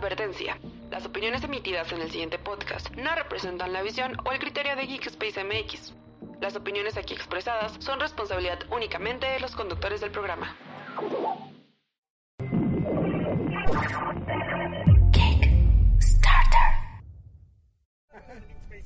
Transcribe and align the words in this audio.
Advertencia. 0.00 0.58
Las 0.90 1.04
opiniones 1.04 1.44
emitidas 1.44 1.92
en 1.92 2.00
el 2.00 2.10
siguiente 2.10 2.38
podcast 2.38 2.88
no 2.96 3.14
representan 3.14 3.74
la 3.74 3.82
visión 3.82 4.16
o 4.24 4.32
el 4.32 4.38
criterio 4.38 4.74
de 4.74 4.86
Geekspace 4.86 5.44
MX. 5.44 5.92
Las 6.40 6.56
opiniones 6.56 6.96
aquí 6.96 7.12
expresadas 7.12 7.76
son 7.80 8.00
responsabilidad 8.00 8.60
únicamente 8.74 9.26
de 9.26 9.40
los 9.40 9.54
conductores 9.54 10.00
del 10.00 10.10
programa. 10.10 10.56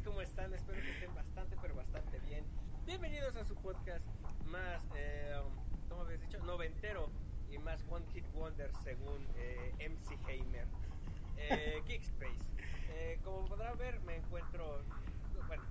¿Cómo 0.05 0.21
están? 0.21 0.53
Espero 0.53 0.83
que 0.83 0.91
estén 0.91 1.15
bastante, 1.15 1.57
pero 1.63 1.77
bastante 1.77 2.19
bien. 2.27 2.45
Bienvenidos 2.87 3.37
a 3.37 3.45
su 3.45 3.55
podcast 3.55 4.05
más, 4.47 4.83
eh, 4.97 5.33
¿cómo 5.89 6.03
habéis 6.03 6.23
dicho? 6.23 6.39
Noventero 6.45 7.09
y 7.53 7.59
más 7.59 7.85
One 7.89 8.05
Hit 8.13 8.27
Wonder 8.33 8.73
según 8.83 9.29
eh, 9.37 9.73
MC 9.79 10.19
Heimer. 10.29 10.67
Eh, 11.51 11.83
Geekspace. 11.87 12.45
Eh, 12.91 13.19
como 13.23 13.47
podrán 13.47 13.77
ver, 13.79 14.01
me 14.01 14.17
encuentro. 14.17 14.83
Bueno. 15.47 15.63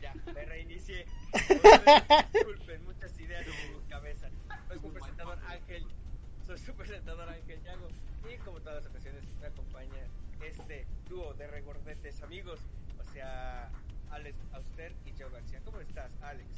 Ya, 0.00 0.14
me 0.32 0.44
reinicié. 0.44 1.06
Disculpen, 2.32 2.84
muchas 2.84 3.18
ideas 3.18 3.46
en 3.46 3.72
mi 3.72 3.88
cabeza. 3.88 4.28
Soy 4.68 4.78
su 4.78 4.92
presentador 4.92 5.38
Ángel. 5.46 5.86
Soy 6.46 6.58
su 6.58 6.74
presentador 6.74 7.28
Ángel 7.28 7.62
Yago. 7.62 7.88
Y 8.30 8.36
como 8.38 8.60
todas 8.60 8.82
las 8.82 8.86
ocasiones, 8.90 9.24
me 9.40 9.46
acompaña 9.46 10.04
este 10.42 10.86
dúo 11.08 11.34
de 11.34 11.46
regordetes 11.46 12.22
amigos. 12.22 12.60
O 12.98 13.04
sea, 13.12 13.70
Alex 14.10 14.38
Auster 14.52 14.94
y 15.06 15.12
Joe 15.18 15.30
García. 15.30 15.60
¿Cómo 15.64 15.80
estás, 15.80 16.12
Alex? 16.22 16.48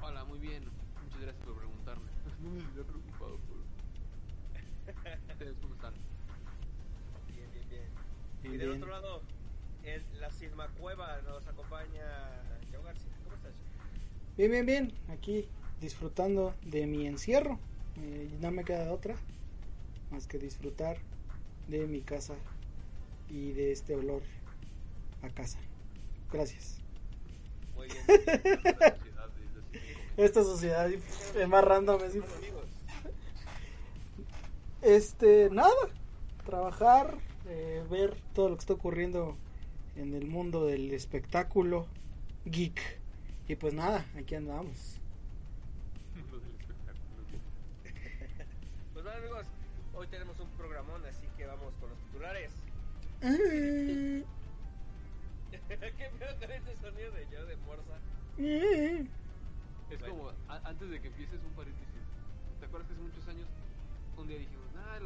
Hola, 0.00 0.24
muy 0.24 0.38
bien. 0.38 0.64
Muchas 1.04 1.20
gracias 1.20 1.44
por 1.44 1.56
preguntarme. 1.56 2.10
No 2.40 2.50
me 2.50 2.62
había 2.62 2.84
preocupado 2.84 3.38
por. 5.38 5.46
¿Ustedes 5.46 5.56
cómo 5.60 5.74
están? 5.74 5.94
Bien, 7.34 7.48
bien, 7.52 7.68
bien. 7.68 7.82
Bien, 8.42 8.54
y 8.54 8.58
del 8.58 8.68
bien. 8.68 8.82
otro 8.82 8.92
lado, 8.92 9.22
en 9.84 10.20
la 10.20 10.30
Sigma 10.30 10.68
Cueva 10.80 11.20
nos 11.22 11.46
acompaña 11.46 12.42
Joe 12.72 12.82
García. 12.82 13.12
¿Cómo 13.24 13.36
estás? 13.36 13.52
Bien, 14.36 14.50
bien, 14.50 14.66
bien. 14.66 14.92
Aquí 15.08 15.48
disfrutando 15.80 16.54
de 16.62 16.86
mi 16.86 17.06
encierro. 17.06 17.58
Eh, 17.96 18.28
no 18.40 18.50
me 18.50 18.64
queda 18.64 18.92
otra 18.92 19.16
más 20.10 20.26
que 20.26 20.38
disfrutar 20.38 20.98
de 21.68 21.86
mi 21.86 22.00
casa 22.00 22.34
y 23.28 23.52
de 23.52 23.72
este 23.72 23.94
olor 23.94 24.22
a 25.22 25.28
casa. 25.30 25.58
Gracias. 26.32 26.78
Muy 27.74 27.88
bien. 27.88 28.04
Esta 30.16 30.42
sociedad 30.44 30.90
es 30.90 31.48
más 31.48 31.64
random. 31.64 32.00
Este, 34.86 35.50
nada. 35.50 35.74
Trabajar, 36.44 37.18
eh, 37.48 37.84
ver 37.90 38.16
todo 38.32 38.50
lo 38.50 38.54
que 38.54 38.60
está 38.60 38.74
ocurriendo 38.74 39.36
en 39.96 40.14
el 40.14 40.28
mundo 40.28 40.64
del 40.64 40.92
espectáculo 40.92 41.88
geek. 42.44 43.00
Y 43.48 43.56
pues 43.56 43.74
nada, 43.74 44.06
aquí 44.16 44.36
andamos. 44.36 45.00
Lo 46.30 46.38
del 46.38 46.54
espectáculo. 46.54 47.24
pues 48.94 49.04
bueno, 49.04 49.18
amigos, 49.18 49.46
hoy 49.92 50.06
tenemos 50.06 50.38
un 50.38 50.50
programón, 50.50 51.04
así 51.04 51.26
que 51.36 51.46
vamos 51.46 51.74
con 51.80 51.90
los 51.90 51.98
titulares. 51.98 52.52
Mm, 53.22 54.22
¿Qué 55.68 56.10
pedo 56.16 56.38
con 56.38 56.52
este 56.52 56.76
sonido 56.76 57.10
de 57.10 57.26
yo 57.32 57.44
de 57.44 57.56
Morsa? 57.56 57.98
mm. 58.38 59.08
Es 59.90 60.02
como, 60.08 60.30
antes 60.46 60.90
de 60.90 61.00
que 61.00 61.08
empieces 61.08 61.40
un 61.42 61.54
paréntesis. 61.56 62.06
¿Te 62.60 62.66
acuerdas 62.66 62.86
que 62.86 62.94
hace 62.94 63.02
muchos 63.02 63.26
años 63.26 63.48
un 64.16 64.28
día 64.28 64.38
ah, 64.38 64.55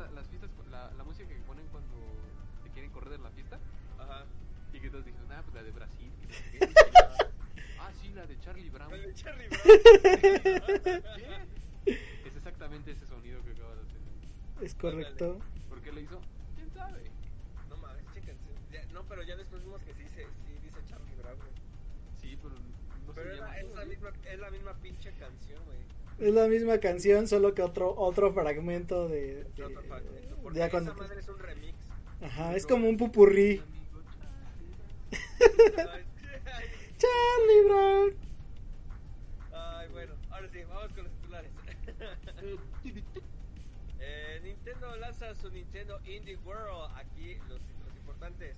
la- 0.00 0.10
las 0.10 0.26
fiestas, 0.28 0.50
la, 0.70 0.90
la 0.92 1.04
música 1.04 1.28
que 1.28 1.36
ponen 1.46 1.66
cuando 1.68 1.96
te 2.64 2.70
quieren 2.70 2.90
correr 2.90 3.10
de 3.10 3.18
la 3.18 3.30
fiesta? 3.30 3.58
Ajá. 3.98 4.24
Y 4.72 4.80
que 4.80 4.90
todos 4.90 5.04
dijeron, 5.04 5.30
ah, 5.32 5.42
pues 5.42 5.54
la 5.54 5.62
de 5.62 5.70
Brasil. 5.72 6.10
que 6.20 6.26
qué". 6.58 6.68
ah, 7.78 7.90
sí, 8.00 8.08
la 8.14 8.26
de 8.26 8.38
Charlie 8.40 8.70
Brown. 8.70 8.92
El 8.94 9.02
de 9.02 9.14
Charlie 9.14 9.48
Brown. 9.48 11.02
¿Qué? 11.84 11.92
Es 12.26 12.36
exactamente 12.36 12.92
ese 12.92 13.06
sonido 13.06 13.42
que 13.44 13.52
acaba 13.52 13.74
de 13.74 13.82
hacer. 13.82 14.00
Es 14.62 14.74
correcto. 14.74 15.38
¿Por 15.68 15.80
qué 15.82 15.92
le 15.92 16.02
hizo? 16.02 16.20
¿Quién 16.54 16.70
sabe? 16.70 17.10
No 17.68 17.76
mames, 17.78 18.04
chéquense. 18.12 18.44
Ya- 18.70 18.84
No, 18.92 19.02
pero 19.04 19.22
ya 19.22 19.36
después 19.36 19.62
vimos 19.64 19.80
que 19.82 19.94
sí, 19.94 20.02
dice, 20.02 20.26
sí 20.46 20.52
dice 20.62 20.78
Charlie 20.86 21.14
Brown, 21.16 21.36
güey. 21.38 21.50
Sí, 22.20 22.38
pero 22.42 22.54
no 23.06 23.14
Pero 23.14 23.28
se 23.30 23.34
es 23.34 23.40
llama 23.40 23.54
la, 23.56 23.80
la 23.80 23.84
misma, 23.86 24.10
es 24.24 24.38
la 24.38 24.50
misma 24.50 24.74
pinche 24.74 25.12
canción, 25.14 25.64
güey. 25.64 25.78
Es 26.20 26.34
la 26.34 26.46
misma 26.48 26.78
canción, 26.78 27.26
solo 27.26 27.54
que 27.54 27.62
otro 27.62 27.94
otro 27.96 28.32
fragmento 28.32 29.08
de. 29.08 29.44
de- 29.56 29.64
Otro 29.64 29.82
fragmento, 29.82 30.36
Porque 30.42 30.58
ya 30.58 30.66
esa 30.66 30.70
cuando- 30.72 30.94
madre 30.94 31.20
es 31.20 31.28
un 31.28 31.38
remix. 31.38 31.78
Ajá, 32.22 32.54
es 32.56 32.66
como 32.66 32.88
un 32.88 32.96
pupurrí. 32.98 33.62
Amigo 33.62 34.02
Charlie 34.10 35.72
Brown. 35.72 35.88
Ay, 35.88 36.04
Charlie 36.98 37.64
Brown. 37.64 38.14
Ay, 39.52 39.88
bueno, 39.90 40.14
ahora 40.30 40.48
sí, 40.52 40.58
vamos 40.68 40.92
con 40.92 41.04
los 41.04 41.12
titulares. 41.14 41.50
Eh, 44.02 44.40
Nintendo 44.42 44.96
lanza 44.96 45.34
su 45.34 45.50
Nintendo 45.50 46.00
Indie 46.06 46.36
World. 46.36 46.90
Aquí 46.96 47.34
los 47.50 47.60
títulos 47.60 47.94
importantes. 47.98 48.56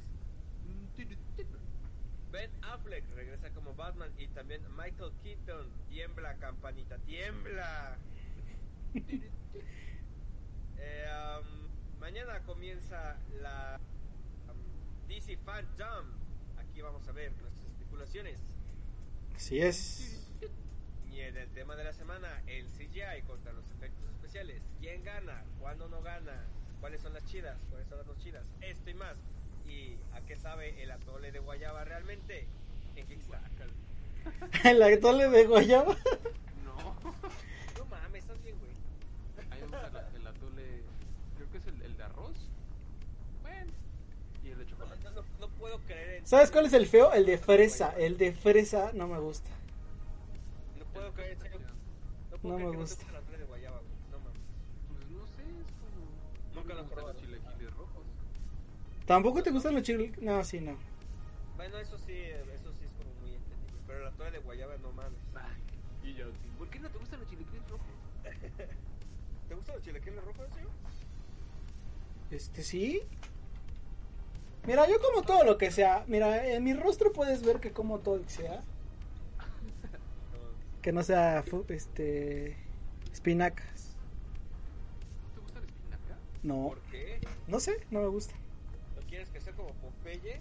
Ben 2.32 2.50
Affleck 2.62 3.04
regresa 3.14 3.50
como 3.50 3.74
Batman 3.74 4.10
y 4.16 4.26
también 4.28 4.62
Michael 4.74 5.12
Keaton. 5.22 5.70
Tiembla, 5.90 6.36
campanita, 6.38 6.98
tiembla. 6.98 7.98
Eh, 10.84 11.38
um, 11.38 12.00
mañana 12.00 12.42
comienza 12.42 13.16
la 13.40 13.78
um, 14.48 15.06
DC 15.06 15.36
Fandom. 15.36 16.06
Aquí 16.58 16.82
vamos 16.82 17.06
a 17.06 17.12
ver 17.12 17.30
nuestras 17.40 17.64
especulaciones. 17.66 18.40
Así 19.36 19.60
es. 19.60 20.28
Y 21.08 21.20
en 21.20 21.36
el 21.36 21.48
tema 21.50 21.76
de 21.76 21.84
la 21.84 21.92
semana, 21.92 22.42
el 22.48 22.66
CGI 22.66 23.22
contra 23.28 23.52
los 23.52 23.70
efectos 23.70 24.10
especiales. 24.10 24.72
¿Quién 24.80 25.04
gana? 25.04 25.44
¿Cuándo 25.60 25.88
no 25.88 26.02
gana? 26.02 26.48
¿Cuáles 26.80 27.00
son 27.00 27.12
las 27.12 27.24
chidas? 27.26 27.56
¿Cuáles 27.70 27.86
son 27.86 27.98
las 27.98 28.06
no 28.08 28.16
chidas? 28.16 28.52
Esto 28.60 28.90
y 28.90 28.94
más. 28.94 29.16
¿Y 29.72 29.96
a 30.12 30.20
qué 30.26 30.36
sabe 30.36 30.82
el 30.82 30.90
atole 30.90 31.32
de 31.32 31.38
guayaba 31.38 31.84
realmente? 31.84 32.46
En 32.96 33.06
Kickstarter. 33.06 33.70
El 34.64 34.82
atole 34.82 35.28
de 35.28 35.46
Guayaba. 35.46 35.96
No. 36.64 36.76
No 37.78 37.84
mames, 37.90 38.22
estás 38.22 38.40
bien, 38.42 38.56
güey. 38.58 38.70
A 39.50 39.54
mí 39.56 39.60
me 39.62 39.78
gusta 39.78 40.10
el 40.14 40.26
atole, 40.26 40.82
creo 41.36 41.50
que 41.50 41.58
es 41.58 41.66
el, 41.66 41.82
el 41.82 41.96
de 41.96 42.02
arroz. 42.04 42.36
Bueno. 43.42 43.72
Y 44.44 44.50
el 44.50 44.58
de 44.58 44.66
chocolate. 44.66 45.02
no, 45.04 45.10
no, 45.10 45.24
no 45.40 45.48
puedo 45.58 45.78
creer 45.80 46.18
en 46.18 46.26
¿Sabes 46.26 46.50
cuál 46.52 46.66
es 46.66 46.72
el 46.74 46.86
feo? 46.86 47.12
El 47.12 47.26
de 47.26 47.38
fresa. 47.38 47.94
El 47.96 48.16
de 48.18 48.32
fresa 48.32 48.92
no 48.94 49.08
me 49.08 49.18
gusta. 49.18 49.50
No 50.78 50.84
puedo 50.92 51.12
creer 51.14 51.32
en 51.32 51.40
serio. 51.40 51.58
No, 52.30 52.36
puedo 52.38 52.52
No 52.52 52.56
creer 52.58 52.58
me 52.58 52.58
que 52.58 52.64
no 52.64 52.70
te 52.70 52.76
gusta. 52.78 53.06
el 53.08 53.16
atole 53.16 53.38
de 53.38 53.44
guayaba, 53.44 53.78
güey. 53.78 53.92
No 54.12 54.18
mames. 54.20 54.40
Pues 54.88 55.10
no 55.10 55.26
sé, 55.26 55.42
es 55.42 55.72
como... 55.80 56.54
Nunca 56.54 56.68
me 56.68 56.74
lo 56.74 56.86
he 56.86 56.90
probado. 56.90 57.18
¿Tampoco 59.06 59.42
te 59.42 59.50
gustan 59.50 59.74
los 59.74 59.82
chiles? 59.82 60.16
No, 60.20 60.42
sí, 60.44 60.60
no. 60.60 60.76
Bueno, 61.56 61.78
eso 61.78 61.98
sí, 61.98 62.14
eso 62.14 62.72
sí 62.72 62.84
es 62.84 62.92
como 62.92 63.12
muy 63.20 63.34
entendible. 63.34 63.80
Pero 63.86 64.00
el 64.00 64.06
atole 64.08 64.30
de 64.30 64.38
guayaba 64.38 64.76
no 64.78 64.92
mames. 64.92 65.18
Y 66.02 66.14
yo, 66.14 66.26
¿por 66.58 66.68
qué 66.68 66.80
no 66.80 66.88
te 66.88 66.98
gustan 66.98 67.20
los 67.20 67.28
chilaquiles 67.28 67.68
rojos? 67.68 67.86
¿Te 69.48 69.54
gustan 69.54 69.74
los 69.76 69.84
chilaquiles 69.84 70.24
rojos, 70.24 70.48
tío? 70.50 70.68
Este 72.30 72.62
sí. 72.62 73.02
Mira, 74.66 74.88
yo 74.88 75.00
como 75.00 75.22
todo 75.22 75.44
lo 75.44 75.58
que 75.58 75.70
sea. 75.70 76.04
Mira, 76.08 76.46
en 76.46 76.64
mi 76.64 76.72
rostro 76.74 77.12
puedes 77.12 77.44
ver 77.44 77.60
que 77.60 77.72
como 77.72 77.98
todo 77.98 78.16
lo 78.16 78.22
que 78.24 78.30
sea. 78.30 78.56
No. 78.56 78.62
Que 80.82 80.90
no 80.92 81.02
sea 81.04 81.44
este 81.68 82.56
espinacas. 83.12 83.94
¿Te 85.34 85.40
gusta 85.40 85.60
la 85.60 85.66
espinaca? 85.66 86.18
No, 86.42 86.68
¿Por 86.70 86.80
qué? 86.90 87.20
no 87.46 87.60
sé, 87.60 87.86
no 87.90 88.00
me 88.00 88.08
gusta. 88.08 88.34
¿No 89.56 89.56
quieres 89.56 89.56
que 89.56 89.56
sea 89.56 89.56
como 89.56 89.74
Popeye? 89.74 90.40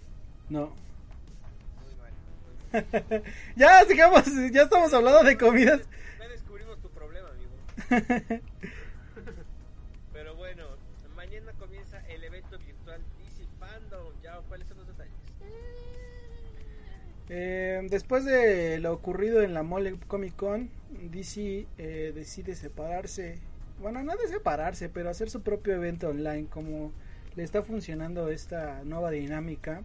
No. 0.50 0.74
Muy 1.82 1.96
mal. 1.96 2.14
Muy 3.00 3.10
mal. 3.10 3.24
ya 3.56 3.86
sigamos, 3.86 4.24
ya 4.52 4.64
estamos 4.64 4.94
hablando 4.94 5.24
de 5.24 5.38
comidas. 5.38 5.82
Ya 6.20 6.28
descubrimos 6.28 6.80
tu 6.82 6.90
problema, 6.90 7.30
amigo. 7.30 7.52
Pero 10.14 10.36
bueno, 10.36 10.66
mañana 11.16 11.52
comienza 11.54 12.00
el 12.08 12.24
evento 12.24 12.58
virtual 12.60 13.02
DC 13.20 13.48
Fandom. 13.60 14.14
Ya, 14.22 14.40
¿cuáles 14.48 14.68
son 14.68 14.78
los 14.78 14.88
detalles? 14.88 15.14
Eh, 17.30 17.88
después 17.90 18.26
de 18.26 18.80
lo 18.80 18.94
ocurrido 18.94 19.42
en 19.42 19.54
la 19.54 19.64
Mole 19.64 19.96
Comic 20.08 20.36
Con, 20.36 20.70
DC 21.12 21.66
eh, 21.78 22.12
decide 22.14 22.56
separarse. 22.56 23.40
Bueno, 23.80 24.04
no 24.04 24.16
de 24.18 24.28
separarse, 24.28 24.90
pero 24.90 25.10
hacer 25.10 25.30
su 25.30 25.42
propio 25.42 25.74
evento 25.74 26.10
online. 26.10 26.48
Como 26.48 26.92
le 27.36 27.44
está 27.44 27.64
funcionando 27.64 28.30
esta 28.30 28.84
nueva 28.84 29.12
dinámica, 29.12 29.84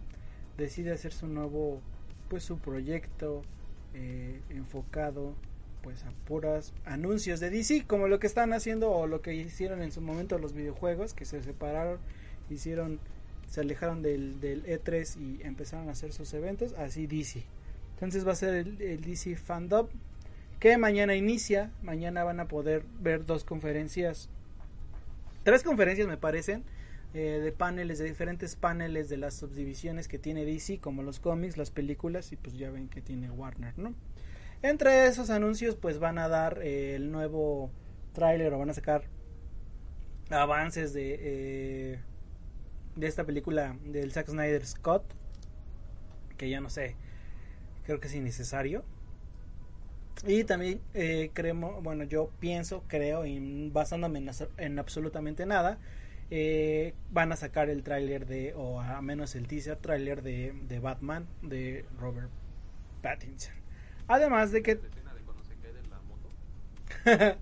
decide 0.57 0.91
hacer 0.91 1.13
su 1.13 1.27
nuevo, 1.27 1.81
pues 2.29 2.43
su 2.43 2.57
proyecto 2.57 3.43
eh, 3.93 4.41
enfocado 4.49 5.33
pues 5.81 6.03
a 6.03 6.11
puras 6.25 6.73
anuncios 6.85 7.39
de 7.39 7.49
DC, 7.49 7.85
como 7.87 8.07
lo 8.07 8.19
que 8.19 8.27
están 8.27 8.51
haciendo 8.51 8.91
o 8.91 9.07
lo 9.07 9.21
que 9.21 9.33
hicieron 9.33 9.81
en 9.81 9.91
su 9.91 10.01
momento 10.01 10.37
los 10.37 10.53
videojuegos, 10.53 11.13
que 11.13 11.23
se 11.23 11.41
separaron, 11.41 11.99
hicieron, 12.49 12.99
se 13.49 13.61
alejaron 13.61 14.01
del, 14.01 14.41
del 14.41 14.65
E3 14.65 15.17
y 15.17 15.41
empezaron 15.43 15.87
a 15.87 15.93
hacer 15.93 16.11
sus 16.11 16.33
eventos, 16.33 16.73
así 16.73 17.07
DC. 17.07 17.43
Entonces 17.93 18.27
va 18.27 18.33
a 18.33 18.35
ser 18.35 18.55
el, 18.55 18.81
el 18.81 19.01
DC 19.01 19.37
Fandom, 19.37 19.87
que 20.59 20.77
mañana 20.77 21.15
inicia, 21.15 21.71
mañana 21.81 22.23
van 22.25 22.41
a 22.41 22.49
poder 22.49 22.83
ver 22.99 23.25
dos 23.25 23.45
conferencias, 23.45 24.29
tres 25.43 25.63
conferencias 25.63 26.07
me 26.07 26.17
parecen, 26.17 26.63
eh, 27.17 27.39
de 27.39 27.51
paneles, 27.51 27.97
de 27.97 28.05
diferentes 28.05 28.55
paneles 28.55 29.09
de 29.09 29.17
las 29.17 29.33
subdivisiones 29.33 30.07
que 30.07 30.19
tiene 30.19 30.45
DC, 30.45 30.77
como 30.77 31.01
los 31.01 31.19
cómics, 31.19 31.57
las 31.57 31.71
películas 31.71 32.31
y 32.31 32.35
pues 32.35 32.55
ya 32.55 32.69
ven 32.69 32.89
que 32.89 33.01
tiene 33.01 33.31
Warner, 33.31 33.75
¿no? 33.79 33.95
Entre 34.61 35.07
esos 35.07 35.31
anuncios 35.31 35.75
pues 35.75 35.97
van 35.97 36.19
a 36.19 36.27
dar 36.27 36.61
eh, 36.61 36.93
el 36.93 37.11
nuevo 37.11 37.71
tráiler 38.13 38.53
o 38.53 38.59
van 38.59 38.69
a 38.69 38.75
sacar 38.75 39.05
avances 40.29 40.93
de, 40.93 41.17
eh, 41.19 41.99
de 42.95 43.07
esta 43.07 43.23
película 43.23 43.75
del 43.83 44.11
Zack 44.11 44.27
Snyder 44.27 44.63
Scott, 44.63 45.03
que 46.37 46.51
ya 46.51 46.61
no 46.61 46.69
sé, 46.69 46.95
creo 47.85 47.99
que 47.99 48.09
es 48.09 48.13
innecesario. 48.13 48.85
Y 50.27 50.43
también 50.43 50.81
creemos, 51.33 51.81
bueno, 51.81 52.03
yo 52.03 52.29
pienso, 52.39 52.83
creo, 52.87 53.25
y 53.25 53.71
basándome 53.71 54.23
en 54.57 54.77
absolutamente 54.77 55.47
nada, 55.47 55.79
eh, 56.29 56.93
van 57.11 57.31
a 57.31 57.37
sacar 57.37 57.69
el 57.69 57.83
tráiler 57.83 58.25
de, 58.25 58.53
o 58.53 58.81
a 58.81 59.01
menos 59.01 59.35
el 59.35 59.47
teaser 59.47 59.77
tráiler 59.77 60.21
de, 60.21 60.53
de 60.67 60.79
Batman 60.79 61.25
de 61.41 61.85
Robert 61.99 62.29
Pattinson. 63.01 63.53
Además 64.07 64.51
de 64.51 64.61
que... 64.61 64.75
¿La 64.75 64.87
escena 64.87 65.13
de 65.13 65.21
cuando 65.21 65.43
se 65.43 65.55
cae 65.55 65.73
de 65.73 65.83
la 65.87 65.99
moto? 66.01 67.37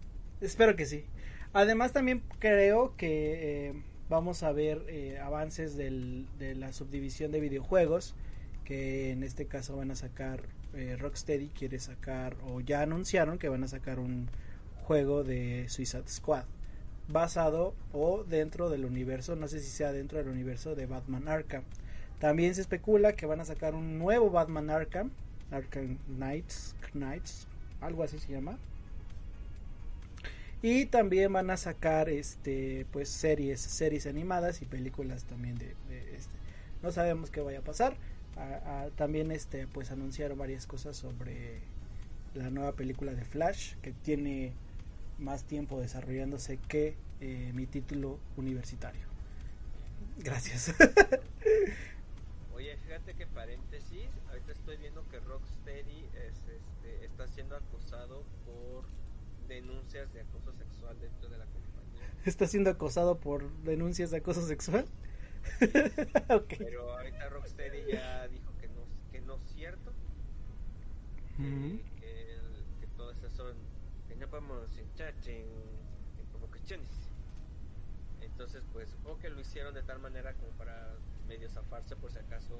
Espero 0.40 0.76
que 0.76 0.86
sí. 0.86 1.04
Además 1.52 1.92
también 1.92 2.22
creo 2.38 2.96
que 2.96 3.68
eh, 3.68 3.82
vamos 4.08 4.42
a 4.42 4.52
ver 4.52 4.84
eh, 4.88 5.18
avances 5.18 5.76
del, 5.76 6.28
de 6.38 6.54
la 6.54 6.72
subdivisión 6.72 7.32
de 7.32 7.40
videojuegos 7.40 8.14
que 8.64 9.10
en 9.10 9.22
este 9.22 9.46
caso 9.46 9.76
van 9.76 9.90
a 9.90 9.96
sacar 9.96 10.42
Rocksteady 10.98 11.50
quiere 11.50 11.78
sacar 11.78 12.36
o 12.44 12.60
ya 12.60 12.80
anunciaron 12.80 13.38
que 13.38 13.48
van 13.48 13.62
a 13.62 13.68
sacar 13.68 14.00
un 14.00 14.28
juego 14.82 15.22
de 15.22 15.68
Suicide 15.68 16.08
Squad 16.08 16.46
basado 17.08 17.74
o 17.92 18.24
dentro 18.24 18.70
del 18.70 18.84
universo, 18.84 19.36
no 19.36 19.48
sé 19.48 19.60
si 19.60 19.70
sea 19.70 19.92
dentro 19.92 20.18
del 20.18 20.28
universo 20.28 20.74
de 20.74 20.86
Batman 20.86 21.28
Arkham. 21.28 21.64
También 22.18 22.54
se 22.54 22.62
especula 22.62 23.14
que 23.14 23.26
van 23.26 23.40
a 23.40 23.44
sacar 23.44 23.74
un 23.74 23.98
nuevo 23.98 24.30
Batman 24.30 24.70
Arkham, 24.70 25.10
Arkham 25.50 25.98
Knights, 26.06 26.74
Knights, 26.92 27.46
algo 27.80 28.02
así 28.02 28.18
se 28.18 28.32
llama. 28.32 28.58
Y 30.62 30.86
también 30.86 31.30
van 31.30 31.50
a 31.50 31.58
sacar 31.58 32.08
este 32.08 32.86
pues 32.90 33.10
series, 33.10 33.60
series 33.60 34.06
animadas 34.06 34.62
y 34.62 34.64
películas 34.64 35.24
también 35.24 35.58
de, 35.58 35.74
este. 36.16 36.32
No 36.82 36.90
sabemos 36.90 37.30
qué 37.30 37.42
vaya 37.42 37.58
a 37.58 37.62
pasar. 37.62 37.96
También 38.96 39.30
este 39.30 39.66
pues 39.66 39.90
anunciaron 39.90 40.38
varias 40.38 40.66
cosas 40.66 40.96
sobre 40.96 41.60
la 42.34 42.48
nueva 42.50 42.72
película 42.72 43.12
de 43.12 43.24
Flash 43.24 43.74
que 43.82 43.92
tiene 43.92 44.54
más 45.18 45.44
tiempo 45.44 45.80
desarrollándose 45.80 46.58
que 46.58 46.96
eh, 47.20 47.52
mi 47.54 47.66
título 47.66 48.18
universitario. 48.36 49.06
Gracias. 50.18 50.74
Oye, 52.54 52.76
fíjate 52.78 53.14
que 53.14 53.26
paréntesis, 53.26 54.08
ahorita 54.28 54.52
estoy 54.52 54.76
viendo 54.76 55.06
que 55.08 55.20
Rocksteady 55.20 56.08
es, 56.28 56.48
este, 56.48 57.04
está 57.04 57.26
siendo 57.28 57.56
acosado 57.56 58.24
por 58.44 58.84
denuncias 59.48 60.12
de 60.12 60.20
acoso 60.20 60.52
sexual 60.52 60.98
dentro 61.00 61.28
de 61.28 61.38
la 61.38 61.46
compañía. 61.46 62.10
¿Está 62.24 62.46
siendo 62.46 62.70
acosado 62.70 63.18
por 63.18 63.50
denuncias 63.62 64.10
de 64.10 64.18
acoso 64.18 64.46
sexual? 64.46 64.86
okay. 66.30 66.58
Pero 66.58 66.92
ahorita 66.92 67.28
Rocksteady 67.28 67.92
ya 67.92 68.28
dijo 68.28 68.52
que 68.60 68.68
no, 68.68 68.86
que 69.10 69.20
no 69.20 69.36
es 69.36 69.42
cierto. 69.54 69.92
-huh. 71.38 71.78
que, 72.00 72.00
que, 72.00 72.40
que 72.80 72.86
todo 72.96 73.10
eso 73.10 73.28
son 73.30 73.56
que 74.08 74.14
no 74.16 74.28
podemos 74.28 74.76
entrar 74.78 75.14
en, 75.26 75.46
en 76.72 76.80
provocaciones. 76.80 77.10
Entonces, 78.20 78.62
pues 78.72 78.90
supongo 78.90 79.18
que 79.18 79.28
lo 79.30 79.40
hicieron 79.40 79.74
de 79.74 79.82
tal 79.82 79.98
manera 80.00 80.32
como 80.34 80.50
para 80.52 80.96
medio 81.28 81.48
zafarse 81.48 81.94
por 81.96 82.10
si 82.10 82.18
acaso, 82.18 82.54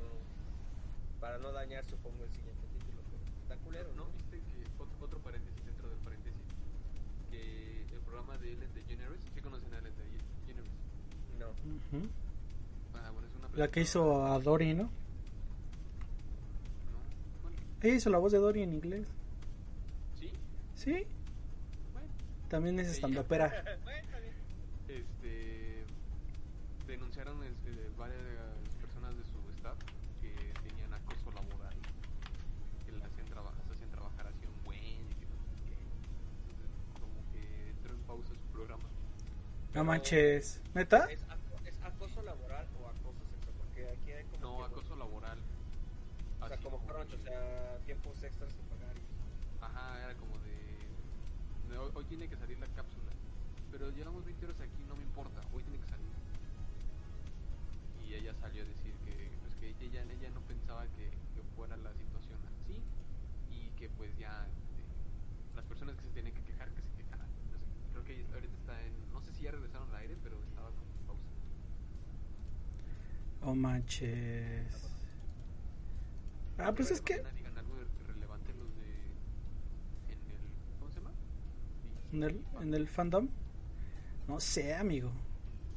para 1.21 1.39
no 1.39 1.53
dañar, 1.53 1.85
supongo, 1.85 2.25
el 2.25 2.31
siguiente 2.31 2.67
título. 2.69 3.03
Pero 3.11 3.23
está 3.43 3.56
culero, 3.65 3.93
¿no? 3.95 4.06
¿Viste 4.17 4.39
que 4.39 4.83
otro, 4.83 5.05
otro 5.05 5.19
paréntesis 5.21 5.65
dentro 5.65 5.89
del 5.89 5.99
paréntesis? 5.99 6.43
Que 7.31 7.83
el 7.93 8.01
programa 8.03 8.37
de 8.39 8.53
Ellen 8.53 8.75
DeGeneres, 8.75 9.21
¿sí 9.35 9.41
conocen 9.41 9.73
a 9.75 9.79
Ellen 9.79 9.95
DeGeneres? 9.97 10.73
No. 11.39 11.49
Uh 11.49 11.53
-huh. 11.93 12.09
ah, 12.95 13.11
bueno, 13.11 13.27
es 13.27 13.35
una 13.35 13.49
La 13.57 13.69
que 13.71 13.81
hizo 13.81 14.25
a 14.27 14.39
Dory, 14.39 14.75
¿no? 14.75 14.85
No, 14.85 14.91
bueno, 17.43 17.57
Ella 17.83 17.95
hizo 17.95 18.11
la 18.11 18.19
voz 18.19 18.33
de 18.33 18.39
Dory 18.39 18.62
en 18.62 18.75
inglés. 18.75 19.07
¿sí? 20.21 20.31
Sí. 20.77 21.07
También 22.55 22.79
es 22.79 22.87
estandopera. 22.87 23.65
este 24.87 25.85
denunciaron 26.87 27.43
este, 27.43 27.91
varias 27.99 28.21
personas 28.81 29.17
de 29.17 29.25
su 29.25 29.41
staff 29.56 29.77
que 30.21 30.31
tenían 30.62 30.95
acoso 30.95 31.33
laboral 31.33 31.75
que 32.87 32.93
le 32.93 33.03
hacían 33.03 33.27
trabajar 33.27 33.61
se 33.67 33.73
hacían 33.73 33.91
trabajar 33.91 34.29
así 34.29 34.47
un 34.47 34.65
buen 34.65 34.79
y 34.79 35.15
que. 35.19 35.27
Entonces, 36.47 36.71
como 36.93 37.19
que 37.33 37.71
entró 37.71 37.93
en 37.93 38.01
pausa 38.03 38.29
su 38.29 38.53
programa 38.53 38.85
No 39.75 39.83
manches. 39.83 40.61
¿Neta? 40.75 41.09
¿Es, 41.11 41.27
hoy, 51.94 52.05
tiene 52.05 52.29
que 52.29 52.37
salir 52.37 52.58
la 52.58 52.67
cápsula 52.69 53.11
pero 53.75 53.91
llevamos 53.91 54.25
20 54.25 54.46
horas 54.46 54.61
aquí 54.61 54.85
no 54.88 54.94
me 54.94 55.02
importa 55.02 55.41
hoy 55.52 55.62
tiene 55.64 55.81
que 55.81 55.88
salir. 55.88 56.12
Y 58.06 58.14
ella 58.14 58.32
salió 58.41 58.62
a 58.62 58.67
decir 58.67 58.94
que 59.05 59.32
pues 59.43 59.55
que 59.56 59.85
ella 59.85 60.02
ella 60.02 60.31
no 60.31 60.41
pensaba 60.43 60.87
que, 60.94 61.11
que 61.35 61.43
fuera 61.56 61.76
la 61.76 61.93
situación 61.93 62.38
así 62.46 62.79
y 63.50 63.70
que 63.76 63.88
pues 63.91 64.17
ya 64.17 64.46
este, 64.46 65.56
las 65.56 65.64
personas 65.64 65.96
que 65.96 66.02
se 66.02 66.11
tienen 66.11 66.32
que 66.35 66.43
quejar 66.43 66.70
que 66.70 66.82
se 66.82 66.93
quejaran. 66.93 67.26
No 67.50 67.58
sé, 67.58 67.67
creo 67.91 68.05
que 68.05 68.25
ahorita 68.32 68.55
está 68.58 68.81
en 68.81 68.93
no 69.12 69.20
sé 69.20 69.32
si 69.32 69.43
ya 69.43 69.50
regresaron 69.50 69.88
al 69.90 69.97
aire 69.97 70.16
pero 70.23 70.38
estaba 70.45 70.71
como 70.71 70.92
en 70.92 71.07
pausa. 71.09 71.30
Oh 73.42 73.54
manches. 73.57 74.71
Ah, 76.59 76.73
pues 76.73 76.92
es 76.92 77.00
que 77.00 77.16
Mañana 77.16 77.35
digan 77.35 77.59
algo 77.59 77.75
relevante 78.07 78.54
los 78.54 78.71
de 78.76 80.14
en 80.14 80.21
el 80.30 80.78
¿cómo 80.78 80.92
se 80.92 81.00
llama? 81.00 81.11
En 82.14 82.23
el, 82.23 82.44
en 82.61 82.75
el 82.75 82.88
fandom. 82.88 83.28
No 84.28 84.40
sé, 84.40 84.75
amigo. 84.75 85.12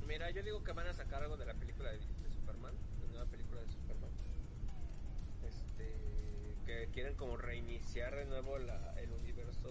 Mira, 0.08 0.30
yo 0.32 0.44
digo 0.44 0.64
que 0.64 0.72
van 0.72 0.88
a 0.88 0.94
sacar 0.94 1.24
algo 1.24 1.36
de 1.36 1.46
la 1.46 1.54
película 1.56 1.92
de, 1.92 1.98
de 1.98 2.32
Superman, 2.32 2.74
la 3.02 3.08
nueva 3.08 3.26
película 3.26 3.62
de 3.62 3.68
Superman. 3.68 4.12
Este, 5.46 6.56
que 6.66 6.90
quieren 6.94 7.16
como 7.16 7.38
reiniciar 7.38 8.16
de 8.16 8.26
nuevo 8.26 8.58
la, 8.60 8.94
el 9.02 9.12
universo 9.12 9.70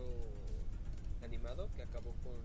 animado 1.22 1.70
que 1.76 1.82
acabó 1.82 2.12
con 2.22 2.40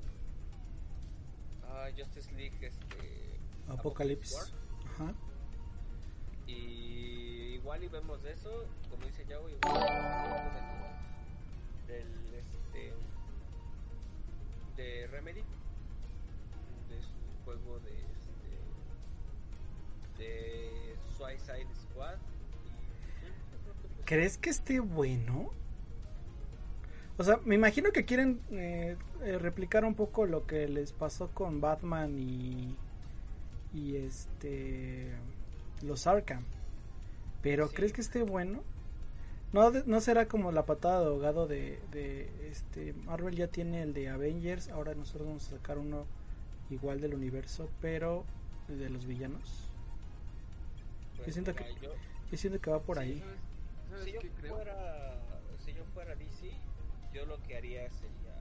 ah, 1.69 1.89
Justice 1.97 2.31
League, 2.33 2.57
este, 2.61 3.39
Apocalypse. 3.67 4.35
War. 4.35 4.45
Ajá. 4.93 5.13
Y 6.47 7.55
igual 7.55 7.83
y 7.83 7.87
vemos 7.87 8.23
eso, 8.25 8.67
como 8.89 9.05
dice 9.05 9.25
Yao, 9.25 9.49
igual 9.49 9.73
del, 11.87 12.05
del 12.05 12.33
este 12.33 12.93
de 14.75 15.07
Remedy 15.07 15.41
de 16.89 17.01
su 17.01 17.17
juego 17.45 17.79
de 17.79 17.91
este 18.11 18.49
de 20.17 20.95
Suicide 21.17 21.73
Squad 21.75 22.17
y, 22.65 24.05
¿Crees 24.05 24.37
que 24.37 24.49
esté 24.49 24.79
bueno? 24.79 25.53
O 27.17 27.23
sea, 27.23 27.39
me 27.45 27.55
imagino 27.55 27.91
que 27.91 28.05
quieren 28.05 28.41
eh, 28.51 28.97
eh, 29.23 29.37
replicar 29.37 29.85
un 29.85 29.95
poco 29.95 30.25
lo 30.25 30.45
que 30.47 30.67
les 30.67 30.91
pasó 30.93 31.29
con 31.33 31.61
Batman 31.61 32.17
y 32.17 32.75
y 33.73 33.95
este 33.97 35.11
los 35.81 36.07
Arkham. 36.07 36.43
Pero 37.41 37.67
Sí. 37.67 37.75
¿crees 37.75 37.93
que 37.93 38.01
esté 38.01 38.23
bueno? 38.23 38.63
No, 39.53 39.69
de- 39.71 39.83
no 39.85 39.99
será 39.99 40.27
como 40.27 40.51
la 40.51 40.65
patada 40.65 41.01
de 41.01 41.07
ahogado 41.07 41.45
de, 41.47 41.79
de 41.91 42.29
este 42.49 42.93
Marvel 42.93 43.35
ya 43.35 43.47
tiene 43.47 43.81
el 43.83 43.93
de 43.93 44.07
Avengers, 44.09 44.69
ahora 44.69 44.95
nosotros 44.95 45.27
vamos 45.27 45.47
a 45.47 45.57
sacar 45.57 45.77
uno 45.77 46.05
igual 46.69 47.01
del 47.01 47.13
universo, 47.13 47.69
pero 47.81 48.23
de 48.69 48.89
los 48.89 49.05
villanos. 49.05 49.67
pues, 51.17 51.33
siento 51.33 51.51
mira, 51.51 51.65
que- 51.65 51.75
yo- 51.81 51.93
Yo 52.31 52.37
siento 52.37 52.61
que 52.61 52.71
va 52.71 52.79
por 52.79 52.97
Sí, 52.97 53.03
ahí. 53.03 53.19
¿Sabes, 53.19 53.39
¿sabes 53.89 54.03
si 54.05 54.11
yo 54.13 54.21
qué 54.21 54.29
creo? 54.29 54.55
fuera 54.55 55.17
si 55.65 55.73
yo 55.73 55.83
fuera 55.93 56.15
DC 56.15 56.51
yo 57.13 57.25
lo 57.25 57.37
que 57.43 57.57
haría 57.57 57.89
sería, 57.91 58.31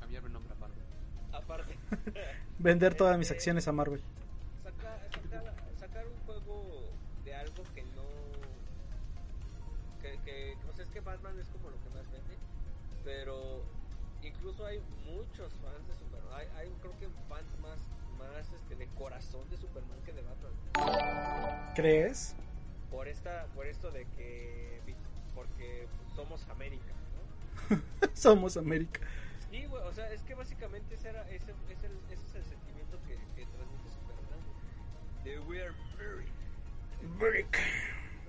Cambiarme 0.00 0.28
el 0.28 0.32
nombre 0.32 0.52
a 0.54 0.56
Marvel. 0.58 0.78
aparte, 1.32 1.74
Vender 2.58 2.94
todas 2.94 3.18
mis 3.18 3.26
Este, 3.26 3.34
acciones 3.36 3.68
a 3.68 3.72
Marvel. 3.72 4.00
Que 11.00 11.06
Batman 11.06 11.38
es 11.38 11.48
como 11.48 11.70
lo 11.70 11.80
que 11.82 11.88
más 11.90 12.10
vende 12.10 12.36
pero 13.04 13.62
incluso 14.22 14.66
hay 14.66 14.80
muchos 15.06 15.52
fans 15.54 15.86
de 15.88 15.94
Superman 15.94 16.32
hay, 16.34 16.46
hay 16.56 16.70
creo 16.80 16.98
que 16.98 17.08
fans 17.28 17.58
más 17.60 17.78
más 18.18 18.52
este 18.52 18.76
de 18.76 18.86
corazón 18.88 19.48
de 19.50 19.56
Superman 19.56 19.98
que 20.04 20.12
de 20.12 20.22
Batman 20.22 20.52
¿Crees? 21.74 22.34
por 22.90 23.08
esta 23.08 23.46
por 23.54 23.66
esto 23.66 23.90
de 23.90 24.04
que 24.16 24.80
porque 25.34 25.88
somos 26.14 26.46
América 26.48 26.92
¿no? 27.14 28.10
Somos 28.14 28.56
América. 28.56 29.00
Sí, 29.50 29.64
güey, 29.66 29.82
o 29.82 29.92
sea, 29.92 30.12
es 30.12 30.22
que 30.22 30.34
básicamente 30.34 30.94
ese, 30.94 31.08
era, 31.08 31.22
ese, 31.30 31.52
es, 31.68 31.82
el, 31.82 31.92
ese 32.10 32.26
es 32.26 32.34
el 32.34 32.44
sentimiento 32.44 32.98
que, 33.06 33.18
que 33.34 33.46
transmite 33.46 33.90
Superman. 33.90 34.40
De 35.24 35.38
We 35.40 35.60
are 35.60 35.74
America. 35.94 36.32
América. 37.02 37.58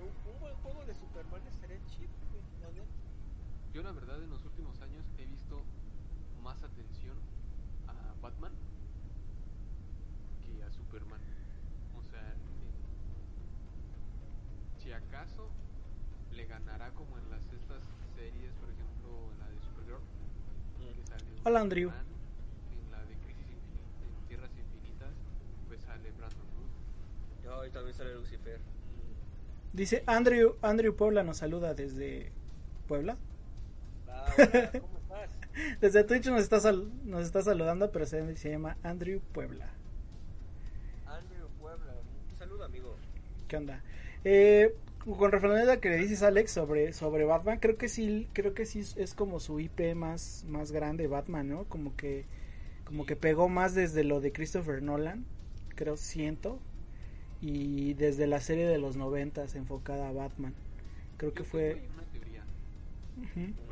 Un, 0.00 0.32
un 0.32 0.40
buen 0.40 0.54
juego 0.56 0.84
de 0.84 0.94
Superman 0.94 1.42
estaría 1.46 1.78
chido, 1.86 2.10
güey. 2.30 2.42
la 2.60 2.68
neta. 2.70 3.02
Yo 3.74 3.82
la 3.82 3.92
verdad 3.92 4.22
en 4.22 4.30
los 4.30 4.44
últimos 4.44 4.80
años 4.82 5.02
he 5.18 5.24
visto 5.26 5.62
más 6.42 6.62
atención 6.62 7.16
a 7.88 7.94
Batman 8.20 8.52
que 10.44 10.62
a 10.62 10.70
Superman. 10.70 11.20
O 11.98 12.02
sea, 12.10 12.20
en- 12.20 12.42
si 14.82 14.92
acaso 14.92 15.48
le 16.36 16.44
ganará 16.46 16.90
como 16.90 17.16
en 17.18 17.30
las 17.30 17.40
estas 17.52 17.82
series, 18.16 18.52
por 18.60 18.68
ejemplo, 18.68 19.32
la 19.40 19.48
de 19.48 19.60
Supergirl, 19.60 20.00
que 20.78 21.02
sale 21.08 21.24
Hola, 21.44 21.60
Andrew. 21.60 21.90
En 21.90 22.90
la 22.90 22.98
de 23.04 23.14
Crisis 23.24 23.48
Infinita, 23.48 24.04
en 24.04 24.28
Tierras 24.28 24.50
Infinitas, 24.58 25.14
pues 25.68 25.80
sale 25.80 26.10
Brandon. 26.12 26.46
No, 27.44 27.64
y 27.66 27.70
también 27.70 27.94
sale 27.94 28.14
Lucifer. 28.14 28.60
Dice 29.72 30.04
Andrew, 30.06 30.56
Andrew 30.60 30.94
Puebla 30.94 31.22
nos 31.22 31.38
saluda 31.38 31.72
desde 31.74 32.30
Puebla. 32.86 33.16
Hola, 34.26 34.72
¿cómo 34.78 34.98
estás? 34.98 35.30
Desde 35.80 36.04
Twitch 36.04 36.26
nos 36.26 36.42
está, 36.42 36.60
sal- 36.60 36.90
nos 37.04 37.24
está 37.24 37.42
saludando, 37.42 37.90
pero 37.92 38.06
se, 38.06 38.36
se 38.36 38.50
llama 38.50 38.76
Andrew 38.82 39.20
Puebla. 39.32 39.66
Andrew 41.04 41.48
Puebla. 41.58 41.92
Un 42.30 42.36
saludo, 42.36 42.64
amigo. 42.64 42.96
¿Qué 43.48 43.56
onda? 43.56 43.82
Eh, 44.24 44.74
con 45.04 45.32
referencia 45.32 45.70
a 45.72 45.74
lo 45.74 45.80
que 45.80 45.90
le 45.90 45.96
dices 45.96 46.22
Alex 46.22 46.50
sobre, 46.52 46.92
sobre 46.92 47.24
Batman, 47.24 47.58
creo 47.58 47.76
que 47.76 47.88
sí, 47.88 48.28
creo 48.32 48.54
que 48.54 48.66
sí 48.66 48.80
es- 48.96 49.14
como 49.14 49.40
su 49.40 49.58
IP 49.60 49.94
más, 49.94 50.44
más 50.48 50.72
grande 50.72 51.06
Batman, 51.08 51.48
¿no? 51.48 51.64
Como 51.64 51.96
que, 51.96 52.24
como 52.84 53.04
que 53.06 53.16
pegó 53.16 53.48
más 53.48 53.74
desde 53.74 54.04
lo 54.04 54.20
de 54.20 54.32
Christopher 54.32 54.82
Nolan, 54.82 55.24
creo 55.74 55.96
siento, 55.96 56.58
y 57.40 57.94
desde 57.94 58.26
la 58.26 58.40
serie 58.40 58.66
de 58.66 58.78
los 58.78 58.96
noventas 58.96 59.54
enfocada 59.56 60.08
a 60.08 60.12
Batman. 60.12 60.54
Creo 61.16 61.34
que 61.34 61.44
fue. 61.44 61.82
una 61.94 62.04
teoría. 62.12 62.44
Por 63.66 63.71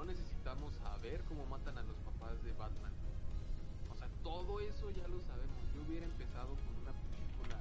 No 0.00 0.06
necesitamos 0.06 0.72
saber 0.76 1.20
cómo 1.28 1.44
matan 1.44 1.76
a 1.76 1.82
los 1.82 1.94
papás 1.98 2.42
de 2.42 2.52
Batman. 2.52 2.90
O 3.92 3.96
sea, 3.98 4.08
todo 4.22 4.58
eso 4.60 4.88
ya 4.92 5.06
lo 5.08 5.20
sabemos. 5.20 5.60
Yo 5.74 5.82
hubiera 5.86 6.06
empezado 6.06 6.48
con 6.56 6.72
una 6.80 6.92
película 7.04 7.60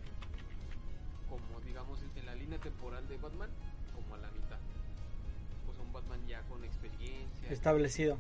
como, 1.28 1.60
digamos, 1.66 2.00
en 2.16 2.26
la 2.26 2.36
línea 2.36 2.58
temporal 2.60 3.06
de 3.10 3.18
Batman, 3.18 3.50
como 3.94 4.16
a 4.16 4.20
la 4.20 4.32
mitad. 4.32 4.58
Pues 5.66 5.78
un 5.80 5.92
Batman 5.92 6.26
ya 6.28 6.42
con 6.44 6.64
experiencia. 6.64 7.50
Establecido. 7.50 8.18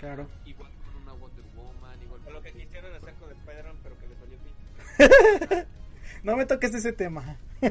Claro. 0.00 0.26
Igual 0.46 0.72
con 0.82 1.02
una 1.02 1.12
Wonder 1.12 1.44
Woman, 1.56 2.02
igual 2.02 2.20
O 2.26 2.30
lo 2.30 2.40
que 2.42 2.52
con- 2.52 2.60
quisieron 2.62 2.94
hacer 2.94 3.12
con 3.16 3.30
Spider-Man, 3.32 3.76
pero 3.82 3.98
que 3.98 4.08
les 4.08 4.18
valió 4.18 4.38
pito. 4.38 5.68
No 6.22 6.36
me 6.38 6.46
toques 6.46 6.72
ese 6.74 6.94
tema. 6.94 7.36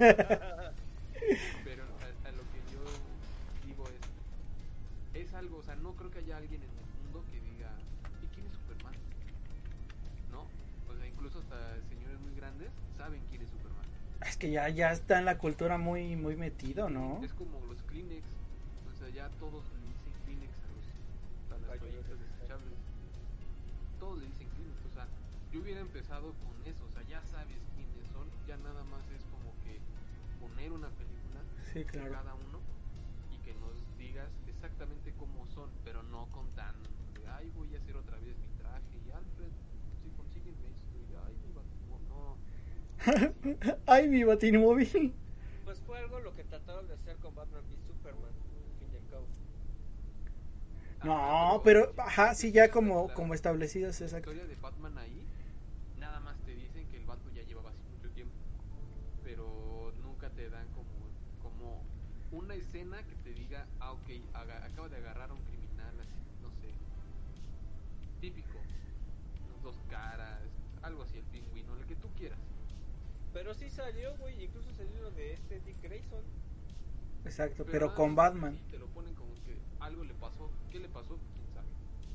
Es 14.36 14.40
que 14.40 14.52
ya, 14.52 14.68
ya 14.68 14.92
está 14.92 15.18
en 15.18 15.24
la 15.24 15.38
cultura 15.38 15.78
muy, 15.78 16.18
muy 16.18 16.36
metido, 16.36 16.90
¿no? 16.90 17.24
Es 17.24 17.32
como 17.32 17.56
los 17.72 17.82
Kleenex, 17.84 18.28
o 18.92 19.00
sea, 19.00 19.08
ya 19.08 19.30
todos 19.40 19.64
le 19.72 19.88
dicen 19.88 20.12
Kleenex 20.28 20.52
a, 20.52 20.68
los, 20.76 20.84
a 21.56 21.72
las 21.72 21.80
toallitas 21.80 22.20
desechables. 22.20 22.76
Todos 23.98 24.20
le 24.20 24.26
dicen 24.28 24.50
Kleenex, 24.52 24.76
o 24.92 24.94
sea, 24.94 25.08
yo 25.54 25.62
hubiera 25.62 25.80
empezado 25.80 26.36
con 26.44 26.52
eso, 26.68 26.84
o 26.84 26.92
sea, 26.92 27.02
ya 27.08 27.24
sabes 27.32 27.64
quiénes 27.80 28.12
son, 28.12 28.28
ya 28.46 28.58
nada 28.60 28.84
más 28.92 29.08
es 29.16 29.24
como 29.32 29.56
que 29.64 29.80
poner 30.44 30.68
una 30.76 30.90
película 31.00 31.40
Sí, 31.72 31.86
claro. 31.86 32.12
cada 32.12 32.36
uno 32.36 32.45
Ay, 43.88 44.08
mi 44.08 44.24
batimóvil. 44.24 45.14
Pues 45.66 45.82
fue 45.82 46.00
algo 46.00 46.22
lo 46.22 46.34
que 46.34 46.46
trataron 46.46 46.88
de 46.88 46.94
hacer 46.94 47.20
con 47.20 47.36
Batman 47.36 47.66
y 47.70 47.78
Superman, 47.78 48.32
fin 48.80 48.94
y 48.94 48.96
al 48.96 49.06
cabo. 49.06 49.30
No, 51.04 51.62
pero, 51.64 51.94
ajá, 51.98 52.34
sí, 52.34 52.52
ya 52.52 52.72
como, 52.72 53.14
como 53.14 53.34
establecidos, 53.34 54.02
La 54.02 54.08
exacto. 54.08 54.32
historia 54.32 54.46
de 54.46 54.56
Batman 54.56 54.98
ahí, 54.98 55.28
nada 55.96 56.20
más 56.20 56.44
te 56.44 56.56
dicen 56.56 56.88
que 56.88 56.98
el 56.98 57.06
vato 57.06 57.30
ya 57.30 57.44
llevaba 57.44 57.72
hace 57.72 57.84
mucho 57.84 58.12
tiempo, 58.12 58.40
pero 59.24 59.94
nunca 59.98 60.34
te 60.34 60.50
dan 60.50 60.70
como, 60.70 61.14
como 61.40 61.88
una 62.32 62.56
escena 62.56 63.08
que 63.08 63.16
te 63.16 63.34
diga, 63.34 63.70
ah, 63.80 63.94
ok, 63.94 64.10
aga- 64.34 64.66
acaba 64.66 64.90
de 64.90 64.98
agarrar 64.98 65.32
a 65.32 65.34
un 65.36 65.44
criminal, 65.44 66.00
así, 66.00 66.22
no 66.40 66.52
sé, 66.52 66.80
típico, 68.20 68.68
unas 69.40 69.62
dos 69.62 69.82
caras, 69.88 70.52
algo 70.82 71.04
así, 71.04 71.18
el 71.18 71.26
pingüino, 71.26 71.76
el 71.76 71.86
que 71.86 71.96
tú 71.96 72.14
quieras. 72.16 72.40
Pero 73.32 73.54
sí 73.54 73.65
salió, 73.76 74.16
güey, 74.18 74.44
incluso 74.44 74.72
salió 74.74 75.02
lo 75.02 75.12
de 75.12 75.34
este 75.34 75.60
Dick 75.62 75.82
Grayson. 75.82 76.24
Exacto, 77.26 77.66
pero 77.66 77.88
nada 77.88 77.96
con 77.98 78.16
Batman. 78.16 78.58
Te 78.70 78.78
lo 78.78 78.88
ponen 78.88 79.14
como 79.16 79.34
que 79.46 79.58
algo 79.80 80.04
le 80.04 80.14
pasó, 80.14 80.50
¿qué 80.72 80.80
le 80.80 80.90
pasó? 80.90 81.18
¿Quién 81.18 81.54
sabe? 81.54 81.68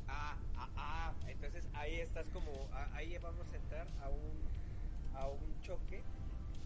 Ah, 0.08 0.36
ah, 0.56 0.68
ah, 0.76 1.12
entonces 1.28 1.68
ahí 1.74 1.96
estás 1.96 2.26
como, 2.28 2.50
ah, 2.72 2.88
ahí 2.94 3.16
vamos 3.18 3.46
a 3.52 3.56
entrar 3.56 3.86
a 4.02 4.08
un, 4.08 5.16
a 5.16 5.26
un 5.28 5.60
choque 5.62 6.02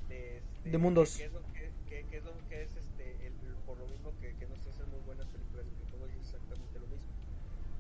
de, 0.08 0.38
este, 0.38 0.70
De 0.70 0.78
mundos. 0.78 1.16
Que 1.16 1.24
es 1.24 1.32
lo 1.32 1.40
que, 1.52 1.70
que- 1.88 2.04
que 2.10 2.16
es, 2.18 2.24
lo 2.24 2.32
que 2.48 2.62
es 2.62 2.76
este, 2.76 3.26
el, 3.26 3.32
por 3.66 3.78
lo 3.78 3.86
mismo 3.86 4.12
que, 4.20 4.34
que 4.36 4.46
no 4.46 4.56
se 4.56 4.68
hacen 4.70 4.88
muy 4.90 5.00
buenas 5.06 5.26
películas 5.28 5.64
videojuegos 5.66 6.10
y 6.14 6.18
es 6.20 6.26
exactamente 6.34 6.78
lo 6.78 6.86
mismo. 6.86 7.08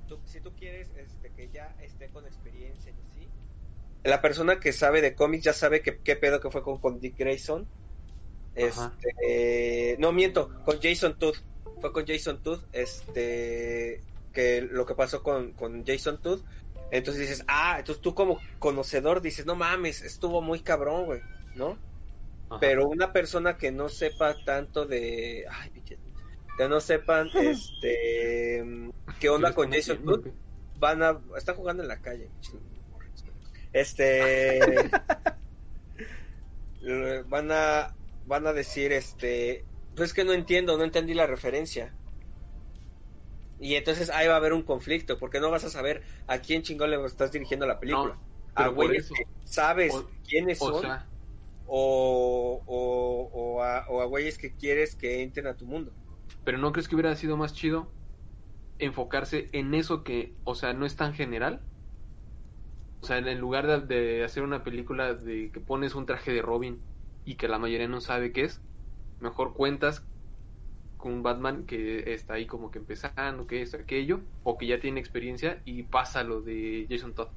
Tú- 0.08 0.20
si 0.24 0.40
tú 0.40 0.52
quieres 0.56 0.92
este, 0.96 1.30
que 1.30 1.48
ya 1.50 1.74
esté 1.82 2.08
con 2.08 2.24
experiencia 2.26 2.90
y 2.92 3.00
así. 3.02 3.28
La 4.04 4.20
persona 4.20 4.60
que 4.60 4.72
sabe 4.72 5.00
de 5.00 5.14
cómics 5.14 5.44
ya 5.44 5.52
sabe 5.52 5.80
que, 5.80 5.98
qué 5.98 6.14
pedo 6.16 6.40
que 6.40 6.50
fue 6.50 6.62
con, 6.62 6.78
con 6.78 7.00
Dick 7.00 7.16
Grayson. 7.18 7.66
Este, 8.54 9.96
no 9.98 10.12
miento, 10.12 10.50
con 10.64 10.80
Jason 10.80 11.18
Todd. 11.18 11.34
Fue 11.80 11.92
con 11.92 12.06
Jason 12.06 12.42
Todd, 12.42 12.60
este, 12.72 14.00
que 14.32 14.62
lo 14.62 14.86
que 14.86 14.94
pasó 14.94 15.22
con, 15.22 15.52
con 15.52 15.84
Jason 15.84 16.20
Todd. 16.20 16.40
Entonces 16.90 17.28
dices, 17.28 17.44
ah, 17.48 17.76
entonces 17.78 18.02
tú 18.02 18.14
como 18.14 18.38
conocedor 18.58 19.20
dices, 19.20 19.46
no 19.46 19.56
mames, 19.56 20.02
estuvo 20.02 20.40
muy 20.40 20.60
cabrón, 20.60 21.06
güey, 21.06 21.20
¿no? 21.56 21.78
Pero 22.60 22.86
una 22.86 23.12
persona 23.12 23.56
que 23.56 23.72
no 23.72 23.88
sepa 23.88 24.36
tanto 24.44 24.86
de, 24.86 25.44
ay, 25.50 25.72
que 26.56 26.68
no 26.68 26.80
sepan, 26.80 27.28
este, 27.34 28.62
qué 29.18 29.28
onda 29.28 29.52
con 29.52 29.72
Jason 29.72 30.04
Todd, 30.04 30.26
van 30.78 31.02
a, 31.02 31.20
están 31.36 31.56
jugando 31.56 31.82
en 31.82 31.88
la 31.88 32.00
calle. 32.00 32.30
Este, 33.74 34.60
van 37.28 37.50
a, 37.52 37.94
van 38.26 38.46
a 38.46 38.52
decir, 38.52 38.92
este, 38.92 39.64
pues 39.96 40.10
es 40.10 40.14
que 40.14 40.24
no 40.24 40.32
entiendo, 40.32 40.76
no 40.78 40.84
entendí 40.84 41.12
la 41.14 41.26
referencia. 41.26 41.92
Y 43.60 43.74
entonces 43.76 44.10
ahí 44.10 44.26
va 44.28 44.34
a 44.34 44.36
haber 44.38 44.52
un 44.52 44.62
conflicto, 44.62 45.18
porque 45.18 45.40
no 45.40 45.50
vas 45.50 45.64
a 45.64 45.70
saber 45.70 46.02
a 46.26 46.38
quién 46.38 46.62
chingón 46.62 46.90
le 46.90 47.04
estás 47.04 47.32
dirigiendo 47.32 47.66
la 47.66 47.78
película. 47.80 48.16
Pero 48.56 48.68
a 48.70 48.72
güeyes 48.72 49.08
que 49.10 49.26
sabes 49.44 49.94
O- 49.94 50.08
quiénes 50.28 50.60
O 50.62 50.70
son 50.72 50.82
sea, 50.82 51.06
o, 51.66 52.62
o, 52.66 53.30
o 53.32 53.62
a, 53.62 53.86
o 53.88 54.00
a 54.00 54.04
güeyes 54.04 54.38
que 54.38 54.52
quieres 54.54 54.94
que 54.94 55.22
entren 55.22 55.46
a 55.46 55.56
tu 55.56 55.66
mundo. 55.66 55.92
pero 56.44 56.58
¿no 56.58 56.70
crees 56.72 56.86
que 56.88 56.94
hubiera 56.94 57.14
sido 57.16 57.36
más 57.36 57.54
chido 57.54 57.90
enfocarse 58.78 59.48
en 59.52 59.72
eso 59.74 60.04
que, 60.04 60.34
o 60.44 60.54
sea, 60.54 60.72
no 60.74 60.84
es 60.86 60.94
tan 60.96 61.14
general? 61.14 61.60
O 63.04 63.06
sea, 63.06 63.18
en 63.18 63.38
lugar 63.40 63.66
de, 63.66 63.80
de 63.94 64.24
hacer 64.24 64.42
una 64.42 64.64
película 64.64 65.14
de 65.14 65.50
que 65.52 65.60
pones 65.60 65.94
un 65.94 66.06
traje 66.06 66.32
de 66.32 66.42
Robin 66.42 66.86
y 67.24 67.36
que 67.36 67.48
la 67.48 67.58
mayoría 67.58 67.88
no 67.88 68.00
sabe 68.00 68.32
qué 68.32 68.44
es, 68.44 68.64
mejor 69.20 69.54
cuentas 69.54 70.08
con 70.96 71.12
un 71.14 71.22
Batman 71.22 71.66
que 71.66 72.14
está 72.14 72.34
ahí 72.34 72.46
como 72.46 72.70
que 72.70 72.78
empezando, 72.80 73.46
que 73.46 73.62
es 73.62 73.74
aquello, 73.74 74.22
o 74.42 74.58
que 74.58 74.66
ya 74.68 74.80
tiene 74.80 75.00
experiencia 75.00 75.62
y 75.64 75.84
pasa 75.84 76.24
lo 76.24 76.42
de 76.42 76.86
Jason 76.90 77.14
Todd. 77.14 77.30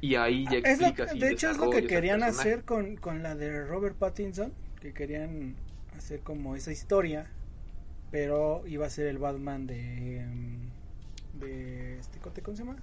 Y 0.00 0.14
ahí 0.16 0.48
ya 0.48 0.58
lo- 0.58 0.58
explicas 0.58 1.14
y 1.14 1.24
de 1.24 1.30
hecho 1.30 1.50
es 1.50 1.58
lo 1.58 1.70
que 1.70 1.86
querían 1.86 2.22
hacer 2.22 2.64
con, 2.64 2.96
con 2.96 3.22
la 3.22 3.34
de 3.34 3.64
Robert 3.64 3.96
Pattinson, 3.96 4.52
que 4.80 4.92
querían 4.92 5.56
hacer 5.96 6.20
como 6.20 6.56
esa 6.56 6.72
historia, 6.72 7.30
pero 8.10 8.62
iba 8.66 8.86
a 8.86 8.90
ser 8.90 9.06
el 9.08 9.18
Batman 9.18 9.66
de 9.66 10.26
mm, 10.26 11.38
de 11.40 11.98
este 12.00 12.20
¿cómo 12.20 12.56
se 12.56 12.64
llama? 12.64 12.76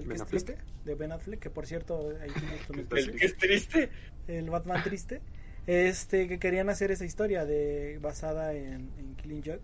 Este 0.00 0.02
el 0.02 0.08
que 0.08 0.14
Ben 0.14 0.22
es 0.22 0.26
triste, 0.26 0.56
de 0.84 0.94
Ben 0.94 1.12
Affleck, 1.12 1.40
que 1.40 1.50
por 1.50 1.66
cierto 1.66 2.10
ahí 2.20 2.30
tienes 2.38 2.66
tu 2.66 2.72
El 2.74 2.88
que 2.88 3.26
es 3.26 3.36
triste. 3.36 3.90
el 4.28 4.50
Batman 4.50 4.82
triste, 4.82 5.20
este 5.66 6.28
que 6.28 6.38
querían 6.38 6.68
hacer 6.70 6.90
esa 6.90 7.04
historia 7.04 7.44
de 7.44 7.98
basada 8.00 8.54
en, 8.54 8.90
en 8.98 9.16
Killing 9.16 9.42
Joke, 9.44 9.62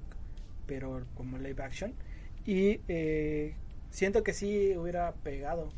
pero 0.67 1.07
como 1.15 1.39
live 1.39 1.63
action 1.63 1.95
y 2.45 2.81
eh, 2.89 3.57
siento 3.91 4.23
que 4.23 4.33
sí 4.33 4.77
hubiera 4.77 5.13
pegado 5.15 5.73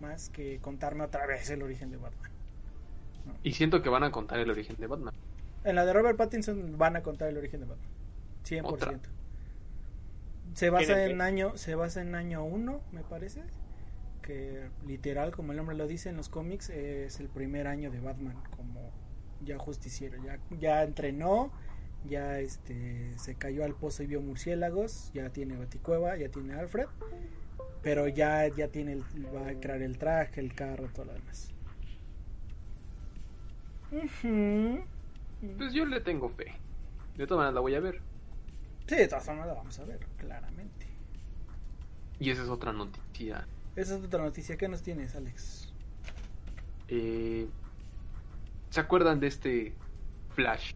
más 0.00 0.30
que 0.30 0.58
contarme 0.60 1.04
otra 1.04 1.26
vez 1.26 1.50
el 1.50 1.62
origen 1.62 1.90
de 1.90 1.96
Batman. 1.98 2.30
Y 3.42 3.52
siento 3.52 3.82
que 3.82 3.88
van 3.88 4.04
a 4.04 4.10
contar 4.10 4.38
el 4.38 4.50
origen 4.50 4.76
de 4.78 4.86
Batman. 4.86 5.14
En 5.64 5.76
la 5.76 5.84
de 5.84 5.92
Robert 5.92 6.16
Pattinson 6.16 6.78
van 6.78 6.96
a 6.96 7.02
contar 7.02 7.28
el 7.28 7.36
origen 7.36 7.60
de 7.60 7.66
Batman. 7.66 7.90
100%. 8.44 8.62
Otra. 8.64 8.98
Se 10.54 10.70
basa 10.70 10.94
¿Tiene 10.94 11.04
en 11.04 11.18
fe? 11.18 11.22
año 11.22 11.56
se 11.56 11.74
basa 11.74 12.02
en 12.02 12.14
año 12.14 12.44
1, 12.44 12.80
me 12.92 13.02
parece, 13.04 13.42
que 14.30 14.70
literal 14.86 15.32
como 15.32 15.50
el 15.50 15.56
nombre 15.56 15.76
lo 15.76 15.88
dice 15.88 16.08
en 16.08 16.16
los 16.16 16.28
cómics 16.28 16.70
es 16.70 17.18
el 17.18 17.28
primer 17.28 17.66
año 17.66 17.90
de 17.90 17.98
Batman 18.00 18.40
como 18.56 18.92
ya 19.40 19.58
justiciero, 19.58 20.22
ya 20.22 20.38
ya 20.60 20.84
entrenó, 20.84 21.50
ya 22.04 22.38
este 22.38 23.18
se 23.18 23.34
cayó 23.34 23.64
al 23.64 23.74
pozo 23.74 24.04
y 24.04 24.06
vio 24.06 24.20
murciélagos, 24.20 25.10
ya 25.14 25.30
tiene 25.30 25.56
Baticueva, 25.56 26.16
ya 26.16 26.28
tiene 26.28 26.54
Alfred, 26.54 26.86
pero 27.82 28.06
ya 28.06 28.46
ya 28.46 28.68
tiene 28.68 28.92
el, 28.92 29.04
va 29.34 29.48
a 29.48 29.54
crear 29.58 29.82
el 29.82 29.98
traje, 29.98 30.40
el 30.40 30.54
carro, 30.54 30.88
todo 30.94 31.06
lo 31.06 31.14
demás. 31.14 31.50
Pues 35.56 35.72
yo 35.72 35.86
le 35.86 36.00
tengo 36.00 36.28
fe. 36.28 36.52
De 37.16 37.26
todas 37.26 37.38
maneras 37.38 37.54
la 37.54 37.60
voy 37.60 37.74
a 37.74 37.80
ver. 37.80 38.00
Sí, 38.86 38.94
de 38.94 39.08
todas 39.08 39.24
formas 39.24 39.48
la 39.48 39.54
vamos 39.54 39.76
a 39.80 39.84
ver, 39.84 39.98
claramente. 40.16 40.86
Y 42.20 42.30
esa 42.30 42.42
es 42.44 42.48
otra 42.48 42.72
noticia. 42.72 43.48
Esa 43.80 43.96
es 43.96 44.04
otra 44.04 44.22
noticia. 44.22 44.58
¿Qué 44.58 44.68
nos 44.68 44.82
tienes, 44.82 45.16
Alex? 45.16 45.72
Eh, 46.88 47.48
¿Se 48.68 48.78
acuerdan 48.78 49.20
de 49.20 49.26
este 49.26 49.72
Flash? 50.34 50.74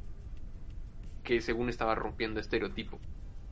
Que 1.22 1.42
según 1.42 1.68
estaba 1.68 1.94
rompiendo 1.94 2.40
estereotipo. 2.40 2.98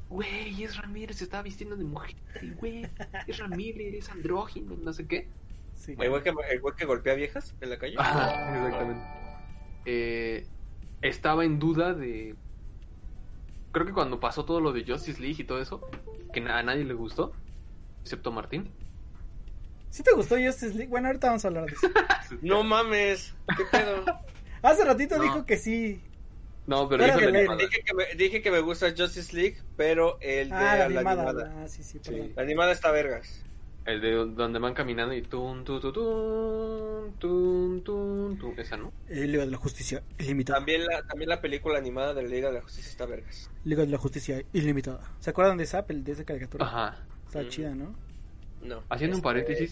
Güey, 0.09 0.63
es 0.65 0.79
Ramírez, 0.79 1.19
se 1.19 1.25
estaba 1.25 1.43
vistiendo 1.43 1.77
de 1.77 1.85
mujer, 1.85 2.17
güey. 2.57 2.87
Es 3.27 3.39
Ramírez, 3.39 3.95
es 3.95 4.09
andrógino, 4.09 4.75
no 4.81 4.93
sé 4.95 5.07
qué. 5.07 5.29
Sí. 5.75 5.97
El 5.99 6.09
güey 6.09 6.23
que, 6.23 6.31
el 6.51 6.61
güey 6.61 6.75
que 6.75 6.87
golpea 6.87 7.13
viejas 7.15 7.55
en 7.61 7.69
la 7.69 7.79
calle. 7.79 7.97
Ajá, 7.99 8.57
exactamente. 8.57 9.05
Eh, 9.85 10.47
estaba 11.03 11.45
en 11.45 11.59
duda 11.59 11.93
de. 11.93 12.37
Creo 13.71 13.85
que 13.85 13.93
cuando 13.93 14.19
pasó 14.19 14.47
todo 14.47 14.61
lo 14.61 14.73
de 14.73 14.85
Justice 14.87 15.21
League 15.21 15.43
y 15.43 15.45
todo 15.45 15.61
eso, 15.61 15.87
que 16.33 16.41
a 16.41 16.63
nadie 16.63 16.85
le 16.85 16.95
gustó, 16.95 17.33
excepto 18.01 18.33
Martín. 18.33 18.71
¿Sí 19.93 20.03
te 20.03 20.11
gustó 20.13 20.37
Justice 20.37 20.71
League? 20.75 20.89
Bueno, 20.89 21.09
ahorita 21.09 21.27
vamos 21.29 21.45
a 21.45 21.49
hablar 21.49 21.67
de 21.67 21.73
eso. 21.75 21.87
No 22.41 22.63
mames, 22.63 23.35
¿qué 23.59 23.65
pedo? 23.71 24.05
Hace 24.63 24.85
ratito 24.87 25.19
No. 25.19 25.23
dijo 25.25 25.45
que 25.45 25.59
sí. 25.59 26.01
No, 26.67 26.89
pero 26.89 27.05
animada. 27.05 27.57
dije, 27.59 27.83
que 27.85 27.95
me, 27.95 28.05
dije 28.17 28.41
que 28.41 28.51
me 28.51 28.61
gusta 28.61 28.95
Justice 28.97 29.37
League, 29.37 29.59
pero 29.77 30.19
el 30.23 30.49
de 30.49 30.55
Ah, 30.55 30.61
la 30.61 30.77
la 30.79 30.85
animada. 31.01 31.31
animada. 31.31 31.63
Ah, 31.63 31.69
sí, 31.69 31.83
sí, 31.83 31.99
Sí. 32.03 32.33
La 32.35 32.43
animada 32.43 32.73
está 32.73 32.91
vergas. 32.91 33.45
El 33.85 34.01
de 34.01 34.13
donde 34.13 34.59
van 34.61 34.73
caminando 34.75 35.13
y 35.13 35.23
tun, 35.23 35.65
tun, 35.65 35.81
tun, 35.81 35.93
tun, 35.93 37.15
tun, 37.19 37.83
tun, 37.83 38.39
tun. 38.39 38.55
Esa, 38.59 38.77
¿no? 38.77 38.93
Eh, 39.09 39.27
Liga 39.27 39.45
de 39.45 39.51
la 39.51 39.57
Justicia 39.59 40.03
Ilimitada. 40.19 40.59
También 40.61 40.87
la, 40.87 41.03
también 41.03 41.29
la 41.29 41.41
película 41.41 41.79
animada 41.79 42.15
de 42.15 42.23
la 42.23 42.29
Liga 42.29 42.49
de 42.49 42.55
la 42.55 42.63
Justicia 42.63 42.91
está 42.91 43.07
vergas. 43.07 43.51
Liga 43.65 43.83
de 43.83 43.89
la 43.89 43.99
Justicia 43.99 44.43
Ilimitada. 44.53 45.01
¿Se 45.19 45.31
acuerdan 45.31 45.59
de 45.59 45.65
esa, 45.65 45.83
de 45.83 46.13
esa 46.13 46.25
caricatura? 46.25 46.65
Ajá. 46.65 46.97
Está 47.27 47.43
Mm. 47.43 47.49
chida, 47.49 47.75
¿no? 47.75 47.95
No. 48.63 48.83
Haciendo 48.89 49.17
un 49.17 49.23
paréntesis. 49.23 49.71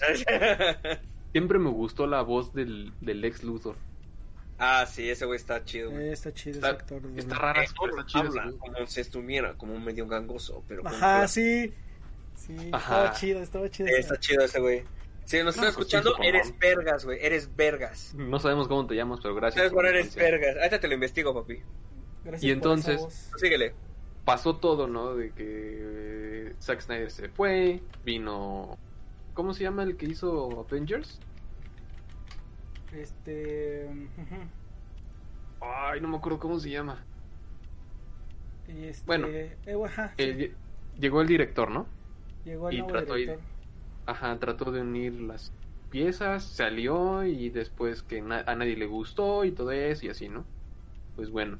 Siempre 1.32 1.58
me 1.58 1.70
gustó 1.70 2.06
la 2.06 2.22
voz 2.22 2.52
del, 2.52 2.92
del 3.00 3.24
ex 3.24 3.44
Luthor. 3.44 3.76
ah, 4.58 4.84
sí, 4.86 5.08
ese 5.08 5.26
güey 5.26 5.36
está 5.36 5.64
chido. 5.64 5.90
güey. 5.90 6.08
Eh, 6.08 6.12
está 6.12 6.32
chido 6.34 6.56
Está, 6.56 6.68
ese 6.70 6.76
actor. 6.78 7.02
está 7.16 7.34
verdad. 7.34 7.36
rara, 7.38 7.64
Eh, 7.64 7.68
pero 7.80 8.00
está 8.00 8.06
chida. 8.06 8.20
habla 8.42 8.52
como 8.58 8.86
si 8.86 9.00
estuviera 9.00 9.54
como 9.54 9.74
un 9.74 9.84
medio 9.84 10.06
gangoso, 10.06 10.64
pero 10.68 10.86
Ajá, 10.86 11.26
sí. 11.28 11.72
Sí, 12.34 12.56
Ajá. 12.72 12.94
estaba 13.04 13.12
chido, 13.12 13.42
estaba 13.42 13.70
chido. 13.70 13.88
Eh, 13.88 13.98
Está 14.00 14.16
chido 14.18 14.42
ese 14.44 14.58
güey. 14.60 14.82
Si 15.24 15.36
nos 15.44 15.44
No, 15.44 15.62
estás 15.62 15.74
pues, 15.76 15.86
escuchando, 15.86 16.16
eres 16.22 16.58
vergas, 16.58 17.04
güey. 17.04 17.18
Eres 17.22 17.54
vergas. 17.54 18.12
No 18.16 18.40
sabemos 18.40 18.66
cómo 18.66 18.86
te 18.86 18.96
llamas, 18.96 19.20
pero 19.22 19.34
gracias. 19.36 19.58
Sabes 19.60 19.72
por 19.72 19.86
eres 19.86 20.14
vergas. 20.16 20.56
Ahorita 20.56 20.80
te 20.80 20.88
lo 20.88 20.94
investigo, 20.94 21.32
papi. 21.34 21.60
Gracias 22.24 22.42
Y 22.42 22.50
entonces- 22.50 23.30
síguele. 23.38 23.74
Pasó 24.24 24.56
todo, 24.56 24.88
¿no? 24.88 25.14
De 25.14 25.30
que 25.32 25.44
Zack 26.60 26.80
Snyder 26.80 27.10
se 27.10 27.28
fue, 27.28 27.80
vino... 28.04 28.76
¿Cómo 29.34 29.54
se 29.54 29.62
llama 29.62 29.82
el 29.84 29.96
que 29.96 30.06
hizo 30.06 30.60
Avengers? 30.68 31.20
Este. 32.92 33.88
Ay, 35.60 36.00
no 36.00 36.08
me 36.08 36.16
acuerdo 36.16 36.38
cómo 36.38 36.58
se 36.58 36.70
llama. 36.70 37.04
Este, 38.66 39.06
Bueno. 39.06 39.28
eh, 39.28 39.56
ajá, 39.86 40.08
sí, 40.16 40.22
Eh, 40.24 40.36
lle- 40.36 40.54
llegó 41.00 41.20
el 41.22 41.28
director, 41.28 41.70
¿no? 41.70 41.86
llegó 42.44 42.68
el 42.68 42.74
y 42.74 42.78
nuevo 42.78 42.92
trató 42.92 43.14
director. 43.14 43.44
Ajá, 44.06 44.38
trató 44.38 44.72
de 44.72 44.80
unir 44.80 45.12
las 45.20 45.52
piezas, 45.90 46.42
salió 46.44 47.24
y 47.24 47.50
después 47.50 48.02
que 48.02 48.22
na- 48.22 48.44
a 48.46 48.54
nadie 48.56 48.76
le 48.76 48.86
gustó 48.86 49.44
y 49.44 49.52
todo 49.52 49.70
eso 49.72 50.06
y 50.06 50.08
así, 50.08 50.28
¿no? 50.28 50.44
Pues 51.16 51.30
bueno. 51.30 51.58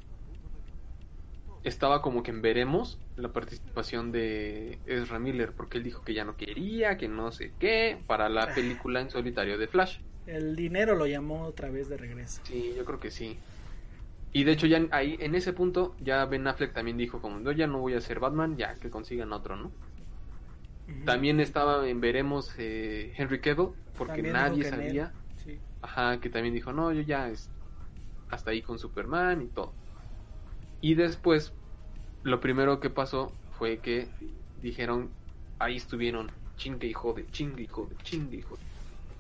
Estaba 1.63 2.01
como 2.01 2.23
que 2.23 2.31
en 2.31 2.41
veremos 2.43 2.99
la 3.21 3.33
participación 3.33 4.13
de 4.13 4.79
Ezra 4.87 5.19
Miller 5.19 5.53
porque 5.53 5.79
él 5.79 5.85
dijo 5.85 6.03
que 6.03 6.15
ya 6.15 6.25
no 6.25 6.37
quería, 6.37 6.97
que 6.97 7.09
no 7.09 7.33
sé 7.33 7.53
qué, 7.59 8.03
para 8.07 8.29
la 8.29 8.55
película 8.55 9.01
en 9.01 9.11
solitario 9.11 9.59
de 9.59 9.67
Flash. 9.69 9.99
El 10.27 10.57
dinero 10.57 10.95
lo 10.95 11.07
llamó 11.07 11.45
otra 11.45 11.71
vez 11.71 11.89
de 11.89 11.97
regreso. 11.97 12.41
Sí, 12.45 12.73
yo 12.77 12.85
creo 12.85 13.01
que 13.01 13.11
sí. 13.11 13.39
Y 14.33 14.45
de 14.45 14.53
hecho 14.53 14.67
ya 14.67 14.81
ahí 14.93 15.17
en 15.21 15.35
ese 15.35 15.53
punto 15.53 15.97
ya 16.01 16.25
Ben 16.25 16.47
Affleck 16.47 16.73
también 16.73 16.97
dijo 16.97 17.21
como 17.21 17.41
yo 17.41 17.53
ya 17.53 17.67
no 17.67 17.81
voy 17.81 17.95
a 17.95 18.01
ser 18.01 18.21
Batman, 18.21 18.57
ya 18.57 18.75
que 18.75 18.91
consigan 18.91 19.33
otro, 19.33 19.57
¿no? 19.57 19.73
También 21.05 21.41
estaba 21.41 21.89
en 21.89 22.01
veremos 22.01 22.53
eh, 22.59 23.13
Henry 23.17 23.41
Cavill 23.41 23.71
porque 23.97 24.15
También 24.15 24.33
nadie 24.35 24.65
sabía. 24.65 25.13
Sí. 25.45 25.59
Ajá, 25.83 26.21
que 26.21 26.31
también 26.31 26.55
dijo, 26.55 26.73
no, 26.73 26.93
yo 26.93 27.03
ya 27.03 27.29
es 27.29 27.49
hasta 28.29 28.51
ahí 28.51 28.63
con 28.63 28.79
Superman 28.79 29.43
y 29.43 29.47
todo. 29.47 29.73
Y 30.81 30.95
después, 30.95 31.53
lo 32.23 32.41
primero 32.41 32.81
que 32.81 32.91
pasó 32.91 33.33
fue 33.59 33.79
que 33.79 34.09
dijeron, 34.63 35.11
ahí 35.59 35.77
estuvieron, 35.77 36.31
chingue 36.57 36.89
y 36.89 36.93
jode, 36.93 37.27
chingue 37.31 37.65
y 37.65 37.67
jode, 37.67 37.97
chingue 38.03 38.39
y 38.39 38.43
jode. 38.43 38.61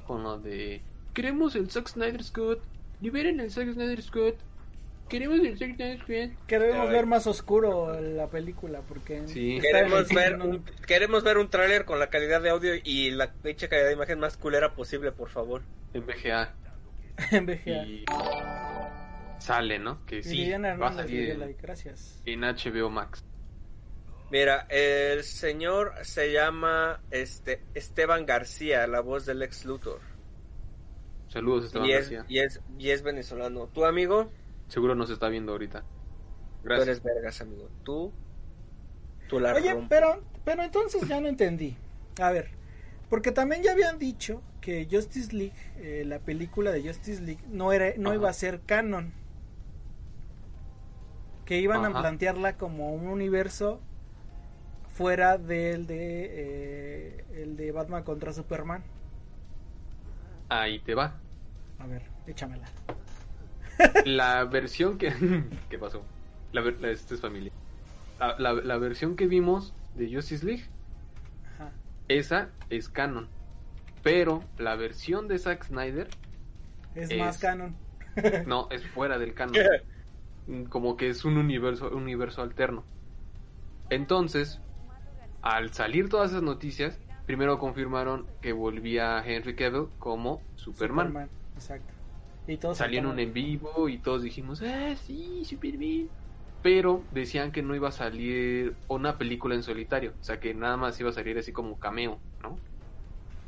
Con 0.07 0.23
lo 0.23 0.39
de, 0.39 0.81
queremos 1.15 1.55
el 1.55 1.71
Zack 1.71 1.89
Snyder 1.89 2.23
Scott, 2.23 2.61
liberen 3.01 3.41
el 3.41 3.51
Zack 3.51 3.73
Snyder 3.73 4.03
Scott, 4.03 4.37
queremos 5.09 5.41
el 5.41 5.59
Zack 5.59 5.77
Snyder 5.77 5.99
Scott. 5.99 6.47
Queremos 6.47 6.91
ver 6.91 7.07
más 7.07 7.27
oscuro 7.27 8.01
la 8.01 8.27
película 8.29 8.81
porque 8.89 9.27
Sí. 9.29 9.59
Queremos 9.61 10.09
ver, 10.09 10.41
un, 10.41 10.65
queremos 10.87 11.23
ver 11.23 11.39
un 11.39 11.49
tráiler 11.49 11.85
con 11.85 11.99
la 11.99 12.09
calidad 12.09 12.41
de 12.43 12.51
audio 12.51 12.73
y 12.83 13.11
la 13.11 13.33
pinche 13.33 13.69
calidad 13.69 13.89
de 13.89 13.95
imagen 13.95 14.19
más 14.19 14.37
culera 14.37 14.75
posible, 14.75 15.13
por 15.13 15.29
favor. 15.29 15.63
En 15.95 16.07
VGA. 16.07 16.55
en 17.31 17.47
VGA. 17.47 17.85
Y 17.87 18.05
sale, 19.41 19.79
¿no? 19.79 20.05
Que 20.07 20.23
sí, 20.23 20.51
va 20.51 20.89
a 20.89 20.93
salir 20.95 21.57
gracias. 21.61 22.23
en 22.27 22.41
HBO 22.43 22.91
Max. 22.91 23.25
Mira, 24.31 24.67
el 24.71 25.25
señor 25.25 25.93
se 26.03 26.33
llama 26.33 27.01
este 27.11 27.65
Esteban 27.75 28.27
García, 28.27 28.87
la 28.87 29.01
voz 29.01 29.27
del 29.27 29.43
ex 29.43 29.65
Luthor. 29.65 30.01
Saludos, 31.29 31.67
Esteban 31.67 31.89
Y 31.89 31.93
es, 31.93 32.11
García. 32.11 32.25
y, 32.29 32.39
es, 32.39 32.61
y 32.79 32.91
es 32.91 33.03
venezolano. 33.03 33.67
¿Tu 33.69 33.85
amigo? 33.85 34.31
Seguro 34.69 34.95
nos 34.95 35.11
está 35.11 35.29
viendo 35.29 35.53
ahorita. 35.53 35.81
Tú 35.81 35.87
Gracias. 36.63 36.89
eres 36.89 37.03
vergas, 37.03 37.41
amigo. 37.41 37.69
Tú, 37.83 38.13
tú 39.29 39.41
la 39.41 39.55
Oye, 39.55 39.73
rompes. 39.73 39.89
pero, 39.89 40.23
pero 40.45 40.63
entonces 40.63 41.07
ya 41.09 41.21
no 41.21 41.29
entendí. 41.29 41.77
A 42.21 42.31
ver, 42.31 42.51
Porque 43.09 43.33
también 43.33 43.63
ya 43.65 43.73
habían 43.73 43.99
dicho 43.99 44.43
que 44.61 44.87
Justice 44.89 45.35
League, 45.35 45.55
eh, 45.79 46.05
la 46.07 46.21
película 46.21 46.71
de 46.71 46.83
Justice 46.87 47.21
League, 47.23 47.43
no 47.49 47.73
era, 47.73 47.93
no 47.97 48.11
Ajá. 48.11 48.17
iba 48.19 48.31
a 48.31 48.33
ser 48.33 48.61
canon. 48.67 49.13
Que 51.51 51.59
iban 51.59 51.85
a 51.85 51.91
plantearla 52.01 52.57
como 52.57 52.95
un 52.95 53.09
universo 53.09 53.81
fuera 54.95 55.37
del 55.37 55.89
de 55.89 56.29
eh, 56.31 57.25
el 57.43 57.57
de 57.57 57.73
Batman 57.73 58.05
contra 58.05 58.33
Superman. 58.33 58.85
Ahí 60.49 60.79
te 60.79 60.95
va. 60.95 61.19
A 61.81 61.87
ver, 61.89 62.03
échamela. 62.29 62.69
La 64.05 64.45
versión 64.45 64.97
que... 64.97 65.13
¿Qué 65.71 65.77
pasó? 65.77 66.05
La, 66.53 66.61
ver- 66.61 66.85
este 66.85 67.17
es 67.17 67.21
familia. 67.21 67.51
La, 68.21 68.39
la- 68.39 68.53
la 68.63 68.79
versión 68.79 69.17
que 69.17 69.27
vimos 69.27 69.75
de 69.97 70.15
Justice 70.15 70.47
League, 70.47 70.67
Ajá. 71.57 71.73
esa 72.07 72.51
es 72.69 72.89
canon. 72.89 73.29
Pero 74.05 74.45
la 74.57 74.77
versión 74.77 75.27
de 75.27 75.37
Zack 75.41 75.65
Snyder, 75.65 76.07
Es, 76.95 77.11
Es- 77.11 77.19
más 77.19 77.39
canon. 77.39 77.77
no, 78.47 78.69
es 78.71 78.87
fuera 78.87 79.19
del 79.19 79.35
canon. 79.35 79.57
Como 80.69 80.97
que 80.97 81.09
es 81.09 81.25
un 81.25 81.37
universo, 81.37 81.91
un 81.91 82.03
universo 82.03 82.43
alterno. 82.43 82.85
Entonces, 83.89 84.61
al 85.43 85.73
salir 85.73 86.09
todas 86.09 86.31
esas 86.31 86.43
noticias, 86.43 86.99
primero 87.27 87.59
confirmaron 87.59 88.27
que 88.41 88.53
volvía 88.53 89.23
Henry 89.25 89.55
Cavill 89.55 89.87
como 89.99 90.41
Superman. 90.57 91.29
Exacto. 91.55 91.93
Y 92.47 92.57
todos 92.57 92.79
saltaron. 92.79 93.19
en 93.19 93.33
vivo 93.33 93.89
y 93.89 93.99
todos 93.99 94.23
dijimos, 94.23 94.63
ah, 94.63 94.95
sí, 94.97 95.45
Superman. 95.45 96.09
Pero 96.63 97.03
decían 97.13 97.53
que 97.53 97.63
no 97.63 97.75
iba 97.75 97.89
a 97.89 97.93
salir 97.93 98.75
una 98.89 99.17
película 99.17 99.55
en 99.55 99.63
solitario, 99.63 100.13
o 100.21 100.25
sea 100.25 100.41
que 100.41 100.53
nada 100.55 100.77
más 100.77 100.99
iba 101.01 101.11
a 101.11 101.13
salir 101.13 101.39
así 101.39 101.53
como 101.53 101.79
cameo, 101.79 102.19
¿no? 102.43 102.59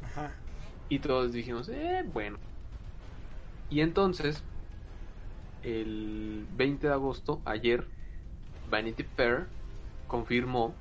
Ajá. 0.05 0.33
Y 0.89 0.99
todos 0.99 1.33
dijimos, 1.33 1.69
eh, 1.69 2.05
bueno. 2.13 2.39
Y 3.69 3.81
entonces, 3.81 4.43
el 5.63 6.47
20 6.57 6.87
de 6.89 6.93
agosto, 6.93 7.41
ayer, 7.45 7.87
Vanity 8.71 9.03
Fair 9.05 9.47
confirmó 10.07 10.75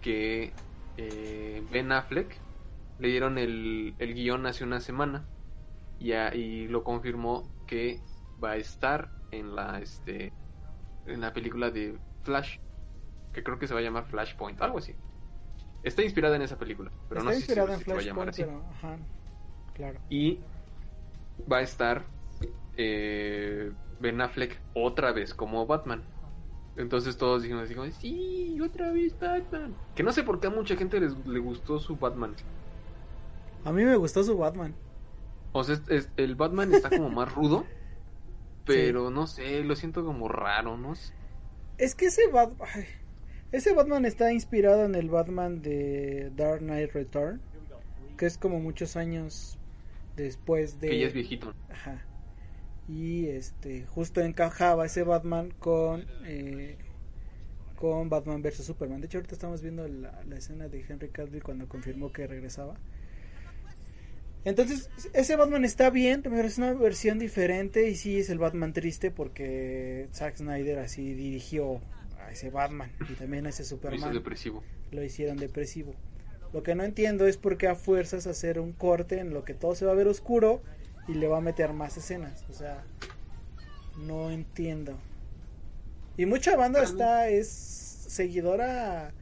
que 0.00 0.52
eh, 0.96 1.62
Ben 1.72 1.92
Affleck 1.92 2.36
le 2.98 3.08
dieron 3.08 3.38
el, 3.38 3.94
el 3.98 4.14
guion 4.14 4.46
hace 4.46 4.64
una 4.64 4.80
semana 4.80 5.24
y, 5.98 6.12
a- 6.12 6.34
y 6.34 6.68
lo 6.68 6.84
confirmó 6.84 7.48
que 7.66 8.00
va 8.42 8.52
a 8.52 8.56
estar 8.56 9.10
en 9.30 9.54
la 9.54 9.78
este 9.80 10.32
en 11.06 11.20
la 11.20 11.32
película 11.32 11.70
de 11.70 11.96
Flash 12.22 12.58
que 13.32 13.42
creo 13.42 13.58
que 13.58 13.66
se 13.66 13.74
va 13.74 13.80
a 13.80 13.82
llamar 13.82 14.04
Flashpoint 14.06 14.60
algo 14.60 14.78
así 14.78 14.94
está 15.82 16.02
inspirada 16.02 16.36
en 16.36 16.42
esa 16.42 16.58
película 16.58 16.90
pero 17.08 17.20
Está 17.20 17.30
no 17.30 17.30
sé 17.30 17.36
si- 17.36 17.42
inspirada 17.52 17.68
si, 17.76 17.80
en 17.80 17.84
se 17.86 17.92
va 17.94 17.98
a 18.00 18.02
llamar 18.02 18.24
Flashpoint, 18.24 18.28
así 18.28 18.42
pero 18.42 18.90
ajá. 18.90 18.98
Claro. 19.74 20.00
y 20.10 20.38
va 21.50 21.58
a 21.58 21.62
estar 21.62 22.04
eh, 22.76 23.72
Ben 24.00 24.20
Affleck 24.20 24.58
otra 24.74 25.12
vez 25.12 25.34
como 25.34 25.66
Batman. 25.66 26.02
Entonces 26.76 27.16
todos 27.18 27.42
dijimos 27.42 27.70
como, 27.70 27.90
sí, 27.90 28.58
otra 28.60 28.90
vez 28.92 29.18
Batman. 29.18 29.74
Que 29.94 30.02
no 30.02 30.12
sé 30.12 30.22
por 30.22 30.40
qué 30.40 30.46
a 30.46 30.50
mucha 30.50 30.74
gente 30.76 30.98
les, 31.00 31.14
le 31.26 31.38
gustó 31.38 31.78
su 31.78 31.96
Batman. 31.96 32.34
A 33.64 33.72
mí 33.72 33.84
me 33.84 33.96
gustó 33.96 34.24
su 34.24 34.36
Batman. 34.38 34.74
O 35.52 35.62
sea, 35.64 35.74
es- 35.74 35.88
es- 35.88 36.08
el 36.16 36.34
Batman 36.34 36.72
está 36.72 36.88
como 36.88 37.10
más 37.10 37.32
rudo, 37.34 37.66
pero 38.64 39.10
no 39.10 39.26
sé, 39.26 39.62
lo 39.64 39.76
siento 39.76 40.04
como 40.04 40.28
raro, 40.28 40.76
¿no? 40.78 40.94
sé. 40.94 41.12
Es 41.78 41.94
que 41.94 42.06
ese 42.06 42.26
Batman. 42.28 42.68
Ese 43.52 43.74
Batman 43.74 44.06
está 44.06 44.32
inspirado 44.32 44.84
en 44.86 44.94
el 44.94 45.10
Batman 45.10 45.60
de 45.60 46.32
Dark 46.34 46.60
Knight 46.60 46.92
Return. 46.92 47.38
Que 48.16 48.24
es 48.24 48.38
como 48.38 48.60
muchos 48.60 48.96
años 48.96 49.58
después 50.16 50.80
de. 50.80 50.88
Que 50.88 51.00
ya 51.00 51.06
es 51.08 51.12
viejito. 51.12 51.52
Ajá. 51.70 52.02
Y 52.88 53.26
este. 53.28 53.86
Justo 53.86 54.20
encajaba 54.20 54.86
ese 54.86 55.02
Batman 55.02 55.52
con. 55.58 56.06
eh, 56.26 56.76
con 57.76 58.08
Batman 58.08 58.42
vs 58.42 58.64
Superman. 58.64 59.00
De 59.00 59.06
hecho, 59.06 59.18
ahorita 59.18 59.34
estamos 59.34 59.60
viendo 59.60 59.88
la, 59.88 60.22
la 60.28 60.36
escena 60.36 60.68
de 60.68 60.84
Henry 60.88 61.08
Cavill 61.08 61.42
cuando 61.42 61.66
confirmó 61.68 62.12
que 62.12 62.28
regresaba. 62.28 62.76
Entonces, 64.44 64.88
ese 65.14 65.36
Batman 65.36 65.64
está 65.64 65.90
bien, 65.90 66.22
pero 66.22 66.36
es 66.40 66.58
una 66.58 66.72
versión 66.74 67.18
diferente 67.18 67.88
y 67.88 67.94
sí 67.94 68.18
es 68.18 68.28
el 68.30 68.38
Batman 68.38 68.72
triste 68.72 69.10
porque 69.10 70.08
Zack 70.12 70.36
Snyder 70.36 70.78
así 70.80 71.14
dirigió 71.14 71.80
a 72.18 72.32
ese 72.32 72.50
Batman 72.50 72.90
y 73.08 73.14
también 73.14 73.46
a 73.46 73.50
ese 73.50 73.62
Lo 73.62 73.66
hizo 73.66 73.76
Superman. 73.76 74.12
depresivo. 74.12 74.62
Lo 74.90 75.02
hicieron 75.04 75.36
depresivo. 75.36 75.94
Lo 76.52 76.62
que 76.62 76.74
no 76.74 76.82
entiendo 76.84 77.26
es 77.26 77.36
por 77.36 77.56
qué 77.56 77.68
a 77.68 77.74
fuerzas 77.76 78.26
hacer 78.26 78.58
un 78.60 78.72
corte 78.72 79.20
en 79.20 79.32
lo 79.32 79.44
que 79.44 79.54
todo 79.54 79.74
se 79.74 79.86
va 79.86 79.92
a 79.92 79.96
ver 79.96 80.08
oscuro 80.08 80.62
y 81.06 81.14
le 81.14 81.28
va 81.28 81.38
a 81.38 81.40
meter 81.40 81.72
más 81.72 81.96
escenas. 81.96 82.44
O 82.48 82.52
sea, 82.52 82.88
no 83.94 84.30
entiendo. 84.30 85.02
Y 86.16 86.26
mucha 86.26 86.56
banda 86.56 86.82
está, 86.82 87.28
es 87.28 87.48
seguidora 87.50 89.14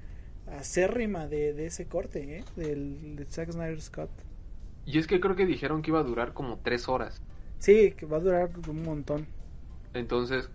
acérrima 0.47 1.29
de, 1.29 1.53
de 1.55 1.66
ese 1.66 1.88
corte, 1.88 2.38
¿eh? 2.38 2.45
Del 2.57 3.16
de 3.16 3.25
Zack 3.27 3.53
Snyder 3.53 3.81
Scott. 3.81 4.11
Y 4.85 4.99
es 4.99 5.07
que 5.07 5.21
creo 5.21 5.37
que 5.37 5.47
dijeron 5.47 5.81
que 5.81 5.90
iba 5.90 6.01
a 6.01 6.05
durar 6.05 6.35
como 6.35 6.59
tres 6.61 6.87
horas. 6.87 7.23
Sí, 7.59 7.93
que 7.97 8.07
va 8.07 8.16
a 8.16 8.21
durar 8.21 8.51
un 8.69 8.83
montón. 8.83 9.29
Entonces, 9.95 10.51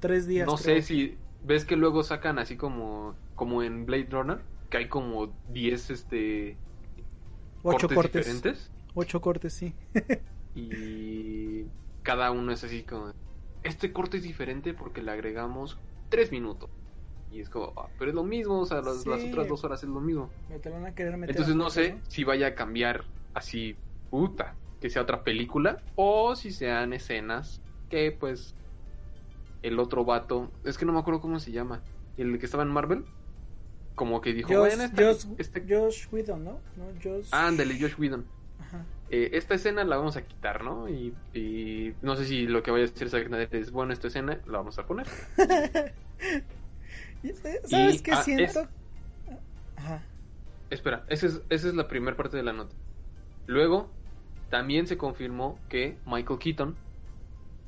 Tres 0.00 0.26
días. 0.26 0.48
no 0.48 0.56
creo. 0.56 0.80
sé 0.80 0.82
si 0.82 1.18
ves 1.40 1.64
que 1.64 1.76
luego 1.76 2.02
sacan 2.04 2.38
así 2.38 2.56
como 2.56 3.16
como 3.34 3.62
en 3.62 3.86
Blade 3.86 4.08
Runner, 4.10 4.46
que 4.70 4.78
hay 4.78 4.88
como 4.88 5.36
10 5.48 5.90
este 5.90 6.60
Ocho 7.62 7.90
cortes. 7.90 8.34
diferentes 8.34 8.72
Ocho 8.94 9.20
cortes, 9.20 9.52
sí. 9.54 9.74
y 10.56 11.66
cada 12.02 12.30
uno 12.30 12.50
es 12.50 12.64
así 12.64 12.82
como 12.82 13.12
este 13.62 13.92
corte 13.92 14.16
es 14.16 14.22
diferente 14.22 14.72
porque 14.72 15.02
le 15.02 15.10
agregamos 15.10 15.78
tres 16.08 16.32
minutos 16.32 16.70
y 17.30 17.40
es 17.40 17.50
como 17.50 17.72
ah, 17.76 17.88
pero 17.98 18.10
es 18.10 18.14
lo 18.14 18.24
mismo 18.24 18.60
o 18.60 18.66
sea 18.66 18.80
las, 18.80 19.06
las 19.06 19.22
otras 19.24 19.48
dos 19.48 19.64
horas 19.64 19.82
es 19.82 19.88
lo 19.88 20.00
mismo 20.00 20.30
Me 20.48 20.58
te 20.58 20.70
van 20.70 20.86
a 20.86 20.94
querer 20.94 21.16
meter 21.16 21.30
entonces 21.30 21.54
a 21.54 21.58
no 21.58 21.68
sé 21.70 21.98
si 22.08 22.24
vaya 22.24 22.48
a 22.48 22.54
cambiar 22.54 23.04
así 23.34 23.76
puta 24.10 24.54
que 24.80 24.88
sea 24.88 25.02
otra 25.02 25.24
película 25.24 25.82
o 25.94 26.34
si 26.36 26.52
sean 26.52 26.92
escenas 26.94 27.60
que 27.90 28.12
pues 28.12 28.54
el 29.62 29.78
otro 29.78 30.04
vato 30.04 30.50
es 30.64 30.78
que 30.78 30.86
no 30.86 30.92
me 30.92 31.00
acuerdo 31.00 31.20
cómo 31.20 31.38
se 31.38 31.52
llama 31.52 31.82
el 32.16 32.38
que 32.38 32.46
estaba 32.46 32.62
en 32.62 32.70
Marvel 32.70 33.04
como 33.94 34.20
que 34.20 34.32
dijo 34.32 34.48
Josh, 34.48 34.76
bueno 34.76 34.84
Josh, 34.96 35.26
este- 35.38 35.64
Josh 35.68 36.06
Whedon, 36.12 36.44
¿no? 36.44 36.60
¿No? 36.76 36.86
Josh... 37.02 37.28
ándale 37.32 37.78
Josh 37.78 37.98
Whedon 37.98 38.26
Ajá. 38.60 38.84
Eh, 39.08 39.30
esta 39.34 39.54
escena 39.54 39.84
la 39.84 39.96
vamos 39.96 40.16
a 40.16 40.26
quitar, 40.26 40.64
¿no? 40.64 40.88
Y, 40.88 41.14
y 41.32 41.94
no 42.02 42.16
sé 42.16 42.24
si 42.24 42.46
lo 42.46 42.62
que 42.62 42.70
vaya 42.70 42.84
a 42.84 42.88
decir 42.88 43.08
Zack 43.08 43.30
es, 43.52 43.70
bueno, 43.70 43.92
esta 43.92 44.08
escena 44.08 44.40
la 44.46 44.58
vamos 44.58 44.78
a 44.78 44.86
poner. 44.86 45.06
Y, 47.22 47.32
¿Sabes 47.68 48.02
qué 48.02 48.12
ah, 48.12 48.22
siento? 48.22 48.60
es- 48.60 48.68
Ajá. 49.76 50.02
Espera, 50.70 51.04
esa 51.08 51.26
es, 51.26 51.42
esa 51.48 51.68
es 51.68 51.74
la 51.74 51.88
primera 51.88 52.16
parte 52.16 52.36
de 52.36 52.42
la 52.42 52.52
nota. 52.52 52.74
Luego, 53.46 53.90
también 54.50 54.86
se 54.86 54.96
confirmó 54.96 55.58
que 55.68 55.98
Michael 56.06 56.38
Keaton, 56.38 56.76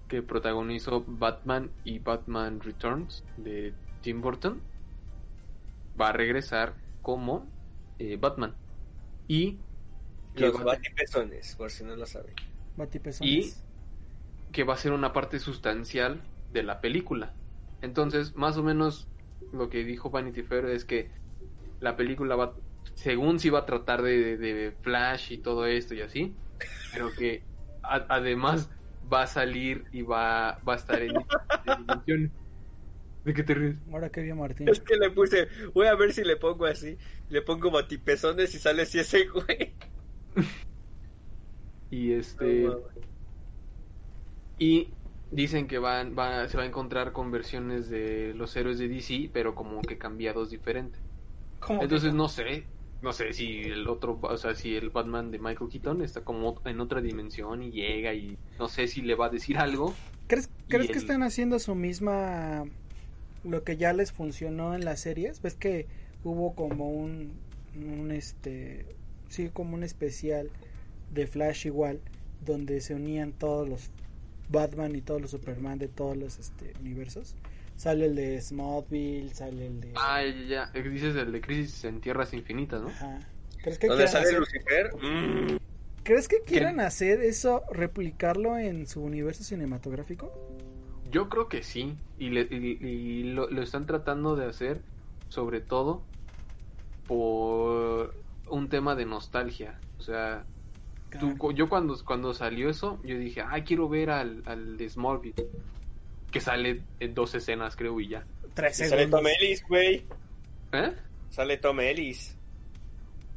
que 0.09 0.23
protagonizó 0.23 1.05
Batman 1.07 1.71
y 1.85 1.99
Batman 1.99 2.61
Returns 2.61 3.25
de 3.37 3.75
Tim 4.01 4.21
Burton, 4.21 4.61
va 6.01 6.09
a 6.09 6.13
regresar 6.13 6.75
como 7.03 7.47
eh, 7.99 8.17
Batman. 8.17 8.55
Y 9.29 9.59
que 10.39 10.53
Los 10.53 10.61
va- 10.61 10.65
batipezones, 10.75 11.55
por 11.57 11.71
si 11.71 11.85
no 11.85 11.97
lo 11.97 12.07
saben. 12.07 12.35
Batipezones. 12.77 13.65
que 14.53 14.65
va 14.65 14.75
a 14.75 14.77
ser 14.79 14.93
una 14.93 15.13
parte 15.13 15.39
sustancial 15.41 16.23
de 16.53 16.63
la 16.63 16.81
película. 16.81 17.35
Entonces, 17.83 18.35
más 18.35 18.57
o 18.57 18.63
menos 18.63 19.07
lo 19.53 19.69
que 19.69 19.85
dijo 19.85 20.11
Vanity 20.11 20.43
Fair 20.43 20.65
es 20.67 20.85
que 20.87 21.11
la 21.81 21.97
película 21.97 22.35
va, 22.35 22.55
según 22.95 23.39
si 23.41 23.51
va 23.51 23.61
a 23.61 23.67
tratar 23.67 24.03
de, 24.03 24.37
de- 24.39 24.55
de 24.55 24.73
Flash 24.73 25.33
y 25.33 25.39
todo 25.39 25.67
esto 25.67 25.95
y 25.95 26.01
así, 26.01 26.35
pero 26.93 27.11
que 27.13 27.43
a- 27.83 28.07
además 28.09 28.71
va 29.13 29.23
a 29.23 29.27
salir 29.27 29.85
y 29.93 30.03
va, 30.03 30.59
va 30.67 30.73
a 30.75 30.77
estar 30.77 31.01
en, 31.03 31.13
en. 32.07 32.33
¿De 33.25 33.35
qué 33.35 33.43
te 33.43 33.53
ríes? 33.55 33.77
Ahora 33.93 34.09
que 34.11 34.23
vio 34.23 34.35
Martín. 34.37 34.69
Es 34.69 34.81
que 34.81 34.97
le 34.97 35.11
puse, 35.11 35.49
voy 35.75 35.87
a 35.89 35.95
ver 35.95 36.13
si 36.15 36.25
le 36.25 36.37
pongo 36.37 36.65
así. 36.65 36.97
Le 37.29 37.43
pongo 37.43 37.71
batipezones 37.71 38.55
y 38.55 38.59
sale 38.59 38.83
así 38.83 38.99
ese 38.99 39.27
güey. 39.27 39.75
Y 41.91 42.13
este... 42.13 42.67
Y 44.59 44.97
dicen 45.31 45.67
que 45.69 45.79
van, 45.79 46.17
va, 46.19 46.49
se 46.49 46.57
va 46.57 46.65
a 46.65 46.67
encontrar 46.67 47.13
con 47.13 47.31
versiones 47.31 47.89
de 47.89 48.35
los 48.35 48.57
héroes 48.57 48.79
de 48.79 48.89
DC, 48.89 49.31
pero 49.33 49.55
como 49.55 49.81
que 49.83 49.99
cambiados 49.99 50.51
diferentes. 50.51 51.01
¿Cómo 51.61 51.81
que 51.81 51.85
Entonces 51.85 52.13
no? 52.13 52.15
no 52.15 52.29
sé, 52.29 52.73
no 53.03 53.13
sé 53.13 53.33
si 53.33 53.63
el 53.63 53.89
otro, 53.89 54.19
o 54.23 54.37
sea, 54.37 54.55
si 54.55 54.77
el 54.77 54.91
Batman 54.91 55.31
de 55.31 55.39
Michael 55.39 55.71
Keaton 55.71 56.03
está 56.03 56.25
como 56.25 56.61
en 56.65 56.81
otra 56.81 57.01
dimensión 57.01 57.63
y 57.63 57.71
llega 57.73 58.15
y 58.15 58.41
no 58.59 58.69
sé 58.69 58.89
si 58.89 59.03
le 59.03 59.15
va 59.15 59.27
a 59.27 59.31
decir 59.31 59.59
algo. 59.59 60.01
¿Crees, 60.27 60.51
crees 60.69 60.91
que 60.91 60.99
el- 60.99 60.99
están 60.99 61.23
haciendo 61.23 61.59
su 61.59 61.75
misma... 61.75 62.65
Lo 63.45 63.65
que 63.65 63.77
ya 63.77 63.93
les 63.93 64.13
funcionó 64.13 64.75
en 64.75 64.85
las 64.85 65.01
series? 65.01 65.41
¿Ves 65.43 65.57
que 65.57 65.89
hubo 66.23 66.55
como 66.55 66.91
un... 66.91 67.47
un 67.75 68.11
este 68.13 68.98
sí, 69.29 69.51
como 69.53 69.75
un 69.75 69.83
especial 69.83 70.51
de 71.13 71.27
Flash 71.27 71.67
igual, 71.67 72.01
donde 72.45 72.81
se 72.81 72.95
unían 72.95 73.33
todos 73.33 73.69
los 73.69 73.91
Batman 74.49 74.95
y 74.97 75.01
todos 75.01 75.21
los 75.21 75.31
Superman 75.31 75.79
de 75.79 75.89
todos 75.89 76.17
los 76.17 76.39
este, 76.39 76.73
universos. 76.81 77.35
Sale 77.77 78.07
el 78.07 78.17
de 78.17 78.41
Smallville, 78.41 79.33
sale 79.35 79.67
el 79.67 79.81
de... 79.81 79.93
Ah, 79.97 80.23
ya, 80.25 80.71
ya. 80.75 80.83
Dices 80.83 81.15
el 81.15 81.31
de 81.31 81.41
Crisis 81.41 81.85
en 81.85 82.01
Tierras 82.01 82.33
Infinitas, 82.35 82.83
¿no? 82.83 82.89
Ajá. 82.89 83.21
¿Crees 83.63 83.79
que, 83.79 83.87
¿Dónde 83.87 84.09
sale 84.09 84.27
hacer, 84.27 84.39
Lucifer? 84.41 84.91
Mm. 84.97 85.57
¿Crees 86.03 86.27
que 86.27 86.41
quieran 86.45 86.81
hacer 86.81 87.21
eso, 87.23 87.63
replicarlo 87.71 88.57
en 88.59 88.87
su 88.87 89.03
universo 89.03 89.45
cinematográfico? 89.45 90.33
Yo 91.11 91.29
creo 91.29 91.49
que 91.49 91.63
sí. 91.63 91.95
Y, 92.19 92.31
le- 92.31 92.49
y- 92.51 92.79
y 92.87 93.23
lo, 93.25 93.49
lo 93.51 93.63
están 93.63 93.87
tratando 93.87 94.35
de 94.35 94.47
hacer, 94.47 94.81
sobre 95.29 95.61
todo, 95.61 96.03
por 97.07 98.15
un 98.51 98.69
tema 98.69 98.95
de 98.95 99.05
nostalgia. 99.07 99.79
O 99.99 100.03
sea, 100.03 100.45
tú- 101.21 101.53
yo 101.53 101.69
cuando, 101.69 101.97
cuando 102.05 102.35
salió 102.35 102.69
eso, 102.71 103.01
yo 103.05 103.19
dije, 103.19 103.41
ah, 103.41 103.63
quiero 103.65 103.89
ver 103.89 104.11
al, 104.11 104.43
al 104.47 104.77
de 104.77 104.89
Smallville. 104.89 105.47
Que 106.31 106.41
sale 106.41 106.83
en 107.01 107.15
dos 107.15 107.35
escenas, 107.35 107.75
creo, 107.77 107.99
y 108.01 108.09
ya. 108.09 108.25
Tres 108.55 108.81
Y 108.81 108.85
sale. 108.85 109.07
Tom 109.07 109.25
Ellis, 109.27 109.65
güey. 109.67 110.05
¿Eh? 110.73 110.93
Sale 111.31 111.57
Tom 111.57 111.81
Ellis. 111.81 112.37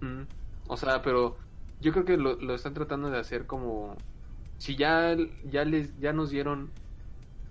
Mm. 0.02 0.24
O 0.68 0.76
sea, 0.78 1.02
pero 1.02 1.38
yo 1.80 1.92
creo 1.94 2.06
que 2.06 2.18
lo, 2.18 2.36
lo 2.36 2.56
están 2.56 2.74
tratando 2.74 3.10
de 3.10 3.20
hacer 3.20 3.46
como 3.46 3.96
si 4.58 4.76
ya 4.76 5.16
ya 5.50 5.64
les 5.64 5.98
ya 6.00 6.12
nos 6.14 6.30
dieron 6.32 6.70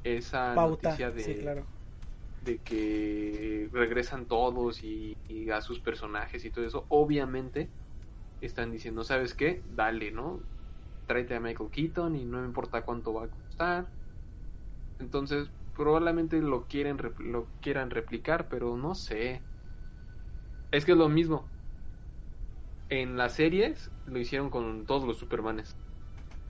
esa 0.05 0.55
Pauta, 0.55 0.89
noticia 0.91 1.11
de, 1.11 1.23
sí, 1.23 1.35
claro. 1.37 1.65
De 2.45 2.59
que 2.59 3.69
regresan 3.73 4.27
todos 4.27 4.83
y, 4.83 5.17
a 5.53 5.61
sus 5.61 5.81
personajes 5.81 6.45
y 6.45 6.51
todo 6.51 6.65
eso, 6.65 6.87
obviamente 6.89 7.69
están 8.41 8.71
diciendo, 8.71 9.05
¿sabes 9.05 9.35
qué? 9.35 9.63
Dale, 9.75 10.11
¿no? 10.11 10.41
Tráete 11.07 11.35
a 11.35 11.41
Michael 11.41 11.71
Keaton 11.71 12.17
y 12.17 12.25
no 12.25 12.41
me 12.41 12.47
importa 12.47 12.83
cuánto 12.83 13.13
va 13.13 13.25
a 13.25 13.29
costar. 13.29 13.89
Entonces, 14.99 15.51
probablemente 15.77 16.41
lo 16.41 16.67
quieren 16.67 16.99
lo 17.19 17.47
quieran 17.61 17.91
replicar, 17.91 18.49
pero 18.49 18.77
no 18.77 18.95
sé. 18.95 19.43
Es 20.71 20.85
que 20.85 20.93
es 20.93 20.99
lo 20.99 21.09
mismo. 21.09 21.49
En 22.89 23.17
las 23.17 23.35
series 23.35 23.91
lo 24.07 24.19
hicieron 24.19 24.51
con 24.51 24.87
todos 24.87 25.05
los 25.05 25.19
Supermanes. 25.19 25.77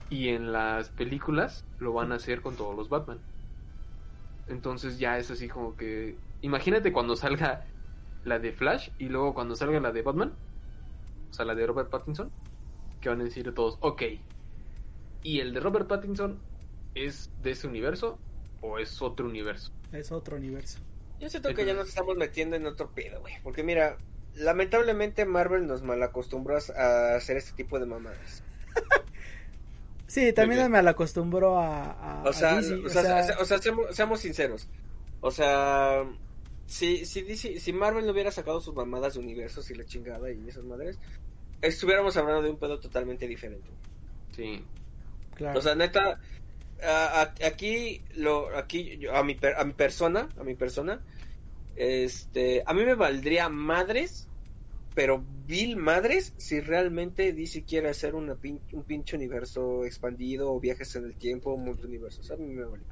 Y 0.09 0.29
en 0.29 0.51
las 0.51 0.89
películas 0.89 1.65
lo 1.79 1.93
van 1.93 2.11
a 2.11 2.15
hacer 2.15 2.41
con 2.41 2.55
todos 2.55 2.75
los 2.75 2.89
Batman. 2.89 3.19
Entonces 4.51 4.99
ya 4.99 5.17
es 5.17 5.31
así 5.31 5.47
como 5.47 5.75
que... 5.75 6.17
Imagínate 6.41 6.91
cuando 6.91 7.15
salga 7.15 7.65
la 8.23 8.37
de 8.37 8.51
Flash 8.51 8.89
y 8.99 9.05
luego 9.05 9.33
cuando 9.33 9.55
salga 9.55 9.79
la 9.79 9.91
de 9.91 10.01
Batman. 10.01 10.33
O 11.29 11.33
sea, 11.33 11.45
la 11.45 11.55
de 11.55 11.65
Robert 11.65 11.89
Pattinson. 11.89 12.31
Que 12.99 13.09
van 13.09 13.21
a 13.21 13.23
decir 13.23 13.51
todos, 13.53 13.77
ok. 13.81 14.03
¿Y 15.23 15.39
el 15.39 15.53
de 15.53 15.59
Robert 15.59 15.87
Pattinson 15.87 16.39
es 16.93 17.31
de 17.41 17.51
ese 17.51 17.67
universo 17.67 18.19
o 18.61 18.77
es 18.77 19.01
otro 19.01 19.25
universo? 19.25 19.71
Es 19.91 20.11
otro 20.11 20.37
universo. 20.37 20.79
Yo 21.19 21.29
siento 21.29 21.53
que 21.53 21.65
ya 21.65 21.73
nos 21.73 21.89
estamos 21.89 22.17
metiendo 22.17 22.55
en 22.55 22.65
otro 22.65 22.91
pedo, 22.91 23.21
güey. 23.21 23.35
Porque 23.43 23.63
mira, 23.63 23.97
lamentablemente 24.35 25.25
Marvel 25.25 25.67
nos 25.67 25.83
malacostumbró 25.83 26.57
a 26.57 27.15
hacer 27.15 27.37
este 27.37 27.53
tipo 27.55 27.79
de 27.79 27.85
mamadas. 27.85 28.43
Sí, 30.11 30.33
también 30.33 30.69
me 30.69 30.79
acostumbro 30.79 31.57
a, 31.57 31.91
a, 32.21 32.23
O 32.23 32.33
sea, 32.33 32.51
a 32.57 32.61
DC, 32.61 32.73
o 32.85 32.89
sea, 32.89 33.37
o 33.39 33.45
sea, 33.45 33.59
seamos, 33.59 33.95
seamos 33.95 34.19
sinceros. 34.19 34.67
O 35.21 35.31
sea, 35.31 36.03
si, 36.65 37.05
si, 37.05 37.21
DC 37.21 37.59
si 37.61 37.71
Marvel 37.71 38.05
no 38.05 38.11
hubiera 38.11 38.29
sacado 38.29 38.59
sus 38.59 38.75
mamadas 38.75 39.13
de 39.13 39.21
universos 39.21 39.71
y 39.71 39.75
la 39.75 39.85
chingada 39.85 40.29
y 40.29 40.49
esas 40.49 40.65
madres, 40.65 40.99
estuviéramos 41.61 42.17
hablando 42.17 42.41
de 42.41 42.49
un 42.49 42.57
pedo 42.57 42.77
totalmente 42.77 43.25
diferente. 43.25 43.69
Sí. 44.35 44.65
claro. 45.35 45.57
O 45.57 45.61
sea, 45.61 45.75
neta, 45.75 46.19
a- 46.83 47.21
a- 47.21 47.47
aquí, 47.47 48.01
lo, 48.15 48.53
aquí, 48.57 48.97
yo- 48.97 49.15
a 49.15 49.23
mi, 49.23 49.35
per- 49.35 49.55
a 49.55 49.63
mi 49.63 49.71
persona, 49.73 50.27
a 50.37 50.43
mi 50.43 50.55
persona, 50.55 50.99
este, 51.77 52.63
a 52.65 52.73
mí 52.73 52.83
me 52.83 52.95
valdría 52.95 53.47
madres, 53.47 54.27
pero 54.93 55.23
vil 55.47 55.77
madres, 55.77 56.33
si 56.37 56.59
realmente 56.59 57.33
DC 57.33 57.63
quiere 57.63 57.89
hacer 57.89 58.15
una 58.15 58.35
pin- 58.35 58.61
un 58.73 58.83
pinche 58.83 59.15
universo 59.15 59.85
expandido 59.85 60.51
o 60.53 60.59
viajes 60.59 60.95
en 60.95 61.05
el 61.05 61.15
tiempo, 61.15 61.55
multiuniversos. 61.57 62.29
A 62.31 62.35
mí 62.37 62.47
me 62.53 62.63
vale. 62.65 62.83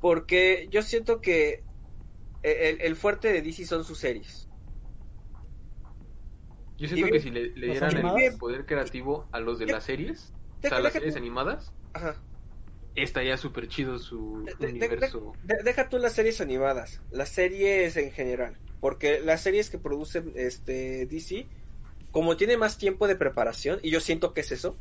Porque 0.00 0.68
yo 0.70 0.82
siento 0.82 1.20
que 1.20 1.64
el, 2.42 2.80
el 2.80 2.96
fuerte 2.96 3.32
de 3.32 3.42
DC 3.42 3.66
son 3.66 3.84
sus 3.84 3.98
series. 3.98 4.48
Yo 6.78 6.88
siento 6.88 7.08
Y 7.08 7.10
que 7.12 7.20
si 7.20 7.30
le, 7.30 7.50
le 7.56 7.66
¿Los 7.68 7.70
dieran 7.80 7.90
el 7.92 7.96
animados? 8.06 8.38
poder 8.38 8.66
creativo 8.66 9.26
a 9.32 9.40
los 9.40 9.58
de 9.58 9.66
Ya- 9.66 9.72
las 9.74 9.84
series, 9.84 10.34
o 10.58 10.68
sea, 10.68 10.72
las 10.78 10.92
deja 10.92 10.98
series 10.98 11.16
animadas, 11.16 11.72
Ajá. 11.94 12.22
estaría 12.94 13.36
súper 13.38 13.66
chido 13.68 13.98
su 13.98 14.44
De- 14.44 14.54
de- 14.54 14.66
de- 14.66 14.72
universo. 14.86 15.32
De- 15.42 15.62
deja 15.64 15.88
tú 15.88 15.98
las 15.98 16.12
series 16.12 16.40
animadas, 16.42 17.00
las 17.10 17.30
series 17.30 17.96
en 17.96 18.10
general, 18.12 18.58
porque 18.80 19.20
las 19.20 19.42
series 19.42 19.70
que 19.70 19.78
produce 19.78 20.22
este 20.34 21.06
DC, 21.06 21.46
como 22.10 22.36
tiene 22.36 22.56
más 22.56 22.78
tiempo 22.78 23.06
de 23.08 23.16
preparación, 23.16 23.78
y 23.82 23.90
yo 23.90 24.00
siento 24.00 24.32
que 24.32 24.40
es 24.40 24.52
eso, 24.52 24.76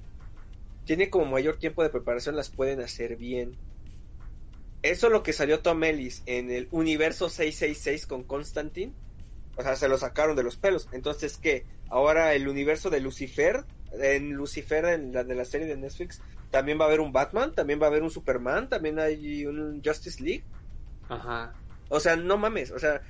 tiene 0.86 1.10
como 1.10 1.26
mayor 1.26 1.58
tiempo 1.58 1.84
de 1.84 1.90
preparación, 1.90 2.36
las 2.36 2.50
pueden 2.50 2.82
hacer 2.82 3.16
bien. 3.16 3.56
Eso 4.82 5.10
lo 5.10 5.24
que 5.24 5.34
salió 5.34 5.62
Tom 5.62 5.84
Ellis 5.84 6.22
en 6.28 6.52
el 6.52 6.68
universo 6.72 7.28
666 7.30 8.06
con 8.06 8.24
Constantine, 8.24 8.94
o 9.58 9.64
sea, 9.64 9.76
se 9.76 9.88
lo 9.88 9.98
sacaron 9.98 10.36
de 10.36 10.44
los 10.44 10.58
pelos. 10.58 10.88
Entonces, 10.92 11.38
¿qué? 11.38 11.66
Ahora 11.90 12.34
el 12.34 12.48
universo 12.48 12.90
de 12.90 13.00
Lucifer, 13.00 13.64
en 13.94 14.34
Lucifer, 14.34 14.86
en 14.86 15.14
la 15.14 15.24
de 15.24 15.36
la 15.36 15.46
serie 15.46 15.66
de 15.66 15.78
Netflix, 15.78 16.22
también 16.52 16.80
va 16.80 16.86
a 16.86 16.88
haber 16.88 17.00
un 17.00 17.12
Batman, 17.12 17.54
también 17.54 17.82
va 17.82 17.86
a 17.86 17.90
haber 17.90 18.04
un 18.04 18.12
Superman, 18.12 18.70
también 18.70 19.00
hay 19.00 19.46
un 19.46 19.82
Justice 19.84 20.24
League. 20.24 20.44
Ajá. 21.10 21.54
O 21.90 22.00
sea, 22.00 22.16
no 22.16 22.38
mames, 22.38 22.72
o 22.72 22.80
sea, 22.80 23.02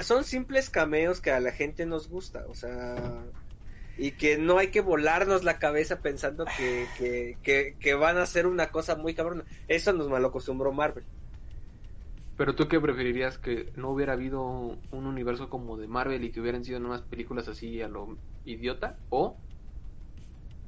son 0.00 0.24
simples 0.24 0.70
cameos 0.70 1.20
que 1.20 1.30
a 1.30 1.40
la 1.40 1.52
gente 1.52 1.86
nos 1.86 2.08
gusta, 2.08 2.44
o 2.48 2.54
sea, 2.54 3.24
y 3.98 4.12
que 4.12 4.38
no 4.38 4.58
hay 4.58 4.68
que 4.68 4.80
volarnos 4.80 5.44
la 5.44 5.58
cabeza 5.58 6.00
pensando 6.00 6.44
que, 6.56 6.86
que, 6.98 7.38
que, 7.42 7.76
que 7.78 7.94
van 7.94 8.18
a 8.18 8.22
hacer 8.22 8.46
una 8.46 8.70
cosa 8.70 8.96
muy 8.96 9.14
cabrona. 9.14 9.44
Eso 9.68 9.92
nos 9.92 10.08
malacostumbró 10.08 10.72
Marvel. 10.72 11.04
Pero 12.36 12.54
tú 12.54 12.68
qué 12.68 12.78
preferirías 12.78 13.38
que 13.38 13.72
no 13.76 13.90
hubiera 13.90 14.12
habido 14.12 14.44
un 14.44 15.06
universo 15.06 15.48
como 15.48 15.78
de 15.78 15.86
Marvel 15.86 16.24
y 16.24 16.30
que 16.30 16.40
hubieran 16.40 16.64
sido 16.64 16.80
nomás 16.80 17.00
películas 17.00 17.48
así 17.48 17.80
a 17.80 17.88
lo 17.88 18.18
idiota 18.44 18.98
o 19.08 19.36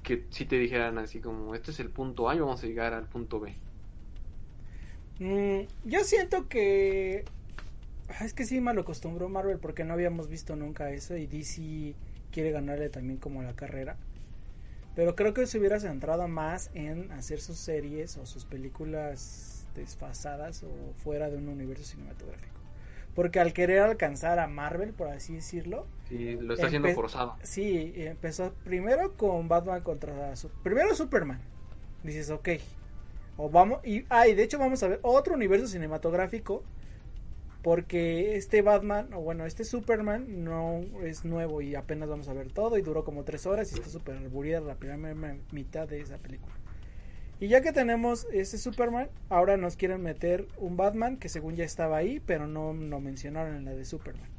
que 0.03 0.25
si 0.31 0.47
te 0.47 0.57
dijeran 0.57 0.97
así 0.97 1.21
como 1.21 1.55
este 1.55 1.71
es 1.71 1.81
el 1.81 1.91
punto 1.91 2.31
A 2.31 2.35
y 2.35 2.41
vamos 2.41 2.65
a 2.65 2.67
llegar 2.67 2.95
al 2.95 3.07
punto 3.07 3.41
B. 3.41 3.55
Mm, 5.19 5.67
yo 5.85 6.05
siento 6.05 6.49
que. 6.49 7.25
Ah, 8.09 8.25
Es 8.25 8.35
que 8.35 8.45
sí 8.47 8.61
me 8.61 8.75
lo 8.75 8.81
acostumbró 8.83 9.29
Marvel 9.29 9.59
porque 9.59 9.85
no 9.85 9.95
habíamos 9.95 10.29
visto 10.29 10.57
nunca 10.57 10.91
eso 10.91 11.17
y 11.17 11.27
DC 11.27 11.95
quiere 12.33 12.51
ganarle 12.51 12.89
también 12.91 13.19
como 13.19 13.43
la 13.43 13.55
carrera. 13.55 13.97
Pero 14.95 15.15
creo 15.17 15.35
que 15.35 15.47
se 15.47 15.59
hubiera 15.59 15.81
centrado 15.81 16.29
más 16.29 16.71
en 16.75 17.13
hacer 17.13 17.41
sus 17.41 17.59
series 17.59 18.17
o 18.17 18.27
sus 18.27 18.45
películas 18.45 19.67
desfasadas 19.75 20.63
o 20.65 20.93
fuera 21.05 21.31
de 21.31 21.37
un 21.39 21.49
universo 21.49 21.85
cinematográfico. 21.85 22.61
Porque 23.15 23.41
al 23.41 23.53
querer 23.53 23.81
alcanzar 23.81 24.39
a 24.39 24.49
Marvel, 24.49 24.93
por 24.95 25.09
así 25.09 25.35
decirlo, 25.35 25.87
Sí, 26.09 26.37
lo 26.41 26.55
está 26.55 26.67
haciendo 26.67 26.91
forzado. 26.91 27.37
Sí, 27.43 27.93
empezó 27.97 28.55
primero 28.65 29.15
con 29.17 29.49
Batman 29.49 29.83
contra 29.83 30.35
su- 30.37 30.51
primero 30.63 30.95
Superman. 30.95 31.41
Dices, 32.03 32.31
ok. 32.31 32.49
O 33.37 33.49
vamos 33.51 33.81
y 33.85 34.05
ah, 34.11 34.27
y 34.29 34.35
de 34.35 34.43
hecho 34.43 34.59
vamos 34.59 34.83
a 34.83 34.89
ver 34.89 35.01
otro 35.03 35.35
universo 35.35 35.67
cinematográfico 35.69 36.65
porque 37.69 38.35
este 38.37 38.63
Batman 38.63 39.13
o 39.13 39.21
bueno, 39.21 39.45
este 39.45 39.63
Superman 39.63 40.43
no 40.43 40.81
es 41.05 41.27
nuevo 41.27 41.61
y 41.61 41.75
apenas 41.75 42.09
vamos 42.09 42.27
a 42.29 42.33
ver 42.33 42.51
todo 42.51 42.79
y 42.79 42.83
duró 42.83 43.05
como 43.05 43.25
tres 43.25 43.45
horas 43.45 43.71
y 43.71 43.75
está 43.75 43.91
súper 43.91 44.17
aburrida 44.17 44.63
la 44.63 44.77
primera 44.77 45.15
me- 45.15 45.41
mitad 45.53 45.87
de 45.87 46.01
esa 46.01 46.17
película. 46.17 46.55
Y 47.39 47.49
ya 47.49 47.61
que 47.61 47.73
tenemos 47.73 48.27
ese 48.33 48.57
Superman, 48.57 49.11
ahora 49.29 49.59
nos 49.59 49.77
quieren 49.77 50.03
meter 50.03 50.47
un 50.57 50.79
Batman 50.79 51.19
que 51.19 51.29
según 51.29 51.57
ya 51.57 51.65
estaba 51.67 51.99
ahí, 51.99 52.21
pero 52.21 52.47
no 52.47 52.73
lo 52.73 53.01
mencionaron 53.01 53.55
en 53.57 53.67
la 53.67 53.75
de 53.75 53.85
Superman. 53.85 54.31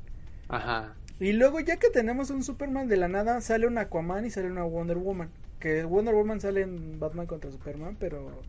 Ajá. 0.48 0.96
Y 1.20 1.34
luego 1.34 1.60
ya 1.60 1.78
que 1.78 1.92
tenemos 1.92 2.32
un 2.32 2.42
Superman 2.44 2.88
de 2.88 2.98
la 2.98 3.08
nada, 3.10 3.42
sale 3.42 3.68
un 3.68 3.78
Aquaman 3.78 4.26
y 4.26 4.32
sale 4.32 4.48
una 4.50 4.64
Wonder 4.64 4.98
Woman. 4.98 5.30
Que 5.60 5.84
Wonder 5.84 6.16
Woman 6.16 6.42
sale 6.42 6.62
en 6.62 7.00
Batman 7.00 7.28
contra 7.28 7.52
Superman, 7.52 7.96
pero 8.00 8.42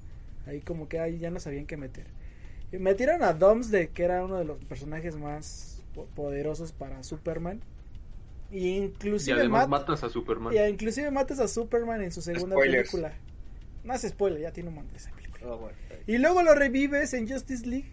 ahí 0.47 0.63
como 0.63 0.89
que 0.89 1.01
ahí 1.01 1.19
ya 1.19 1.31
no 1.31 1.39
sabían 1.39 1.67
qué 1.67 1.77
meter. 1.77 2.07
Y 2.73 2.79
metieron 2.79 3.23
a 3.23 3.33
Domsday, 3.33 3.89
que 3.89 4.05
era 4.05 4.25
uno 4.25 4.39
de 4.39 4.45
los 4.45 4.59
personajes 4.65 5.17
más 5.17 5.83
po- 5.95 6.07
poderosos 6.15 6.73
para 6.73 7.03
Superman. 7.03 7.61
Y 8.51 8.59
Y 8.59 8.77
inclusive, 8.79 9.39
además 9.41 9.69
mat- 9.69 9.81
matas 9.81 10.05
a 10.05 10.09
Superman. 10.09 10.53
y 10.55 10.59
inclusive 10.59 11.11
matas 11.11 11.39
a 11.41 11.49
Superman 11.49 12.03
en 12.03 12.13
su 12.13 12.21
segunda 12.23 12.55
Spoilers. 12.57 12.91
película. 12.91 13.13
No 13.85 13.93
hace 13.93 14.09
spoiler, 14.11 14.41
ya 14.41 14.53
tiene 14.53 14.69
un 14.69 14.75
montón 14.77 14.93
de 14.93 14.99
esa 14.99 15.11
película. 15.13 15.55
Bueno. 15.55 15.77
Y 16.07 16.19
luego 16.19 16.43
lo 16.43 16.55
revives 16.55 17.15
en 17.15 17.29
Justice 17.29 17.67
League. 17.67 17.91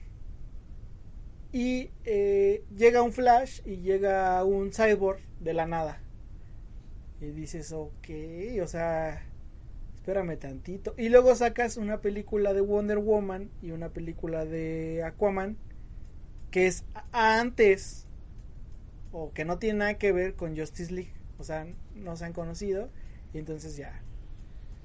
Y 1.54 1.90
eh, 2.06 2.63
llega 2.76 3.02
un 3.02 3.13
Flash 3.13 3.62
y 3.66 3.78
llega 3.78 4.44
un 4.44 4.72
Cyborg 4.74 5.20
de 5.40 5.54
la 5.54 5.66
nada. 5.66 6.00
Y 7.22 7.28
dices, 7.28 7.72
ok, 7.72 8.10
o 8.62 8.68
sea, 8.68 9.24
espérame 10.08 10.38
tantito. 10.38 10.93
Y 10.98 11.10
luego 11.10 11.36
sacas 11.36 11.76
una 11.76 12.00
película 12.00 12.54
de 12.54 12.62
Wonder 12.62 12.98
Woman 12.98 13.50
y 13.62 13.72
una 13.72 13.89
película 13.89 14.46
de 14.46 15.04
Aquaman 15.04 15.58
que 16.50 16.65
es 16.65 16.86
antes 17.12 18.08
o 19.12 19.34
que 19.34 19.43
no 19.43 19.60
tiene 19.60 19.80
nada 19.80 19.93
que 19.96 20.13
ver 20.13 20.36
con 20.36 20.58
Justice 20.58 20.93
League. 20.93 21.12
O 21.39 21.43
sea, 21.43 21.67
no 21.93 22.15
se 22.15 22.24
han 22.24 22.32
conocido 22.32 22.89
y 23.34 23.39
entonces 23.39 23.76
ya. 23.76 24.02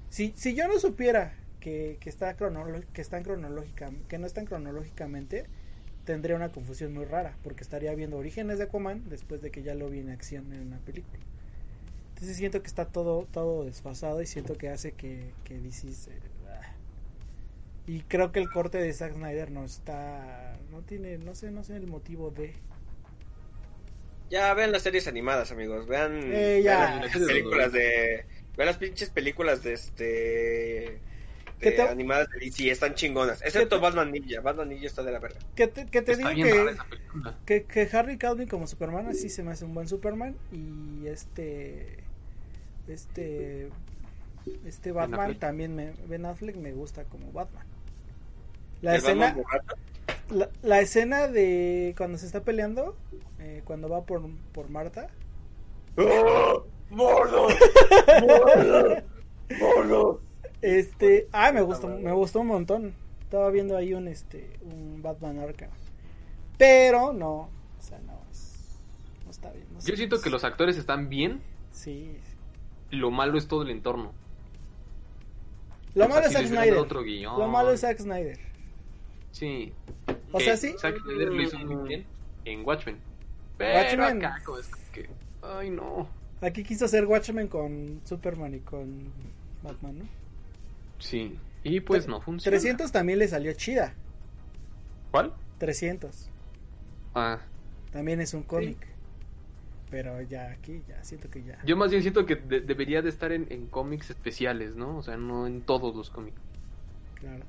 Si, 0.09 0.33
si 0.35 0.55
yo 0.55 0.67
no 0.67 0.77
supiera 0.77 1.33
que, 1.61 1.95
que, 2.01 2.09
está 2.09 2.35
que 2.35 3.01
están 3.01 3.23
que 3.23 4.17
no 4.17 4.27
están 4.27 4.45
cronológicamente, 4.45 5.45
tendría 6.03 6.35
una 6.35 6.51
confusión 6.51 6.93
muy 6.93 7.05
rara, 7.05 7.37
porque 7.43 7.63
estaría 7.63 7.95
viendo 7.95 8.17
Orígenes 8.17 8.57
de 8.57 8.65
Aquaman 8.65 9.07
después 9.07 9.41
de 9.41 9.51
que 9.51 9.63
ya 9.63 9.73
lo 9.73 9.89
vi 9.89 9.99
en 9.99 10.09
acción 10.09 10.51
en 10.51 10.67
una 10.67 10.79
película. 10.79 11.23
Entonces 12.23 12.37
siento 12.37 12.61
que 12.61 12.67
está 12.67 12.85
todo, 12.85 13.27
todo 13.33 13.65
desfasado 13.65 14.21
y 14.21 14.25
siento 14.25 14.57
que 14.57 14.69
hace 14.69 14.93
que, 14.93 15.33
que 15.43 15.59
DC 15.59 15.91
se- 15.91 16.11
ah. 16.47 16.73
Y 17.85 17.99
creo 18.03 18.31
que 18.31 18.39
el 18.39 18.49
corte 18.49 18.77
de 18.77 18.93
Zack 18.93 19.15
Snyder 19.15 19.51
no 19.51 19.65
está, 19.65 20.57
no 20.71 20.79
tiene, 20.83 21.17
no 21.17 21.35
sé, 21.35 21.51
no 21.51 21.65
sé 21.65 21.75
el 21.75 21.87
motivo 21.87 22.31
de... 22.31 22.53
Ya 24.29 24.53
vean 24.53 24.71
las 24.71 24.83
series 24.83 25.05
animadas, 25.09 25.51
amigos. 25.51 25.85
Vean, 25.85 26.21
Eh, 26.31 26.61
ya. 26.63 27.01
vean 27.01 27.01
las 27.01 27.17
películas 27.27 27.73
de. 27.73 28.25
Vean 28.55 28.67
las 28.67 28.77
pinches 28.77 29.09
películas 29.09 29.61
de 29.61 29.73
este. 29.73 30.99
¿Qué 31.59 31.71
de 31.71 31.75
te- 31.75 31.81
animadas 31.81 32.29
de 32.29 32.39
DC, 32.39 32.71
están 32.71 32.95
chingonas. 32.95 33.41
Excepto 33.41 33.81
Batman 33.81 34.11
Ninja. 34.11 34.39
Batman 34.39 34.69
Ninja 34.69 34.85
está 34.87 35.03
de 35.03 35.11
la 35.11 35.19
verga. 35.19 35.39
Que 35.55 35.67
te, 35.67 35.85
que 35.87 36.01
te 36.01 36.13
Está 36.13 36.29
digo 36.29 36.43
bien 36.43 36.49
rara 36.57 36.71
que, 36.71 36.71
esa 36.71 36.85
película. 36.89 37.37
que, 37.45 37.63
que 37.65 37.89
Harry 37.91 38.17
Calvin 38.17 38.47
como 38.47 38.65
Superman 38.65 39.07
así 39.07 39.27
se 39.29 39.43
me 39.43 39.51
hace 39.51 39.65
un 39.65 39.73
buen 39.73 39.89
Superman 39.89 40.37
y 40.53 41.05
este 41.07 42.02
este 42.87 43.69
este 44.65 44.91
Batman 44.91 45.37
también 45.39 45.75
me 45.75 45.93
Ben 46.07 46.25
Affleck 46.25 46.55
me 46.57 46.73
gusta 46.73 47.05
como 47.05 47.31
Batman. 47.31 47.65
La 48.81 48.95
escena 48.97 49.27
Batman 49.27 49.45
la, 50.29 50.49
la 50.61 50.81
escena 50.81 51.27
de 51.27 51.93
cuando 51.97 52.17
se 52.17 52.25
está 52.25 52.41
peleando 52.41 52.95
eh, 53.39 53.61
cuando 53.65 53.87
va 53.89 54.03
por 54.03 54.21
por 54.51 54.69
Marta 54.69 55.07
¡Oh! 55.97 56.65
¡Mordo! 56.89 57.47
¡Mordo! 58.21 59.01
¡Mordo! 59.59 60.21
este 60.61 61.27
ah 61.31 61.51
me 61.51 61.61
gustó 61.61 61.87
me 61.87 62.11
gustó 62.11 62.41
un 62.41 62.47
montón 62.47 62.93
estaba 63.21 63.49
viendo 63.49 63.77
ahí 63.77 63.93
un 63.93 64.07
este 64.07 64.57
un 64.61 65.01
Batman 65.01 65.39
Arkham 65.39 65.69
pero 66.57 67.13
no 67.13 67.33
o 67.33 67.49
sea 67.81 67.99
no 67.99 68.19
es- 68.31 68.79
no 69.25 69.31
está 69.31 69.51
bien 69.51 69.65
no. 69.73 69.79
Yo 69.79 69.95
siento 69.95 70.19
que 70.21 70.29
los 70.29 70.43
actores 70.43 70.77
están 70.77 71.09
bien, 71.09 71.41
sí 71.71 72.15
lo 72.93 73.11
malo 73.11 73.37
es 73.37 73.47
todo 73.47 73.63
el 73.63 73.71
entorno. 73.71 74.13
lo 75.95 76.07
malo 76.07 76.25
es 76.25 76.33
Zack 76.33 76.47
Snyder 76.47 76.77
otro 76.77 77.03
guion. 77.03 77.37
lo 77.37 77.47
malo 77.47 77.71
es 77.71 77.81
Zack 77.81 77.99
Snyder 77.99 78.39
Sí. 79.31 79.73
O 80.31 80.39
sea, 80.39 80.55
sí. 80.55 80.75
Zack 80.79 81.01
Snyder 81.01 81.29
lo 81.29 81.41
hizo 81.41 81.57
muy 81.57 81.87
bien 81.87 82.05
en 82.45 82.65
Watchmen. 82.65 82.99
Pero 83.57 83.79
Watchmen. 83.79 84.25
acá 84.25 84.41
es 84.59 84.71
que... 84.91 85.09
Ay, 85.41 85.71
no. 85.71 86.07
Aquí 86.41 86.63
quiso 86.63 86.85
hacer 86.85 87.05
Watchmen 87.05 87.47
con 87.47 88.01
Superman 88.03 88.53
y 88.53 88.59
con 88.59 89.11
Batman, 89.63 89.99
¿no? 89.99 90.05
Sí. 90.99 91.37
Y 91.63 91.79
pues 91.79 92.07
no 92.07 92.21
funciona. 92.21 92.57
300 92.57 92.91
también 92.91 93.17
le 93.19 93.27
salió 93.27 93.53
chida. 93.53 93.93
¿Cuál? 95.09 95.33
300. 95.57 96.29
Ah. 97.15 97.39
También 97.91 98.21
es 98.21 98.33
un 98.33 98.43
cómic. 98.43 98.92
Pero 99.93 100.19
ya 100.23 100.49
aquí, 100.49 100.81
ya 100.87 101.03
siento 101.03 101.29
que 101.29 101.43
ya. 101.43 101.59
Yo 101.63 101.77
más 101.77 101.91
bien 101.91 102.01
siento 102.01 102.25
que 102.25 102.35
de- 102.35 102.61
debería 102.61 103.03
de 103.03 103.09
estar 103.09 103.31
en, 103.31 103.45
en 103.51 103.67
cómics 103.67 104.09
especiales, 104.09 104.75
¿no? 104.75 104.97
O 104.97 105.03
sea, 105.03 105.17
no 105.17 105.45
en 105.45 105.61
todos 105.61 105.95
los 105.95 106.09
cómics. 106.09 106.35
Claro. 107.13 107.43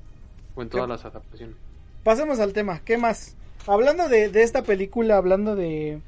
O 0.55 0.61
en 0.61 0.69
todas 0.69 0.87
las 0.87 1.07
adaptaciones. 1.07 1.57
Pasemos 2.03 2.41
al 2.41 2.53
tema. 2.53 2.83
¿Qué 2.85 2.99
más? 2.99 3.35
Hablando 3.67 4.11
de, 4.11 4.29
de 4.29 4.43
esta 4.43 4.63
película, 4.63 5.17
hablando 5.17 5.57
de. 5.57 6.01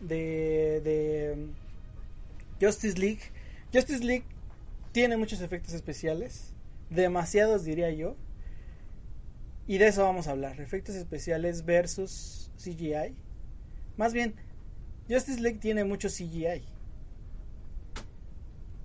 De. 0.00 0.82
de. 0.84 1.46
Justice 2.60 2.98
League. 2.98 3.20
Justice 3.72 4.04
League 4.04 4.24
tiene 4.92 5.16
muchos 5.16 5.40
efectos 5.40 5.72
especiales. 5.72 6.52
Demasiados, 6.90 7.64
diría 7.64 7.90
yo. 7.90 8.14
Y 9.66 9.78
de 9.78 9.86
eso 9.88 10.02
vamos 10.04 10.28
a 10.28 10.32
hablar. 10.32 10.60
Efectos 10.60 10.96
especiales 10.96 11.64
versus 11.64 12.50
CGI. 12.58 13.14
Más 13.96 14.12
bien, 14.12 14.34
Justice 15.08 15.40
League 15.40 15.58
tiene 15.58 15.84
mucho 15.84 16.08
CGI. 16.08 16.62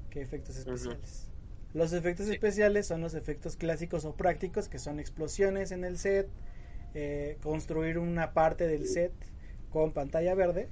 Que 0.10 0.22
efectos 0.22 0.58
especiales. 0.58 1.30
Los 1.74 1.94
efectos 1.94 2.28
especiales 2.28 2.88
son 2.88 3.02
los 3.02 3.14
efectos 3.14 3.56
clásicos 3.56 4.06
o 4.06 4.16
prácticos, 4.16 4.68
que 4.68 4.80
son 4.80 5.00
explosiones 5.00 5.72
en 5.72 5.84
el 5.84 5.98
set, 5.98 6.28
eh, 6.94 7.38
construir 7.44 8.00
una 8.00 8.34
parte 8.34 8.68
del 8.68 8.88
set 8.88 9.12
con 9.70 9.92
pantalla 9.92 10.34
verde. 10.34 10.70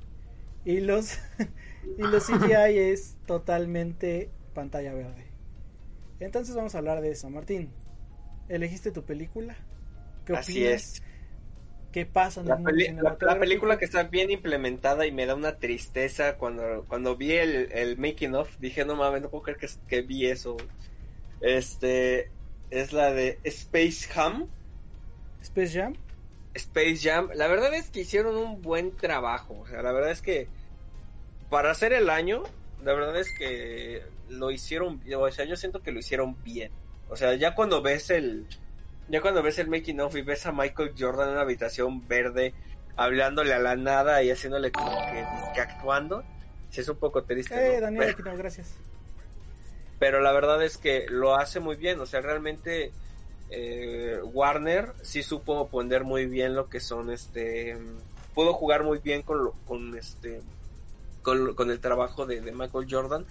Y 0.64 0.80
los, 0.80 1.20
y 1.98 2.02
los 2.02 2.26
CGI 2.28 2.78
es 2.78 3.18
totalmente 3.28 4.30
pantalla 4.54 4.94
verde. 4.94 5.26
Entonces 6.20 6.56
vamos 6.56 6.74
a 6.76 6.80
hablar 6.80 7.02
de 7.02 7.12
eso. 7.12 7.30
Martín, 7.30 7.70
¿elegiste 8.50 8.92
tu 8.92 9.04
película? 9.04 9.56
¿Qué 10.26 10.34
Así 10.34 10.64
opinas? 10.64 10.82
es. 10.82 11.04
¿Qué 11.96 12.06
pasa 12.06 12.42
en 12.42 12.50
La, 12.50 12.58
peli- 12.58 12.94
película 13.40 13.78
que 13.78 13.86
está 13.86 14.04
bien 14.04 14.30
implementada 14.30 15.06
y 15.06 15.14
me 15.14 15.26
da 15.26 15.34
una 15.34 15.56
tristeza 15.60 16.36
cuando, 16.36 16.84
cuando 16.90 17.16
vi 17.16 17.32
el, 17.32 17.72
el 17.72 17.98
making 17.98 18.36
of, 18.36 18.50
dije 18.60 18.84
no 18.84 18.98
mames, 18.98 19.22
no 19.22 19.30
puedo 19.30 19.44
creer 19.44 19.60
que, 19.60 19.70
que 19.88 20.02
vi 20.02 20.26
eso. 20.26 20.58
Este 21.40 22.30
es 22.70 22.92
la 22.92 23.14
de 23.14 23.40
Space 23.46 24.10
Jam. 24.14 24.50
Space 25.42 25.80
Jam. 25.80 25.96
Space 26.54 26.98
Jam, 26.98 27.30
la 27.34 27.48
verdad 27.48 27.74
es 27.74 27.90
que 27.92 28.02
hicieron 28.02 28.36
un 28.36 28.62
buen 28.62 28.94
trabajo. 28.98 29.58
O 29.62 29.66
sea, 29.66 29.82
la 29.82 29.94
verdad 29.94 30.12
es 30.12 30.22
que 30.22 30.50
para 31.50 31.72
hacer 31.72 31.94
el 31.94 32.10
año, 32.10 32.44
la 32.84 32.92
verdad 32.92 33.18
es 33.18 33.30
que 33.40 34.04
lo 34.28 34.52
hicieron, 34.52 35.02
o 35.18 35.32
sea, 35.32 35.46
yo 35.46 35.56
siento 35.56 35.82
que 35.82 35.94
lo 35.94 36.00
hicieron 36.00 36.36
bien. 36.44 36.74
O 37.08 37.16
sea, 37.16 37.36
ya 37.36 37.56
cuando 37.56 37.82
ves 37.82 38.10
el, 38.10 38.48
ya 39.10 39.22
cuando 39.22 39.42
ves 39.44 39.58
el 39.60 39.68
making 39.68 40.00
of 40.02 40.16
y 40.16 40.22
ves 40.22 40.46
a 40.46 40.52
Michael 40.52 40.94
Jordan 40.98 41.28
en 41.28 41.34
una 41.34 41.42
habitación 41.42 42.08
verde, 42.08 42.54
hablándole 42.96 43.54
a 43.54 43.60
la 43.60 43.76
nada 43.76 44.24
y 44.24 44.32
haciéndole 44.32 44.72
como 44.72 44.92
que, 45.06 45.26
que 45.54 45.62
actuando, 45.62 46.24
sí 46.70 46.82
es 46.82 46.90
un 46.90 46.98
poco 46.98 47.24
triste. 47.24 47.56
Eh, 47.56 47.76
¿no? 47.76 47.82
Daniel 47.86 48.04
Pero- 48.06 48.12
Aquino, 48.14 48.38
gracias. 48.38 48.74
pero 50.00 50.20
la 50.22 50.32
verdad 50.32 50.64
es 50.64 50.78
que 50.78 51.06
lo 51.10 51.36
hace 51.36 51.60
muy 51.60 51.76
bien, 51.76 52.00
o 52.00 52.06
sea, 52.06 52.22
realmente 52.22 52.92
eh, 53.52 54.20
Warner 54.24 54.94
sí 55.04 55.22
supo 55.24 55.68
poner 55.70 56.04
muy 56.04 56.26
bien 56.26 56.56
lo 56.56 56.68
que 56.70 56.80
son 56.80 57.12
este 57.12 57.78
pudo 58.34 58.54
jugar 58.54 58.84
muy 58.84 58.98
bien 58.98 59.22
con 59.22 59.44
lo- 59.44 59.52
con 59.68 59.96
este 59.98 60.42
con, 61.22 61.54
con 61.54 61.70
el 61.72 61.80
trabajo 61.80 62.26
de, 62.26 62.42
de 62.42 62.52
Michael 62.52 62.88
Jordan 62.90 63.26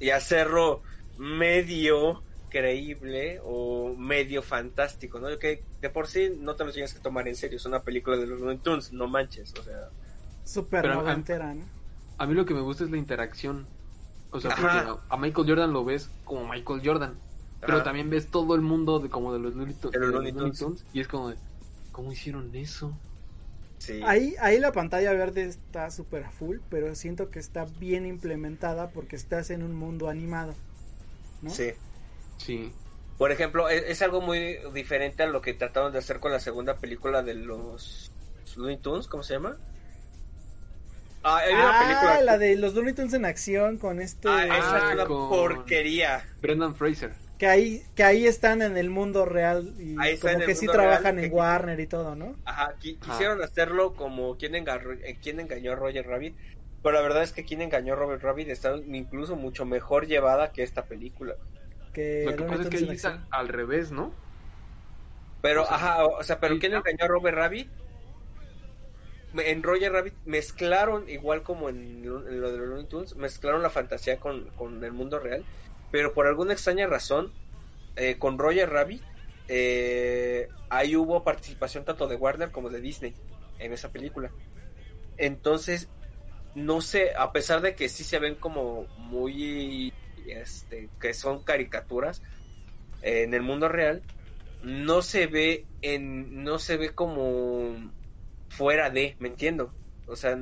y 0.00 0.10
hacerlo 0.10 0.82
medio 1.18 2.22
creíble 2.50 3.40
o 3.42 3.94
medio 3.96 4.42
fantástico, 4.42 5.18
¿no? 5.18 5.38
Que 5.38 5.62
de 5.80 5.90
por 5.90 6.06
sí 6.06 6.30
no 6.38 6.56
te 6.56 6.64
lo 6.64 6.72
tienes 6.72 6.92
que 6.92 7.00
tomar 7.00 7.26
en 7.28 7.36
serio, 7.36 7.56
es 7.56 7.64
una 7.64 7.82
película 7.82 8.16
de 8.16 8.26
los 8.26 8.40
Looney 8.40 8.58
Tunes, 8.58 8.92
no 8.92 9.08
manches, 9.08 9.54
o 9.58 9.62
sea, 9.62 9.88
Super 10.44 10.88
noventera, 10.88 11.54
¿no? 11.54 11.64
A 12.18 12.26
mí 12.26 12.34
lo 12.34 12.44
que 12.44 12.54
me 12.54 12.60
gusta 12.60 12.84
es 12.84 12.90
la 12.90 12.98
interacción. 12.98 13.66
O 14.30 14.40
sea, 14.40 14.52
Ajá. 14.52 14.84
porque 14.86 15.00
a 15.08 15.16
Michael 15.16 15.48
Jordan 15.48 15.72
lo 15.72 15.84
ves 15.84 16.10
como 16.24 16.46
Michael 16.46 16.82
Jordan. 16.84 17.14
Pero 17.60 17.82
también 17.82 18.08
ves 18.10 18.30
todo 18.30 18.54
el 18.54 18.62
mundo 18.62 19.00
de 19.00 19.10
como 19.10 19.32
de 19.32 19.38
los 19.38 19.54
Looney 19.54 19.74
Tunes. 19.74 19.92
De 19.92 19.98
los 19.98 20.08
de 20.08 20.14
Looney 20.14 20.32
Tunes. 20.32 20.58
Tunes, 20.58 20.84
Y 20.92 21.00
es 21.00 21.08
como 21.08 21.30
de, 21.30 21.36
¿cómo 21.92 22.12
hicieron 22.12 22.54
eso? 22.54 22.92
sí. 23.78 24.00
Ahí, 24.04 24.34
ahí 24.40 24.58
la 24.58 24.72
pantalla 24.72 25.12
verde 25.12 25.44
está 25.44 25.90
súper 25.90 26.24
a 26.24 26.30
full, 26.30 26.58
pero 26.68 26.94
siento 26.94 27.30
que 27.30 27.38
está 27.38 27.66
bien 27.78 28.06
implementada 28.06 28.90
porque 28.90 29.16
estás 29.16 29.50
en 29.50 29.62
un 29.62 29.74
mundo 29.74 30.08
animado. 30.08 30.54
¿no? 31.42 31.50
Sí. 31.50 31.72
Sí. 32.40 32.72
Por 33.18 33.32
ejemplo, 33.32 33.68
e- 33.68 33.90
es, 33.90 34.00
algo 34.00 34.20
muy 34.22 34.58
diferente 34.72 35.22
a 35.22 35.26
lo 35.26 35.42
que 35.42 35.52
trataron 35.52 35.92
de 35.92 35.98
hacer 35.98 36.20
con 36.20 36.32
la 36.32 36.40
segunda 36.40 36.76
película 36.78 37.22
de 37.22 37.34
los 37.34 38.10
Looney 38.56 38.78
Tunes, 38.78 39.06
¿cómo 39.08 39.22
se 39.22 39.34
llama? 39.34 39.58
Ah, 41.22 41.36
hay 41.38 41.52
una 41.52 41.68
Ah, 41.80 41.82
película. 41.86 42.22
la 42.22 42.38
de 42.38 42.56
los 42.56 42.74
Looney 42.74 42.94
Tunes 42.94 43.12
en 43.12 43.26
acción 43.26 43.76
con 43.76 44.00
este... 44.00 44.26
Ah, 44.28 44.46
esa 44.46 44.56
es 44.78 44.84
Ah, 44.84 44.90
una 44.94 45.04
con- 45.06 45.28
porquería. 45.28 46.26
Brendan 46.40 46.74
Fraser. 46.74 47.12
Que 47.38 47.46
ahí, 47.46 47.82
que 47.94 48.04
ahí 48.04 48.26
están 48.26 48.62
en 48.62 48.76
el 48.78 48.88
mundo 48.90 49.24
real 49.26 49.74
y 49.78 49.96
Ahí 49.98 50.18
como 50.18 50.38
que 50.40 50.54
sí 50.54 50.66
trabajan 50.66 51.16
real, 51.16 51.24
en 51.24 51.30
que- 51.30 51.36
Warner 51.36 51.80
y 51.80 51.86
todo, 51.86 52.14
¿no? 52.14 52.36
Ajá, 52.46 52.74
qui- 52.82 52.96
Ajá. 53.02 53.12
quisieron 53.12 53.42
hacerlo 53.42 53.94
como 53.94 54.36
quien, 54.36 54.54
eh, 54.54 54.64
quien 55.22 55.40
engañó 55.40 55.72
a 55.72 55.74
Roger 55.76 56.06
Rabbit. 56.06 56.34
Pero 56.82 56.94
la 56.94 57.02
verdad 57.02 57.22
es 57.22 57.32
que 57.32 57.44
quien 57.44 57.60
engañó 57.60 57.92
a 57.92 57.96
Robert 57.96 58.22
Rabbit 58.22 58.48
está 58.48 58.74
incluso 58.76 59.36
mucho 59.36 59.66
mejor 59.66 60.06
llevada 60.06 60.52
que 60.52 60.62
esta 60.62 60.86
película. 60.86 61.34
Que 61.92 62.24
Lo 62.24 62.36
que 62.36 62.44
pasa 62.44 62.62
es 62.62 62.68
que 62.68 62.76
ahí 62.78 62.98
al, 63.04 63.26
al 63.30 63.48
revés, 63.48 63.90
¿no? 63.90 64.12
Pero, 65.42 65.62
O 65.62 65.66
sea, 65.66 65.76
ajá, 65.76 66.04
o 66.04 66.22
sea, 66.22 66.40
pero 66.40 66.58
¿quién 66.58 66.74
engañó 66.74 67.04
a 67.04 67.08
Robert 67.08 67.36
Rabbit? 67.36 67.68
en 69.38 69.62
Roger 69.62 69.92
Rabbit 69.92 70.14
mezclaron, 70.24 71.08
igual 71.08 71.42
como 71.42 71.68
en 71.68 72.04
lo, 72.04 72.26
en 72.26 72.40
lo 72.40 72.50
de 72.50 72.58
los 72.58 72.68
Looney 72.68 72.86
Tunes, 72.86 73.16
mezclaron 73.16 73.62
la 73.62 73.70
fantasía 73.70 74.18
con, 74.18 74.46
con 74.56 74.82
el 74.82 74.92
mundo 74.92 75.18
real, 75.18 75.44
pero 75.90 76.12
por 76.12 76.26
alguna 76.26 76.52
extraña 76.52 76.86
razón, 76.86 77.32
eh, 77.96 78.16
con 78.18 78.38
Roger 78.38 78.70
Rabbit, 78.70 79.02
eh, 79.48 80.48
ahí 80.68 80.96
hubo 80.96 81.22
participación 81.22 81.84
tanto 81.84 82.06
de 82.08 82.16
Warner 82.16 82.50
como 82.50 82.70
de 82.70 82.80
Disney 82.80 83.14
en 83.58 83.72
esa 83.72 83.90
película. 83.90 84.30
Entonces, 85.16 85.88
no 86.54 86.80
sé, 86.80 87.12
a 87.16 87.32
pesar 87.32 87.60
de 87.60 87.74
que 87.74 87.88
sí 87.88 88.04
se 88.04 88.18
ven 88.18 88.34
como 88.34 88.86
muy, 88.98 89.92
este, 90.32 90.88
que 91.00 91.14
son 91.14 91.42
caricaturas 91.44 92.22
eh, 93.02 93.22
en 93.24 93.34
el 93.34 93.42
mundo 93.42 93.68
real, 93.68 94.02
no 94.62 95.02
se 95.02 95.26
ve 95.26 95.64
en, 95.82 96.42
no 96.44 96.58
se 96.58 96.76
ve 96.76 96.90
como 96.90 97.90
fuera 98.48 98.90
de, 98.90 99.16
¿me 99.20 99.28
entiendo? 99.28 99.72
O 100.06 100.16
sea, 100.16 100.38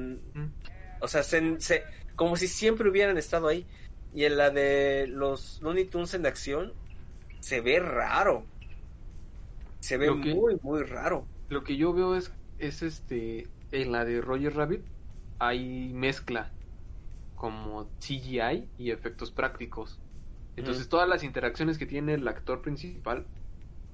o 1.01 1.09
sea, 1.09 1.23
se, 1.23 1.61
se- 1.61 1.85
como 2.17 2.37
si 2.37 2.49
siempre 2.49 2.89
hubieran 2.89 3.19
estado 3.19 3.49
ahí. 3.49 3.67
Y 4.15 4.25
en 4.25 4.39
la 4.39 4.51
de 4.51 5.07
los 5.07 5.61
Looney 5.63 5.85
Tunes 5.85 6.15
en 6.15 6.25
acción, 6.27 6.73
se 7.41 7.61
ve 7.61 7.79
raro. 7.79 8.45
Se 9.81 9.97
ve 9.99 10.07
que- 10.23 10.35
muy, 10.35 10.57
muy 10.63 10.83
raro. 10.83 11.27
Lo 11.51 11.63
que 11.63 11.77
yo 11.77 11.93
veo 11.93 12.17
es, 12.17 12.33
es 12.59 12.83
este, 12.83 13.47
en 13.71 13.93
la 13.93 14.05
de 14.05 14.21
Roger 14.21 14.55
Rabbit 14.57 14.81
hay 15.39 15.93
mezcla 15.95 16.51
como 17.39 17.95
CGI 18.01 18.73
y 18.77 18.93
efectos 18.93 19.33
prácticos. 19.33 20.03
Entonces 20.57 20.89
Ujú. 20.89 20.91
todas 20.91 21.09
las 21.09 21.25
interacciones 21.25 21.79
que 21.79 21.87
tiene 21.87 22.15
el 22.15 22.29
actor 22.29 22.63
principal 22.63 23.33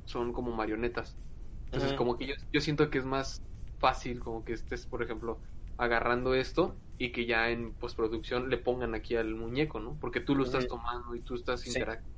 son 0.07 0.33
como 0.33 0.53
marionetas. 0.53 1.21
Entonces 1.67 1.95
como 1.95 2.17
que 2.19 2.27
yo, 2.29 2.35
yo 2.53 2.61
siento 2.61 2.91
que 2.91 2.99
es 2.99 3.05
más 3.07 3.47
fácil 3.79 4.21
como 4.21 4.45
que 4.45 4.53
estés, 4.55 4.87
por 4.87 5.03
ejemplo, 5.03 5.43
agarrando 5.79 6.35
esto 6.35 6.83
y 6.99 7.13
que 7.13 7.27
ya 7.27 7.51
en 7.51 7.75
postproducción 7.77 8.51
le 8.51 8.59
pongan 8.59 8.95
aquí 8.95 9.17
al 9.17 9.35
muñeco, 9.35 9.81
¿no? 9.81 9.99
Porque 10.01 10.21
tú 10.21 10.35
lo 10.37 10.45
estás 10.45 10.69
tomando 10.69 11.15
y 11.17 11.23
tú 11.23 11.35
estás 11.35 11.67
Sí. 11.67 11.69
interactuando. 11.69 12.15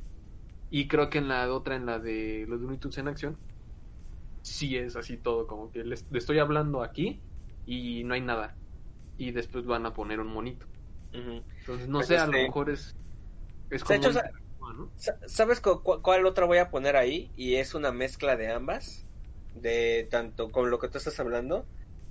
Y 0.70 0.88
creo 0.88 1.10
que 1.10 1.18
en 1.18 1.28
la 1.28 1.52
otra, 1.54 1.76
en 1.76 1.86
la 1.86 1.98
de 2.00 2.46
los 2.48 2.60
Looney 2.60 2.78
Tunes 2.78 2.98
en 2.98 3.08
acción, 3.08 3.42
sí 4.42 4.76
es 4.76 4.96
así 4.96 5.18
todo, 5.18 5.46
como 5.46 5.70
que 5.70 5.84
le 5.84 5.94
estoy 5.94 6.38
hablando 6.38 6.82
aquí 6.82 7.26
y 7.64 8.04
no 8.04 8.14
hay 8.14 8.20
nada. 8.20 8.60
Y 9.16 9.32
después 9.32 9.66
van 9.66 9.86
a 9.86 9.94
poner 9.94 10.20
un 10.20 10.28
monito. 10.28 10.68
Entonces, 11.16 11.88
no 11.88 11.98
Pues 11.98 12.08
sé, 12.08 12.16
a 12.18 12.26
lo 12.26 12.32
este- 12.32 12.42
mejor 12.44 12.70
es, 12.70 12.94
es 13.70 13.84
De 13.86 14.00
como 14.00 14.20
¿Sabes 15.26 15.60
cu- 15.60 15.82
cu- 15.82 16.02
cuál 16.02 16.26
otra 16.26 16.44
voy 16.46 16.58
a 16.58 16.70
poner 16.70 16.96
ahí? 16.96 17.30
Y 17.36 17.54
es 17.56 17.74
una 17.74 17.92
mezcla 17.92 18.36
de 18.36 18.52
ambas, 18.52 19.04
de 19.54 20.06
tanto 20.10 20.50
con 20.50 20.70
lo 20.70 20.78
que 20.78 20.88
tú 20.88 20.98
estás 20.98 21.18
hablando, 21.20 21.66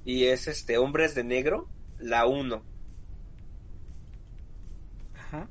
y 0.06 0.26
es 0.26 0.48
este 0.48 0.78
Hombres 0.78 1.16
de 1.16 1.24
Negro, 1.24 1.68
la 2.00 2.26
1. 2.26 2.64
Ajá. 5.18 5.48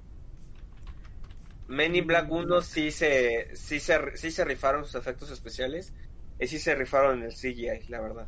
Men 1.69 1.97
in 1.97 2.07
Black 2.07 2.31
1 2.31 2.61
sí 2.63 2.91
se, 2.91 3.55
sí 3.57 3.81
se, 3.81 4.17
sí 4.17 4.31
se 4.31 4.45
rifaron 4.45 4.85
sus 4.85 4.95
efectos 4.97 5.31
especiales, 5.31 5.93
y 6.41 6.47
sí 6.47 6.59
se 6.59 6.75
rifaron 6.75 7.19
en 7.19 7.25
el 7.25 7.33
CGI, 7.33 7.89
la 7.89 8.01
verdad. 8.01 8.27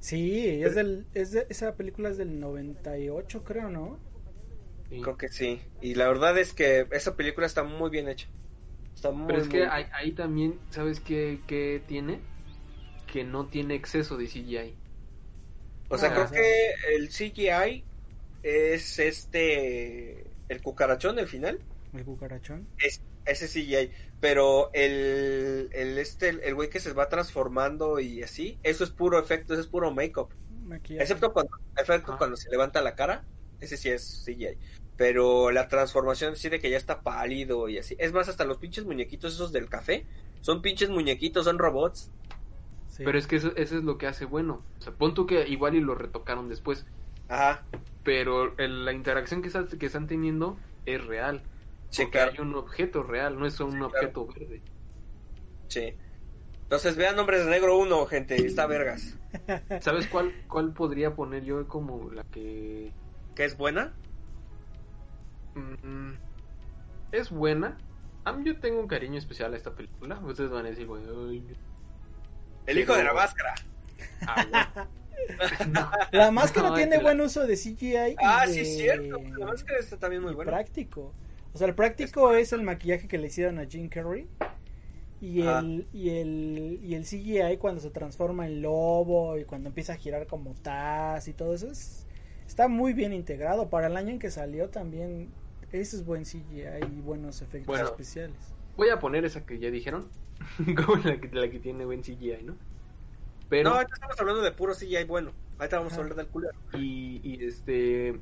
Sí, 0.00 0.62
es 0.62 0.74
del, 0.74 1.06
es 1.14 1.30
de- 1.32 1.46
esa 1.48 1.76
película 1.76 2.08
es 2.08 2.16
del 2.18 2.40
98, 2.40 3.44
creo, 3.44 3.68
¿no? 3.70 3.98
Sí. 4.92 5.00
Creo 5.00 5.16
que 5.16 5.28
sí. 5.28 5.62
Y 5.80 5.94
la 5.94 6.06
verdad 6.06 6.36
es 6.36 6.52
que 6.52 6.86
esa 6.90 7.16
película 7.16 7.46
está 7.46 7.62
muy 7.62 7.88
bien 7.88 8.08
hecha. 8.08 8.28
Está 8.94 9.10
muy, 9.10 9.26
Pero 9.26 9.40
es 9.40 9.48
que 9.48 9.64
ahí, 9.64 9.86
ahí 9.94 10.12
también, 10.12 10.60
¿sabes 10.68 11.00
qué, 11.00 11.40
qué 11.46 11.82
tiene? 11.86 12.20
Que 13.10 13.24
no 13.24 13.46
tiene 13.46 13.74
exceso 13.74 14.18
de 14.18 14.26
CGI. 14.26 14.74
O 15.88 15.96
sea, 15.96 16.10
Ah, 16.10 16.14
creo 16.14 16.30
que 16.30 16.94
el 16.94 17.08
CGI 17.08 17.84
es 18.42 18.98
este... 18.98 20.26
El 20.50 20.60
cucarachón, 20.62 21.18
el 21.18 21.26
final. 21.26 21.58
El 21.94 22.04
cucarachón. 22.04 22.68
Es, 22.78 23.00
ese 23.24 23.48
CGI, 23.48 23.90
pero 24.20 24.70
el, 24.74 25.70
el 25.72 25.96
este, 25.96 26.28
el 26.28 26.54
güey 26.54 26.68
que 26.68 26.80
se 26.80 26.92
va 26.92 27.08
transformando 27.08 27.98
y 27.98 28.22
así, 28.22 28.58
eso 28.62 28.84
es 28.84 28.90
puro 28.90 29.18
efecto, 29.18 29.54
eso 29.54 29.62
es 29.62 29.68
puro 29.68 29.90
make-up. 29.90 30.28
Excepto 30.90 31.32
cuando, 31.32 31.56
Ajá. 31.76 32.16
cuando 32.18 32.36
se 32.36 32.50
levanta 32.50 32.82
la 32.82 32.94
cara, 32.94 33.24
ese 33.60 33.76
sí 33.76 33.88
es 33.88 34.24
CGI. 34.26 34.58
Pero 34.96 35.50
la 35.50 35.68
transformación 35.68 36.36
sí 36.36 36.48
de 36.48 36.60
que 36.60 36.70
ya 36.70 36.76
está 36.76 37.00
pálido 37.02 37.68
y 37.68 37.78
así. 37.78 37.96
Es 37.98 38.12
más, 38.12 38.28
hasta 38.28 38.44
los 38.44 38.58
pinches 38.58 38.84
muñequitos 38.84 39.34
esos 39.34 39.52
del 39.52 39.68
café, 39.68 40.06
son 40.42 40.62
pinches 40.62 40.90
muñequitos, 40.90 41.44
son 41.44 41.58
robots. 41.58 42.10
Sí. 42.88 43.02
Pero 43.04 43.18
es 43.18 43.26
que 43.26 43.36
eso, 43.36 43.52
eso 43.56 43.78
es 43.78 43.84
lo 43.84 43.96
que 43.96 44.06
hace 44.06 44.26
bueno. 44.26 44.62
O 44.78 44.82
sea, 44.82 44.92
pon 44.92 45.14
tú 45.14 45.26
que 45.26 45.48
igual 45.48 45.74
y 45.74 45.80
lo 45.80 45.94
retocaron 45.94 46.48
después. 46.48 46.84
Ajá, 47.28 47.64
Pero 48.04 48.56
el- 48.58 48.84
la 48.84 48.92
interacción 48.92 49.40
que, 49.42 49.48
estás- 49.48 49.74
que 49.76 49.86
están 49.86 50.06
teniendo 50.06 50.58
es 50.84 51.02
real. 51.04 51.42
sí, 51.88 52.02
porque 52.02 52.18
claro. 52.18 52.32
hay 52.32 52.38
un 52.40 52.54
objeto 52.56 53.02
real, 53.02 53.38
no 53.38 53.46
es 53.46 53.58
un 53.60 53.80
objeto 53.82 54.26
verde. 54.26 54.60
Sí. 55.68 55.94
Entonces 56.64 56.96
vean 56.96 57.18
Hombres 57.18 57.44
de 57.44 57.50
Negro 57.50 57.78
1, 57.78 58.06
gente, 58.06 58.36
está 58.46 58.66
vergas. 58.66 59.16
¿Sabes 59.80 60.06
cuál, 60.08 60.34
cuál 60.48 60.72
podría 60.74 61.14
poner 61.14 61.44
yo 61.44 61.66
como 61.68 62.10
la 62.10 62.24
que 62.24 62.92
¿Que 63.34 63.44
es 63.44 63.56
buena? 63.56 63.94
Mm, 65.54 66.12
es 67.12 67.30
buena? 67.30 67.78
A 68.24 68.32
mí 68.32 68.44
yo 68.44 68.58
tengo 68.60 68.80
un 68.80 68.86
cariño 68.88 69.18
especial 69.18 69.52
a 69.52 69.56
esta 69.56 69.74
película. 69.74 70.18
Ustedes 70.20 70.50
van 70.50 70.66
a 70.66 70.70
decir, 70.70 70.86
güey, 70.86 71.02
El 72.66 72.78
hijo 72.78 72.92
Pero- 72.92 72.98
de 72.98 73.04
la 73.04 73.14
máscara. 73.14 73.54
ah. 74.26 74.86
No. 75.68 75.88
La 76.10 76.30
máscara 76.32 76.68
No, 76.70 76.74
tiene 76.74 76.96
la- 76.96 77.02
buen 77.02 77.20
uso 77.20 77.46
de 77.46 77.54
CGI. 77.56 77.94
y 78.12 78.16
Ah, 78.18 78.44
de- 78.46 78.52
sí, 78.54 78.60
es 78.60 78.76
cierto. 78.76 79.18
La 79.38 79.46
máscara 79.46 79.78
está 79.78 79.96
también 79.96 80.22
muy 80.22 80.34
buena. 80.34 80.50
práctico. 80.50 81.12
O 81.52 81.58
sea, 81.58 81.68
el 81.68 81.74
práctico 81.74 82.32
es 82.34 82.52
el 82.52 82.62
maquillaje 82.62 83.06
que 83.06 83.18
le 83.18 83.26
hicieron 83.28 83.58
a 83.58 83.66
Jim 83.66 83.88
Carrey. 83.88 84.26
Y 85.20 85.42
el, 85.42 85.86
y, 85.92 86.08
el, 86.10 86.80
y 86.82 86.94
el 86.96 87.04
CGI 87.04 87.58
cuando 87.58 87.80
se 87.80 87.90
transforma 87.90 88.46
en 88.46 88.62
lobo 88.62 89.38
y 89.38 89.44
cuando 89.44 89.68
empieza 89.68 89.92
a 89.92 89.96
girar 89.96 90.26
como 90.26 90.54
Taz 90.54 91.28
y 91.28 91.32
todo 91.34 91.54
eso 91.54 91.68
es- 91.70 92.06
está 92.46 92.66
muy 92.66 92.92
bien 92.92 93.12
integrado. 93.12 93.70
Para 93.70 93.86
el 93.86 93.96
año 93.96 94.10
en 94.10 94.18
que 94.18 94.30
salió 94.32 94.70
también, 94.70 95.30
ese 95.72 95.96
es 95.96 96.04
buen 96.04 96.24
CGI 96.24 96.84
y 96.96 97.00
buenos 97.00 97.42
efectos 97.42 97.66
Bueno. 97.66 97.86
especiales. 97.88 98.36
Voy 98.76 98.88
a 98.90 98.98
poner 98.98 99.24
esa 99.24 99.44
que 99.44 99.58
ya 99.58 99.70
dijeron, 99.70 100.08
como 100.86 100.96
la 101.02 101.20
que, 101.20 101.28
la 101.32 101.50
que 101.50 101.58
tiene 101.58 101.84
buen 101.84 102.02
CGI, 102.02 102.42
¿no? 102.44 102.56
Pero 103.48 103.70
No, 103.70 103.76
ahorita 103.76 103.94
estamos 103.94 104.18
hablando 104.20 104.42
de 104.42 104.52
puro 104.52 104.74
CGI 104.74 105.04
bueno. 105.04 105.32
Ahorita 105.58 105.78
vamos 105.78 105.92
a 105.92 105.96
Ajá. 105.96 106.02
hablar 106.02 106.16
del 106.16 106.28
culero. 106.28 106.52
Y, 106.74 107.20
y, 107.22 107.44
este. 107.44 108.18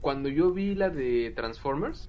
Cuando 0.00 0.28
yo 0.28 0.52
vi 0.52 0.74
la 0.74 0.90
de 0.90 1.32
Transformers, 1.34 2.08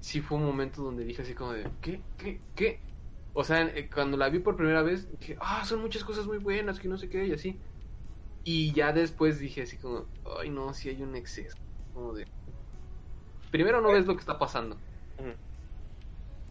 sí 0.00 0.20
fue 0.20 0.38
un 0.38 0.44
momento 0.44 0.82
donde 0.82 1.04
dije 1.04 1.22
así 1.22 1.34
como 1.34 1.52
de. 1.52 1.68
¿Qué? 1.80 2.00
¿Qué? 2.18 2.40
¿Qué? 2.54 2.80
O 3.34 3.44
sea, 3.44 3.62
eh, 3.62 3.88
cuando 3.92 4.16
la 4.16 4.28
vi 4.28 4.38
por 4.38 4.56
primera 4.56 4.82
vez, 4.82 5.08
dije, 5.18 5.36
ah, 5.40 5.64
son 5.64 5.80
muchas 5.80 6.04
cosas 6.04 6.26
muy 6.26 6.38
buenas, 6.38 6.78
que 6.78 6.88
no 6.88 6.96
sé 6.96 7.08
qué, 7.08 7.26
y 7.26 7.32
así. 7.32 7.60
Y 8.44 8.72
ya 8.72 8.92
después 8.92 9.38
dije 9.38 9.62
así 9.62 9.76
como, 9.78 10.06
ay, 10.40 10.50
no, 10.50 10.72
sí 10.74 10.88
hay 10.88 11.02
un 11.02 11.16
exceso. 11.16 11.56
Como 11.92 12.12
de. 12.14 12.26
Primero 13.54 13.80
no 13.80 13.92
ves 13.92 14.04
lo 14.04 14.14
que 14.14 14.18
está 14.20 14.36
pasando. 14.36 14.76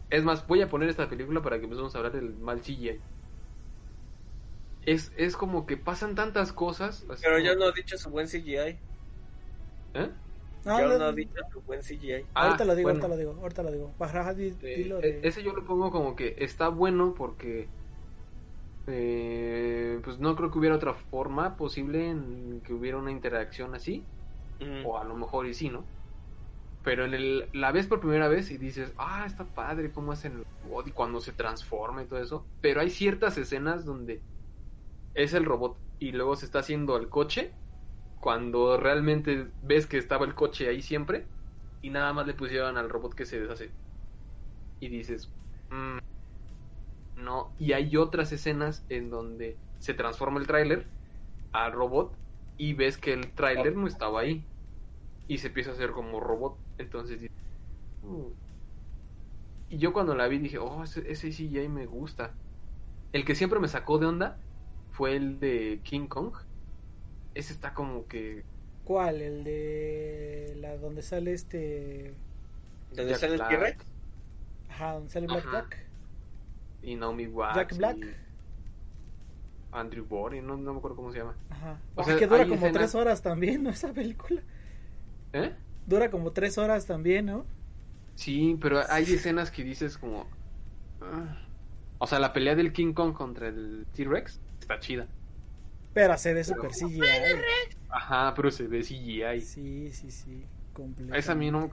Es 0.08 0.24
más, 0.24 0.46
voy 0.46 0.62
a 0.62 0.70
poner 0.70 0.88
esta 0.88 1.06
película 1.06 1.42
para 1.42 1.58
que 1.58 1.64
empecemos 1.64 1.94
a 1.94 1.98
hablar 1.98 2.12
del 2.12 2.34
mal 2.38 2.62
CGI. 2.62 2.98
Es, 4.86 5.12
es 5.18 5.36
como 5.36 5.66
que 5.66 5.76
pasan 5.76 6.14
tantas 6.14 6.54
cosas. 6.54 7.04
así 7.10 7.22
Pero 7.22 7.36
como- 7.36 7.46
yo 7.46 7.56
no 7.56 7.68
he 7.68 7.72
dicho 7.74 7.98
su 7.98 8.08
buen 8.08 8.26
CGI. 8.26 8.78
¿Eh? 9.92 10.10
No, 10.64 10.80
yo 10.80 10.88
no, 10.88 10.98
no 10.98 11.08
he 11.10 11.14
dicho 11.14 11.34
su 11.52 11.60
buen 11.60 11.82
CGI. 11.82 12.24
Ah, 12.32 12.46
ahorita 12.46 12.64
lo 12.64 12.74
digo, 12.74 12.88
bueno. 12.88 13.02
ahorita 13.04 13.08
lo 13.08 13.16
digo, 13.18 13.38
ahorita 13.42 13.62
lo 13.64 13.70
digo. 13.70 13.94
Baja, 13.98 14.32
di- 14.32 14.56
Eh, 14.62 14.76
dilo 14.78 14.98
e- 15.00 15.02
de- 15.20 15.28
Ese 15.28 15.42
yo 15.42 15.52
lo 15.52 15.62
pongo 15.66 15.90
como 15.90 16.16
que 16.16 16.36
está 16.38 16.68
bueno 16.68 17.12
porque 17.14 17.68
eh, 18.86 20.00
pues 20.02 20.18
no 20.20 20.34
creo 20.36 20.50
que 20.50 20.58
hubiera 20.58 20.76
otra 20.76 20.94
forma 20.94 21.58
posible 21.58 22.08
en 22.08 22.62
que 22.64 22.72
hubiera 22.72 22.96
una 22.96 23.10
interacción 23.10 23.74
así, 23.74 24.02
o 24.86 24.96
a 24.98 25.04
lo 25.04 25.14
mejor 25.16 25.44
y 25.46 25.52
sí, 25.52 25.68
¿no? 25.68 25.84
Pero 26.84 27.06
en 27.06 27.14
el, 27.14 27.48
la 27.54 27.72
ves 27.72 27.86
por 27.86 28.00
primera 28.00 28.28
vez 28.28 28.50
y 28.50 28.58
dices, 28.58 28.92
ah, 28.98 29.24
está 29.26 29.44
padre 29.44 29.90
cómo 29.90 30.12
hacen 30.12 30.32
el 30.32 30.44
robot 30.64 30.86
y 30.86 30.90
cuando 30.92 31.20
se 31.20 31.32
transforma 31.32 32.02
y 32.02 32.06
todo 32.06 32.20
eso. 32.20 32.46
Pero 32.60 32.82
hay 32.82 32.90
ciertas 32.90 33.38
escenas 33.38 33.86
donde 33.86 34.20
es 35.14 35.32
el 35.32 35.46
robot 35.46 35.78
y 35.98 36.12
luego 36.12 36.36
se 36.36 36.44
está 36.44 36.58
haciendo 36.58 36.96
el 36.98 37.08
coche 37.08 37.52
cuando 38.20 38.76
realmente 38.76 39.48
ves 39.62 39.86
que 39.86 39.96
estaba 39.96 40.26
el 40.26 40.34
coche 40.34 40.68
ahí 40.68 40.82
siempre 40.82 41.26
y 41.80 41.88
nada 41.90 42.12
más 42.12 42.26
le 42.26 42.34
pusieron 42.34 42.76
al 42.76 42.90
robot 42.90 43.14
que 43.14 43.24
se 43.24 43.40
deshace. 43.40 43.70
Y 44.80 44.88
dices, 44.88 45.30
"Mm, 45.70 45.98
no. 47.16 47.52
Y 47.58 47.72
hay 47.72 47.96
otras 47.96 48.30
escenas 48.32 48.84
en 48.90 49.08
donde 49.08 49.56
se 49.78 49.94
transforma 49.94 50.38
el 50.38 50.46
tráiler 50.46 50.86
al 51.52 51.72
robot 51.72 52.14
y 52.58 52.74
ves 52.74 52.98
que 52.98 53.12
el 53.14 53.32
tráiler 53.32 53.74
no 53.76 53.86
estaba 53.86 54.20
ahí 54.20 54.44
y 55.28 55.38
se 55.38 55.48
empieza 55.48 55.70
a 55.70 55.74
hacer 55.74 55.90
como 55.92 56.20
robot. 56.20 56.56
Entonces, 56.78 57.20
"Mm". 58.02 58.26
y 59.70 59.78
yo 59.78 59.92
cuando 59.92 60.14
la 60.14 60.28
vi 60.28 60.38
dije, 60.38 60.58
oh, 60.58 60.82
ese, 60.84 61.10
ese 61.10 61.30
CGI 61.30 61.68
me 61.68 61.86
gusta. 61.86 62.32
El 63.12 63.24
que 63.24 63.34
siempre 63.34 63.60
me 63.60 63.68
sacó 63.68 63.98
de 63.98 64.06
onda 64.06 64.38
fue 64.90 65.16
el 65.16 65.38
de 65.40 65.80
King 65.84 66.06
Kong, 66.08 66.32
ese 67.34 67.52
está 67.52 67.74
como 67.74 68.06
que 68.06 68.44
¿Cuál? 68.84 69.22
El 69.22 69.44
de 69.44 70.56
la 70.60 70.76
donde 70.76 71.00
sale 71.02 71.32
este 71.32 72.12
¿Dónde 72.94 73.12
Jack 73.12 73.20
sale 73.20 73.34
el 73.34 73.40
T-Rex? 73.48 73.84
ajá, 74.68 74.92
donde 74.92 75.10
sale 75.10 75.26
Black 75.26 75.46
Ajá. 75.46 75.52
Jack. 75.62 75.78
y 76.82 76.94
Naomi 76.96 77.26
Watts 77.28 77.56
Jack 77.56 77.76
Black. 77.78 77.96
y 77.96 78.04
Andrew 79.72 80.04
Body, 80.04 80.40
no, 80.40 80.56
no 80.56 80.72
me 80.72 80.78
acuerdo 80.78 80.96
cómo 80.96 81.10
se 81.12 81.18
llama. 81.18 81.34
Ajá. 81.50 81.80
O 81.96 82.04
sea, 82.04 82.16
que 82.16 82.26
dura 82.28 82.44
como 82.44 82.54
escenas- 82.56 82.72
tres 82.72 82.94
horas 82.94 83.22
también, 83.22 83.62
¿no? 83.64 83.70
Esa 83.70 83.92
película. 83.92 84.42
¿Eh? 85.34 85.52
Dura 85.86 86.10
como 86.10 86.32
tres 86.32 86.56
horas 86.56 86.86
también, 86.86 87.26
¿no? 87.26 87.44
Sí, 88.14 88.56
pero 88.60 88.80
hay 88.88 89.02
escenas 89.04 89.50
que 89.50 89.64
dices 89.64 89.98
como... 89.98 90.26
ah. 91.02 91.40
O 91.98 92.06
sea, 92.06 92.18
la 92.18 92.32
pelea 92.32 92.54
del 92.54 92.72
King 92.72 92.92
Kong 92.92 93.12
contra 93.14 93.48
el 93.48 93.86
T-Rex 93.94 94.40
está 94.60 94.78
chida. 94.78 95.06
Pero 95.92 96.16
se 96.16 96.34
ve 96.34 96.42
Pero- 96.46 96.56
super 96.56 96.70
CGI. 96.70 97.00
Ajá, 97.90 98.32
pero 98.34 98.50
se 98.50 98.66
ve 98.66 98.80
CGI. 98.82 99.40
Sí, 99.40 99.90
sí, 99.92 100.10
sí. 100.10 100.44
Completo. 100.72 101.14
Esa 101.14 101.32
a 101.32 101.34
mí 101.34 101.50
no... 101.50 101.70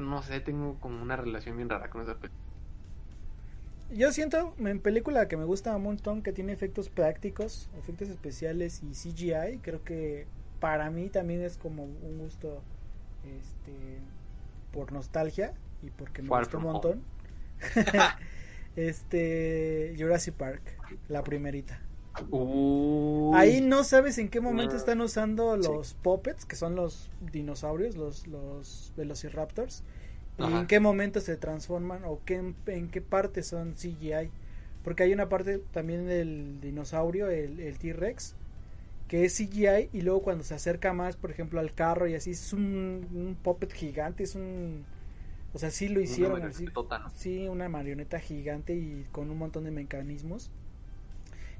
No 0.00 0.22
sé, 0.22 0.40
tengo 0.40 0.78
como 0.80 1.02
una 1.02 1.16
relación 1.16 1.56
bien 1.56 1.68
rara 1.68 1.88
con 1.88 2.02
esa 2.02 2.14
película. 2.14 2.42
Yo 3.92 4.10
siento 4.12 4.54
en 4.58 4.80
película 4.80 5.28
que 5.28 5.36
me 5.36 5.44
gusta 5.44 5.74
un 5.76 5.84
montón 5.84 6.22
que 6.22 6.32
tiene 6.32 6.52
efectos 6.52 6.88
prácticos, 6.88 7.68
efectos 7.78 8.08
especiales 8.08 8.82
y 8.82 8.90
CGI. 8.92 9.58
Creo 9.62 9.82
que 9.84 10.26
para 10.60 10.90
mí 10.90 11.08
también 11.08 11.42
es 11.42 11.56
como 11.56 11.84
un 11.84 12.18
gusto 12.18 12.62
este 13.26 13.98
por 14.72 14.92
nostalgia 14.92 15.54
y 15.82 15.90
porque 15.90 16.22
me 16.22 16.28
Far 16.28 16.44
gustó 16.44 16.58
un 16.58 16.64
montón. 16.64 17.02
este 18.76 19.94
Jurassic 19.98 20.34
Park, 20.34 20.62
la 21.08 21.22
primerita. 21.22 21.80
Uy. 22.30 23.36
Ahí 23.36 23.60
no 23.60 23.84
sabes 23.84 24.18
en 24.18 24.28
qué 24.28 24.40
momento 24.40 24.76
están 24.76 25.00
usando 25.00 25.56
los 25.56 25.94
puppets, 25.94 26.46
que 26.46 26.56
son 26.56 26.74
los 26.74 27.10
dinosaurios, 27.32 27.96
los, 27.96 28.26
los 28.26 28.92
velociraptors, 28.96 29.82
y 30.38 30.44
en 30.44 30.66
qué 30.66 30.80
momento 30.80 31.20
se 31.20 31.36
transforman 31.36 32.04
o 32.04 32.20
qué, 32.24 32.54
en 32.66 32.88
qué 32.88 33.00
parte 33.02 33.42
son 33.42 33.74
CGI. 33.74 34.30
Porque 34.82 35.02
hay 35.02 35.12
una 35.12 35.28
parte 35.28 35.58
también 35.72 36.06
del 36.06 36.60
dinosaurio, 36.60 37.28
el, 37.28 37.58
el 37.58 37.78
T-Rex, 37.78 38.36
que 39.08 39.24
es 39.24 39.34
CGI 39.34 39.90
y 39.92 40.02
luego 40.02 40.22
cuando 40.22 40.44
se 40.44 40.54
acerca 40.54 40.92
más, 40.92 41.16
por 41.16 41.30
ejemplo, 41.30 41.60
al 41.60 41.72
carro 41.74 42.08
y 42.08 42.14
así, 42.14 42.32
es 42.32 42.52
un, 42.52 43.06
un 43.14 43.36
puppet 43.42 43.72
gigante, 43.72 44.24
es 44.24 44.34
un... 44.34 44.84
O 45.54 45.58
sea, 45.58 45.70
sí 45.70 45.88
lo 45.88 46.00
hicieron 46.00 46.38
Una 46.42 46.48
así. 46.48 46.66
Sí, 47.16 47.48
una 47.48 47.68
marioneta 47.68 48.20
gigante 48.20 48.74
y 48.74 49.06
con 49.12 49.30
un 49.30 49.38
montón 49.38 49.64
de 49.64 49.70
mecanismos. 49.70 50.50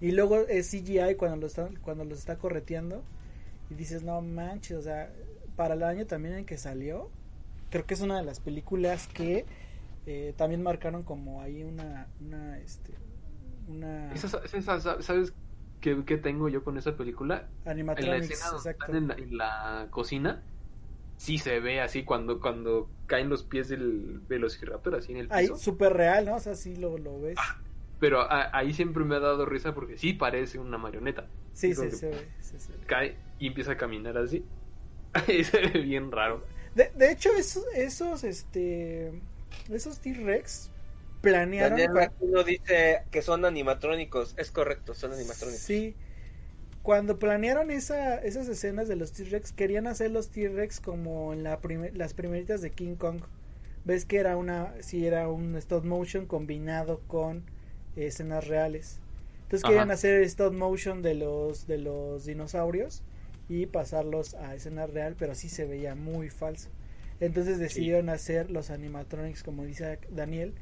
Y 0.00 0.12
luego 0.12 0.40
es 0.48 0.68
CGI 0.70 1.14
cuando 1.16 1.36
lo 1.38 1.46
está, 1.46 1.68
cuando 1.82 2.04
los 2.04 2.18
está 2.18 2.36
correteando. 2.36 3.02
Y 3.70 3.74
dices, 3.74 4.02
no 4.02 4.20
manches, 4.20 4.76
o 4.76 4.82
sea, 4.82 5.10
para 5.56 5.74
el 5.74 5.82
año 5.82 6.06
también 6.06 6.34
en 6.34 6.44
que 6.44 6.58
salió, 6.58 7.08
creo 7.70 7.86
que 7.86 7.94
es 7.94 8.00
una 8.00 8.18
de 8.18 8.24
las 8.24 8.40
películas 8.40 9.08
que 9.08 9.44
eh, 10.06 10.34
también 10.36 10.62
marcaron 10.62 11.02
como 11.02 11.42
ahí 11.42 11.64
una, 11.64 12.08
una, 12.20 12.58
este, 12.60 12.92
una 13.68 14.12
Esa- 14.14 14.40
esa- 14.44 15.02
¿Sabes 15.02 15.32
qué 16.04 16.16
tengo 16.16 16.48
yo 16.48 16.64
con 16.64 16.76
esa 16.78 16.96
película? 16.96 17.48
En 17.60 17.64
la 17.66 17.70
animatronics, 17.72 18.30
escena 18.30 18.56
exacto. 18.56 18.84
están 18.84 18.96
en 18.96 19.08
la, 19.08 19.14
en 19.14 19.36
la 19.38 19.86
cocina, 19.90 20.42
sí 21.16 21.38
se 21.38 21.60
ve 21.60 21.80
así 21.80 22.04
cuando, 22.04 22.40
cuando 22.40 22.88
caen 23.06 23.28
los 23.28 23.42
pies 23.42 23.68
del 23.68 24.20
velociraptor 24.28 24.96
así 24.96 25.12
en 25.12 25.18
el 25.18 25.28
Ahí, 25.30 25.46
piso. 25.46 25.56
súper 25.58 25.92
real, 25.92 26.24
¿no? 26.26 26.34
O 26.36 26.40
sea, 26.40 26.54
sí 26.54 26.76
lo, 26.76 26.98
lo 26.98 27.20
ves. 27.20 27.36
Pero 28.00 28.20
a- 28.20 28.50
ahí 28.56 28.72
siempre 28.74 29.04
me 29.04 29.16
ha 29.16 29.20
dado 29.20 29.46
risa 29.46 29.74
porque 29.74 29.96
sí 29.96 30.12
parece 30.12 30.58
una 30.58 30.76
marioneta. 30.78 31.26
sí, 31.52 31.74
sí, 31.74 31.82
que- 31.82 31.90
se 31.92 32.10
ve, 32.10 32.28
sí, 32.40 32.58
se 32.58 32.72
ve. 32.72 32.78
Cae 32.86 33.16
y 33.38 33.46
empieza 33.46 33.72
a 33.72 33.76
caminar 33.76 34.16
así. 34.18 34.44
Se 35.26 35.60
ve 35.68 35.80
bien 35.80 36.12
raro. 36.12 36.44
De, 36.74 36.90
de 36.94 37.10
hecho, 37.10 37.30
esos, 37.38 37.64
esos, 37.74 38.22
este, 38.22 39.18
esos 39.70 39.98
T-Rex 40.00 40.70
planearon... 41.30 41.78
Daniel 41.78 41.98
Aquino 41.98 42.44
dice 42.44 43.02
que 43.10 43.22
son 43.22 43.44
animatrónicos. 43.44 44.34
Es 44.36 44.50
correcto, 44.50 44.94
son 44.94 45.12
animatrónicos. 45.12 45.62
Sí. 45.62 45.94
Cuando 46.82 47.18
planearon 47.18 47.70
esa, 47.70 48.18
esas 48.18 48.48
escenas 48.48 48.86
de 48.86 48.96
los 48.96 49.12
T-Rex, 49.12 49.52
querían 49.52 49.86
hacer 49.86 50.10
los 50.12 50.30
T-Rex 50.30 50.80
como 50.80 51.32
en 51.32 51.42
la 51.42 51.58
las 51.94 52.14
primeritas 52.14 52.60
de 52.60 52.70
King 52.70 52.94
Kong. 52.94 53.22
Ves 53.84 54.04
que 54.04 54.18
era 54.18 54.36
una, 54.36 54.72
sí, 54.80 55.06
era 55.06 55.28
un 55.28 55.56
stop 55.56 55.84
motion 55.84 56.26
combinado 56.26 57.00
con 57.06 57.38
eh, 57.96 58.06
escenas 58.06 58.46
reales. 58.46 59.00
Entonces 59.42 59.64
Ajá. 59.64 59.72
querían 59.72 59.90
hacer 59.90 60.22
stop 60.22 60.52
motion 60.52 61.02
de 61.02 61.14
los, 61.14 61.66
de 61.66 61.78
los 61.78 62.24
dinosaurios 62.24 63.02
y 63.48 63.66
pasarlos 63.66 64.34
a 64.34 64.54
escena 64.54 64.86
real, 64.86 65.14
pero 65.18 65.34
sí 65.34 65.48
se 65.48 65.66
veía 65.66 65.94
muy 65.94 66.30
falso. 66.30 66.68
Entonces 67.20 67.58
decidieron 67.58 68.08
hacer 68.08 68.50
los 68.50 68.70
animatronics, 68.70 69.42
como 69.42 69.64
dice 69.64 69.98
Daniel, 70.10 70.54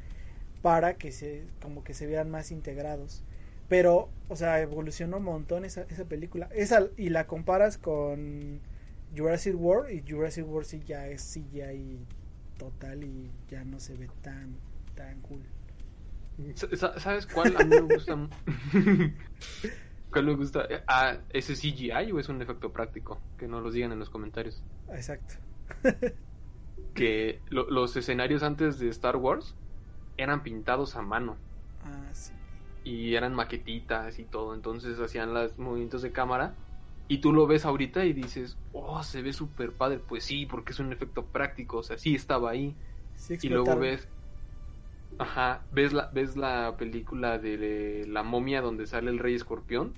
para 0.64 0.94
que 0.94 1.12
se, 1.12 1.44
como 1.60 1.84
que 1.84 1.92
se 1.92 2.06
vean 2.06 2.30
más 2.30 2.50
integrados. 2.50 3.22
Pero, 3.68 4.08
o 4.30 4.36
sea, 4.36 4.62
evolucionó 4.62 5.18
un 5.18 5.24
montón 5.24 5.66
esa, 5.66 5.82
esa 5.90 6.06
película. 6.06 6.48
Esa, 6.54 6.88
y 6.96 7.10
la 7.10 7.26
comparas 7.26 7.76
con 7.76 8.60
Jurassic 9.14 9.54
World, 9.54 9.90
y 9.92 10.10
Jurassic 10.10 10.48
World 10.48 10.66
sí 10.66 10.80
ya 10.86 11.06
es 11.06 11.20
CGI 11.20 11.98
total 12.56 13.04
y 13.04 13.30
ya 13.50 13.62
no 13.62 13.78
se 13.78 13.92
ve 13.92 14.08
tan, 14.22 14.56
tan 14.94 15.20
cool. 15.20 15.42
Sa- 16.54 16.98
¿Sabes 16.98 17.26
cuál 17.26 17.54
a 17.58 17.62
mí 17.62 17.68
me 17.68 17.82
gusta? 17.82 18.16
¿Cuál 20.10 20.24
me 20.24 20.34
gusta? 20.34 20.66
Ah, 20.88 21.18
¿Ese 21.28 21.56
CGI 21.56 22.10
o 22.10 22.18
es 22.18 22.30
un 22.30 22.40
efecto 22.40 22.72
práctico? 22.72 23.20
Que 23.36 23.48
nos 23.48 23.62
los 23.62 23.74
digan 23.74 23.92
en 23.92 23.98
los 23.98 24.08
comentarios. 24.08 24.62
Exacto. 24.94 25.34
Que 26.94 27.40
lo- 27.50 27.68
los 27.68 27.94
escenarios 27.96 28.42
antes 28.42 28.78
de 28.78 28.88
Star 28.88 29.16
Wars 29.16 29.54
eran 30.16 30.42
pintados 30.42 30.96
a 30.96 31.02
mano. 31.02 31.36
Ah, 31.84 32.08
sí. 32.12 32.32
y 32.82 33.14
eran 33.14 33.34
maquetitas 33.34 34.18
y 34.18 34.24
todo, 34.24 34.54
entonces 34.54 34.98
hacían 35.00 35.34
los 35.34 35.58
movimientos 35.58 36.00
de 36.00 36.12
cámara 36.12 36.54
y 37.08 37.18
tú 37.18 37.32
lo 37.32 37.46
ves 37.46 37.66
ahorita 37.66 38.04
y 38.06 38.12
dices, 38.14 38.56
oh, 38.72 39.02
se 39.02 39.20
ve 39.20 39.32
súper 39.32 39.72
padre, 39.72 39.98
pues 39.98 40.24
sí, 40.24 40.46
porque 40.46 40.72
es 40.72 40.78
un 40.80 40.92
efecto 40.92 41.26
práctico, 41.26 41.78
o 41.78 41.82
sea, 41.82 41.98
sí 41.98 42.14
estaba 42.14 42.50
ahí 42.50 42.74
Sí 43.16 43.36
y 43.42 43.48
luego 43.48 43.76
ves, 43.78 44.08
ajá, 45.18 45.62
ves 45.72 45.92
la, 45.92 46.10
ves 46.12 46.36
la 46.36 46.76
película 46.78 47.38
de 47.38 48.06
la 48.08 48.22
momia 48.22 48.60
donde 48.60 48.86
sale 48.86 49.10
el 49.10 49.18
rey 49.18 49.34
escorpión 49.34 49.92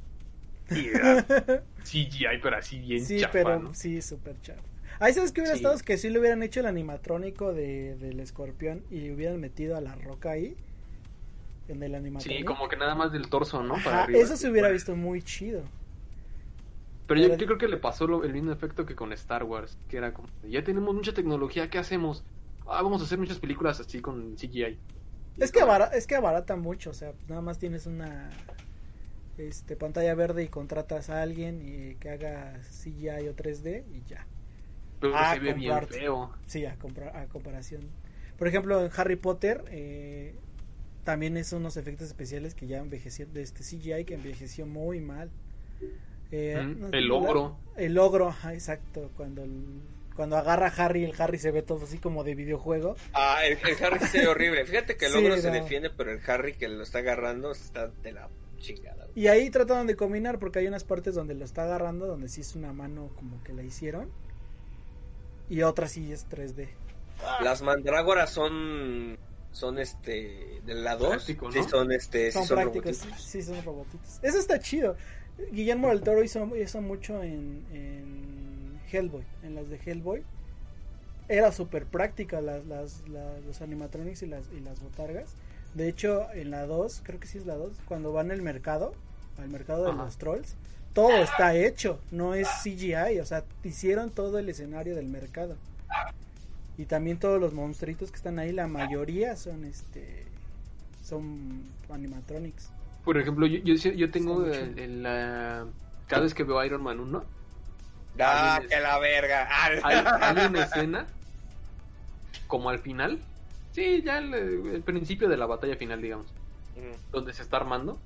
y 0.70 0.88
era 0.88 1.24
CGI, 1.84 2.40
pero 2.42 2.56
así 2.56 2.80
bien 2.80 3.04
sí, 3.04 3.20
chafa, 3.20 3.32
pero 3.32 3.58
¿no? 3.60 3.74
sí, 3.74 4.02
súper 4.02 4.40
chafa. 4.40 4.62
Ahí 5.00 5.12
sabes 5.12 5.32
que 5.32 5.40
hubiera 5.40 5.54
Sí. 5.54 5.62
estado 5.62 5.78
que 5.84 5.98
si 5.98 6.10
le 6.10 6.18
hubieran 6.18 6.42
hecho 6.42 6.60
el 6.60 6.66
animatrónico 6.66 7.52
de, 7.52 7.96
del 7.96 8.20
escorpión 8.20 8.82
y 8.90 9.10
hubieran 9.10 9.40
metido 9.40 9.76
a 9.76 9.80
la 9.80 9.94
roca 9.94 10.30
ahí 10.32 10.56
en 11.68 11.82
el 11.82 11.94
animatrónico. 11.94 12.50
Sí, 12.50 12.56
como 12.56 12.68
que 12.68 12.76
nada 12.76 12.94
más 12.94 13.12
del 13.12 13.28
torso, 13.28 13.62
¿no? 13.62 13.74
Para 13.82 13.96
Ajá, 13.96 14.04
arriba. 14.04 14.18
eso 14.18 14.36
se 14.36 14.50
hubiera 14.50 14.68
visto 14.70 14.96
muy 14.96 15.22
chido. 15.22 15.62
Pero 17.06 17.20
yo, 17.20 17.36
creo 17.36 17.58
que 17.58 17.68
le 17.68 17.76
pasó 17.76 18.06
lo- 18.06 18.24
el 18.24 18.32
mismo 18.32 18.52
efecto 18.52 18.84
que 18.84 18.96
con 18.96 19.12
Star 19.12 19.44
Wars, 19.44 19.78
que 19.88 19.96
era 19.96 20.12
como, 20.12 20.28
ya 20.42 20.64
tenemos 20.64 20.94
mucha 20.94 21.12
tecnología, 21.14 21.70
¿qué 21.70 21.78
hacemos? 21.78 22.24
Ah, 22.66 22.82
vamos 22.82 23.00
a 23.00 23.04
hacer 23.04 23.18
muchas 23.18 23.38
películas 23.38 23.78
así 23.78 24.00
con 24.00 24.36
CGI. 24.36 24.80
Es 25.38 25.52
que, 25.52 25.60
abara- 25.60 25.90
es 25.92 26.06
que 26.06 26.16
abarata 26.16 26.56
mucho, 26.56 26.90
o 26.90 26.94
sea, 26.94 27.14
nada 27.28 27.42
más 27.42 27.58
tienes 27.58 27.86
una 27.86 28.30
este 29.36 29.76
pantalla 29.76 30.14
verde 30.14 30.42
y 30.44 30.48
contratas 30.48 31.10
a 31.10 31.22
alguien 31.22 31.60
y 31.62 31.94
que 31.96 32.10
haga 32.10 32.62
CGI 32.62 33.28
o 33.28 33.34
3D 33.34 33.84
y 33.90 34.02
ya. 34.04 34.26
Pero 35.00 35.14
Ah, 35.16 35.34
se 35.34 35.40
ve 35.40 35.52
bien 35.54 35.86
feo. 35.88 36.30
Sí, 36.46 36.64
a, 36.64 36.72
a 37.14 37.26
comparación. 37.26 37.82
Por 38.38 38.48
ejemplo, 38.48 38.84
en 38.84 38.90
Harry 38.96 39.16
Potter 39.16 39.64
eh, 39.70 40.34
también 41.04 41.36
es 41.36 41.52
unos 41.52 41.76
efectos 41.76 42.08
especiales 42.08 42.54
que 42.54 42.66
ya 42.66 42.78
envejecieron, 42.78 43.32
de 43.34 43.42
este 43.42 43.62
CGI 43.62 44.04
que 44.04 44.14
envejeció 44.14 44.66
muy 44.66 45.00
mal. 45.00 45.30
Eh, 46.32 46.60
Mm, 46.62 46.94
el 46.94 47.10
ogro. 47.10 47.56
El 47.76 47.98
ogro, 47.98 48.28
ajá, 48.28 48.54
exacto. 48.54 49.10
Cuando, 49.16 49.42
el- 49.44 49.80
cuando 50.16 50.36
agarra 50.36 50.66
a 50.68 50.84
Harry, 50.84 51.04
el 51.04 51.14
Harry 51.20 51.38
se 51.38 51.50
ve 51.50 51.62
todo 51.62 51.84
así 51.84 51.98
como 51.98 52.24
de 52.24 52.34
videojuego. 52.34 52.96
Ah, 53.12 53.40
el, 53.44 53.58
el 53.68 53.84
Harry 53.84 54.00
se 54.06 54.20
ve 54.20 54.26
horrible. 54.28 54.64
Fíjate 54.64 54.96
que 54.96 55.06
el 55.06 55.12
Sí, 55.12 55.18
ogro 55.18 55.36
se 55.36 55.50
defiende, 55.50 55.90
pero 55.90 56.10
el 56.10 56.20
Harry 56.26 56.54
que 56.54 56.68
lo 56.68 56.82
está 56.82 56.98
agarrando 56.98 57.52
está 57.52 57.88
de 57.88 58.12
la 58.12 58.28
chingada. 58.58 59.06
Y 59.14 59.28
ahí 59.28 59.50
trataron 59.50 59.86
de 59.86 59.96
combinar 59.96 60.38
porque 60.38 60.58
hay 60.58 60.66
unas 60.66 60.84
partes 60.84 61.14
donde 61.14 61.34
lo 61.34 61.44
está 61.44 61.62
agarrando, 61.64 62.06
donde 62.06 62.28
sí 62.28 62.40
es 62.40 62.54
una 62.56 62.72
mano 62.72 63.10
como 63.14 63.42
que 63.44 63.52
la 63.52 63.62
hicieron. 63.62 64.10
Y 65.48 65.62
otra 65.62 65.88
sí 65.88 66.12
es 66.12 66.26
3D. 66.28 66.68
Las 67.40 67.62
mandrágoras 67.62 68.30
son 68.30 69.18
son 69.52 69.78
este 69.78 70.60
de 70.66 70.74
la 70.74 70.96
2. 70.96 71.08
Práctico, 71.08 71.50
Sí 71.50 71.62
son 71.62 71.92
este 71.92 72.30
son 72.30 72.42
sí 72.42 72.48
son 72.48 72.56
prácticos, 72.56 72.98
robotitos. 72.98 73.22
sí, 73.22 73.42
sí 73.42 73.42
son 73.42 73.64
robotitos. 73.64 74.18
Eso 74.22 74.38
está 74.38 74.58
chido. 74.60 74.96
Guillermo 75.52 75.88
del 75.88 76.02
Toro 76.02 76.22
hizo, 76.22 76.54
hizo 76.56 76.80
mucho 76.80 77.22
en, 77.22 77.64
en 77.72 78.80
Hellboy, 78.90 79.24
en 79.42 79.54
las 79.54 79.68
de 79.68 79.78
Hellboy. 79.84 80.22
Era 81.28 81.50
súper 81.52 81.86
práctica 81.86 82.40
las, 82.40 82.64
las, 82.66 83.02
las- 83.08 83.42
los 83.44 83.60
animatronics 83.60 84.22
y 84.22 84.26
las, 84.26 84.44
y 84.52 84.60
las 84.60 84.80
botargas. 84.80 85.34
De 85.74 85.88
hecho, 85.88 86.30
en 86.32 86.50
la 86.50 86.66
2, 86.66 87.00
creo 87.04 87.18
que 87.20 87.26
sí 87.26 87.38
es 87.38 87.46
la 87.46 87.56
2, 87.56 87.72
cuando 87.86 88.12
van 88.12 88.30
al 88.30 88.42
mercado, 88.42 88.94
al 89.38 89.48
mercado 89.48 89.84
de 89.84 89.90
Ajá. 89.90 90.04
los 90.04 90.16
trolls, 90.18 90.54
todo 90.96 91.22
está 91.22 91.54
hecho, 91.54 92.00
no 92.10 92.32
es 92.34 92.48
CGI, 92.48 93.20
o 93.20 93.26
sea, 93.26 93.44
hicieron 93.62 94.10
todo 94.10 94.38
el 94.38 94.48
escenario 94.48 94.96
del 94.96 95.06
mercado. 95.06 95.56
Y 96.78 96.86
también 96.86 97.18
todos 97.18 97.38
los 97.38 97.52
monstruitos 97.52 98.10
que 98.10 98.16
están 98.16 98.38
ahí, 98.38 98.50
la 98.50 98.66
mayoría 98.66 99.36
son 99.36 99.64
este 99.64 100.24
son 101.04 101.62
animatronics. 101.90 102.70
Por 103.04 103.18
ejemplo, 103.18 103.46
yo, 103.46 103.58
yo, 103.62 103.74
yo 103.92 104.10
tengo 104.10 104.40
Sí, 104.42 104.48
mucho. 104.48 104.58
el- 104.60 104.78
el, 104.78 105.02
la- 105.02 105.66
cada 106.08 106.22
vez 106.22 106.32
que 106.34 106.42
veo 106.44 106.64
Iron 106.64 106.82
Man 106.82 106.98
1, 106.98 107.24
Ah, 108.18 108.58
que 108.66 108.80
la 108.80 108.98
verga. 108.98 109.46
Hay, 109.84 110.02
hay 110.20 110.46
una 110.46 110.64
escena 110.64 111.06
como 112.46 112.70
al 112.70 112.78
final, 112.78 113.20
sí, 113.72 114.02
ya 114.02 114.16
el, 114.18 114.32
el 114.32 114.82
principio 114.82 115.28
de 115.28 115.36
la 115.36 115.44
batalla 115.46 115.76
final, 115.76 116.00
digamos, 116.00 116.26
Mm. 116.74 117.12
donde 117.12 117.32
se 117.34 117.42
está 117.42 117.58
armando 117.58 117.98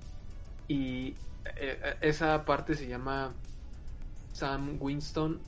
y 0.69 1.15
eh, 1.45 1.81
eh, 1.83 1.97
esa 2.03 2.45
parte 2.45 2.75
se 2.75 2.87
llama 2.87 3.35
Sam 4.33 4.79
Winston, 4.81 5.41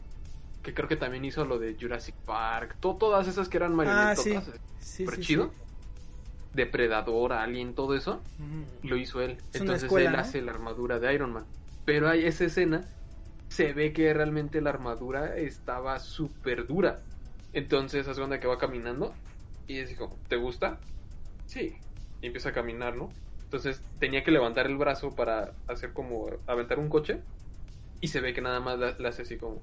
que 0.62 0.74
creo 0.74 0.88
que 0.88 0.96
también 0.96 1.24
hizo 1.24 1.44
lo 1.44 1.58
de 1.58 1.76
Jurassic 1.80 2.14
Park, 2.24 2.76
to- 2.80 2.96
todas 2.98 3.28
esas 3.28 3.48
que 3.48 3.56
eran 3.58 3.72
Ah, 3.72 4.14
sí. 4.16 4.30
marionetotas, 4.30 4.60
Sí, 4.80 5.06
sí, 5.06 5.22
chido, 5.22 5.50
sí. 5.50 5.56
Depredador, 6.52 7.32
Alien, 7.32 7.74
todo 7.74 7.94
eso, 7.94 8.22
Ujú. 8.38 8.88
lo 8.88 8.96
hizo 8.96 9.20
él. 9.22 9.38
Es 9.52 9.60
Entonces 9.60 9.84
escuela, 9.84 10.10
él 10.10 10.16
¿no? 10.16 10.22
hace 10.22 10.42
la 10.42 10.52
armadura 10.52 10.98
de 10.98 11.14
Iron 11.14 11.32
Man. 11.32 11.46
Pero 11.84 12.08
hay 12.08 12.24
esa 12.26 12.44
escena, 12.44 12.88
se 13.48 13.72
ve 13.72 13.92
que 13.92 14.12
realmente 14.12 14.60
la 14.60 14.70
armadura 14.70 15.36
estaba 15.36 15.98
súper 15.98 16.66
dura. 16.66 17.00
Entonces 17.52 18.06
hace 18.08 18.20
onda 18.20 18.40
que 18.40 18.46
va 18.46 18.58
caminando 18.58 19.14
y 19.66 19.78
es 19.78 19.96
como, 19.96 20.16
¿te 20.28 20.36
gusta? 20.36 20.78
Sí. 21.46 21.74
Y 22.20 22.26
empieza 22.26 22.50
a 22.50 22.52
caminar, 22.52 22.96
¿no? 22.96 23.08
Entonces 23.52 23.82
tenía 23.98 24.24
que 24.24 24.30
levantar 24.30 24.64
el 24.64 24.78
brazo 24.78 25.14
para 25.14 25.52
hacer 25.68 25.92
como 25.92 26.30
aventar 26.46 26.78
un 26.78 26.88
coche 26.88 27.20
y 28.00 28.08
se 28.08 28.22
ve 28.22 28.32
que 28.32 28.40
nada 28.40 28.60
más 28.60 28.78
la, 28.78 28.96
la 28.98 29.10
hace 29.10 29.22
así 29.22 29.36
como... 29.36 29.60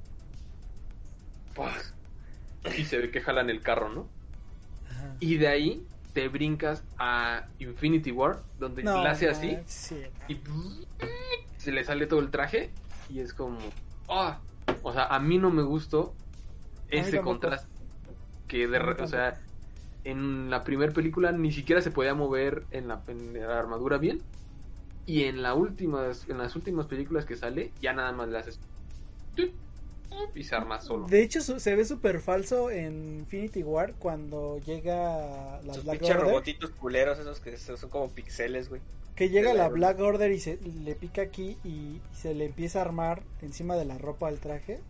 Y 2.78 2.86
se 2.86 3.00
ve 3.00 3.10
que 3.10 3.20
jalan 3.20 3.50
el 3.50 3.62
carro, 3.62 3.90
¿no? 3.90 4.08
Ajá. 4.92 5.16
Y 5.20 5.38
de 5.38 5.48
ahí 5.48 5.88
te 6.14 6.28
brincas 6.28 6.84
a 7.00 7.48
Infinity 7.58 8.12
War, 8.12 8.44
donde 8.60 8.84
No, 8.84 9.04
la 9.04 9.10
hace 9.10 9.28
así 9.28 9.58
sí. 9.66 10.04
y 10.28 10.40
se 11.58 11.72
le 11.72 11.84
sale 11.84 12.06
todo 12.06 12.20
el 12.20 12.30
traje 12.30 12.70
y 13.10 13.20
es 13.22 13.34
como 13.34 13.58
ah 14.08 14.40
o 14.84 14.94
sea 14.94 15.06
a 15.06 15.20
mí 15.20 15.38
no 15.38 15.50
me 15.50 15.62
gustó 15.62 16.14
ese 16.90 17.22
contraste 17.22 17.68
que 18.48 18.68
de 18.68 18.80
o 18.80 19.08
sea 19.08 19.40
en 20.04 20.50
la 20.50 20.64
primera 20.64 20.94
película 20.94 21.32
ni 21.32 21.52
siquiera 21.52 21.82
se 21.82 21.92
podía 21.92 22.14
mover 22.16 22.68
en 22.72 22.88
la, 22.88 23.04
en 23.08 23.34
la 23.34 23.60
armadura 23.60 23.98
bien 23.98 24.28
y 25.06 25.24
en 25.26 25.42
la 25.44 25.56
últimas 25.56 26.28
en 26.30 26.38
las 26.40 26.56
últimas 26.56 26.88
películas 26.88 27.26
que 27.26 27.38
sale 27.38 27.76
ya 27.82 27.94
nada 27.94 28.14
más 28.14 28.30
le 28.30 28.40
haces 28.40 28.62
y 30.34 30.44
se 30.44 30.56
arma 30.56 30.80
solo 30.80 31.08
De 31.08 31.22
hecho, 31.24 31.42
su- 31.42 31.60
se 31.60 31.76
ve 31.76 31.84
súper 31.86 32.20
falso 32.22 32.70
en 32.72 33.20
Infinity 33.20 33.64
War 33.64 33.96
cuando 33.98 34.60
llega 34.60 35.62
la 35.64 35.74
Sus 35.74 35.84
Black 35.84 36.02
Order. 36.04 36.20
robotitos 36.20 36.72
culeros, 36.72 37.18
esos 37.18 37.40
que 37.40 37.58
son 37.58 37.90
como 37.90 38.14
pixeles, 38.14 38.70
güey. 38.70 38.84
Que 39.14 39.30
llega 39.30 39.54
la 39.54 39.70
Black 39.70 40.00
Order 40.00 40.32
y 40.32 40.40
se 40.40 40.58
le 40.58 40.96
pica 40.96 41.22
aquí 41.22 41.60
y, 41.64 42.02
y 42.10 42.16
se 42.16 42.34
le 42.34 42.46
empieza 42.46 42.80
a 42.80 42.82
armar 42.86 43.22
encima 43.40 43.76
de 43.78 43.86
la 43.86 44.00
ropa 44.00 44.32
del 44.32 44.40
traje. 44.40 44.84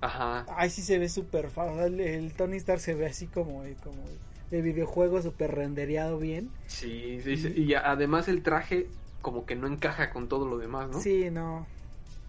ajá 0.00 0.46
Ay, 0.46 0.70
sí 0.70 0.82
se 0.82 0.98
ve 0.98 1.08
súper 1.08 1.50
falso. 1.50 1.84
El, 1.84 2.00
el 2.00 2.34
Tony 2.34 2.56
Stark 2.56 2.80
se 2.80 2.94
ve 2.94 3.06
así 3.06 3.28
como, 3.28 3.62
como 3.82 4.18
de 4.50 4.62
videojuego 4.62 5.20
súper 5.22 5.54
rendereado 5.54 6.18
bien. 6.18 6.50
sí, 6.66 7.20
sí, 7.22 7.36
sí, 7.36 7.52
y 7.56 7.74
además 7.74 8.28
el 8.28 8.42
traje 8.42 8.86
como 9.22 9.44
que 9.46 9.56
no 9.56 9.66
encaja 9.66 10.10
con 10.10 10.28
todo 10.28 10.46
lo 10.48 10.58
demás 10.58 10.88
no 10.90 11.00
Sí, 11.00 11.28
no. 11.30 11.66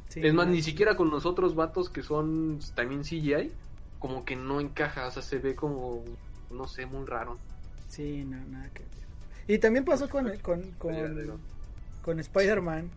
Sí, 0.10 0.22
Es 0.26 0.34
más, 0.34 0.48
no. 0.48 0.54
ni 0.54 0.62
siquiera 0.64 0.96
con 0.98 1.12
los 1.12 1.26
otros 1.28 1.54
vatos 1.56 1.90
que 1.90 2.02
son 2.02 2.60
también 2.76 3.04
CGI, 3.04 3.52
como 4.00 4.26
que 4.26 4.36
no 4.36 4.60
encaja, 4.60 5.06
o 5.08 5.12
sea, 5.12 5.22
se 5.22 5.38
ve 5.38 5.54
como, 5.56 6.04
no 6.50 6.68
sé, 6.68 6.86
muy 6.88 7.06
raro. 7.06 7.38
Sí, 7.90 8.24
no, 8.26 8.38
nada 8.48 8.68
que 8.74 8.80
ver. 8.80 8.90
Y 9.56 9.60
también 9.60 9.86
pasó 9.86 10.10
con, 10.10 10.36
con, 10.40 10.64
con, 10.80 11.40
con 12.02 12.20
Spider-Man. 12.20 12.90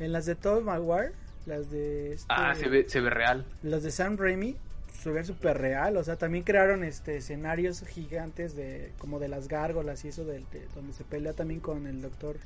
En 0.00 0.12
las 0.12 0.26
de 0.26 0.34
Tobey 0.34 0.62
Maguire, 0.64 1.12
las 1.46 1.70
de... 1.70 2.12
este- 2.12 2.26
Ah, 2.28 2.54
se 2.54 2.68
ve, 2.68 2.84
se 2.88 3.00
ve 3.00 3.08
real. 3.10 3.46
Los 3.62 3.82
de 3.82 3.90
Sam 3.90 4.16
Raimi 4.18 4.56
se 5.04 5.12
ve 5.12 5.24
súper 5.24 5.58
real, 5.58 5.96
o 5.98 6.04
sea, 6.04 6.16
también 6.16 6.44
crearon 6.44 6.84
este 6.84 7.18
escenarios 7.18 7.82
gigantes 7.86 8.56
de 8.56 8.92
como 8.98 9.20
de 9.20 9.28
las 9.28 9.48
gárgolas 9.48 10.04
y 10.04 10.08
eso 10.08 10.24
de, 10.24 10.40
de- 10.52 10.68
donde 10.74 10.92
se 10.94 11.04
pelea 11.04 11.34
también 11.34 11.60
con 11.60 11.86
el 11.86 12.02
doctor 12.02 12.38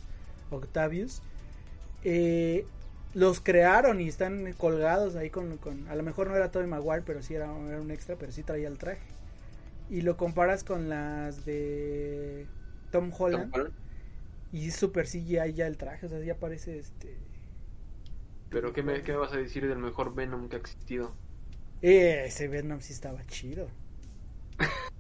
Octavius. 0.50 1.22
Eh, 2.04 2.66
los 3.14 3.40
crearon 3.40 4.00
y 4.00 4.08
están 4.08 4.52
colgados 4.54 5.16
ahí 5.16 5.30
con, 5.30 5.58
con- 5.58 5.88
a 5.88 5.96
lo 5.96 6.02
mejor 6.04 6.28
no 6.28 6.36
era 6.36 6.50
Tobey 6.52 6.68
Maguire, 6.68 7.02
pero 7.06 7.22
sí 7.22 7.34
era, 7.34 7.46
era 7.68 7.80
un 7.80 7.90
extra, 7.90 8.16
pero 8.16 8.32
sí 8.32 8.42
traía 8.44 8.68
el 8.68 8.78
traje. 8.78 9.02
Y 9.90 10.02
lo 10.02 10.16
comparas 10.16 10.64
con 10.64 10.88
las 10.90 11.44
de 11.46 12.46
Tom 12.92 13.12
Holland 13.18 13.54
y 14.52 14.68
es 14.68 14.76
súper 14.76 15.06
CGI 15.06 15.52
ya 15.54 15.66
el 15.66 15.76
traje, 15.76 16.06
o 16.06 16.08
sea, 16.08 16.20
ya 16.20 16.34
parece 16.36 16.78
este 16.78 17.18
Pero 18.50 18.74
¿qué 18.74 18.82
me, 18.82 19.02
¿qué 19.02 19.12
me 19.12 19.18
vas 19.18 19.32
a 19.32 19.38
decir 19.38 19.66
del 19.66 19.78
mejor 19.78 20.14
Venom 20.14 20.48
que 20.50 20.56
ha 20.56 20.58
existido? 20.58 21.16
Eh, 21.82 22.24
ese 22.26 22.48
Venom 22.48 22.80
sí 22.80 22.92
estaba 22.92 23.24
chido. 23.26 23.68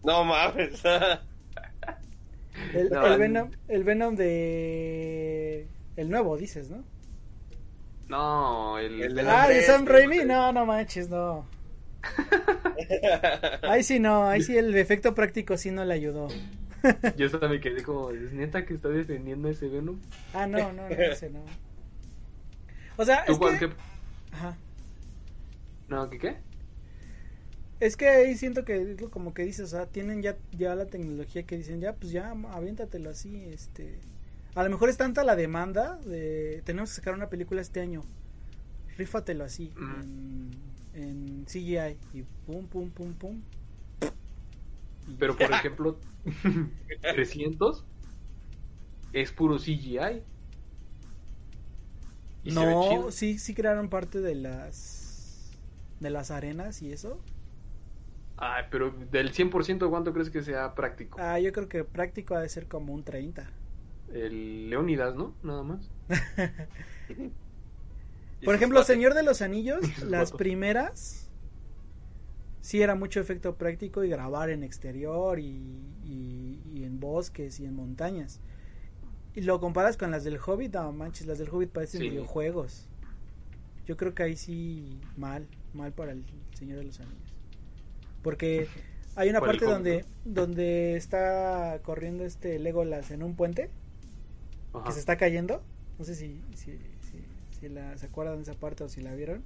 No 0.04 0.24
mames. 0.24 0.82
El, 2.74 2.90
No, 2.90 3.06
el 3.06 3.12
el- 3.12 3.18
Venom, 3.18 3.50
el 3.68 3.84
Venom 3.84 4.14
de. 4.16 5.66
El 5.96 6.10
nuevo, 6.10 6.36
dices, 6.36 6.70
¿no? 6.70 6.84
No, 8.08 8.78
el... 8.78 9.02
El 9.02 9.14
de 9.14 9.22
Ah, 9.28 9.48
de 9.48 9.62
Sam. 9.62 9.86
Raimi. 9.86 10.24
No, 10.24 10.52
no 10.52 10.64
manches, 10.66 11.08
no. 11.08 11.46
Ahí 13.62 13.82
sí 13.82 13.98
no, 13.98 14.28
ahí 14.28 14.40
sí 14.40 14.56
el 14.56 14.74
efecto 14.76 15.14
práctico 15.14 15.56
sí 15.56 15.70
no 15.70 15.84
le 15.84 15.94
ayudó. 15.94 16.28
Yo 17.16 17.26
hasta 17.26 17.48
me 17.48 17.60
quedé 17.60 17.82
como, 17.82 18.10
¿es 18.12 18.32
neta 18.32 18.64
que 18.64 18.74
está 18.74 18.88
defendiendo 18.88 19.48
ese 19.48 19.68
Venom? 19.68 19.98
Ah, 20.32 20.46
no, 20.46 20.72
no, 20.72 20.88
no, 20.88 20.88
ese 20.88 21.28
no. 21.30 21.44
O 22.96 23.04
sea, 23.04 23.24
¿Tú 23.24 23.32
es 23.32 23.38
cuál, 23.38 23.58
que, 23.58 23.68
qué? 23.68 23.74
ajá. 24.32 24.56
No, 25.88 26.08
¿qué 26.10 26.18
qué? 26.18 26.36
Es 27.80 27.96
que 27.96 28.08
ahí 28.08 28.36
siento 28.36 28.64
que 28.64 28.96
como 29.10 29.34
que 29.34 29.44
dices, 29.44 29.66
o 29.66 29.68
sea, 29.68 29.86
tienen 29.86 30.20
ya, 30.22 30.36
ya 30.52 30.74
la 30.74 30.86
tecnología 30.86 31.44
que 31.44 31.56
dicen, 31.56 31.80
ya, 31.80 31.94
pues 31.94 32.12
ya, 32.12 32.30
aviéntatelo 32.50 33.10
así, 33.10 33.44
este... 33.52 34.00
A 34.54 34.64
lo 34.64 34.70
mejor 34.70 34.88
es 34.88 34.96
tanta 34.96 35.22
la 35.22 35.36
demanda 35.36 35.96
de... 36.04 36.62
Tenemos 36.64 36.90
que 36.90 36.96
sacar 36.96 37.14
una 37.14 37.28
película 37.30 37.60
este 37.60 37.80
año. 37.80 38.02
Rífatelo 38.96 39.44
así, 39.44 39.72
Mm. 39.76 40.00
en, 40.00 40.50
en 40.94 41.44
CGI, 41.46 41.98
y 42.12 42.22
pum, 42.46 42.66
pum, 42.66 42.90
pum, 42.90 43.14
pum. 43.14 43.42
Pero 45.18 45.36
por 45.36 45.52
ejemplo, 45.52 45.98
300 47.12 47.84
es 49.12 49.32
puro 49.32 49.58
CGI. 49.58 50.22
Y 52.44 52.52
no, 52.52 53.10
sí, 53.10 53.38
sí 53.38 53.54
crearon 53.54 53.88
parte 53.88 54.20
de 54.20 54.34
las... 54.34 55.50
De 56.00 56.10
las 56.10 56.30
arenas 56.30 56.80
y 56.82 56.92
eso. 56.92 57.20
Ay, 58.40 58.64
pero 58.70 58.90
del 58.90 59.32
100% 59.32 59.90
¿cuánto 59.90 60.12
crees 60.12 60.30
que 60.30 60.42
sea 60.42 60.74
práctico? 60.74 61.18
Ah, 61.20 61.38
yo 61.40 61.52
creo 61.52 61.68
que 61.68 61.84
práctico 61.84 62.34
ha 62.34 62.40
de 62.40 62.48
ser 62.48 62.68
como 62.68 62.94
un 62.94 63.04
30. 63.04 63.50
El 64.12 64.70
Leonidas, 64.70 65.14
¿no? 65.16 65.36
Nada 65.42 65.62
más. 65.62 65.90
Por 68.44 68.54
ejemplo, 68.54 68.82
Señor 68.84 69.14
de 69.14 69.22
los 69.22 69.42
Anillos, 69.42 69.80
las 70.08 70.32
primeras 70.32 71.28
sí 72.60 72.82
era 72.82 72.94
mucho 72.94 73.20
efecto 73.20 73.56
práctico 73.56 74.04
y 74.04 74.08
grabar 74.08 74.50
en 74.50 74.62
exterior 74.62 75.38
y, 75.38 75.94
y- 76.04 76.60
y 76.64 76.84
en 76.84 77.00
bosques 77.00 77.58
y 77.60 77.64
en 77.64 77.74
montañas. 77.74 78.40
Y 79.34 79.42
lo 79.42 79.60
comparas 79.60 79.96
con 79.96 80.10
las 80.10 80.24
del 80.24 80.38
Hobbit, 80.44 80.74
no 80.74 80.92
manches, 80.92 81.26
las 81.26 81.38
del 81.38 81.50
Hobbit 81.50 81.70
parecen 81.70 82.00
Sí. 82.00 82.10
videojuegos. 82.10 82.88
Yo 83.86 83.96
creo 83.96 84.14
que 84.14 84.22
ahí 84.22 84.36
sí 84.36 85.00
mal, 85.16 85.48
mal 85.72 85.92
para 85.92 86.12
el 86.12 86.24
Señor 86.52 86.78
de 86.78 86.84
los 86.84 87.00
Anillos. 87.00 87.27
Porque 88.28 88.66
hay 89.16 89.30
una 89.30 89.40
parte 89.40 89.64
donde 89.64 90.04
donde 90.26 90.96
está 90.96 91.80
corriendo 91.82 92.26
este 92.26 92.58
Legolas 92.58 93.10
en 93.10 93.22
un 93.22 93.34
puente 93.36 93.70
Ajá. 94.74 94.84
que 94.84 94.92
se 94.92 95.00
está 95.00 95.16
cayendo. 95.16 95.62
No 95.98 96.04
sé 96.04 96.14
si, 96.14 96.38
si, 96.54 96.72
si, 97.00 97.24
si 97.58 97.68
la, 97.70 97.96
se 97.96 98.04
acuerdan 98.04 98.36
de 98.36 98.42
esa 98.42 98.52
parte 98.52 98.84
o 98.84 98.88
si 98.90 99.00
la 99.00 99.14
vieron. 99.14 99.42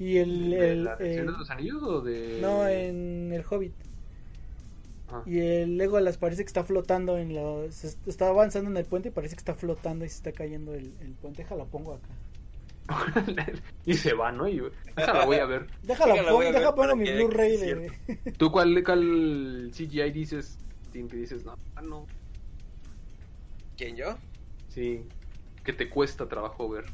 Y 0.00 0.16
el... 0.16 0.50
¿De 0.50 0.72
el- 0.72 0.84
la 0.84 0.96
de 0.96 1.04
Señor 1.14 1.26
el- 1.28 1.32
de 1.34 1.38
los 1.38 1.50
Anillos 1.50 1.82
o 1.84 2.00
de...? 2.00 2.38
no, 2.42 2.66
en 2.66 3.32
el 3.32 3.44
Hobbit. 3.48 3.74
Ajá. 5.06 5.22
Y 5.24 5.38
el 5.38 5.76
Legolas 5.78 6.16
parece 6.18 6.42
que 6.42 6.48
está 6.48 6.64
flotando 6.64 7.16
en 7.16 7.32
los... 7.32 7.84
Está 7.84 8.26
avanzando 8.28 8.70
en 8.70 8.76
el 8.76 8.86
puente 8.86 9.10
y 9.10 9.12
parece 9.12 9.36
que 9.36 9.40
está 9.40 9.54
flotando 9.54 10.04
y 10.04 10.08
se 10.08 10.16
está 10.16 10.32
cayendo 10.32 10.74
el, 10.74 10.92
el 11.00 11.12
puente. 11.12 11.44
Déjala, 11.44 11.64
pongo 11.64 11.92
acá. 11.94 12.08
Y 13.84 13.94
se 13.94 14.14
va, 14.14 14.32
¿no? 14.32 14.48
Y 14.48 14.62
déjala, 14.96 15.24
voy 15.24 15.36
a 15.36 15.46
ver. 15.46 15.66
Déjala, 15.82 16.14
Déjala, 16.14 16.30
pongo, 16.30 16.36
voy 16.36 16.46
a 16.46 16.50
ver 16.50 16.60
deja 16.60 16.74
pongo 16.74 16.96
mi 16.96 17.12
Blu-ray 17.12 17.56
de... 17.56 18.32
¿Tú 18.38 18.50
cuál, 18.50 18.82
cuál 18.84 19.70
CGI 19.72 20.10
dices? 20.10 20.58
Tim, 20.92 21.08
que 21.08 21.16
dices, 21.16 21.44
no, 21.44 21.54
ah, 21.76 21.82
no. 21.82 22.06
¿Quién 23.76 23.96
yo? 23.96 24.16
Sí, 24.68 25.04
que 25.64 25.72
te 25.72 25.88
cuesta 25.88 26.28
trabajo 26.28 26.68
ver. 26.68 26.84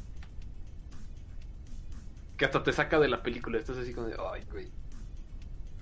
que 2.37 2.45
hasta 2.45 2.63
te 2.63 2.71
saca 2.71 2.99
de 2.99 3.07
la 3.07 3.23
película. 3.23 3.57
Estás 3.57 3.77
así 3.77 3.93
como 3.93 4.07
de, 4.07 4.15
ay, 4.33 4.43
güey. 4.51 4.67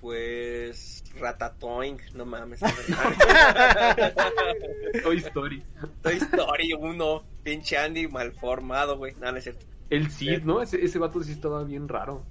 Pues. 0.00 1.04
Ratatouille, 1.18 2.02
no 2.14 2.26
mames. 2.26 2.60
Toy 5.02 5.16
Story. 5.18 5.62
Toy 6.02 6.16
Story 6.16 6.72
1, 6.74 7.24
pinche 7.42 7.78
Andy 7.78 8.08
mal 8.08 8.32
formado, 8.32 8.98
güey. 8.98 9.14
No, 9.14 9.32
no 9.32 9.38
es 9.38 9.44
cierto. 9.44 9.64
El 9.90 10.10
Cid, 10.10 10.42
¿no? 10.42 10.62
Ese, 10.62 10.84
ese 10.84 10.98
vato 10.98 11.22
sí 11.22 11.32
estaba 11.32 11.64
bien 11.64 11.88
raro. 11.88 12.24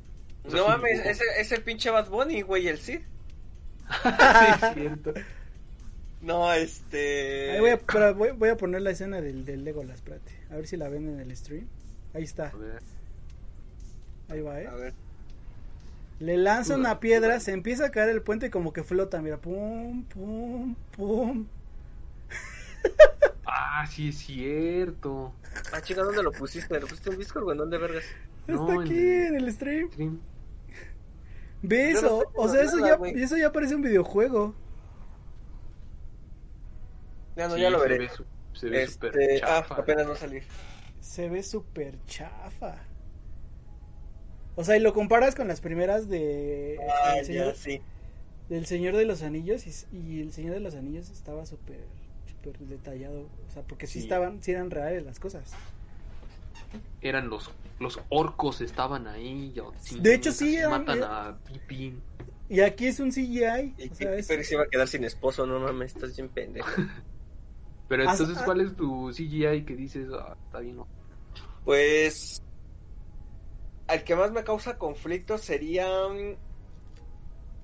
O 0.44 0.50
sea, 0.52 0.60
No 0.60 0.66
sí, 0.66 0.72
mames, 0.72 1.06
ese 1.06 1.24
es 1.40 1.52
el 1.52 1.64
pinche 1.64 1.90
Bad 1.90 2.10
Bunny, 2.10 2.42
güey, 2.42 2.68
el 2.68 2.78
Cid. 2.80 3.02
sí, 4.04 4.10
es 4.62 4.74
cierto. 4.74 5.14
No, 6.22 6.52
este. 6.54 7.52
Ahí 7.52 7.60
voy, 7.60 7.70
a, 7.72 7.78
pero 7.78 8.16
voy, 8.16 8.32
voy 8.32 8.50
a 8.50 8.58
poner 8.58 8.82
la 8.82 8.92
escena 8.92 9.22
del, 9.22 9.46
del 9.46 9.64
Legolas, 9.64 9.96
espérate. 9.98 10.32
A 10.50 10.56
ver 10.56 10.68
si 10.68 10.76
la 10.78 10.90
ven 10.90 11.08
en 11.08 11.20
el 11.20 11.36
stream. 11.36 11.68
Ahí 12.14 12.24
está, 12.24 12.48
A 12.48 12.56
ver. 12.56 12.82
ahí 14.30 14.42
va, 14.42 14.54
A 14.56 14.62
eh. 14.62 14.70
ver. 14.76 14.94
Le 16.20 16.38
lanza 16.38 16.76
una 16.76 17.00
piedra, 17.00 17.40
se 17.42 17.52
empieza 17.52 17.88
a 17.88 17.92
caer 17.92 18.10
el 18.10 18.22
puente 18.22 18.48
y 18.48 18.50
como 18.50 18.72
que 18.74 18.84
flota, 18.84 19.22
mira, 19.22 19.38
pum, 19.38 20.04
pum, 20.06 20.76
pum. 20.96 21.48
Ah, 23.46 23.86
sí 23.88 24.10
es 24.10 24.18
cierto. 24.18 25.34
Ah, 25.72 25.82
chica, 25.82 26.02
¿dónde 26.04 26.24
lo 26.24 26.32
pusiste? 26.32 26.80
¿Lo 26.80 26.88
pusiste 26.88 27.12
en 27.12 27.18
Discord 27.20 27.44
o 27.48 27.52
en 27.52 27.58
dónde 27.60 27.78
vergas? 27.78 28.04
No, 28.48 28.70
Está 28.70 28.82
aquí 28.82 28.98
en 28.98 29.26
en 29.28 29.36
el 29.36 29.52
stream. 29.54 29.88
Stream. 29.92 30.20
Ve 31.62 31.94
no 31.94 32.00
eso, 32.00 32.24
o 32.36 32.48
sea, 32.50 32.62
eso 32.64 32.78
nada, 32.78 33.00
ya, 33.04 33.24
eso 33.24 33.38
ya 33.38 33.52
parece 33.52 33.76
un 33.76 33.82
videojuego. 33.82 34.54
Ya 37.36 37.48
no, 37.48 37.56
Sí, 37.56 37.62
ya 37.62 37.70
lo 37.70 37.80
se 37.80 37.84
veré. 37.88 37.98
ve 38.00 38.10
su- 38.10 38.26
Se 38.54 38.70
ve 38.70 38.84
Este, 38.84 39.08
súper 39.08 39.44
ah, 39.44 39.48
chafa. 39.62 39.76
apenas 39.76 40.08
va 40.10 40.14
a 40.14 40.18
salir. 40.18 40.44
Se 41.02 41.28
ve 41.30 41.44
súper 41.44 41.98
chafa. 42.06 42.78
O 44.56 44.64
sea, 44.64 44.78
y 44.78 44.80
lo 44.80 44.94
comparas 44.94 45.36
con 45.36 45.48
las 45.50 45.60
primeras 45.60 46.08
de 46.08 46.78
Ah, 47.04 47.18
el 47.20 47.26
señor- 47.26 47.48
ya, 47.48 47.56
sí. 47.56 47.82
del 48.48 48.66
Señor 48.66 48.96
de 48.96 49.06
los 49.06 49.22
Anillos 49.22 49.66
y, 49.68 49.98
y 49.98 50.22
el 50.22 50.32
Señor 50.32 50.54
de 50.54 50.62
los 50.62 50.76
Anillos 50.76 51.10
estaba 51.10 51.46
súper 51.46 51.82
súper 52.54 52.68
detallado, 52.68 53.22
o 53.48 53.52
sea, 53.52 53.64
porque 53.64 53.88
sí, 53.88 53.94
Sí. 54.00 54.00
estaban, 54.06 54.42
sí 54.42 54.52
eran 54.52 54.70
reales 54.72 55.04
las 55.06 55.20
cosas. 55.20 55.52
Eran 57.02 57.30
los, 57.30 57.52
los 57.80 58.00
orcos 58.10 58.62
estaban 58.62 59.08
ahí. 59.08 59.54
De 60.00 60.14
hecho, 60.16 60.32
sí, 60.32 60.56
eran- 60.58 60.72
matan 60.72 61.04
a 61.04 61.38
Pippin. 61.46 62.02
Y 62.50 62.60
aquí 62.62 62.88
es 62.88 63.00
un 63.00 63.12
CGI, 63.12 63.74
Y, 63.78 63.90
o 63.90 63.96
sea, 63.96 64.16
y 64.16 64.20
es- 64.20 64.28
Perry 64.28 64.44
se 64.44 64.54
iba 64.56 64.64
a 64.64 64.68
quedar 64.68 64.88
sin 64.88 65.04
esposo, 65.04 65.46
no 65.46 65.60
mames, 65.60 65.96
estás 65.96 66.16
bien 66.16 66.30
pendejo. 66.30 66.68
Pero 67.88 68.08
Ah, 68.08 68.12
entonces, 68.12 68.38
ah. 68.40 68.46
¿cuál 68.46 68.62
es 68.62 68.76
tu 68.76 69.12
CGI 69.14 69.64
que 69.66 69.76
dices? 69.76 70.08
Ah, 70.12 70.36
está 70.46 70.60
bien. 70.60 70.78
¿no? 70.78 70.88
Pues. 71.64 72.42
Al 73.88 74.04
que 74.04 74.16
más 74.16 74.32
me 74.32 74.44
causa 74.44 74.78
conflicto 74.78 75.38
sería. 75.38 75.88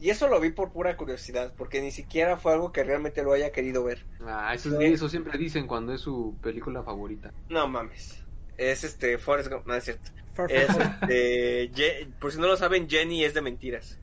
Y 0.01 0.09
eso 0.09 0.27
lo 0.27 0.39
vi 0.39 0.49
por 0.49 0.71
pura 0.71 0.97
curiosidad, 0.97 1.53
porque 1.55 1.79
ni 1.81 1.91
siquiera 1.91 2.35
fue 2.35 2.53
algo 2.53 2.71
que 2.71 2.83
realmente 2.83 3.21
lo 3.23 3.33
haya 3.33 3.51
querido 3.51 3.83
ver. 3.83 4.03
Ah, 4.25 4.51
eso, 4.53 5.07
siempre 5.07 5.37
dicen 5.37 5.67
cuando 5.67 5.93
es 5.93 6.01
su 6.01 6.35
película 6.41 6.81
favorita. 6.83 7.31
No 7.49 7.67
mames. 7.67 8.17
Es 8.57 8.83
este, 8.83 9.17
Forrest 9.19 9.51
Gump, 9.51 9.67
no 9.67 9.75
es 9.75 9.83
cierto. 9.83 10.09
Es 10.49 10.69
este, 10.69 11.69
Ye- 11.69 12.07
por 12.19 12.31
si 12.31 12.39
no 12.39 12.47
lo 12.47 12.57
saben, 12.57 12.89
Jenny 12.89 13.23
es 13.23 13.33
de 13.33 13.41
mentiras. 13.41 13.99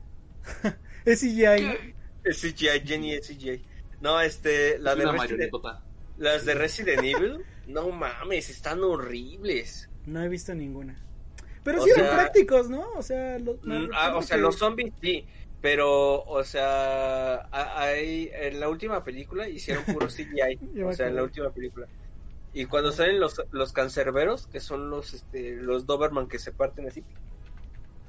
Es 1.05 1.21
CGI, 1.21 1.61
¿no? 1.63 1.73
Es 2.23 2.41
CGI, 2.41 2.81
Jenny 2.85 3.13
es 3.13 3.27
CGI. 3.27 3.63
No, 4.01 4.19
este, 4.21 4.77
la 4.79 4.93
Es 4.93 4.97
de 4.99 5.05
Resident, 5.11 5.51
las 6.17 6.45
de 6.45 6.53
Resident 6.55 6.99
Evil, 7.03 7.45
no 7.67 7.89
mames, 7.89 8.49
están 8.49 8.83
horribles. 8.83 9.89
No 10.05 10.21
he 10.23 10.27
visto 10.29 10.53
ninguna. 10.53 10.97
Pero 11.63 11.81
O 11.81 11.83
sí 11.85 11.91
eran 11.91 12.05
sea- 12.05 12.13
prácticos, 12.15 12.69
¿no? 12.69 12.85
O 12.95 13.01
sea, 13.01 13.35
ah, 13.35 13.37
recuerdo 13.39 14.17
o 14.17 14.21
sea, 14.21 14.37
que- 14.37 14.41
los 14.43 14.57
zombies 14.57 14.93
sí, 15.01 15.25
pero, 15.61 16.23
o 16.23 16.43
sea, 16.43 17.49
hay, 17.51 18.29
en 18.33 18.59
la 18.59 18.69
última 18.69 19.03
película 19.03 19.47
hicieron 19.47 19.83
puro 19.85 20.07
CGI, 20.09 20.81
o 20.83 20.93
sea, 20.93 21.07
en 21.07 21.15
la 21.15 21.23
última 21.23 21.49
película. 21.51 21.87
Y 22.53 22.65
cuando 22.65 22.91
salen 22.91 23.19
los, 23.19 23.41
los 23.51 23.73
cancerberos, 23.73 24.47
que 24.47 24.59
son 24.59 24.89
los, 24.89 25.13
este, 25.13 25.55
los 25.55 25.85
Doberman 25.85 26.27
que 26.27 26.39
se 26.39 26.51
parten 26.51 26.87
así, 26.87 27.03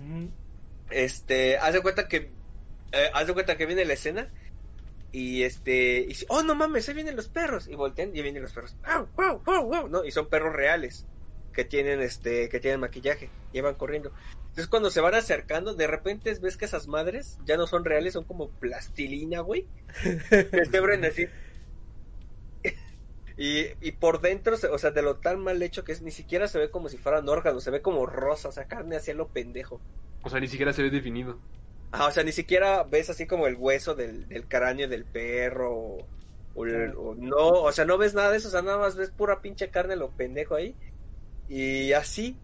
Mm, 0.01 0.27
este, 0.91 1.59
haz 1.59 1.75
de 1.75 1.83
cuenta 1.83 2.09
que, 2.09 2.33
eh, 2.93 3.11
haz 3.13 3.27
de 3.27 3.35
cuenta 3.35 3.57
que 3.57 3.67
viene 3.67 3.85
la 3.85 3.93
escena 3.93 4.29
y 5.13 5.43
este, 5.43 6.01
y 6.01 6.07
dice, 6.07 6.27
oh 6.29 6.43
no 6.43 6.55
mames, 6.55 6.89
ahí 6.89 6.95
vienen 6.95 7.17
los 7.17 7.29
perros, 7.29 7.69
y 7.69 7.75
voltean 7.75 8.17
y 8.17 8.23
vienen 8.23 8.43
los 8.43 8.53
perros, 8.53 8.77
¡Au, 8.85 9.09
au, 9.17 9.43
au, 9.45 9.75
au! 9.75 9.89
¿no? 9.89 10.05
Y 10.05 10.11
son 10.11 10.29
perros 10.29 10.55
reales 10.55 11.07
que 11.53 11.65
tienen, 11.65 12.01
este, 12.01 12.49
que 12.49 12.61
tienen 12.61 12.81
maquillaje 12.81 13.31
y 13.53 13.61
van 13.61 13.75
corriendo. 13.75 14.13
Entonces 14.41 14.67
cuando 14.67 14.91
se 14.91 15.01
van 15.01 15.15
acercando, 15.15 15.75
de 15.75 15.87
repente 15.87 16.35
ves 16.41 16.57
que 16.57 16.65
esas 16.65 16.89
madres 16.89 17.39
ya 17.45 17.57
no 17.57 17.67
son 17.67 17.85
reales, 17.85 18.15
son 18.15 18.25
como 18.25 18.51
plastilina, 18.51 19.41
güey, 19.41 19.67
se 20.03 21.07
así. 21.07 21.27
Y, 23.37 23.69
y 23.81 23.93
por 23.93 24.21
dentro, 24.21 24.57
o 24.71 24.79
sea, 24.79 24.91
de 24.91 25.01
lo 25.01 25.17
tan 25.17 25.41
mal 25.41 25.63
hecho 25.63 25.83
que 25.83 25.93
es, 25.93 26.03
ni 26.03 26.11
siquiera 26.11 26.47
se 26.47 26.59
ve 26.59 26.71
como 26.71 26.91
si 26.91 26.99
fueran 26.99 27.27
órganos, 27.27 27.65
se 27.65 27.71
ve 27.71 27.81
como 27.81 28.05
rosa, 28.05 28.51
o 28.51 28.53
sea, 28.53 28.67
carne 28.67 28.97
hacia 28.97 29.15
lo 29.15 29.29
pendejo. 29.29 29.81
O 30.23 30.29
sea, 30.29 30.41
ni 30.41 30.49
siquiera 30.49 30.75
se 30.75 30.83
ve 30.83 30.91
definido. 30.91 31.39
Ah, 31.93 32.07
o 32.07 32.11
sea, 32.11 32.23
ni 32.23 32.33
siquiera 32.33 32.83
ves 32.85 33.09
así 33.09 33.27
como 33.27 33.47
el 33.47 33.57
hueso 33.57 33.95
del, 33.95 34.29
del 34.29 34.47
cráneo 34.47 34.89
del 34.89 35.07
perro. 35.07 35.75
O, 35.75 36.07
o 36.55 36.67
el- 36.67 36.95
o 36.97 37.15
no, 37.17 37.49
o 37.49 37.73
sea, 37.73 37.87
no 37.87 37.97
ves 37.97 38.13
nada 38.13 38.31
de 38.31 38.37
eso, 38.37 38.49
o 38.49 38.51
sea, 38.51 38.61
nada 38.61 38.77
más 38.77 38.97
ves 38.97 39.11
pura 39.11 39.41
pinche 39.41 39.71
carne 39.71 39.97
lo 39.97 40.11
pendejo 40.11 40.55
ahí. 40.55 40.75
Y 41.51 41.93
así. 41.93 42.37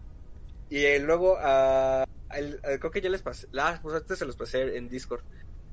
Y 0.69 0.83
eh, 0.83 0.99
luego, 0.99 1.37
ah, 1.39 2.05
el- 2.35 2.59
el- 2.63 2.79
creo 2.79 2.91
que 2.91 3.01
ya 3.01 3.09
les 3.09 3.21
pasé. 3.23 3.47
La, 3.51 3.79
pues 3.81 3.95
antes 3.95 4.19
se 4.19 4.25
los 4.25 4.35
pasé 4.35 4.77
en 4.77 4.89
Discord. 4.89 5.21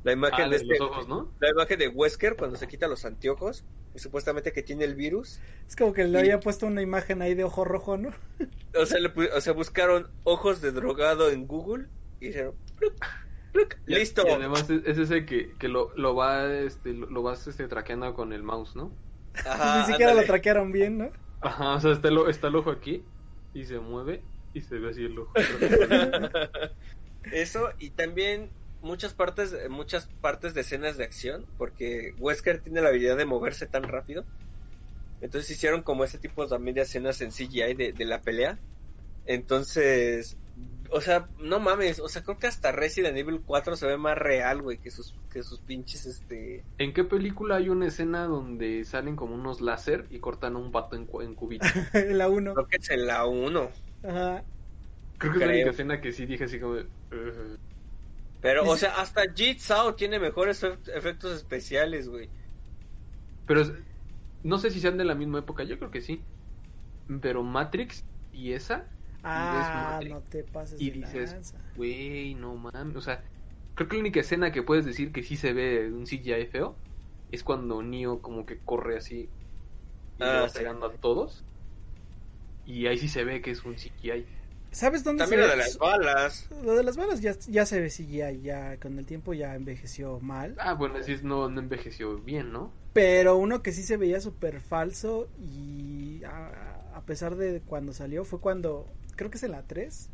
La 0.05 0.13
imagen 0.13 0.45
Ah, 0.47 0.49
de 0.49 0.51
de 0.51 0.57
este. 0.57 0.69
los 0.79 0.81
ojos, 0.83 1.09
¿no? 1.09 1.33
La 1.41 1.51
imagen 1.51 1.79
de 1.79 1.89
Wesker 1.89 2.37
cuando 2.37 2.57
se 2.57 2.69
quita 2.69 2.87
los 2.89 3.05
anteojos. 3.05 3.65
Y 3.95 3.99
supuestamente 3.99 4.53
que 4.53 4.63
tiene 4.63 4.85
el 4.85 4.95
virus. 4.95 5.41
Es 5.69 5.77
como 5.77 5.93
que 5.93 6.05
le 6.05 6.19
Y- 6.19 6.21
había 6.23 6.41
puesto 6.41 6.67
una 6.67 6.83
imagen 6.83 7.23
ahí 7.23 7.35
de 7.35 7.45
ojo 7.45 7.65
rojo, 7.65 7.97
¿no? 7.97 8.11
O 8.81 8.87
sea, 8.87 8.99
le 9.01 9.13
pu- 9.13 9.31
o 9.35 9.41
sea, 9.41 9.53
buscaron 9.53 10.09
ojos 10.25 10.61
de 10.61 10.73
drogado 10.73 11.31
en 11.31 11.47
Google. 11.47 11.87
Y 12.21 12.29
dijeron. 12.29 12.55
"Pluc, 12.79 12.95
pluc, 13.53 13.77
Y- 13.87 13.95
Listo. 13.97 14.23
Y 14.27 14.31
además 14.31 14.69
es, 14.71 14.83
es 14.87 14.99
ese 14.99 15.25
que, 15.27 15.55
que 15.59 15.69
lo, 15.69 15.93
lo 15.97 16.15
va, 16.15 16.53
este, 16.53 16.93
lo, 16.93 17.09
lo 17.09 17.23
vas 17.23 17.47
este, 17.49 17.67
traqueando 17.69 18.15
con 18.15 18.33
el 18.33 18.43
mouse, 18.43 18.75
¿no? 18.77 18.93
Ajá, 19.45 19.81
Ni 19.87 19.93
siquiera 19.93 20.13
lo 20.15 20.25
traquearon 20.25 20.71
bien, 20.71 20.99
¿no? 20.99 21.11
Ajá, 21.41 21.75
o 21.75 21.81
sea, 21.81 21.93
está 21.93 22.09
el, 22.09 22.19
o- 22.19 22.29
está 22.29 22.49
el 22.49 22.57
ojo 22.57 22.71
aquí 22.71 23.05
y 23.55 23.65
se 23.65 23.79
mueve 23.79 24.23
y 24.53 24.61
se 24.61 24.79
ve 24.79 24.91
así 24.91 25.05
el 25.05 25.19
ojo. 25.19 25.33
Eso 27.33 27.71
y 27.79 27.91
también 27.91 28.51
muchas 28.83 29.15
partes 29.15 29.57
muchas 29.71 30.07
partes 30.21 30.53
de 30.53 30.61
escenas 30.61 30.99
de 30.99 31.05
acción 31.05 31.47
porque 31.57 32.15
Wesker 32.19 32.61
tiene 32.61 32.83
la 32.83 32.91
habilidad 32.91 33.17
de 33.17 33.25
moverse 33.25 33.67
tan 33.67 33.85
rápido. 33.85 34.25
Entonces 35.21 35.51
hicieron 35.51 35.83
como 35.83 36.05
ese 36.05 36.19
tipo 36.19 36.47
también 36.47 36.75
de 36.75 36.83
escenas 36.83 37.21
en 37.23 37.31
CGI 37.31 37.75
de, 37.75 37.93
de 37.93 38.05
la 38.05 38.21
pelea. 38.21 38.59
Entonces, 39.27 40.37
o 40.91 41.01
sea, 41.01 41.29
no 41.41 41.59
mames, 41.61 41.99
o 41.99 42.09
sea, 42.09 42.23
creo 42.23 42.39
que 42.39 42.47
hasta 42.47 42.71
Resident 42.71 43.17
Evil 43.17 43.43
4 43.45 43.77
se 43.77 43.87
ve 43.87 43.97
más 43.97 44.17
real, 44.17 44.63
güey, 44.63 44.79
que 44.79 44.91
sus 44.91 45.15
que 45.33 45.43
sus 45.43 45.61
pinches 45.61 46.07
este 46.07 46.63
¿En 46.79 46.93
qué 46.93 47.03
película 47.03 47.57
hay 47.57 47.69
una 47.69 47.87
escena 47.89 48.27
donde 48.27 48.85
salen 48.85 49.17
como 49.17 49.35
unos 49.35 49.61
láser 49.61 50.07
y 50.11 50.21
cortan 50.21 50.55
a 50.55 50.59
un 50.59 50.71
vato 50.71 50.95
en, 50.95 51.09
en 51.23 51.35
cubito? 51.35 51.67
la 52.11 52.29
1. 52.29 52.55
creo 52.55 52.67
que 52.69 52.77
es 52.77 52.91
en 52.91 53.07
la 53.07 53.27
1. 53.27 53.71
Ajá. 54.05 54.45
Creo 55.19 55.33
que 55.33 55.39
es 55.39 55.47
la 55.47 55.53
única 55.53 55.71
escena 55.71 56.01
que 56.01 56.13
sí 56.13 56.27
dije 56.27 56.45
así 56.45 56.61
como 56.61 56.75
de... 56.75 56.87
Pero, 58.41 58.69
o 58.69 58.77
sea, 58.77 59.01
hasta 59.01 59.23
Jigsaw 59.33 59.95
tiene 59.95 60.19
mejores 60.19 60.63
efe- 60.63 60.79
efectos 60.95 61.35
especiales, 61.35 62.09
güey. 62.09 62.29
Pero 63.47 63.63
no 64.43 64.59
sé 64.59 64.71
si 64.71 64.81
sean 64.81 64.99
de 64.99 65.05
la 65.05 65.15
misma 65.15 65.39
época, 65.39 65.65
yo 65.65 65.79
creo 65.79 65.91
que 65.91 66.03
sí. 66.03 66.21
Pero 67.23 67.43
Matrix 67.43 68.05
y 68.33 68.53
esa, 68.53 68.87
Ah, 69.25 70.01
no 70.05 70.23
te 70.23 70.45
pases 70.45 70.81
y 70.81 70.91
de 70.91 70.91
dices, 70.91 71.55
güey, 71.75 72.35
no 72.35 72.57
mames. 72.57 72.97
O 72.97 73.01
sea, 73.01 73.25
creo 73.75 73.89
que 73.89 73.97
la 73.97 74.01
única 74.01 74.21
escena 74.21 74.53
que 74.53 74.63
puedes 74.63 74.85
decir 74.85 75.13
que 75.13 75.23
sí 75.23 75.37
se 75.37 75.53
ve 75.53 75.91
un 75.93 76.07
CGI 76.07 76.47
feo 76.47 76.79
es 77.31 77.43
cuando 77.45 77.83
Neo 77.83 78.21
como 78.23 78.47
que 78.47 78.61
corre 78.63 78.97
así 78.99 79.31
y 80.17 80.25
Ah, 80.25 80.41
va 80.41 80.49
sí. 80.49 80.59
pegando 80.59 80.87
a 80.87 80.97
todos. 80.99 81.47
Y 82.67 82.87
ahí 82.87 82.99
sí 82.99 83.09
se 83.09 83.25
ve 83.25 83.41
que 83.41 83.51
es 83.53 83.65
un 83.65 83.79
CGI. 83.79 84.27
¿Sabes 84.73 85.05
dónde 85.05 85.23
También 85.23 85.41
se 85.41 85.47
lo 85.47 85.53
ve? 85.53 85.53
de 85.53 85.57
las 85.65 85.79
balas. 85.79 86.51
Lo 86.65 86.75
de 86.75 86.83
las 86.83 86.97
balas 86.97 87.21
ya, 87.21 87.33
ya 87.49 87.67
se 87.67 87.81
ve 87.81 87.91
CGI, 87.91 88.43
ya 88.43 88.79
con 88.79 88.99
el 88.99 89.07
tiempo 89.07 89.35
ya 89.35 89.55
envejeció 89.55 90.21
mal. 90.21 90.55
Ah, 90.59 90.75
bueno, 90.75 90.97
así 90.99 91.13
es, 91.13 91.23
no, 91.23 91.49
no 91.49 91.61
envejeció 91.61 92.19
bien, 92.19 92.51
¿no? 92.53 92.73
Pero 92.93 93.37
uno 93.37 93.63
que 93.63 93.73
sí 93.73 93.83
se 93.83 93.97
veía 93.97 94.21
súper 94.21 94.61
falso 94.61 95.29
y 95.37 96.23
a, 96.25 96.93
a 96.95 97.05
pesar 97.05 97.35
de 97.37 97.61
cuando 97.61 97.93
salió 97.93 98.25
fue 98.25 98.41
cuando, 98.41 98.87
creo 99.17 99.31
que 99.31 99.39
es 99.39 99.43
en 99.45 99.53
la 99.53 99.67
3, 99.67 100.13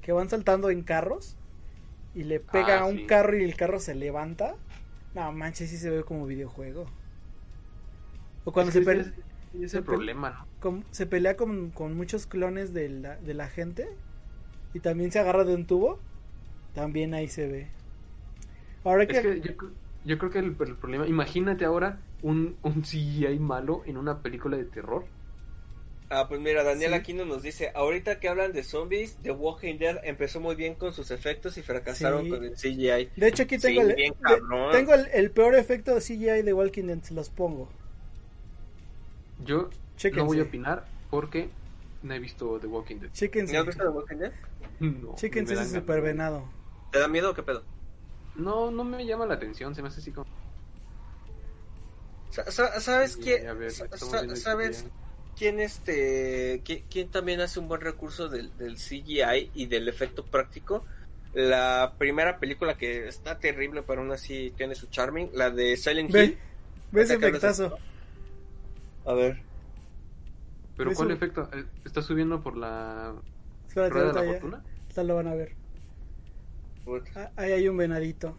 que 0.00 0.12
van 0.12 0.30
saltando 0.30 0.70
en 0.70 0.84
carros 0.84 1.38
y 2.14 2.24
le 2.24 2.40
pega 2.40 2.78
Ah, 2.78 2.82
a 2.82 2.86
un 2.86 2.98
sí. 2.98 3.00
carro 3.00 3.36
y 3.38 3.44
el 3.44 3.56
carro 3.56 3.80
se 3.80 3.94
levanta. 3.96 4.56
No 5.14 5.32
manches, 5.32 5.70
sí 5.70 5.78
se 5.78 5.90
ve 5.90 6.04
como 6.04 6.26
videojuego. 6.26 6.86
O 8.44 8.52
cuando 8.52 8.70
Es 8.70 8.76
se, 8.76 8.82
pe- 8.82 8.96
ese 8.96 9.00
es- 9.00 9.12
ese 9.52 9.66
es 9.66 9.74
se 9.74 9.80
el 9.80 9.84
pe- 9.84 9.84
problema, 9.84 10.30
¿no? 10.30 10.48
con- 10.60 10.86
se 10.92 11.06
pelea 11.06 11.36
con, 11.36 11.70
con 11.72 11.94
muchos 11.96 12.26
clones 12.26 12.72
de 12.72 12.88
la, 12.90 13.16
de 13.18 13.34
la 13.34 13.48
gente 13.48 13.88
y 14.72 14.80
también 14.80 15.12
se 15.12 15.20
agarra 15.20 15.44
de 15.44 15.54
un 15.56 15.66
tubo, 15.68 16.04
también 16.72 17.14
ahí 17.14 17.28
se 17.28 17.48
ve. 17.48 17.72
Ahora 18.84 19.08
que, 19.08 19.18
Es 19.18 19.20
que 19.20 19.40
yo 20.04 20.18
creo 20.18 20.30
que 20.30 20.38
el, 20.40 20.56
el 20.60 20.78
problema, 20.78 21.06
imagínate 21.06 21.64
ahora 21.64 22.04
un, 22.20 22.58
un 22.62 22.84
CGI 22.84 23.38
malo 23.38 23.82
en 23.86 23.96
una 23.96 24.22
película 24.22 24.56
de 24.56 24.64
terror. 24.64 25.06
Ah, 26.14 26.28
pues 26.28 26.40
mira, 26.42 26.62
Daniel 26.62 26.90
Sí. 26.90 26.96
Aquino 26.96 27.24
nos 27.24 27.42
dice, 27.42 27.72
ahorita 27.74 28.20
que 28.20 28.28
hablan 28.28 28.52
de 28.52 28.62
zombies, 28.62 29.16
The 29.22 29.30
Walking 29.30 29.78
Dead 29.78 29.98
empezó 30.04 30.40
muy 30.40 30.54
bien 30.56 30.74
con 30.74 30.92
sus 30.92 31.10
efectos 31.10 31.56
y 31.56 31.62
fracasaron 31.62 32.24
Sí. 32.24 32.28
con 32.30 32.44
el 32.44 32.54
CGI. 32.54 33.08
de 33.16 33.28
hecho 33.28 33.44
aquí 33.44 33.56
Sí, 33.56 33.62
tengo 33.68 33.80
el, 33.80 33.94
bien 33.94 34.12
de- 34.12 34.18
cabrón. 34.20 34.72
tengo 34.72 34.92
el, 34.92 35.06
el 35.14 35.30
peor 35.30 35.54
efecto 35.54 35.94
de 35.94 36.02
CGI 36.02 36.42
de 36.42 36.52
Walking 36.52 36.84
Dead, 36.84 37.00
se 37.02 37.14
los 37.14 37.30
pongo. 37.30 37.70
Yo 39.44 39.70
Chéquense. 39.96 40.20
no 40.20 40.26
voy 40.26 40.40
a 40.40 40.42
opinar 40.42 40.84
porque 41.10 41.48
no 42.02 42.12
he 42.12 42.18
visto 42.18 42.58
The 42.60 42.66
Walking 42.66 42.96
Dead. 42.96 43.10
Chéquense, 43.12 43.54
¿No 43.54 43.60
has 43.60 43.66
visto 43.66 43.82
The 43.82 43.88
Walking 43.88 44.16
Dead? 44.16 44.32
No, 44.80 45.14
chéquense 45.14 45.54
ese 45.54 45.64
ganas. 45.64 45.78
super 45.80 46.02
venado. 46.02 46.44
¿Te 46.90 46.98
da 46.98 47.08
miedo 47.08 47.30
o 47.30 47.34
qué 47.34 47.42
pedo? 47.42 47.62
No, 48.34 48.70
no 48.70 48.84
me 48.84 49.06
llama 49.06 49.24
la 49.24 49.34
atención, 49.34 49.74
se 49.74 49.80
me 49.80 49.88
hace 49.88 50.00
así 50.00 50.12
como... 50.12 50.26
Sa- 52.30 52.50
sa- 52.50 52.80
¿Sabes 52.80 53.12
Sí, 53.14 53.20
quién? 53.22 53.46
a 53.48 53.54
ver, 53.54 53.70
sa- 53.70 53.84
estamos 53.84 54.08
sa- 54.10 54.16
viendo 54.18 54.34
el 54.34 54.40
¿Sabes. 54.40 54.86
Quién 55.36 55.60
este 55.60 56.62
qui- 56.64 56.84
quién 56.90 57.10
también 57.10 57.40
hace 57.40 57.60
un 57.60 57.68
buen 57.68 57.80
recurso 57.80 58.28
del, 58.28 58.56
del 58.56 58.76
CGI 58.78 59.50
y 59.54 59.66
del 59.66 59.88
efecto 59.88 60.24
práctico? 60.24 60.84
La 61.32 61.94
primera 61.98 62.38
película 62.38 62.76
que 62.76 63.08
está 63.08 63.38
terrible, 63.38 63.82
pero 63.82 64.02
aún 64.02 64.12
así 64.12 64.52
tiene 64.56 64.74
su 64.74 64.86
charming, 64.88 65.30
la 65.34 65.50
de 65.50 65.76
Silent 65.76 66.12
Ve, 66.12 66.24
Hill. 66.24 66.38
ve 66.90 67.02
ese 67.02 67.14
efectazo. 67.14 67.78
A 69.06 69.14
ver. 69.14 69.42
Pero 70.76 70.92
¿cuál 70.94 71.10
efecto? 71.10 71.48
Eh, 71.52 71.64
¿Está 71.84 72.02
subiendo 72.02 72.42
por 72.42 72.56
la 72.56 73.14
Espérate, 73.68 73.94
rueda 73.94 74.08
de 74.08 74.14
la 74.14 74.20
ya- 74.32 74.40
fortuna? 74.40 74.62
lo 75.04 75.14
van 75.16 75.26
a 75.28 75.34
ver. 75.34 75.52
Ah, 77.14 77.30
ahí 77.36 77.52
hay 77.52 77.68
un 77.68 77.76
venadito. 77.76 78.36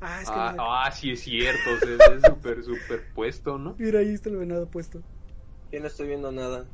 Ah, 0.00 0.20
es 0.22 0.28
que 0.28 0.34
Ah, 0.34 0.54
no 0.56 0.74
ah, 0.74 0.90
sí 0.90 1.12
es 1.12 1.20
cierto, 1.20 1.70
o 1.70 1.78
sea, 1.78 2.16
es 2.16 2.22
súper 2.26 2.62
superpuesto, 2.64 3.58
¿no? 3.58 3.76
Mira, 3.78 4.00
ahí 4.00 4.12
está 4.14 4.28
el 4.30 4.36
venado 4.36 4.66
puesto. 4.66 5.02
Yo 5.74 5.80
no 5.80 5.88
estoy 5.88 6.06
viendo 6.06 6.30
nada. 6.30 6.64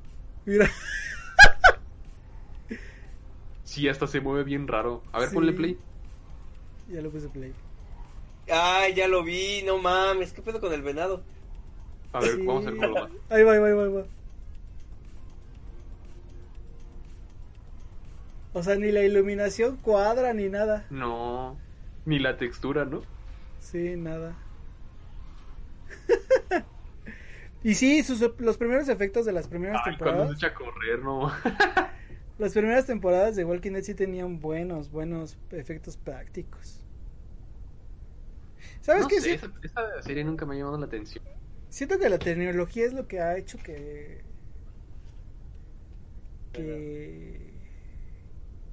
Mira, 0.45 0.71
Sí, 3.63 3.89
hasta 3.89 4.07
se 4.07 4.21
mueve 4.21 4.45
bien 4.45 4.69
raro. 4.69 5.03
A 5.11 5.21
ver, 5.21 5.31
Sí. 5.31 5.35
ponle 5.37 5.55
play. 5.55 5.79
ya 6.87 7.01
lo 7.01 7.11
puse 7.11 7.31
play. 7.31 7.55
Ay, 8.53 8.93
ya 8.93 9.09
lo 9.09 9.25
vi, 9.25 9.63
no 9.65 9.79
mames, 9.79 10.35
¿qué 10.35 10.43
pedo 10.43 10.61
con 10.61 10.75
el 10.75 10.83
venado? 10.83 11.25
A 12.13 12.21
ver, 12.21 12.33
Sí. 12.37 12.45
vamos 12.47 12.67
a 12.67 12.71
ver 12.73 12.75
cómo 12.79 12.89
lo 12.89 12.95
va. 12.95 13.11
Ahí 13.31 13.43
va, 13.43 13.53
ahí 13.55 13.59
va, 13.61 13.69
ahí 13.69 13.73
va, 13.73 13.83
ahí 13.85 13.93
va. 13.93 14.05
O 18.53 18.63
sea, 18.63 18.77
ni 18.77 18.93
la 18.93 19.03
iluminación 19.03 19.79
cuadra 19.79 20.35
ni 20.35 20.51
nada. 20.51 20.85
No, 20.91 21.59
ni 22.05 22.19
la 22.19 22.37
textura, 22.37 22.85
¿no? 22.85 23.01
Sí, 23.61 23.97
nada. 23.97 24.37
y 27.63 27.75
sí, 27.75 28.03
sus, 28.03 28.21
los 28.39 28.57
primeros 28.59 28.89
efectos 28.89 29.27
de 29.27 29.33
las 29.33 29.49
primeras 29.49 29.83
Ay, 29.85 29.99
cuando 30.03 30.27
temporadas. 30.27 30.29
se 30.29 30.35
echa 30.35 30.49
a 30.49 30.55
correr, 30.55 31.01
no. 31.03 31.31
Las 32.39 32.55
primeras 32.55 32.87
temporadas 32.87 33.37
de 33.37 33.45
Walking 33.45 33.71
Dead 33.73 33.83
sí 33.85 33.95
tenían 33.95 34.41
buenos, 34.41 34.91
buenos 34.91 35.39
efectos 35.51 35.97
prácticos. 35.97 36.85
¿Sabes 38.81 39.07
no 39.07 39.09
qué? 39.09 39.21
sé, 39.21 39.33
Sí- 39.35 39.35
esa, 39.35 39.53
esa 39.63 40.03
serie 40.03 40.25
nunca 40.25 40.47
me 40.47 40.55
ha 40.55 40.59
llamado 40.59 40.79
la 40.79 40.87
atención. 40.87 41.25
Siento 41.71 41.99
que 41.99 42.09
la 42.11 42.19
tecnología 42.19 42.85
es 42.87 42.93
lo 42.93 43.09
que 43.09 43.21
ha 43.21 43.37
hecho 43.39 43.63
que. 43.63 44.25
que. 46.53 47.61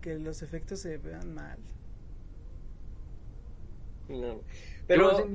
que 0.02 0.18
los 0.18 0.42
efectos 0.42 0.80
se 0.82 0.98
vean 0.98 1.34
mal. 1.36 1.64
No. 4.08 4.46
Pero 4.86 5.12
Yo, 5.12 5.28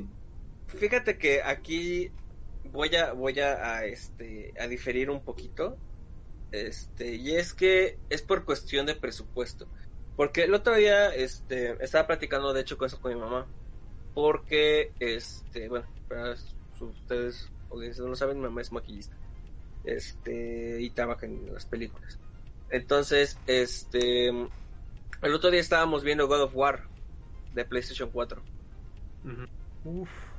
fíjate 0.67 1.19
que 1.19 1.43
aquí 1.43 2.15
voy 2.71 2.95
a 2.97 3.13
voy 3.13 3.39
a, 3.41 3.77
a, 3.77 3.85
este 3.85 4.55
a 4.61 4.67
diferir 4.67 5.11
un 5.11 5.23
poquito. 5.23 5.77
Este, 6.51 7.15
y 7.15 7.35
es 7.35 7.55
que 7.55 7.99
es 8.11 8.23
por 8.23 8.45
cuestión 8.45 8.87
de 8.87 8.95
presupuesto. 8.95 9.67
Porque 10.17 10.45
el 10.45 10.55
otro 10.55 10.75
día 10.75 11.15
este 11.15 11.77
estaba 11.83 12.07
platicando 12.07 12.53
de 12.53 12.61
hecho 12.61 12.77
con 12.77 12.87
eso 12.87 13.01
con 13.01 13.15
mi 13.15 13.21
mamá. 13.21 13.47
Porque 14.15 14.93
este, 15.01 15.69
bueno, 15.69 15.87
para 16.09 16.35
ustedes 16.81 17.51
no 17.71 18.09
lo 18.09 18.17
saben, 18.17 18.39
mi 18.39 18.45
mamá 18.45 18.61
es 18.61 18.73
maquillista. 18.73 19.17
Este, 19.85 20.81
y 20.81 20.91
trabaja 20.91 21.27
en 21.27 21.53
las 21.53 21.67
películas. 21.67 22.19
Entonces, 22.71 23.39
este 23.47 24.29
el 24.29 25.35
otro 25.35 25.51
día 25.51 25.61
estábamos 25.61 26.03
viendo 26.03 26.27
God 26.27 26.43
of 26.43 26.57
War 26.57 26.85
de 27.55 27.65
PlayStation 27.65 28.11
4. 28.11 28.43
ujú. 29.25 30.01
Uf. 30.03 30.32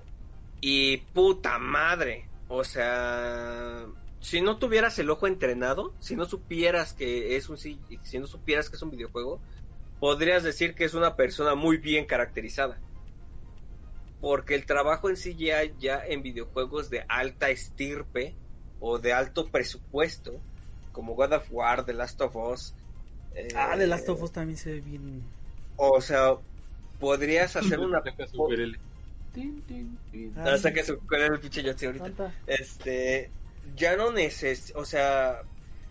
Y 0.66 0.98
puta 1.14 1.60
madre. 1.60 2.30
O 2.48 2.64
sea, 2.64 3.86
si 4.22 4.42
no 4.42 4.58
tuvieras 4.58 4.98
el 4.98 5.10
ojo 5.10 5.28
entrenado, 5.28 5.94
si 6.00 6.16
no 6.16 6.24
supieras 6.24 6.94
que 6.94 7.36
es 7.36 7.50
un 7.50 7.58
si 7.58 7.80
si 8.04 8.18
no 8.18 8.28
supieras 8.28 8.70
que 8.70 8.78
es 8.78 8.82
un 8.82 8.92
videojuego, 8.92 9.42
podrías 10.00 10.42
decir 10.42 10.74
que 10.74 10.86
es 10.86 10.94
una 10.94 11.18
persona 11.18 11.54
muy 11.56 11.76
bien 11.78 12.06
caracterizada. 12.06 12.80
Porque 14.22 14.56
el 14.56 14.66
trabajo 14.66 15.10
en 15.10 15.18
CGI 15.18 15.74
ya 15.80 16.02
en 16.06 16.24
videojuegos 16.24 16.90
de 16.90 17.04
alta 17.10 17.50
estirpe 17.50 18.34
o 18.80 19.00
de 19.00 19.12
alto 19.12 19.48
presupuesto, 19.48 20.40
como 20.94 21.14
God 21.16 21.34
of 21.34 21.48
War, 21.52 21.84
The 21.84 21.94
Last 21.94 22.22
of 22.22 22.36
Us. 22.38 22.74
eh, 23.36 23.50
Ah, 23.54 23.76
de 23.76 23.86
Last 23.88 24.08
of 24.08 24.24
Us 24.24 24.32
también 24.32 24.58
se 24.58 24.72
ve 24.76 24.80
bien. 24.82 25.24
O 25.76 26.00
sea, 26.00 26.38
podrías 27.02 27.54
hacer 27.58 27.80
una. 27.82 28.02
Ah, 30.38 30.54
Hasta 30.54 30.74
que 30.74 30.84
se 30.84 30.94
el 30.94 31.40
pinche 31.40 31.64
ahorita. 31.88 32.34
Este, 32.48 33.30
ya 33.76 33.96
no 33.96 34.12
neces, 34.12 34.74
o 34.76 34.86
sea, 34.86 35.42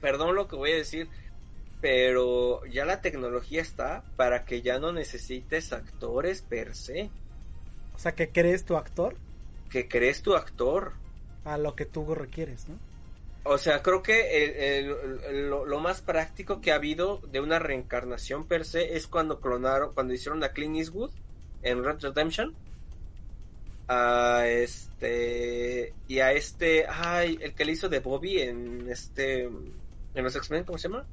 perdón 0.01 0.34
lo 0.34 0.47
que 0.49 0.57
voy 0.57 0.72
a 0.72 0.76
decir, 0.76 1.09
pero 1.80 2.64
ya 2.66 2.84
la 2.84 3.01
tecnología 3.01 3.61
está 3.61 4.05
para 4.16 4.45
que 4.45 4.62
ya 4.62 4.78
no 4.78 4.93
necesites 4.93 5.72
actores 5.72 6.43
per 6.43 6.74
se, 6.74 7.11
O 7.95 7.99
sea, 7.99 8.12
que 8.12 8.30
crees 8.30 8.64
tu 8.64 8.76
actor 8.76 9.16
que 9.70 9.88
crees 9.88 10.22
tu 10.22 10.34
actor. 10.36 10.93
a 11.45 11.57
lo 11.59 11.74
que 11.74 11.86
tú 11.86 12.14
requieres, 12.14 12.68
¿no? 12.68 12.78
O 13.45 13.59
sea, 13.59 13.82
creo 13.82 14.03
que 14.05 14.45
el- 14.45 14.51
el- 14.86 15.20
el- 15.28 15.51
lo, 15.51 15.64
lo 15.66 15.80
más 15.80 16.01
práctico 16.03 16.61
que 16.61 16.70
ha 16.70 16.76
habido 16.76 17.18
de 17.32 17.40
una 17.40 17.59
reencarnación 17.59 18.47
per 18.47 18.64
se 18.64 18.97
es 18.97 19.09
cuando 19.09 19.40
clonaron, 19.40 19.93
cuando 19.95 20.12
hicieron 20.14 20.45
a 20.45 20.51
Clint 20.51 20.76
Eastwood 20.76 21.11
en 21.62 21.82
Red 21.82 21.99
Redemption. 22.01 22.55
A 23.89 24.47
este. 24.47 25.95
Y 26.09 26.20
a 26.20 26.33
este. 26.33 26.87
Ay, 26.89 27.39
el 27.41 27.55
que 27.55 27.64
le 27.64 27.72
hizo 27.72 27.89
de 27.89 28.01
Bobby 28.01 28.41
en 28.41 28.89
este. 28.89 29.45
En 29.45 30.24
los 30.24 30.37
X-Men, 30.37 30.64
¿cómo 30.64 30.78
se 30.78 30.89
llama? 30.89 31.07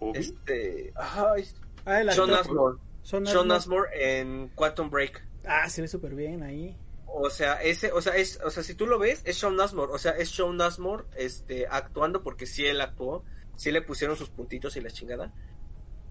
Obi. 0.00 0.18
Este. 0.18 0.92
Ay, 0.96 1.44
Ah, 1.84 2.00
el 2.00 2.12
Sean 2.12 2.30
actor. 2.30 2.40
Asmore. 2.40 2.78
Sean 3.02 3.26
Sean 3.26 3.50
Asmore. 3.52 3.88
Asmore 3.90 4.20
en 4.20 4.48
Quantum 4.54 4.90
Break. 4.90 5.24
Ah, 5.46 5.68
se 5.68 5.82
ve 5.82 5.88
súper 5.88 6.14
bien 6.14 6.42
ahí. 6.42 6.76
O 7.06 7.28
sea, 7.30 7.60
ese, 7.62 7.90
o 7.92 8.00
sea, 8.00 8.16
es, 8.16 8.38
o 8.44 8.50
sea, 8.50 8.62
si 8.62 8.74
tú 8.74 8.86
lo 8.86 8.98
ves, 8.98 9.22
es 9.24 9.36
Sean 9.38 9.60
Asmore, 9.60 9.92
o 9.92 9.98
sea, 9.98 10.12
es 10.12 10.30
Sean 10.30 10.60
Asmore, 10.60 11.04
este, 11.16 11.66
actuando 11.66 12.22
porque 12.22 12.46
sí 12.46 12.64
él 12.66 12.80
actuó, 12.80 13.24
sí 13.56 13.72
le 13.72 13.82
pusieron 13.82 14.16
sus 14.16 14.28
puntitos 14.28 14.76
y 14.76 14.80
la 14.80 14.90
chingada, 14.90 15.32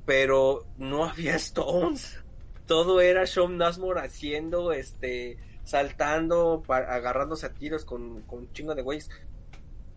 pero 0.06 0.66
no 0.78 1.06
había 1.06 1.36
Stones, 1.38 2.20
todo 2.70 3.02
era 3.02 3.26
Sean 3.26 3.60
Asmore 3.64 4.00
haciendo, 4.02 4.72
este, 4.74 5.38
saltando, 5.64 6.64
agarrándose 6.70 7.48
a 7.48 7.50
tiros 7.52 7.84
con, 7.84 8.22
con 8.22 8.40
un 8.42 8.54
chingo 8.54 8.76
de 8.76 8.84
güeyes, 8.84 9.10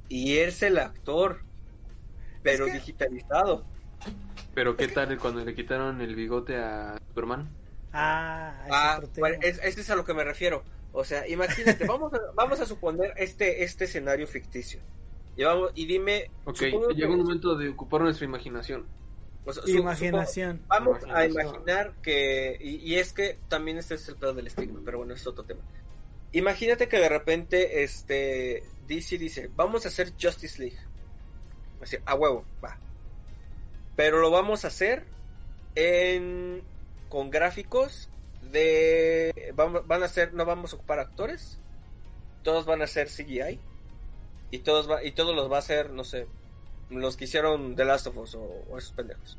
y 0.08 0.38
él 0.38 0.48
es 0.48 0.62
el 0.62 0.78
actor, 0.78 1.42
pero 2.42 2.64
que- 2.64 2.72
digitalizado. 2.72 3.66
Pero 4.54 4.74
¿qué 4.76 4.88
tal 4.88 5.18
cuando 5.18 5.44
le 5.44 5.54
quitaron 5.54 6.00
el 6.00 6.14
bigote 6.16 6.56
a 6.56 6.98
Superman? 7.08 7.50
Ah, 7.92 8.54
ese 8.64 8.74
Ah, 8.74 9.00
bueno, 9.18 9.36
es, 9.42 9.60
este 9.62 9.82
es 9.82 9.90
a 9.90 9.94
lo 9.94 10.06
que 10.06 10.14
me 10.14 10.24
refiero. 10.24 10.62
O 10.92 11.04
sea, 11.04 11.28
imagínate, 11.28 11.86
vamos 11.86 12.12
a, 12.14 12.20
vamos 12.34 12.58
a 12.58 12.64
suponer 12.66 13.12
este, 13.18 13.64
este 13.64 13.84
escenario 13.84 14.26
ficticio. 14.26 14.80
Y, 15.36 15.44
vamos, 15.44 15.72
y 15.74 15.84
dime. 15.84 16.30
Ok, 16.44 16.60
llega 16.94 17.10
un 17.10 17.18
momento 17.18 17.54
de 17.54 17.68
ocupar 17.68 18.00
nuestra 18.00 18.24
imaginación. 18.24 18.86
O 19.44 19.52
sea, 19.52 19.62
Imaginación. 19.66 20.58
supongo- 20.62 20.68
vamos 20.68 21.04
a 21.12 21.26
imaginar 21.26 21.94
que. 22.02 22.56
Y, 22.60 22.76
y 22.76 22.96
es 22.98 23.12
que 23.12 23.38
también 23.48 23.78
este 23.78 23.94
es 23.94 24.08
el 24.08 24.16
pedo 24.16 24.34
del 24.34 24.46
estigma, 24.46 24.80
pero 24.84 24.98
bueno, 24.98 25.14
es 25.14 25.26
otro 25.26 25.44
tema. 25.44 25.60
Imagínate 26.32 26.88
que 26.88 26.98
de 26.98 27.08
repente 27.08 27.82
este 27.82 28.62
DC 28.86 29.18
dice: 29.18 29.50
Vamos 29.56 29.84
a 29.84 29.88
hacer 29.88 30.12
Justice 30.20 30.60
League. 30.60 30.78
Así, 31.82 31.96
a 32.04 32.14
huevo, 32.14 32.44
va. 32.64 32.78
Pero 33.96 34.20
lo 34.20 34.30
vamos 34.30 34.64
a 34.64 34.68
hacer 34.68 35.04
en 35.74 36.62
con 37.08 37.30
gráficos 37.30 38.08
de 38.50 39.52
vamos, 39.54 39.86
van 39.86 40.02
a 40.02 40.08
ser 40.08 40.32
no 40.34 40.44
vamos 40.44 40.72
a 40.72 40.76
ocupar 40.76 40.98
actores 40.98 41.58
todos 42.42 42.64
van 42.66 42.82
a 42.82 42.86
ser 42.86 43.08
CGI 43.08 43.60
y 44.50 44.58
todos 44.60 44.90
va, 44.90 45.02
y 45.04 45.12
todos 45.12 45.34
los 45.36 45.50
va 45.50 45.56
a 45.56 45.60
hacer 45.60 45.90
no 45.90 46.04
sé 46.04 46.26
los 47.00 47.16
que 47.16 47.24
hicieron 47.24 47.76
The 47.76 47.84
Last 47.84 48.06
of 48.06 48.16
Us 48.18 48.34
o, 48.34 48.42
o 48.70 48.78
esos 48.78 48.92
pendejos. 48.92 49.38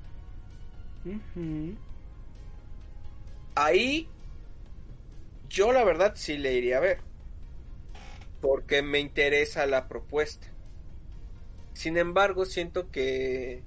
Ahí 3.56 4.08
yo 5.50 5.72
la 5.72 5.84
verdad 5.84 6.14
sí 6.16 6.38
le 6.38 6.54
iría 6.54 6.78
a 6.78 6.82
ver. 6.82 7.00
Porque 8.42 8.82
me 8.82 9.00
interesa 9.00 9.66
la 9.66 9.88
propuesta. 9.88 10.48
Sin 11.74 11.98
embargo, 11.98 12.46
siento 12.46 12.92
que 12.92 13.64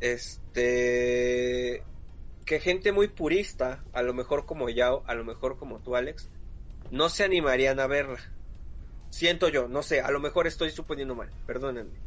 este 0.00 1.82
que 2.44 2.60
gente 2.60 2.92
muy 2.92 3.08
purista, 3.08 3.84
a 3.92 4.02
lo 4.02 4.14
mejor 4.14 4.46
como 4.46 4.68
Yao, 4.70 5.02
a 5.06 5.14
lo 5.14 5.24
mejor 5.24 5.58
como 5.58 5.80
tú 5.80 5.96
Alex, 5.96 6.30
no 6.90 7.08
se 7.08 7.24
animarían 7.24 7.80
a 7.80 7.88
verla. 7.88 8.20
Siento 9.10 9.48
yo, 9.48 9.66
no 9.68 9.82
sé, 9.82 10.00
a 10.00 10.10
lo 10.10 10.20
mejor 10.20 10.46
estoy 10.46 10.70
suponiendo 10.70 11.14
mal, 11.14 11.28
perdónenme. 11.46 11.98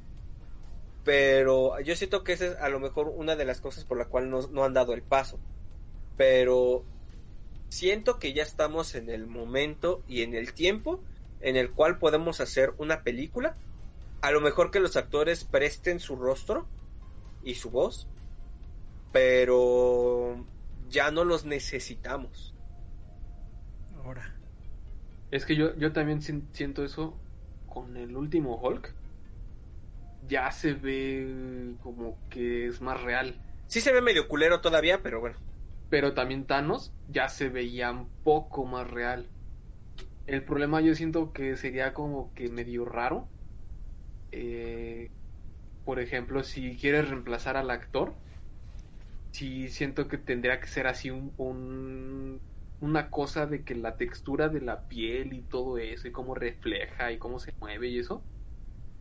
Pero 1.09 1.79
yo 1.79 1.95
siento 1.95 2.23
que 2.23 2.33
esa 2.33 2.45
es 2.45 2.55
a 2.57 2.69
lo 2.69 2.79
mejor 2.79 3.07
una 3.07 3.35
de 3.35 3.43
las 3.43 3.61
cosas 3.61 3.83
por 3.83 3.97
la 3.97 4.05
cual 4.05 4.29
no, 4.29 4.41
no 4.51 4.63
han 4.63 4.75
dado 4.75 4.93
el 4.93 5.01
paso. 5.01 5.39
Pero 6.17 6.83
siento 7.69 8.19
que 8.19 8.31
ya 8.33 8.43
estamos 8.43 8.93
en 8.93 9.09
el 9.09 9.25
momento 9.25 10.03
y 10.07 10.21
en 10.21 10.35
el 10.35 10.53
tiempo 10.53 11.01
en 11.41 11.55
el 11.55 11.71
cual 11.71 11.97
podemos 11.97 12.41
hacer 12.41 12.73
una 12.77 13.01
película. 13.01 13.57
A 14.21 14.29
lo 14.29 14.39
mejor 14.39 14.69
que 14.69 14.79
los 14.79 14.97
actores 14.97 15.45
presten 15.45 15.99
su 15.99 16.15
rostro 16.15 16.67
y 17.43 17.55
su 17.55 17.71
voz, 17.71 18.07
pero 19.11 20.45
ya 20.89 21.09
no 21.09 21.23
los 21.23 21.43
necesitamos. 21.43 22.53
Ahora. 24.03 24.35
Es 25.31 25.43
que 25.47 25.55
yo, 25.55 25.75
yo 25.75 25.91
también 25.91 26.21
sien- 26.21 26.47
siento 26.51 26.85
eso 26.85 27.17
con 27.67 27.97
el 27.97 28.15
último 28.15 28.57
Hulk. 28.61 28.93
Ya 30.29 30.51
se 30.51 30.73
ve 30.73 31.75
como 31.81 32.17
que 32.29 32.67
es 32.67 32.81
más 32.81 33.01
real. 33.01 33.35
Sí 33.67 33.81
se 33.81 33.91
ve 33.91 34.01
medio 34.01 34.27
culero 34.27 34.61
todavía, 34.61 35.01
pero 35.03 35.19
bueno. 35.19 35.37
Pero 35.89 36.13
también 36.13 36.45
Thanos 36.45 36.93
ya 37.09 37.27
se 37.29 37.49
veía 37.49 37.91
un 37.91 38.09
poco 38.23 38.65
más 38.65 38.89
real. 38.89 39.27
El 40.27 40.43
problema 40.43 40.81
yo 40.81 40.93
siento 40.95 41.33
que 41.33 41.57
sería 41.57 41.93
como 41.93 42.33
que 42.35 42.49
medio 42.49 42.85
raro. 42.85 43.27
Eh, 44.31 45.09
por 45.85 45.99
ejemplo, 45.99 46.43
si 46.43 46.77
quieres 46.77 47.09
reemplazar 47.09 47.57
al 47.57 47.71
actor, 47.71 48.13
sí 49.31 49.69
siento 49.69 50.07
que 50.07 50.17
tendría 50.17 50.59
que 50.59 50.67
ser 50.67 50.87
así 50.87 51.09
un, 51.09 51.33
un- 51.37 52.39
una 52.81 53.09
cosa 53.09 53.45
de 53.45 53.63
que 53.63 53.75
la 53.75 53.97
textura 53.97 54.49
de 54.49 54.61
la 54.61 54.87
piel 54.87 55.33
y 55.33 55.41
todo 55.41 55.77
eso, 55.77 56.07
y 56.07 56.11
cómo 56.11 56.35
refleja 56.35 57.11
y 57.11 57.17
cómo 57.17 57.39
se 57.39 57.53
mueve 57.59 57.89
y 57.89 57.99
eso, 57.99 58.23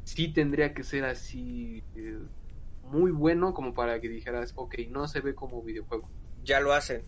sí 0.08 0.32
tendría 0.32 0.72
que 0.74 0.82
ser 0.82 1.04
así 1.04 1.82
eh, 1.94 2.18
muy 2.82 3.10
bueno 3.10 3.52
como 3.52 3.74
para 3.74 4.00
que 4.00 4.08
dijeras, 4.08 4.52
ok, 4.56 4.74
no 4.90 5.06
se 5.06 5.20
ve 5.20 5.34
como 5.34 5.62
videojuego. 5.62 6.08
Ya 6.44 6.60
lo 6.60 6.72
hacen. 6.72 7.02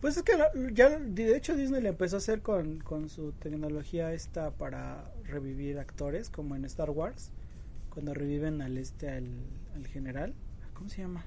Pues 0.00 0.16
es 0.16 0.22
que 0.22 0.36
lo- 0.36 0.68
ya, 0.70 0.98
de 0.98 1.36
hecho 1.36 1.54
Disney 1.56 1.82
le 1.82 1.90
empezó 1.90 2.16
a 2.16 2.18
hacer 2.18 2.40
con, 2.42 2.80
con 2.80 3.08
su 3.08 3.32
tecnología 3.32 4.12
esta 4.12 4.50
para 4.50 5.10
revivir 5.24 5.78
actores, 5.78 6.28
como 6.30 6.56
en 6.56 6.64
Star 6.64 6.90
Wars, 6.90 7.30
cuando 7.90 8.12
reviven 8.14 8.60
al 8.62 8.76
este, 8.76 9.08
al, 9.08 9.24
al 9.74 9.86
general. 9.86 10.34
¿Cómo 10.74 10.88
se 10.88 11.02
llama? 11.02 11.24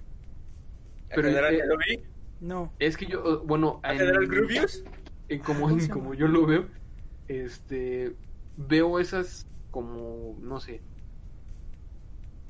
Pero, 1.10 1.28
¿El 1.28 1.36
general 1.36 1.58
Kenobi? 1.58 2.04
No, 2.40 2.72
Es 2.80 2.98
que 2.98 3.06
yo, 3.08 3.20
eh, 3.26 3.40
bueno, 3.46 3.80
¿El 3.84 3.92
en- 3.92 3.98
general 4.00 4.24
en 5.30 5.40
como, 5.40 5.68
¿Cómo 5.70 5.80
se 5.80 5.90
como 5.90 6.14
yo 6.14 6.28
lo 6.28 6.46
veo, 6.46 6.68
este, 7.28 8.14
veo 8.58 9.00
esas 9.00 9.46
como, 9.78 10.36
no 10.42 10.60
sé, 10.60 10.82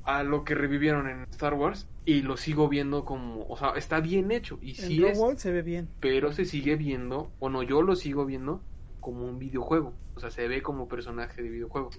a 0.04 0.22
lo 0.22 0.44
que 0.44 0.54
revivieron 0.54 1.06
en 1.10 1.24
Star 1.30 1.52
Wars 1.52 1.86
y 2.06 2.22
lo 2.22 2.38
sigo 2.38 2.70
viendo 2.70 3.04
como, 3.04 3.46
o 3.48 3.56
sea, 3.58 3.72
está 3.76 4.00
bien 4.00 4.30
hecho 4.30 4.58
y 4.62 4.70
en 4.70 4.86
sí 4.88 5.04
es, 5.04 5.20
se 5.36 5.52
ve 5.52 5.60
bien. 5.60 5.90
pero 6.00 6.32
se 6.32 6.46
sigue 6.46 6.76
viendo, 6.76 7.30
o 7.38 7.50
no, 7.50 7.62
yo 7.62 7.82
lo 7.82 7.96
sigo 7.96 8.24
viendo 8.24 8.62
como 9.00 9.26
un 9.26 9.38
videojuego, 9.38 9.92
o 10.14 10.20
sea, 10.20 10.30
se 10.30 10.48
ve 10.48 10.62
como 10.62 10.88
personaje 10.88 11.42
de 11.42 11.50
videojuego. 11.50 11.90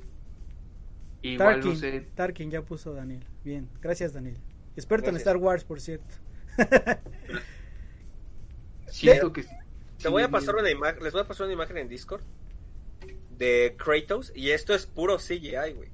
Igual 1.22 1.54
Tarkin, 1.56 1.70
no 1.74 1.76
sé, 1.78 2.08
Tarkin 2.16 2.50
ya 2.50 2.64
puso 2.64 2.96
Daniel. 2.96 3.24
Bien, 3.44 3.70
gracias 3.82 4.14
Daniel. 4.14 4.38
Experto 4.76 5.12
en. 5.12 5.18
Star 5.18 5.38
Wars, 5.38 5.64
por 5.64 5.80
cierto. 5.80 6.16
siento 8.88 9.32
que 9.32 9.44
sí- 9.44 9.56
Te 10.02 10.10
voy 10.10 10.24
a 10.24 10.30
pasar 10.32 10.56
una 10.56 10.72
imagen, 10.72 11.04
les 11.04 11.14
voy 11.14 11.22
a 11.22 11.28
pasar 11.28 11.46
una 11.46 11.54
imagen 11.54 11.78
en 11.78 11.88
Discord 11.90 12.24
de 13.40 13.76
Kratos 13.78 14.32
y 14.36 14.52
esto 14.52 14.76
es 14.76 14.86
puro 14.86 15.18
CGI, 15.18 15.74
güey. 15.74 15.90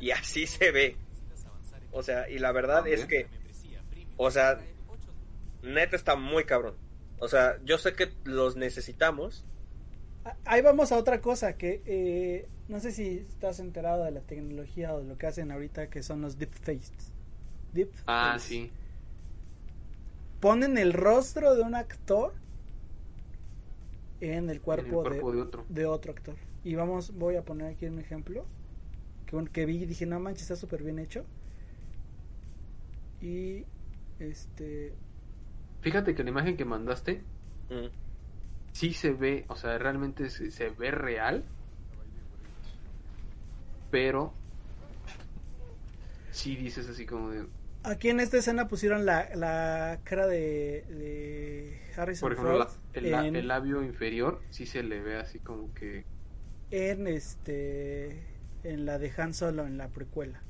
Y 0.00 0.10
así 0.10 0.46
se 0.48 0.70
ve. 0.70 0.96
O 1.92 2.02
sea, 2.02 2.28
y 2.28 2.38
la 2.38 2.52
verdad 2.52 2.86
es 2.86 3.06
que 3.06 3.28
o 4.16 4.30
sea, 4.30 4.58
neta 5.62 5.96
está 5.96 6.16
muy 6.16 6.44
cabrón. 6.44 6.74
O 7.18 7.28
sea, 7.28 7.58
yo 7.64 7.78
sé 7.78 7.94
que 7.94 8.12
los 8.24 8.56
necesitamos. 8.56 9.44
Ah, 10.24 10.36
Ahí 10.44 10.62
vamos 10.62 10.92
a 10.92 10.98
otra 10.98 11.20
cosa 11.20 11.56
que 11.56 11.82
eh, 11.86 12.48
no 12.68 12.80
sé 12.80 12.92
si 12.92 13.18
estás 13.28 13.58
enterado 13.58 14.04
de 14.04 14.12
la 14.12 14.20
tecnología 14.20 14.94
o 14.94 15.00
de 15.00 15.04
lo 15.04 15.18
que 15.18 15.26
hacen 15.26 15.50
ahorita 15.50 15.88
que 15.88 16.02
son 16.02 16.20
los 16.22 16.38
deepfakes. 16.38 17.10
Deepfakes. 17.72 18.04
Ah, 18.06 18.36
sí. 18.38 18.70
Ponen 20.40 20.78
el 20.78 20.92
rostro 20.92 21.54
de 21.54 21.62
un 21.62 21.74
actor 21.74 22.32
en 24.20 24.50
el 24.50 24.60
cuerpo, 24.60 25.02
cuerpo 25.02 25.30
de, 25.30 25.36
de 25.36 25.42
otro. 25.42 25.64
de 25.68 25.86
otro 25.86 26.12
actor. 26.12 26.36
Y 26.64 26.74
vamos, 26.74 27.12
voy 27.18 27.36
a 27.36 27.42
poner 27.42 27.72
aquí 27.72 27.86
un 27.86 27.98
ejemplo 27.98 28.44
que, 29.52 29.64
vi 29.64 29.82
y 29.82 29.86
dije, 29.86 30.04
no 30.06 30.20
manches, 30.20 30.42
está 30.42 30.56
súper 30.56 30.82
bien 30.82 30.98
hecho. 30.98 31.24
Y 33.20 33.64
este 34.18 34.92
Fíjate 35.80 36.14
que 36.14 36.22
la 36.22 36.30
imagen 36.30 36.56
que 36.56 36.64
mandaste 36.64 37.22
Mm. 37.70 37.86
sí 38.72 38.92
se 38.92 39.12
ve, 39.12 39.46
o 39.48 39.56
sea, 39.56 39.78
realmente 39.78 40.28
se, 40.28 40.50
se 40.50 40.68
ve 40.70 40.90
real, 40.90 41.42
pero 43.90 44.34
sí 46.30 46.56
dices 46.56 46.88
así 46.88 47.06
como 47.06 47.30
de, 47.30 47.46
aquí 47.84 48.10
en 48.10 48.20
esta 48.20 48.38
escena 48.38 48.68
pusieron 48.68 49.06
la, 49.06 49.28
la 49.34 50.00
cara 50.04 50.26
de, 50.26 50.84
de 50.88 51.78
Harrison 51.96 52.28
por 52.28 52.32
ejemplo, 52.32 52.58
la- 52.58 52.70
el, 52.92 53.06
en, 53.06 53.36
el 53.36 53.48
labio 53.48 53.82
inferior 53.82 54.42
sí 54.50 54.66
se 54.66 54.82
le 54.82 55.00
ve 55.00 55.16
así 55.16 55.38
como 55.40 55.72
que, 55.72 56.04
en 56.72 57.06
este 57.06 58.26
en 58.64 58.84
la 58.86 58.98
de 58.98 59.12
Han 59.16 59.32
Solo 59.34 59.66
en 59.66 59.78
la 59.78 59.92
precuela. 59.92 60.44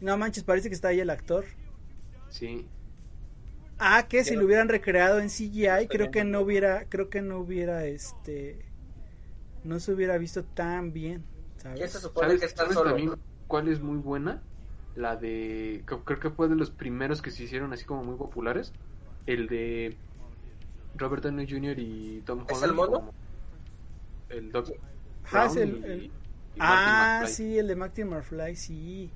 No 0.00 0.16
manches, 0.16 0.42
parece 0.44 0.68
que 0.70 0.74
está 0.74 0.88
ahí 0.88 1.00
el 1.00 1.10
actor. 1.10 1.44
sí, 2.28 2.70
Ah, 3.78 4.06
que 4.08 4.24
si 4.24 4.36
lo 4.36 4.46
hubieran 4.46 4.68
recreado 4.68 5.18
en 5.20 5.28
CGI, 5.30 5.88
creo 5.90 6.10
que 6.10 6.24
no 6.24 6.40
hubiera, 6.40 6.88
creo 6.88 7.10
que 7.10 7.22
no 7.22 7.38
hubiera, 7.40 7.84
este, 7.86 8.72
no 9.62 9.80
se 9.80 9.92
hubiera 9.92 10.18
visto 10.18 10.44
tan 10.46 10.92
bien, 10.92 11.26
¿Qué 11.74 11.88
se 11.88 11.98
¿sabes? 11.98 12.00
supone 12.00 12.36
¿sabes, 12.36 12.38
que 12.38 12.46
está 12.46 12.66
sabes 12.66 12.72
solo? 12.72 12.82
también 12.82 13.20
cuál 13.46 13.68
es 13.68 13.80
muy 13.80 13.98
buena? 13.98 14.48
La 14.94 15.16
de, 15.16 15.82
creo 15.86 16.04
creo 16.04 16.18
que 16.20 16.30
fue 16.30 16.48
de 16.48 16.56
los 16.56 16.70
primeros 16.70 17.20
que 17.22 17.30
se 17.30 17.44
hicieron 17.44 17.72
así 17.72 17.84
como 17.84 18.04
muy 18.04 18.16
populares, 18.16 18.72
el 19.26 19.46
de 19.48 20.00
Robert 20.94 21.24
Downey 21.24 21.46
Jr. 21.48 21.78
y 21.78 22.22
Tom 22.22 22.44
Holland. 22.46 22.48
¿Es 22.48 22.62
el 22.62 22.72
mono? 22.72 23.02
como 23.02 23.12
El 24.28 24.50
Doc 24.52 24.68
Ah, 25.32 25.46
es 25.46 25.54
Brown 25.54 25.68
el- 25.68 25.76
y- 25.78 25.84
el- 25.92 26.04
y 26.04 26.10
Ah, 26.60 27.24
sí, 27.26 27.58
el 27.58 27.66
de 27.68 27.76
Marty 27.76 28.04
McFly, 28.04 28.56
sí, 28.56 29.10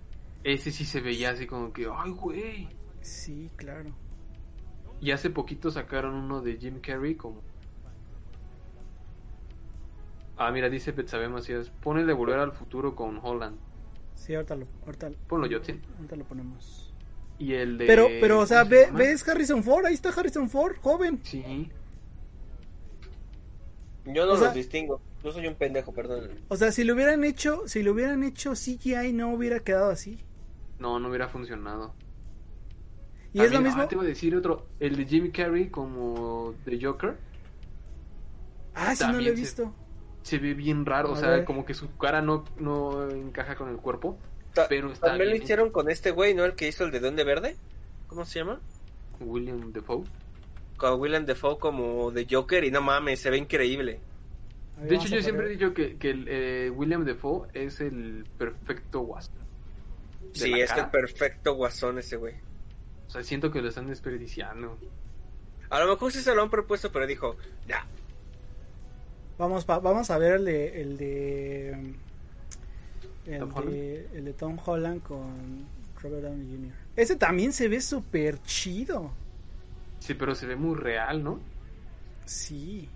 Ese 0.45 0.71
sí 0.73 0.85
se 0.85 1.01
veía 1.01 1.31
así 1.31 1.47
como 1.47 1.73
que, 1.73 1.87
ay, 1.93 2.11
güey. 2.11 2.69
sí, 3.01 3.51
claro. 3.57 3.91
Y 5.01 5.11
hace 5.13 5.31
poquito 5.31 5.71
sacaron 5.71 6.15
uno 6.15 6.41
de 6.43 6.57
Jim 6.59 6.81
Carrey 6.81 7.15
como... 7.15 7.41
Ah, 10.37 10.51
mira, 10.53 10.69
dice 10.71 10.93
Betsabe 10.93 11.29
Macías, 11.29 11.71
pone 11.83 12.05
de 12.05 12.13
volver 12.13 12.39
al 12.39 12.53
futuro 12.53 12.95
con 12.95 13.19
Holland. 13.23 13.59
Sí, 14.15 14.35
ahorita 14.35 14.57
lo, 14.57 14.67
ahorita, 14.87 15.11
Ponlo, 15.29 15.47
Yotzi. 15.47 15.79
ahorita 15.97 16.17
lo 16.17 16.25
ponemos. 16.25 16.93
Y 17.39 17.55
el 17.55 17.79
de... 17.79 17.87
Pero, 17.87 18.09
pero, 18.21 18.41
o 18.41 18.47
sea, 18.47 18.61
¿cómo 18.65 18.71
se 18.77 18.91
ve, 18.91 18.99
ves 18.99 19.27
Harrison 19.29 19.63
Ford, 19.63 19.85
ahí 19.87 19.95
está 19.95 20.11
Harrison 20.11 20.49
Ford, 20.49 20.77
joven. 20.81 21.21
Sí. 21.23 21.71
Yo 24.07 24.27
no 24.27 24.33
O 24.33 24.37
sea- 24.37 24.47
los 24.47 24.55
distingo. 24.55 25.01
Yo 25.23 25.33
soy 25.33 25.47
un 25.47 25.55
pendejo, 25.55 25.93
perdón. 25.93 26.31
O 26.49 26.57
sea, 26.57 26.73
si 26.73 26.83
lo 26.85 26.95
hubieran 26.95 27.25
hecho, 27.25 27.69
si 27.69 27.83
lo 27.83 27.93
hubieran 27.93 28.23
hecho 28.25 28.55
CGI 28.55 29.13
no 29.13 29.33
hubiera 29.35 29.61
quedado 29.61 29.91
así. 29.91 30.19
No, 30.79 30.99
no 30.99 31.09
hubiera 31.09 31.29
funcionado. 31.29 31.95
Y 33.33 33.39
es 33.41 33.45
lo 33.47 33.53
También, 33.57 33.63
mismo. 33.65 33.83
ah, 33.83 33.89
te 33.89 33.95
iba 33.97 34.03
a 34.03 34.07
decir 34.07 34.35
otro, 34.35 34.67
el 34.81 34.97
de 34.97 35.05
Jim 35.05 35.31
Carrey 35.31 35.69
como 35.69 36.55
de 36.65 36.83
Joker, 36.85 37.17
Ah, 38.75 38.95
sí, 38.97 39.05
no 39.05 39.13
lo 39.13 39.19
he 39.19 39.25
también 39.27 39.37
se- 39.37 39.41
visto. 39.43 39.75
se 40.23 40.39
ve 40.39 40.55
bien 40.55 40.87
raro, 40.87 41.11
A 41.11 41.13
o 41.13 41.17
sea, 41.17 41.31
ver. 41.31 41.45
como 41.45 41.65
que 41.65 41.75
su 41.75 41.95
cara 41.97 42.23
no, 42.23 42.45
no 42.59 43.09
encaja 43.11 43.57
con 43.57 43.69
el 43.69 43.77
cuerpo, 43.77 44.19
Ta- 44.55 44.67
pero 44.69 44.91
está 44.91 45.09
También 45.09 45.29
lo 45.29 45.33
bien 45.35 45.43
hicieron 45.45 45.71
con 45.71 45.91
este 45.91 46.11
güey, 46.11 46.35
¿no? 46.35 46.45
El 46.45 46.55
que 46.55 46.67
hizo 46.67 46.85
el 46.85 46.91
de 46.91 47.01
Duende 47.01 47.25
Verde. 47.25 47.57
¿Cómo 48.09 48.25
se 48.25 48.39
llama? 48.41 48.59
William 49.21 49.73
Defoe. 49.73 50.05
Con 50.81 50.99
Willem 50.99 51.27
Dafoe 51.27 51.59
como 51.59 52.11
de 52.11 52.27
Joker 52.31 52.65
y 52.65 52.71
no 52.71 52.81
mames, 52.81 53.21
se 53.21 53.29
ve 53.29 53.37
increíble. 53.37 54.01
A 54.79 54.85
De 54.85 54.95
hecho, 54.97 55.09
yo 55.09 55.19
a 55.19 55.23
siempre 55.23 55.45
he 55.47 55.51
dicho 55.51 55.75
que, 55.75 55.97
que 55.99 56.11
el, 56.11 56.25
eh, 56.27 56.71
William 56.75 57.05
Defoe 57.05 57.49
es 57.53 57.83
el 57.83 58.25
perfecto 58.39 59.03
Wasp. 59.03 59.31
De 60.33 60.39
Sí, 60.39 60.53
es 60.59 60.71
cara. 60.71 60.85
el 60.85 60.91
perfecto 60.91 61.55
guasón 61.55 61.99
ese 61.99 62.17
güey. 62.17 62.35
O 63.09 63.11
sea, 63.11 63.23
siento 63.23 63.51
que 63.51 63.61
lo 63.61 63.69
están 63.69 63.89
desperdiciando. 63.89 64.79
A 65.69 65.81
lo 65.81 65.87
mejor 65.93 66.11
sí 66.13 66.21
se 66.21 66.35
lo 66.35 66.43
han 66.43 66.49
propuesto, 66.51 66.91
pero 66.91 67.07
dijo, 67.07 67.37
ya. 67.69 67.85
Vamos, 69.37 69.65
pa- 69.67 69.81
vamos 69.81 70.11
a 70.11 70.17
ver 70.19 70.33
el 70.37 70.45
de. 70.47 70.81
El 70.81 70.97
de. 70.97 71.95
El 73.27 73.39
Tom 73.41 73.67
de, 73.67 74.09
el 74.15 74.25
de 74.25 74.33
Tom 74.33 74.59
Holland 74.65 75.03
con 75.03 75.67
Robert 76.03 76.23
Downey 76.23 76.47
Jr. 76.57 76.73
Ese 76.97 77.17
también 77.17 77.53
se 77.53 77.69
ve 77.69 77.81
súper 77.83 78.41
chido. 78.43 79.13
Sí, 80.01 80.15
pero 80.15 80.35
se 80.35 80.47
ve 80.47 80.57
muy 80.57 80.75
real, 80.77 81.23
¿no? 81.23 81.39
Sí, 82.25 82.89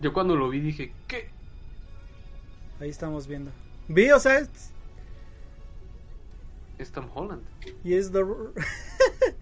Yo 0.00 0.12
cuando 0.12 0.36
lo 0.36 0.48
vi 0.48 0.60
dije, 0.60 0.92
¿qué? 1.08 1.30
ahí 2.80 2.88
estamos 2.90 3.26
viendo. 3.26 3.50
Vi, 3.88 4.10
o 4.12 4.20
sea, 4.20 4.38
es- 4.38 4.70
Es 6.78 6.92
Tom 6.92 7.08
Holland. 7.12 7.42
y 7.82 7.94
es 7.94 8.12
The- 8.12 8.22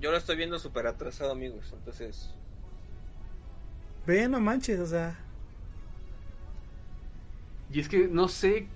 Yo 0.00 0.10
lo 0.10 0.16
estoy 0.16 0.36
viendo 0.36 0.58
súper 0.58 0.88
atrasado, 0.88 1.30
amigos. 1.30 1.72
Entonces, 1.72 2.34
Ve, 4.04 4.26
no 4.28 4.40
manches, 4.40 4.80
o 4.80 4.86
sea. 4.86 5.16
Y 7.70 7.78
es 7.78 7.88
que 7.88 8.08
no 8.08 8.26
sé 8.26 8.66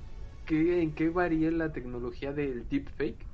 qué, 0.47 0.83
en 0.83 0.95
qué 0.95 1.09
varía 1.09 1.51
la 1.51 1.73
tecnología 1.73 2.33
del 2.33 2.69
deepfake 2.69 3.27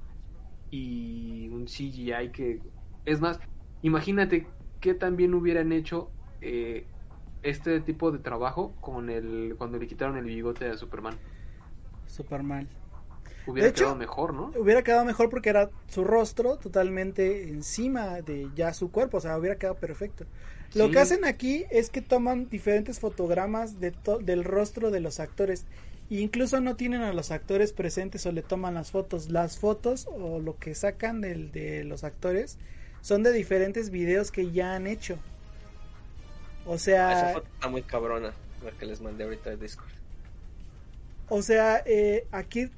y 0.72 1.48
un 1.50 1.66
CGI 1.68 2.30
que... 2.32 2.58
Es 3.04 3.20
más, 3.20 3.38
imagínate 3.82 4.46
qué 4.80 4.94
también 4.94 5.34
hubieran 5.34 5.70
hecho 5.72 6.10
eh, 6.40 6.84
este 7.42 7.80
tipo 7.80 8.10
de 8.10 8.18
trabajo 8.18 8.72
con 8.80 9.10
el 9.10 9.54
cuando 9.58 9.78
le 9.78 9.86
quitaron 9.86 10.16
el 10.16 10.24
bigote 10.24 10.66
a 10.68 10.76
Superman. 10.76 11.16
Super 12.06 12.42
mal. 12.42 12.66
Hubiera 13.46 13.66
De 13.66 13.70
hecho- 13.70 13.84
quedado 13.84 13.96
mejor, 13.96 14.34
¿no? 14.34 14.52
Hubiera 14.58 14.82
quedado 14.82 15.04
mejor 15.04 15.28
porque 15.28 15.50
era 15.50 15.70
su 15.88 16.04
rostro 16.04 16.56
totalmente 16.56 17.48
encima 17.48 18.20
de 18.22 18.48
ya 18.54 18.72
su 18.72 18.90
cuerpo, 18.90 19.18
o 19.18 19.20
sea, 19.20 19.36
hubiera 19.38 19.56
quedado 19.56 19.76
perfecto. 19.76 20.24
Lo 20.74 20.90
que 20.90 21.00
hacen 21.00 21.24
aquí 21.26 21.66
es 21.70 21.90
que 21.90 22.00
toman 22.00 22.48
diferentes 22.48 22.98
fotogramas 22.98 23.78
de 23.78 23.92
del 24.22 24.42
rostro 24.44 24.90
de 24.90 25.00
los 25.00 25.20
actores. 25.20 25.66
E 26.12 26.16
incluso 26.20 26.60
no 26.60 26.76
tienen 26.76 27.02
a 27.02 27.12
los 27.12 27.30
actores 27.30 27.72
presentes 27.72 28.26
o 28.26 28.32
le 28.32 28.42
toman 28.42 28.74
las 28.74 28.90
fotos. 28.90 29.30
Las 29.30 29.58
fotos 29.58 30.06
o 30.10 30.40
lo 30.40 30.58
que 30.58 30.74
sacan 30.74 31.20
del- 31.20 31.50
de 31.52 31.84
los 31.84 32.04
actores 32.04 32.58
son 33.00 33.22
de 33.22 33.32
diferentes 33.32 33.90
videos 33.90 34.30
que 34.30 34.50
ya 34.52 34.74
han 34.76 34.86
hecho. 34.86 35.18
O 36.64 36.78
esa 37.06 37.26
sea, 37.26 37.32
foto 37.32 37.46
está 37.52 37.68
muy 37.68 37.82
cabrona. 37.84 38.34
La 38.60 38.72
que 38.72 38.86
les 38.86 39.00
mandé 39.00 39.24
ahorita 39.24 39.50
de 39.50 39.56
Discord. 39.56 39.90
O 41.26 41.42
sea, 41.42 41.82
eh, 41.86 42.28
aquí 42.32 42.70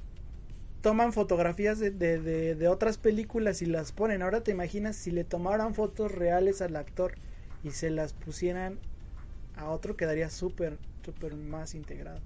toman 0.81 1.13
fotografías 1.13 1.79
de, 1.79 1.91
de- 1.91 2.21
de- 2.21 2.55
de 2.55 2.67
otras 2.69 2.97
películas 2.97 3.61
y 3.61 3.65
las 3.67 3.91
ponen. 3.91 4.21
Ahora 4.21 4.43
te 4.43 4.51
imaginas 4.51 4.97
si 4.97 5.11
le 5.11 5.23
tomaran 5.25 5.75
fotos 5.75 6.11
reales 6.11 6.61
al 6.61 6.75
actor 6.75 7.15
y 7.63 7.71
se 7.71 7.89
las 7.91 8.13
pusieran 8.13 8.79
a 9.55 9.69
otro, 9.71 9.97
quedaría 9.97 10.29
súper, 10.31 10.79
súper 11.03 11.35
más 11.35 11.75
integrado. 11.75 12.21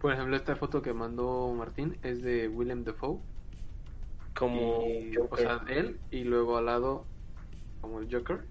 Por 0.00 0.12
ejemplo, 0.12 0.36
esta 0.36 0.56
foto 0.56 0.80
que 0.80 0.92
mandó 0.92 1.52
Martín 1.54 1.98
es 2.02 2.22
de 2.22 2.48
Willem 2.48 2.84
Dafoe. 2.84 3.18
Como. 4.34 4.86
Y, 4.86 5.16
o 5.16 5.36
sea, 5.36 5.64
él 5.68 5.98
y 6.10 6.24
luego 6.24 6.56
al 6.56 6.66
lado 6.66 7.04
como 7.80 8.00
el 8.00 8.12
Joker. 8.12 8.44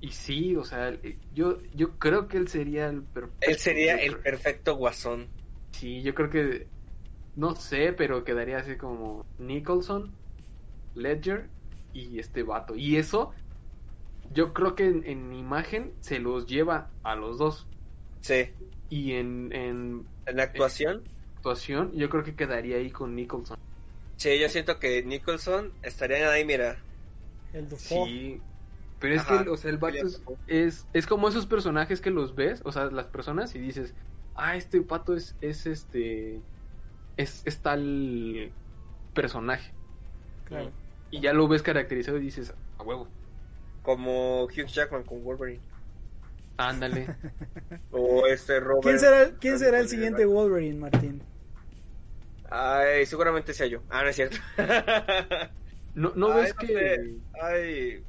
Y 0.00 0.10
sí, 0.10 0.54
o 0.56 0.64
sea, 0.64 0.90
eh, 0.90 1.18
yo 1.34 1.58
yo 1.74 1.98
creo 1.98 2.28
que 2.28 2.36
él 2.36 2.48
sería 2.48 2.88
el 2.88 3.02
perfecto. 3.02 3.50
Él 3.50 3.56
sería 3.56 3.96
el 3.96 4.18
perfecto 4.18 4.76
guasón. 4.76 5.28
Sí, 5.72 6.02
yo 6.02 6.14
creo 6.14 6.28
que 6.28 6.66
no 7.36 7.56
sé, 7.56 7.92
pero 7.92 8.24
quedaría 8.24 8.58
así 8.58 8.76
como 8.76 9.24
Nicholson, 9.38 10.12
Ledger 10.94 11.48
y 11.94 12.18
este 12.18 12.42
vato. 12.42 12.76
Y 12.76 12.96
eso 12.96 13.32
yo 14.34 14.52
creo 14.52 14.74
que 14.74 14.86
en, 14.86 15.04
en 15.04 15.32
imagen 15.32 15.94
se 16.00 16.18
los 16.18 16.46
lleva 16.46 16.90
a 17.02 17.14
los 17.14 17.38
dos 17.38 17.66
Sí. 18.24 18.48
Y 18.94 19.12
en, 19.14 19.52
en 19.52 20.06
En 20.26 20.36
la 20.36 20.44
actuación. 20.44 21.02
actuación 21.36 21.92
yo 21.92 22.08
creo 22.10 22.24
que 22.24 22.34
quedaría 22.36 22.76
ahí 22.76 22.90
con 22.90 23.14
Nicholson. 23.14 23.58
Sí, 24.16 24.38
yo 24.38 24.48
siento 24.48 24.78
que 24.78 25.02
Nicholson 25.02 25.72
estaría 25.82 26.30
ahí, 26.30 26.44
mira. 26.44 26.84
El 27.52 27.68
Dufour. 27.68 28.08
Sí. 28.08 28.40
Pero 29.00 29.14
es 29.14 29.20
Ajá, 29.22 29.44
que, 29.44 29.50
o 29.50 29.56
sea, 29.56 29.70
el 29.70 29.78
vato 29.78 30.06
es, 30.46 30.88
es 30.92 31.06
como 31.06 31.28
esos 31.28 31.46
personajes 31.46 32.00
que 32.00 32.10
los 32.10 32.34
ves, 32.34 32.62
o 32.64 32.72
sea, 32.72 32.86
las 32.86 33.06
personas 33.06 33.54
y 33.54 33.58
dices, 33.58 33.94
ah, 34.34 34.56
este 34.56 34.80
pato 34.82 35.14
es, 35.14 35.36
es 35.40 35.66
este, 35.66 36.44
es, 37.16 37.42
es 37.44 37.60
tal 37.60 38.54
personaje. 39.12 39.74
Claro. 40.44 40.72
Y 41.10 41.20
ya 41.20 41.32
lo 41.32 41.48
ves 41.48 41.62
caracterizado 41.62 42.18
y 42.18 42.22
dices, 42.22 42.54
a 42.78 42.82
huevo, 42.82 43.12
Como 43.82 44.44
Hugh 44.44 44.66
Jackman 44.66 45.04
con 45.04 45.22
Wolverine. 45.22 45.62
Ándale. 46.56 47.14
O 47.90 48.26
este 48.26 48.60
Robert. 48.60 48.82
¿Quién 48.82 48.98
será, 48.98 49.30
quién 49.38 49.58
será 49.58 49.80
el 49.80 49.88
siguiente. 49.88 50.24
Wolverine, 50.24 50.78
Martín? 50.78 51.22
Ay, 52.50 53.06
seguramente 53.06 53.52
sea 53.54 53.66
yo. 53.66 53.82
Ah, 53.90 54.02
no 54.02 54.08
es 54.08 54.16
cierto. 54.16 54.36
¿No, 55.94 56.12
no 56.14 56.32
Ay, 56.32 56.42
ves 56.42 56.54
no 56.54 56.60
que...? 56.60 56.66
sé. 56.66 57.14
Ay, 57.40 58.04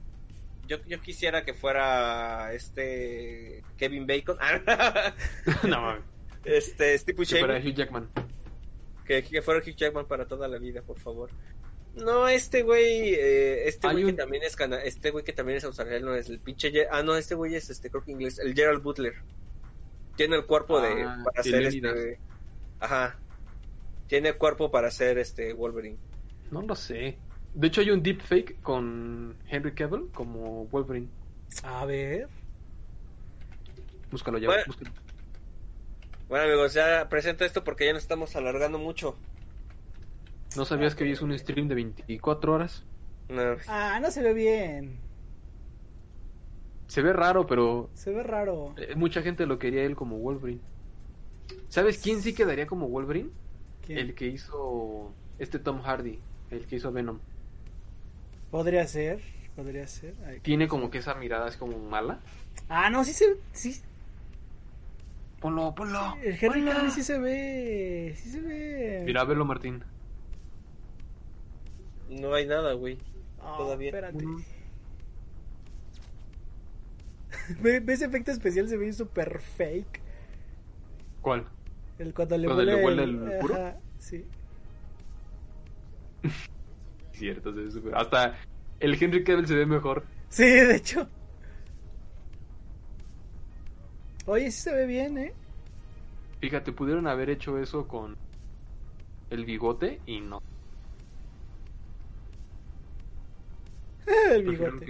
yo, 0.67 0.77
yo 0.87 0.99
quisiera 1.01 1.43
que 1.45 1.53
fuera 1.53 2.51
este 2.53 3.63
Kevin 3.77 4.07
Bacon. 4.07 4.37
Ah, 4.39 5.13
no, 5.63 5.81
mames, 5.81 6.03
este 6.43 6.97
Steve 6.97 7.25
que 7.25 7.39
fuera. 7.39 7.57
Hugh 7.59 7.73
Jackman. 7.73 8.09
Que, 9.05 9.23
que 9.23 9.41
fuera 9.41 9.59
Hugh 9.59 9.75
Jackman 9.75 10.07
para 10.07 10.27
toda 10.27 10.47
la 10.47 10.57
vida, 10.57 10.81
por 10.81 10.97
favor. 10.99 11.29
No, 11.95 12.27
este 12.27 12.63
güey, 12.63 13.13
eh, 13.13 13.67
este 13.69 13.87
güey 13.89 14.03
un- 14.03 14.11
que 14.11 14.17
también 14.17 14.43
es 14.43 14.55
cana 14.55 14.77
este 14.83 15.11
güey 15.11 15.23
que 15.23 15.31
también 15.33 15.57
es 15.57 15.63
australiano, 15.63 16.13
es 16.13 16.29
el 16.29 16.39
pinche, 16.39 16.71
ah 16.91 17.01
no, 17.03 17.15
este 17.15 17.35
güey 17.35 17.55
es 17.55 17.69
este 17.69 17.89
creo 17.89 18.03
que 18.03 18.11
inglés, 18.11 18.37
el 18.39 18.53
Gerald 18.53 18.83
Butler. 18.83 19.13
Tiene 20.17 20.35
el 20.35 20.45
cuerpo 20.45 20.79
de 20.81 21.03
Ah, 21.03 21.21
para 21.23 21.43
ser 21.43 21.61
Leonidas. 21.61 21.95
este, 21.95 22.19
ajá, 22.79 23.17
tiene 24.07 24.29
el 24.29 24.37
cuerpo 24.37 24.71
para 24.71 24.91
ser 24.91 25.17
este 25.17 25.53
Wolverine. 25.53 25.97
No 26.51 26.61
lo 26.61 26.75
sé. 26.75 27.17
De 27.53 27.67
hecho 27.67 27.79
hay 27.81 27.89
un 27.91 28.03
deepfake 28.03 28.61
con 28.61 29.37
Henry 29.49 29.73
Cavill 29.73 30.09
como 30.13 30.65
Wolverine. 30.67 31.07
A 31.63 31.85
ver. 31.85 32.27
Búscalo 34.11 34.37
ya, 34.37 34.47
Bueno. 34.47 34.63
búscalo. 34.67 34.91
Bueno 36.27 36.45
amigos, 36.45 36.73
ya 36.73 37.07
presento 37.09 37.45
esto 37.45 37.63
porque 37.63 37.85
ya 37.85 37.93
nos 37.93 38.03
estamos 38.03 38.35
alargando 38.35 38.79
mucho. 38.79 39.15
¿No 40.55 40.65
sabías 40.65 40.95
que 40.95 41.03
hoy 41.03 41.11
es 41.11 41.21
un 41.21 41.37
stream 41.37 41.67
de 41.67 41.75
24 41.75 42.53
horas? 42.53 42.83
No, 43.29 43.41
Ah, 43.67 43.99
no 44.01 44.11
se 44.11 44.21
ve 44.21 44.33
bien. 44.33 44.97
Se 46.87 47.01
ve 47.01 47.13
raro, 47.13 47.47
pero 47.47 47.89
Se 47.93 48.11
ve 48.11 48.23
raro. 48.23 48.73
eh, 48.77 48.93
mucha 48.95 49.21
gente 49.21 49.45
lo 49.45 49.57
quería 49.59 49.83
él 49.83 49.95
como 49.95 50.17
Wolverine. 50.17 50.61
¿Sabes 51.69 51.97
quién 52.01 52.21
sí 52.21 52.33
quedaría 52.33 52.67
como 52.67 52.87
Wolverine? 52.87 53.29
¿Quién? 53.85 53.99
El 53.99 54.15
que 54.15 54.27
hizo 54.27 55.11
este 55.39 55.59
Tom 55.59 55.81
Hardy, 55.81 56.19
el 56.51 56.65
que 56.67 56.75
hizo 56.77 56.91
Venom. 56.91 57.19
Podría 58.51 58.87
ser. 58.87 59.19
Podría 59.55 59.87
ser. 59.87 60.13
Ay, 60.27 60.39
Tiene 60.41 60.67
como 60.67 60.89
que 60.91 60.99
esa 60.99 61.15
mirada 61.15 61.47
es 61.47 61.57
como 61.57 61.77
mala. 61.79 62.19
Ah, 62.69 62.89
no, 62.89 63.03
sí 63.03 63.13
se. 63.13 63.37
Sí, 63.51 63.81
Ponlo, 65.39 65.73
ponlo. 65.75 66.15
el 66.23 66.33
Henry 66.33 66.61
ponlo. 66.61 66.71
Cavill 66.71 66.91
sí 66.91 67.03
se 67.03 67.19
ve. 67.19 68.13
Sí 68.17 68.29
se 68.31 68.41
ve. 68.41 69.03
Mira, 69.05 69.23
velo 69.23 69.45
Martín. 69.45 69.83
No 72.09 72.33
hay 72.33 72.45
nada, 72.47 72.73
güey. 72.73 72.97
Ah, 73.41 73.55
todavía. 73.57 73.89
Espérate. 73.89 74.25
Ujú. 74.25 74.43
Ve, 77.61 77.83
ese 77.87 78.05
efecto 78.05 78.31
especial, 78.31 78.67
se 78.67 78.77
ve 78.77 78.91
súper 78.93 79.39
fake. 79.39 80.01
¿Cuál? 81.21 81.47
El 81.99 82.13
cuando 82.13 82.37
le 82.37 82.45
¿Cuando 82.47 82.63
huele, 82.63 82.75
le 82.77 82.83
huele 82.85 83.03
el, 83.03 83.31
el 83.31 83.39
puro? 83.39 83.55
Ajá, 83.55 83.77
sí. 83.99 84.25
Cierto, 87.13 87.53
se 87.53 87.59
ve 87.61 87.71
súper- 87.71 87.95
hasta 87.95 88.37
el 88.79 89.01
Henry 89.01 89.23
Cavill 89.23 89.47
se 89.47 89.55
ve 89.55 89.65
mejor. 89.65 90.05
Sí, 90.29 90.43
de 90.43 90.75
hecho. 90.75 91.07
Oye, 94.25 94.51
sí 94.51 94.61
se 94.63 94.73
ve 94.73 94.85
bien, 94.85 95.17
¿eh? 95.17 95.33
Fíjate, 96.41 96.71
pudieron 96.71 97.07
haber 97.07 97.29
hecho 97.29 97.57
eso 97.57 97.87
con 97.87 98.13
el 99.29 99.45
bigote 99.45 100.01
y 100.05 100.19
no. 100.21 100.39
El 104.31 104.43
bigote. 104.43 104.85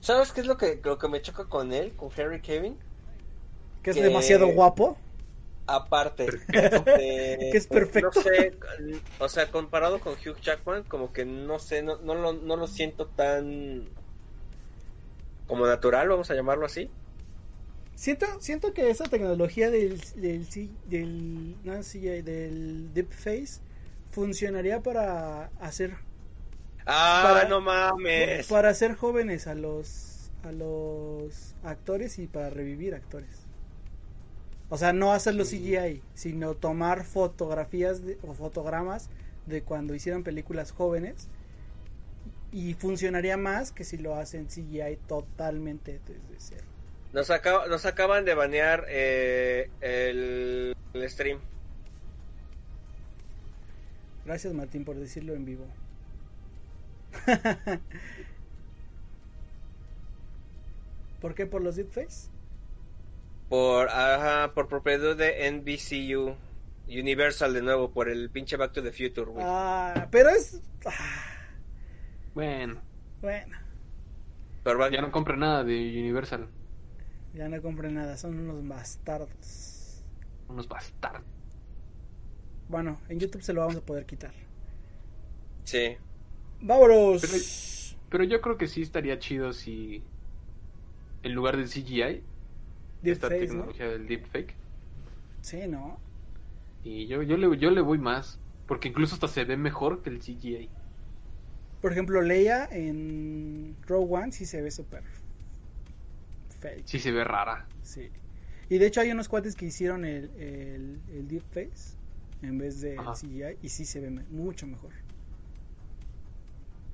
¿Sabes 0.00 0.32
qué 0.32 0.40
es 0.40 0.46
lo 0.46 0.56
que 0.56 0.80
lo 0.82 0.98
que 0.98 1.08
me 1.08 1.20
choca 1.20 1.44
con 1.44 1.72
él, 1.72 1.92
con 1.96 2.10
Harry 2.16 2.40
Kevin? 2.40 2.76
Que 3.82 3.90
es 3.90 3.96
que- 3.96 4.02
demasiado 4.02 4.48
guapo. 4.48 4.96
Aparte, 5.66 6.24
Perfecto. 6.24 6.82
de- 6.92 7.48
Que 7.52 7.58
es 7.58 7.66
perfecto. 7.66 8.10
No 8.14 8.22
sé, 8.22 8.54
o 9.18 9.28
sea, 9.28 9.50
comparado 9.50 10.00
con 10.00 10.14
Hugh 10.14 10.40
Jackman, 10.40 10.84
como 10.84 11.12
que 11.12 11.26
no 11.26 11.58
sé, 11.58 11.82
no, 11.82 11.98
no, 11.98 12.14
lo, 12.14 12.32
no 12.32 12.56
lo 12.56 12.66
siento 12.66 13.06
tan 13.06 13.86
como 15.46 15.66
natural, 15.66 16.08
vamos 16.08 16.30
a 16.30 16.34
llamarlo 16.34 16.64
así. 16.64 16.90
Siento, 17.98 18.26
siento 18.38 18.72
que 18.72 18.90
esa 18.90 19.06
tecnología 19.06 19.72
del, 19.72 20.00
del, 20.14 20.46
del, 20.86 21.56
no, 21.64 21.74
del 21.74 22.94
deepface 22.94 23.60
funcionaría 24.12 24.80
para 24.84 25.46
hacer 25.60 25.96
Ah, 26.86 27.22
Para- 27.24 27.48
no 27.48 27.60
mames. 27.60 28.46
para 28.46 28.68
hacer 28.68 28.94
jóvenes 28.94 29.48
a 29.48 29.56
los 29.56 30.30
a 30.44 30.52
los 30.52 31.56
actores 31.64 32.20
y 32.20 32.28
para 32.28 32.50
revivir 32.50 32.94
actores. 32.94 33.48
O 34.70 34.78
sea, 34.78 34.92
no 34.92 35.12
hacerlo 35.12 35.44
Sí. 35.44 35.58
CGI, 35.58 36.00
sino 36.14 36.54
tomar 36.54 37.04
fotografías 37.04 38.06
de- 38.06 38.16
o 38.22 38.32
fotogramas 38.32 39.08
de 39.46 39.62
cuando 39.62 39.96
hicieron 39.96 40.22
películas 40.22 40.70
jóvenes 40.70 41.26
y 42.52 42.74
funcionaría 42.74 43.36
más 43.36 43.72
que 43.72 43.82
si 43.82 43.98
lo 43.98 44.14
hacen 44.14 44.46
CGI 44.48 44.98
totalmente 45.08 46.00
desde 46.06 46.36
cero. 46.38 46.77
Nos, 47.12 47.30
acaba- 47.30 47.66
nos 47.66 47.86
acaban 47.86 48.24
de 48.24 48.34
banear 48.34 48.84
eh, 48.88 49.70
el, 49.80 50.76
el 50.92 51.10
stream. 51.10 51.38
Gracias 54.26 54.52
Martín 54.52 54.84
por 54.84 54.96
decirlo 54.96 55.34
en 55.34 55.44
vivo. 55.44 55.66
¿Por 61.20 61.34
qué? 61.34 61.46
¿Por 61.46 61.62
los 61.62 61.76
deepface? 61.76 62.30
Por, 63.48 63.88
ajá, 63.88 64.52
por 64.54 64.68
propiedad 64.68 65.16
de 65.16 65.50
NBCU. 65.50 66.36
Universal 66.90 67.52
de 67.52 67.60
nuevo, 67.60 67.90
por 67.90 68.08
el 68.08 68.30
pinche 68.30 68.56
Back 68.56 68.72
to 68.72 68.82
the 68.82 68.92
Future, 68.92 69.30
güey. 69.30 69.44
Ah, 69.46 70.08
pero 70.10 70.30
es... 70.30 70.58
ah, 70.86 71.36
Bueno, 72.32 72.80
bueno, 73.20 73.58
Pero 74.64 74.88
ya 74.88 75.02
no 75.02 75.10
compré 75.12 75.36
nada 75.36 75.64
de 75.64 75.74
Universal. 75.74 76.48
Ya 77.38 77.48
no 77.48 77.62
compré 77.62 77.88
nada, 77.90 78.16
son 78.16 78.36
unos 78.38 78.66
bastardos. 78.66 80.02
Unos 80.48 80.68
bastardos. 80.68 81.22
Bueno, 82.68 83.00
en 83.08 83.20
YouTube 83.20 83.42
se 83.42 83.52
lo 83.52 83.60
vamos 83.60 83.76
a 83.76 83.80
poder 83.80 84.04
quitar. 84.06 84.32
Sí. 85.64 85.96
¡Vámonos! 86.60 87.22
Pero- 87.22 88.08
Pero 88.10 88.24
yo 88.24 88.40
creo 88.40 88.58
que 88.58 88.66
sí 88.66 88.82
estaría 88.82 89.18
chido 89.20 89.52
si 89.52 90.02
en 91.22 91.32
lugar 91.34 91.56
de 91.56 91.64
CGI, 91.66 92.22
esta 93.04 93.28
Deepface, 93.28 93.38
¿no? 93.38 93.38
tecnología 93.64 93.88
del 93.88 94.06
deepfake. 94.08 94.54
Sí, 95.42 95.66
¿no? 95.68 95.98
Y 96.82 97.06
yo, 97.06 97.22
yo, 97.22 97.36
le, 97.36 97.56
yo 97.58 97.70
le 97.70 97.80
voy 97.82 97.98
más, 97.98 98.40
porque 98.66 98.88
incluso 98.88 99.14
hasta 99.14 99.28
se 99.28 99.44
ve 99.44 99.56
mejor 99.56 100.02
que 100.02 100.10
el 100.10 100.18
CGI. 100.20 100.68
Por 101.82 101.92
ejemplo, 101.92 102.20
Leia 102.22 102.66
en 102.70 103.76
Rogue 103.86 104.12
One 104.16 104.32
sí 104.32 104.44
se 104.46 104.60
ve 104.62 104.70
súper 104.72 105.04
fake. 106.60 106.86
Sí 106.86 106.98
se 106.98 107.12
ve 107.12 107.22
rara. 107.24 107.68
Sí. 107.82 108.10
Y 108.68 108.78
de 108.78 108.86
hecho 108.86 109.00
hay 109.00 109.10
unos 109.10 109.28
cuates 109.28 109.56
que 109.56 109.66
hicieron 109.66 110.04
el, 110.04 110.30
el, 110.36 111.02
el 111.08 111.28
deepface 111.28 111.96
en 112.42 112.58
vez 112.58 112.80
de 112.80 112.96
Ajá. 112.96 113.12
CGI 113.12 113.58
y 113.62 113.68
sí 113.70 113.86
se 113.86 114.00
ve 114.00 114.10
mucho 114.10 114.66
mejor. 114.66 114.92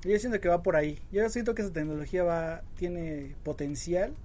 Yo 0.05 0.19
siento 0.19 0.41
que 0.41 0.49
va 0.49 0.63
por 0.63 0.77
ahí. 0.77 0.99
Yo 1.11 1.29
siento 1.31 1.55
que 1.55 1.63
esa 1.63 1.73
tecnología 1.73 2.23
va 2.25 2.65
tiene 2.77 3.37
potencial 3.43 4.19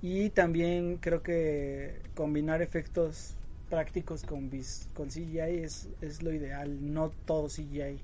y 0.00 0.30
también 0.30 0.98
creo 0.98 1.22
que 1.22 2.02
combinar 2.14 2.62
efectos 2.62 3.38
prácticos 3.68 4.24
con 4.24 4.50
vis, 4.50 4.88
con 4.94 5.10
CGI 5.10 5.62
es, 5.62 5.88
es 6.00 6.22
lo 6.22 6.32
ideal, 6.32 6.92
no 6.92 7.10
todo 7.24 7.48
CGI. 7.48 8.02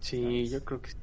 Sí, 0.00 0.48
¿Sabes? 0.48 0.48
yo 0.48 0.64
creo 0.64 0.80
que 0.80 0.90
sí. 0.90 0.96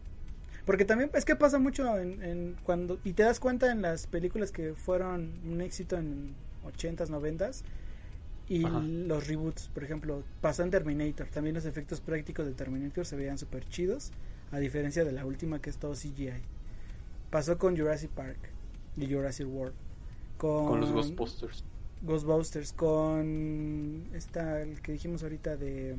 Porque 0.65 0.85
también 0.85 1.11
es 1.13 1.25
que 1.25 1.35
pasa 1.35 1.59
mucho 1.59 1.97
en, 1.97 2.23
en 2.23 2.55
cuando 2.63 2.99
y 3.03 3.13
te 3.13 3.23
das 3.23 3.39
cuenta 3.39 3.71
en 3.71 3.81
las 3.81 4.07
películas 4.07 4.51
que 4.51 4.73
fueron 4.73 5.33
un 5.45 5.61
éxito 5.61 5.97
en 5.97 6.35
80s, 6.65 7.09
90s 7.09 7.63
y 8.47 8.65
Ajá. 8.65 8.79
los 8.81 9.27
reboots, 9.27 9.69
por 9.73 9.83
ejemplo, 9.83 10.23
pasó 10.41 10.63
en 10.63 10.71
Terminator, 10.71 11.27
también 11.27 11.55
los 11.55 11.65
efectos 11.65 12.01
prácticos 12.01 12.45
de 12.45 12.53
Terminator 12.53 13.05
se 13.05 13.15
veían 13.15 13.37
súper 13.37 13.67
chidos, 13.67 14.11
a 14.51 14.59
diferencia 14.59 15.03
de 15.05 15.11
la 15.11 15.25
última 15.25 15.59
que 15.59 15.69
es 15.69 15.77
todo 15.77 15.93
CGI. 15.93 16.31
Pasó 17.29 17.57
con 17.57 17.75
Jurassic 17.77 18.11
Park 18.11 18.37
y 18.97 19.11
Jurassic 19.11 19.47
World. 19.47 19.73
Con, 20.37 20.67
Con 20.67 20.81
los 20.81 20.91
Ghostbusters. 20.91 21.63
Ghostbusters, 22.01 22.73
con 22.73 24.03
esta, 24.13 24.61
el 24.61 24.81
que 24.81 24.91
dijimos 24.91 25.23
ahorita 25.23 25.55
de... 25.55 25.95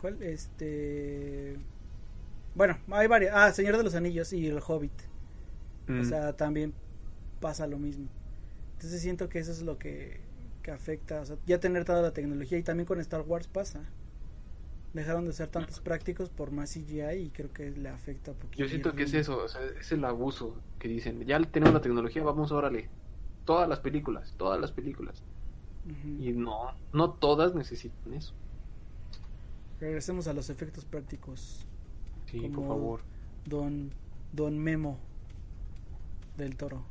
¿Cuál? 0.00 0.22
Este... 0.22 1.56
Bueno, 2.58 2.76
hay 2.90 3.06
varias. 3.06 3.32
Ah, 3.34 3.52
Señor 3.52 3.76
de 3.76 3.84
los 3.84 3.94
Anillos 3.94 4.32
y 4.32 4.46
El 4.48 4.60
Hobbit. 4.66 4.92
O 5.88 5.92
Mm. 5.92 6.02
sea, 6.04 6.36
también 6.36 6.74
pasa 7.40 7.66
lo 7.66 7.78
mismo. 7.78 8.08
Entonces 8.74 9.02
siento 9.02 9.28
que 9.28 9.38
eso 9.40 9.52
es 9.52 9.62
lo 9.62 9.78
que, 9.78 10.20
que 10.62 10.72
afecta. 10.72 11.20
O 11.22 11.26
sea, 11.26 11.36
ya 11.46 11.60
tener 11.60 11.84
toda 11.84 12.02
la 12.02 12.12
tecnología 12.12 12.58
y 12.58 12.64
también 12.64 12.86
con 12.86 13.00
Star 13.00 13.22
Wars 13.22 13.48
pasa. 13.48 13.80
Dejaron 14.92 15.24
de 15.26 15.32
ser 15.32 15.48
tantos 15.48 15.80
prácticos 15.80 16.30
por 16.30 16.50
más 16.50 16.70
CGI 16.70 17.26
y 17.26 17.30
creo 17.30 17.52
que 17.52 17.70
le 17.70 17.88
afecta 17.88 18.32
un 18.32 18.38
poquito. 18.38 18.62
Yo 18.62 18.68
siento 18.68 18.94
que 18.94 19.04
es 19.04 19.14
eso, 19.14 19.44
o 19.44 19.48
sea, 19.48 19.62
es 19.80 19.92
el 19.92 20.04
abuso 20.04 20.62
que 20.78 20.88
dicen, 20.88 21.24
ya 21.26 21.40
tenemos 21.40 21.74
la 21.74 21.80
tecnología, 21.80 22.22
vamos, 22.24 22.52
órale. 22.52 22.90
Todas 23.44 23.68
las 23.68 23.80
películas, 23.80 24.34
todas 24.36 24.60
las 24.60 24.72
películas. 24.72 25.22
Y 26.18 26.32
no, 26.32 26.72
no 26.92 27.14
todas 27.14 27.54
necesitan 27.54 28.14
eso. 28.14 28.34
Regresemos 29.80 30.28
a 30.28 30.34
los 30.34 30.50
efectos 30.50 30.84
prácticos. 30.84 31.67
Sí, 32.30 32.40
por 32.48 32.66
favor. 32.66 33.00
Don, 33.46 33.90
don 34.32 34.58
Memo 34.58 34.98
del 36.36 36.56
Toro. 36.56 36.84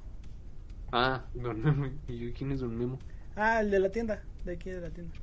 Ah, 0.91 1.25
Don 1.33 1.61
Memo. 1.61 1.89
¿Y 2.07 2.17
yo 2.17 2.33
quién 2.35 2.51
es 2.51 2.59
Don 2.59 2.75
Memo? 2.75 2.97
Ah, 3.35 3.61
el 3.61 3.69
de 3.69 3.79
la 3.79 3.91
tienda, 3.91 4.23
de 4.45 4.53
aquí 4.53 4.69
de 4.71 4.81
la 4.81 4.89
tienda. 4.89 5.13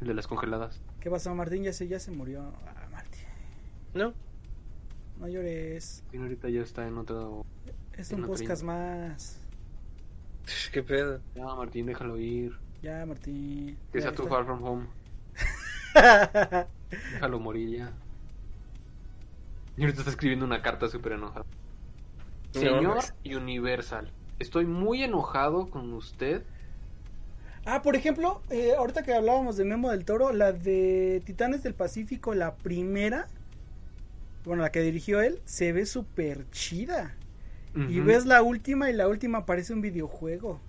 El 0.00 0.08
de 0.08 0.14
las 0.14 0.26
congeladas. 0.26 0.82
¿Qué 1.00 1.08
pasó, 1.10 1.34
Martín? 1.34 1.62
Ya 1.62 1.72
se, 1.72 1.88
ya 1.88 1.98
se 1.98 2.10
murió. 2.10 2.52
Ah, 2.66 2.88
Martín, 2.90 3.24
¿No? 3.94 4.12
no 5.18 5.28
llores. 5.28 6.04
Y 6.12 6.18
ahorita 6.18 6.48
ya 6.50 6.60
está 6.60 6.86
en 6.86 6.98
otro... 6.98 7.46
Es 7.96 8.12
En 8.12 8.20
un 8.22 8.26
podcast 8.26 8.64
más. 8.64 9.40
¿Qué 10.72 10.82
pedo? 10.82 11.20
Ya, 11.34 11.46
Martín, 11.46 11.86
déjalo 11.86 12.18
ir. 12.18 12.52
Ya, 12.82 13.06
Martín. 13.06 13.78
Que 13.92 14.02
sea 14.02 14.12
tu. 14.12 14.26
Far 14.26 14.44
From 14.44 14.62
Home. 14.62 14.86
Déjalo 17.10 17.40
morir 17.40 17.70
ya. 17.78 17.98
Y 19.76 19.82
ahorita 19.82 20.00
está 20.00 20.10
escribiendo 20.10 20.44
una 20.46 20.62
carta 20.62 20.88
súper 20.88 21.12
enojada. 21.12 21.46
No, 22.54 22.60
Señor 22.60 22.94
pues. 22.94 23.14
Universal, 23.36 24.14
estoy 24.38 24.66
muy 24.66 25.02
enojado 25.02 25.68
con 25.70 25.92
usted. 25.92 26.46
Ah, 27.66 27.82
por 27.82 27.96
ejemplo, 27.96 28.42
eh, 28.50 28.74
ahorita 28.76 29.02
que 29.02 29.14
hablábamos 29.14 29.56
de 29.56 29.64
Memo 29.64 29.90
del 29.90 30.04
Toro, 30.04 30.32
la 30.32 30.52
de 30.52 31.22
Titanes 31.24 31.62
del 31.62 31.74
Pacífico, 31.74 32.34
la 32.34 32.56
primera, 32.56 33.30
bueno, 34.44 34.62
la 34.62 34.70
que 34.72 34.80
dirigió 34.82 35.20
él, 35.20 35.40
se 35.44 35.72
ve 35.72 35.86
súper 35.86 36.48
chida. 36.50 37.18
Y 37.86 38.00
ves 38.00 38.24
la 38.26 38.42
última 38.42 38.90
y 38.90 38.92
la 38.94 39.08
última 39.08 39.46
parece 39.46 39.72
un 39.72 39.80
videojuego. 39.80 40.60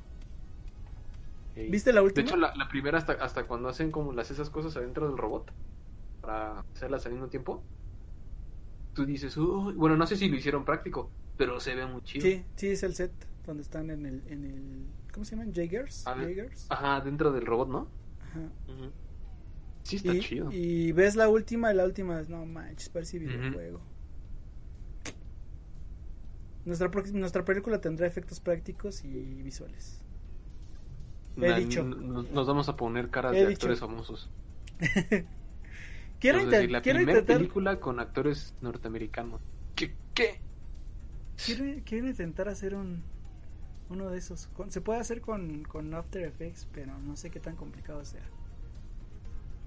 ¿Viste 1.68 1.94
la 1.94 2.02
De 2.02 2.06
última? 2.06 2.22
hecho, 2.22 2.36
la, 2.38 2.56
la 2.56 2.68
primera 2.68 2.98
hasta, 2.98 3.14
hasta 3.14 3.46
cuando 3.48 3.70
hacen 3.70 3.92
como 3.92 4.12
las 4.14 4.32
esas 4.32 4.50
cosas 4.50 4.76
adentro 4.78 5.08
del 5.08 5.18
robot 5.18 5.52
para 6.26 6.60
hacerlas 6.74 7.06
al 7.06 7.14
mismo 7.14 7.28
tiempo. 7.28 7.64
Tú 8.94 9.06
dices, 9.06 9.36
"Uy", 9.38 9.74
bueno, 9.74 9.98
no 9.98 10.08
sé 10.08 10.16
si 10.16 10.30
lo 10.30 10.38
hicieron 10.38 10.64
práctico, 10.66 11.10
pero 11.38 11.60
se 11.60 11.76
ve 11.76 11.86
muy 11.86 12.02
chido. 12.04 12.24
Sí, 12.26 12.44
sí, 12.56 12.68
es 12.70 12.84
el 12.84 12.96
set 12.96 13.12
donde 13.46 13.62
están 13.64 13.90
en 13.90 14.06
el, 14.06 14.24
en 14.28 14.44
el 14.46 14.86
¿cómo 15.14 15.26
se 15.26 15.36
llaman? 15.36 15.54
Jaegers. 15.54 16.04
Ah. 16.08 16.16
Ajá, 16.70 17.02
dentro 17.02 17.32
del 17.32 17.46
robot, 17.46 17.70
¿no? 17.70 17.88
Ajá. 18.22 18.50
Sí, 19.84 19.98
está 19.98 20.14
Y, 20.14 20.20
chido. 20.22 20.50
y 20.52 20.92
ves 20.94 21.16
la 21.16 21.30
última 21.30 21.72
y 21.72 21.76
la 21.76 21.86
última 21.86 22.20
es, 22.20 22.30
no 22.30 22.46
manches, 22.46 22.90
parece 22.90 23.20
videojuego. 23.20 23.82
Nuestra, 26.66 26.90
prox- 26.90 27.12
nuestra 27.12 27.46
película 27.46 27.80
tendrá 27.80 28.08
efectos 28.08 28.40
prácticos 28.40 29.04
y 29.06 29.10
visuales. 29.44 30.02
he 31.38 31.42
Na- 31.42 31.58
dicho. 31.58 31.84
Nos, 31.84 32.32
nos 32.32 32.48
vamos 32.48 32.68
a 32.70 32.76
poner 32.76 33.10
caras 33.10 33.34
He 33.34 33.42
de 33.42 33.48
dicho. 33.48 33.58
actores 33.58 33.80
famosos. 33.80 34.30
Quiero, 36.34 36.46
decir, 36.50 36.72
la 36.72 36.82
quiero 36.82 37.02
intentar, 37.02 37.38
película 37.38 37.80
con 37.80 38.00
actores 38.00 38.54
norteamericanos. 38.62 39.42
¿Qué? 39.76 39.96
¿Qué? 40.14 40.40
quiero, 41.44 41.66
quiero 41.86 42.08
intentar 42.08 42.48
hacer 42.50 42.76
un 42.76 43.04
uno 43.90 44.10
de 44.10 44.18
esos. 44.18 44.48
Con- 44.48 44.72
se 44.72 44.82
puede 44.82 45.00
hacer 45.00 45.22
con, 45.22 45.64
con 45.64 45.94
After 45.94 46.24
Effects, 46.24 46.68
pero 46.74 46.98
no 46.98 47.16
sé 47.16 47.30
qué 47.30 47.40
tan 47.40 47.56
complicado 47.56 48.04
sea. 48.04 48.24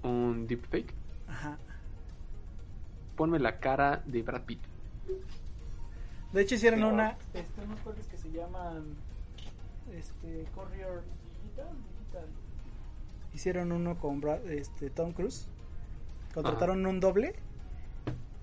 ¿Un 0.03 0.47
deepfake? 0.47 0.93
Ajá. 1.27 1.57
Ponme 3.15 3.39
la 3.39 3.59
cara 3.59 4.01
de 4.05 4.21
Brad 4.23 4.43
Pitt. 4.43 4.59
De 6.33 6.41
hecho 6.41 6.55
hicieron 6.55 6.83
una, 6.83 7.17
este, 7.33 7.61
unos 7.63 7.79
juegos 7.81 8.05
que 8.07 8.17
se 8.17 8.31
llaman 8.31 8.83
este 9.93 10.45
Courier 10.53 11.01
Digital, 11.41 11.69
Digital. 11.99 12.27
Hicieron 13.33 13.71
uno 13.71 13.97
con 13.97 14.21
Brad- 14.21 14.45
este 14.49 14.89
Tom 14.89 15.11
Cruise. 15.13 15.47
Contrataron 16.43 16.85
un 16.85 16.99
doble. 16.99 17.33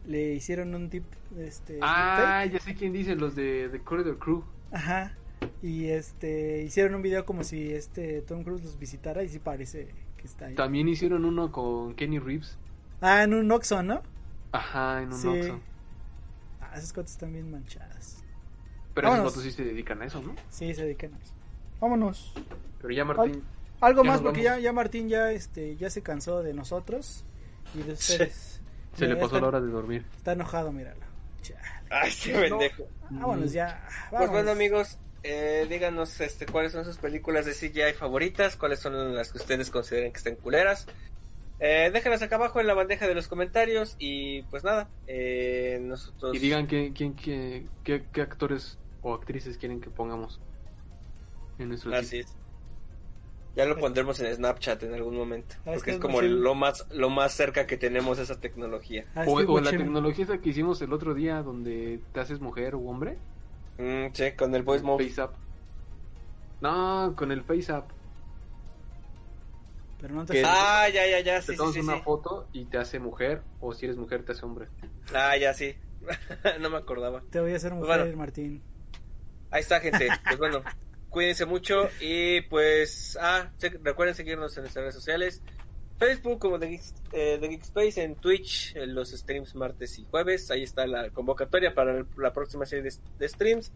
Le 0.06 0.34
hicieron 0.34 0.74
un 0.74 0.88
tip 0.88 1.04
este 1.38 1.80
Ah, 1.82 2.44
ya 2.44 2.60
sé 2.60 2.74
quién 2.74 2.92
dice, 2.92 3.16
los 3.16 3.34
de, 3.34 3.68
de 3.68 3.80
Corridor 3.80 4.18
Crew. 4.18 4.44
Ajá. 4.70 5.14
Y 5.62 5.86
este 5.86 6.62
hicieron 6.62 6.94
un 6.94 7.02
video 7.02 7.24
como 7.26 7.42
si 7.44 7.72
este 7.72 8.22
Tom 8.22 8.44
Cruise 8.44 8.62
los 8.64 8.78
visitara 8.78 9.22
y 9.24 9.28
sí 9.28 9.38
parece 9.38 9.88
que 10.16 10.26
está 10.26 10.46
ahí. 10.46 10.54
También 10.54 10.88
hicieron 10.88 11.24
uno 11.24 11.50
con 11.50 11.94
Kenny 11.94 12.18
Reeves. 12.18 12.56
Ah, 13.00 13.24
en 13.24 13.34
un 13.34 13.50
Oxxo, 13.50 13.82
¿no? 13.82 14.02
Ajá, 14.52 15.02
en 15.02 15.12
un 15.12 15.18
Sí. 15.18 15.28
Oxxo. 15.28 15.60
Ah, 16.60 16.72
esas 16.76 16.92
cosas 16.92 17.12
están 17.12 17.32
bien 17.32 17.50
manchadas. 17.50 18.22
Pero 18.94 19.12
esos 19.12 19.24
fotos 19.24 19.42
sí 19.42 19.50
se 19.50 19.64
dedican 19.64 20.00
a 20.02 20.06
eso, 20.06 20.22
¿no? 20.22 20.34
Sí, 20.48 20.72
se 20.72 20.84
dedican 20.84 21.12
a 21.14 21.18
eso. 21.18 21.34
Vámonos. 21.80 22.32
Pero 22.80 22.94
ya 22.94 23.04
Martín. 23.04 23.42
Algo 23.80 24.02
Ya 24.04 24.10
más 24.10 24.22
porque 24.22 24.42
ya, 24.42 24.58
ya 24.58 24.72
Martín 24.72 25.08
ya 25.08 25.32
este 25.32 25.76
ya 25.76 25.90
se 25.90 26.00
cansó 26.02 26.42
de 26.42 26.54
nosotros 26.54 27.26
y 27.74 27.82
de 27.82 27.92
ustedes. 27.92 28.60
Se 28.94 29.06
le 29.06 29.14
pasó 29.16 29.26
está, 29.26 29.40
la 29.40 29.46
hora 29.48 29.60
de 29.60 29.68
dormir. 29.68 30.04
Está 30.16 30.32
enojado, 30.32 30.72
míralo. 30.72 31.00
Chale. 31.42 31.60
Ay, 31.90 32.10
qué 32.22 32.32
No. 32.32 32.40
pendejo. 32.58 32.88
Vámonos 33.10 33.52
ya. 33.52 33.84
Pues 33.88 34.12
vámonos. 34.12 34.30
bueno, 34.32 34.50
amigos, 34.52 34.98
eh, 35.22 35.66
díganos 35.68 36.20
este, 36.20 36.46
cuáles 36.46 36.72
son 36.72 36.84
sus 36.84 36.96
películas 36.96 37.44
de 37.46 37.52
CGI 37.52 37.92
favoritas, 37.92 38.56
cuáles 38.56 38.78
son 38.78 39.14
las 39.14 39.32
que 39.32 39.38
ustedes 39.38 39.70
consideren 39.70 40.12
que 40.12 40.18
estén 40.18 40.36
culeras. 40.36 40.86
Eh, 41.58 41.90
déjenlas 41.92 42.20
acá 42.22 42.36
abajo 42.36 42.60
en 42.60 42.66
la 42.66 42.74
bandeja 42.74 43.06
de 43.08 43.14
los 43.14 43.28
comentarios 43.28 43.96
y 43.98 44.42
pues 44.44 44.62
nada, 44.62 44.90
eh, 45.06 45.78
nosotros... 45.80 46.36
Y 46.36 46.38
digan 46.38 46.66
qué, 46.66 46.92
quién, 46.94 47.14
qué, 47.14 47.66
qué, 47.82 48.04
qué 48.12 48.20
actores 48.20 48.78
o 49.02 49.14
actrices 49.14 49.56
quieren 49.56 49.80
que 49.80 49.88
pongamos 49.88 50.40
en 51.58 51.68
nuestro 51.70 51.94
Así 51.94 52.18
es. 52.18 52.36
Ya 53.56 53.64
lo 53.64 53.78
pondremos 53.78 54.20
en 54.20 54.34
Snapchat 54.34 54.82
en 54.82 54.92
algún 54.94 55.16
momento, 55.16 55.56
Ah, 55.64 55.72
porque 55.74 55.92
es 55.92 55.98
como 55.98 56.20
lo 56.20 56.54
más 56.54 56.86
lo 56.90 57.08
más 57.08 57.32
cerca 57.32 57.66
que 57.66 57.78
tenemos 57.78 58.18
a 58.18 58.22
esa 58.22 58.38
tecnología. 58.38 59.06
Ah, 59.14 59.24
O, 59.26 59.40
la 59.60 59.70
tecnología 59.70 60.24
esa 60.26 60.38
que 60.38 60.50
hicimos 60.50 60.82
el 60.82 60.92
otro 60.92 61.14
día 61.14 61.42
donde 61.42 62.00
te 62.12 62.20
haces 62.20 62.40
mujer 62.40 62.74
o 62.74 62.80
hombre. 62.80 63.16
Mm, 63.78 64.08
sí, 64.12 64.32
con 64.32 64.54
el 64.54 64.62
voice 64.62 64.84
mode. 64.84 65.08
Face 65.08 65.22
Up. 65.22 65.30
No, 66.60 67.14
con 67.16 67.32
el 67.32 67.42
Face 67.44 67.72
Up. 67.72 67.84
Pero 70.00 70.14
no 70.14 70.26
te 70.26 70.42
Ah, 70.44 70.88
ya, 70.92 71.06
ya, 71.06 71.20
ya, 71.20 71.36
Te 71.40 71.46
sí, 71.46 71.52
sí, 71.52 71.56
tomas 71.56 71.74
sí, 71.74 71.80
una 71.80 71.96
sí. 71.96 72.02
foto 72.02 72.48
y 72.52 72.66
te 72.66 72.76
hace 72.78 72.98
mujer. 72.98 73.42
O 73.60 73.72
si 73.72 73.86
eres 73.86 73.96
mujer, 73.96 74.22
te 74.24 74.32
hace 74.32 74.44
hombre. 74.44 74.68
Ah, 75.14 75.36
ya, 75.38 75.54
sí. 75.54 75.74
no 76.60 76.68
me 76.70 76.76
acordaba. 76.76 77.22
te 77.30 77.40
voy 77.40 77.52
a 77.52 77.56
hacer 77.56 77.72
mujer, 77.72 78.00
Bueno. 78.02 78.16
Martín. 78.18 78.62
Ahí 79.50 79.62
está, 79.62 79.80
gente. 79.80 80.08
Pues 80.24 80.38
bueno, 80.38 80.62
cuídense 81.16 81.46
mucho 81.46 81.88
y 81.98 82.42
pues, 82.42 83.16
ah, 83.18 83.50
recuerden 83.82 84.14
seguirnos 84.14 84.54
en 84.58 84.64
nuestras 84.64 84.82
redes 84.82 84.94
sociales. 84.94 85.42
Facebook 85.98 86.38
como 86.38 86.58
The 86.58 86.66
Geek, 86.68 86.82
eh, 87.12 87.38
The 87.40 87.48
Geek 87.48 87.62
Space, 87.62 88.02
en 88.02 88.16
Twitch, 88.16 88.76
en 88.76 88.94
los 88.94 89.12
streams 89.12 89.54
martes 89.54 89.98
y 89.98 90.04
jueves. 90.10 90.50
Ahí 90.50 90.62
está 90.62 90.86
la 90.86 91.08
convocatoria 91.08 91.74
para 91.74 91.96
el- 91.96 92.06
la 92.18 92.34
próxima 92.34 92.66
serie 92.66 92.90
de, 92.90 92.94
de 93.18 93.28
streams. 93.30 93.72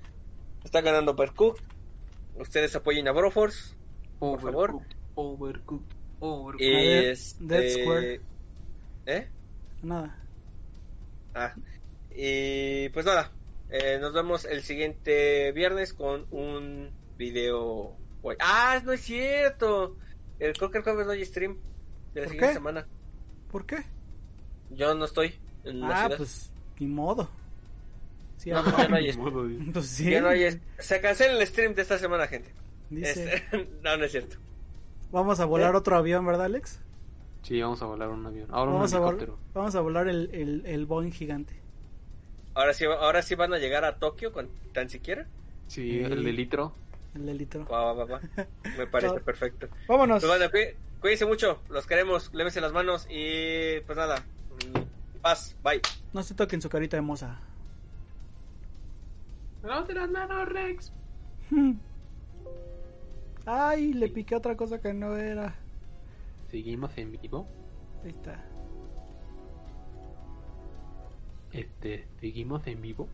Está 0.62 0.82
ganando 0.82 1.12
Overcooked. 1.12 1.62
Ustedes 2.36 2.76
apoyen 2.76 3.08
a 3.08 3.12
Broforce. 3.12 3.74
Por 4.18 4.38
favor. 4.38 4.72
Overcooked, 4.72 4.96
Overcooked, 5.14 5.96
Overcooked. 6.20 6.62
Y 6.66 6.70
ver, 6.74 7.04
este... 7.06 7.42
Dead 7.46 7.70
Square. 7.70 8.20
¿Eh? 9.06 9.28
Nada. 9.82 10.22
Ah, 11.34 11.54
y 12.14 12.90
pues 12.90 13.06
nada, 13.06 13.32
eh, 13.70 13.96
nos 13.98 14.12
vemos 14.12 14.44
el 14.44 14.62
siguiente 14.62 15.52
viernes 15.52 15.94
con 15.94 16.26
un 16.32 16.99
video. 17.20 17.94
Ah, 18.40 18.80
no 18.84 18.92
es 18.92 19.02
cierto. 19.02 19.96
El 20.38 20.54
creo 20.56 20.70
que 20.70 20.78
el 20.78 20.84
jueves 20.84 21.06
no 21.06 21.12
hay 21.12 21.24
stream 21.24 21.58
de 22.14 22.20
la 22.22 22.24
¿Por 22.26 22.32
siguiente 22.32 22.46
qué? 22.48 22.52
semana. 22.54 22.86
¿Por 23.52 23.66
qué? 23.66 23.76
Yo 24.70 24.94
no 24.94 25.04
estoy 25.04 25.34
en 25.64 25.80
la 25.80 25.88
Ah, 25.88 26.00
ciudad. 26.04 26.16
pues 26.16 26.52
ni 26.78 26.86
modo. 26.86 27.28
Sí, 28.38 28.50
No, 28.50 28.58
ah, 28.60 28.74
ya 28.78 28.88
no 28.88 28.96
hay, 28.96 29.10
Ni 29.10 29.16
modo, 29.18 29.46
dice. 29.46 29.70
pues 29.72 29.86
sí. 29.86 30.10
ya 30.10 30.20
no 30.22 30.28
hay 30.28 30.44
est- 30.44 30.62
Se 30.78 31.00
cancela 31.00 31.38
el 31.38 31.46
stream 31.46 31.74
de 31.74 31.82
esta 31.82 31.98
semana, 31.98 32.26
gente. 32.26 32.50
Dice, 32.88 33.34
Este, 33.34 33.68
no, 33.82 33.96
no 33.98 34.04
es 34.04 34.10
cierto. 34.12 34.36
vamos 35.12 35.40
a 35.40 35.44
volar 35.44 35.74
¿Eh? 35.74 35.76
otro 35.78 35.96
avión, 35.96 36.24
¿verdad, 36.24 36.46
Alex? 36.46 36.80
Sí, 37.42 37.60
vamos 37.60 37.80
a 37.82 37.86
volar 37.86 38.08
un 38.08 38.24
avión. 38.26 38.48
Ahora 38.50 38.72
Vamos 38.72 38.92
un 38.92 38.96
a, 38.96 39.00
helicóptero. 39.02 39.38
vamos 39.54 39.74
a 39.74 39.80
volar 39.80 40.08
el, 40.08 40.30
el, 40.32 40.62
el 40.66 40.86
Boeing 40.86 41.10
gigante. 41.12 41.54
Ahora 42.54 42.72
sí, 42.74 42.84
ahora 42.84 43.22
sí 43.22 43.34
van 43.34 43.52
a 43.54 43.58
llegar 43.58 43.84
a 43.84 43.98
Tokio 43.98 44.32
con 44.32 44.48
tan 44.72 44.88
siquiera. 44.90 45.26
Sí, 45.66 45.90
Sí. 45.90 45.98
el 46.00 46.24
de 46.24 46.32
litro. 46.32 46.74
El 47.14 47.26
de 47.26 47.34
litro. 47.34 47.64
Va, 47.66 47.92
va, 47.92 47.92
va, 47.92 48.04
va. 48.04 48.20
Me 48.78 48.86
parece 48.90 49.14
Chao. 49.16 49.24
perfecto. 49.24 49.68
Vámonos. 49.88 50.22
Pues 50.24 50.38
bueno, 50.38 50.50
cuí- 50.50 50.74
cuídense 51.00 51.26
mucho, 51.26 51.60
los 51.68 51.86
queremos, 51.86 52.32
lévense 52.34 52.60
las 52.60 52.72
manos 52.72 53.06
y 53.10 53.80
pues 53.80 53.98
nada, 53.98 54.22
paz, 55.20 55.56
bye. 55.64 55.80
No 56.12 56.22
se 56.22 56.34
toquen 56.34 56.62
su 56.62 56.68
carita 56.68 56.96
de 56.96 57.02
moza. 57.02 57.40
¡Lávate 59.62 59.92
las 59.94 60.08
manos, 60.10 60.48
Rex! 60.48 60.92
Ay, 63.46 63.92
le 63.94 64.08
piqué 64.08 64.36
otra 64.36 64.56
cosa 64.56 64.80
que 64.80 64.92
no 64.94 65.16
era. 65.16 65.54
Seguimos 66.50 66.96
en 66.96 67.12
vivo. 67.20 67.46
Ahí 68.04 68.10
está. 68.10 68.44
Este, 71.52 72.06
seguimos 72.20 72.64
en 72.66 72.80
vivo. 72.80 73.08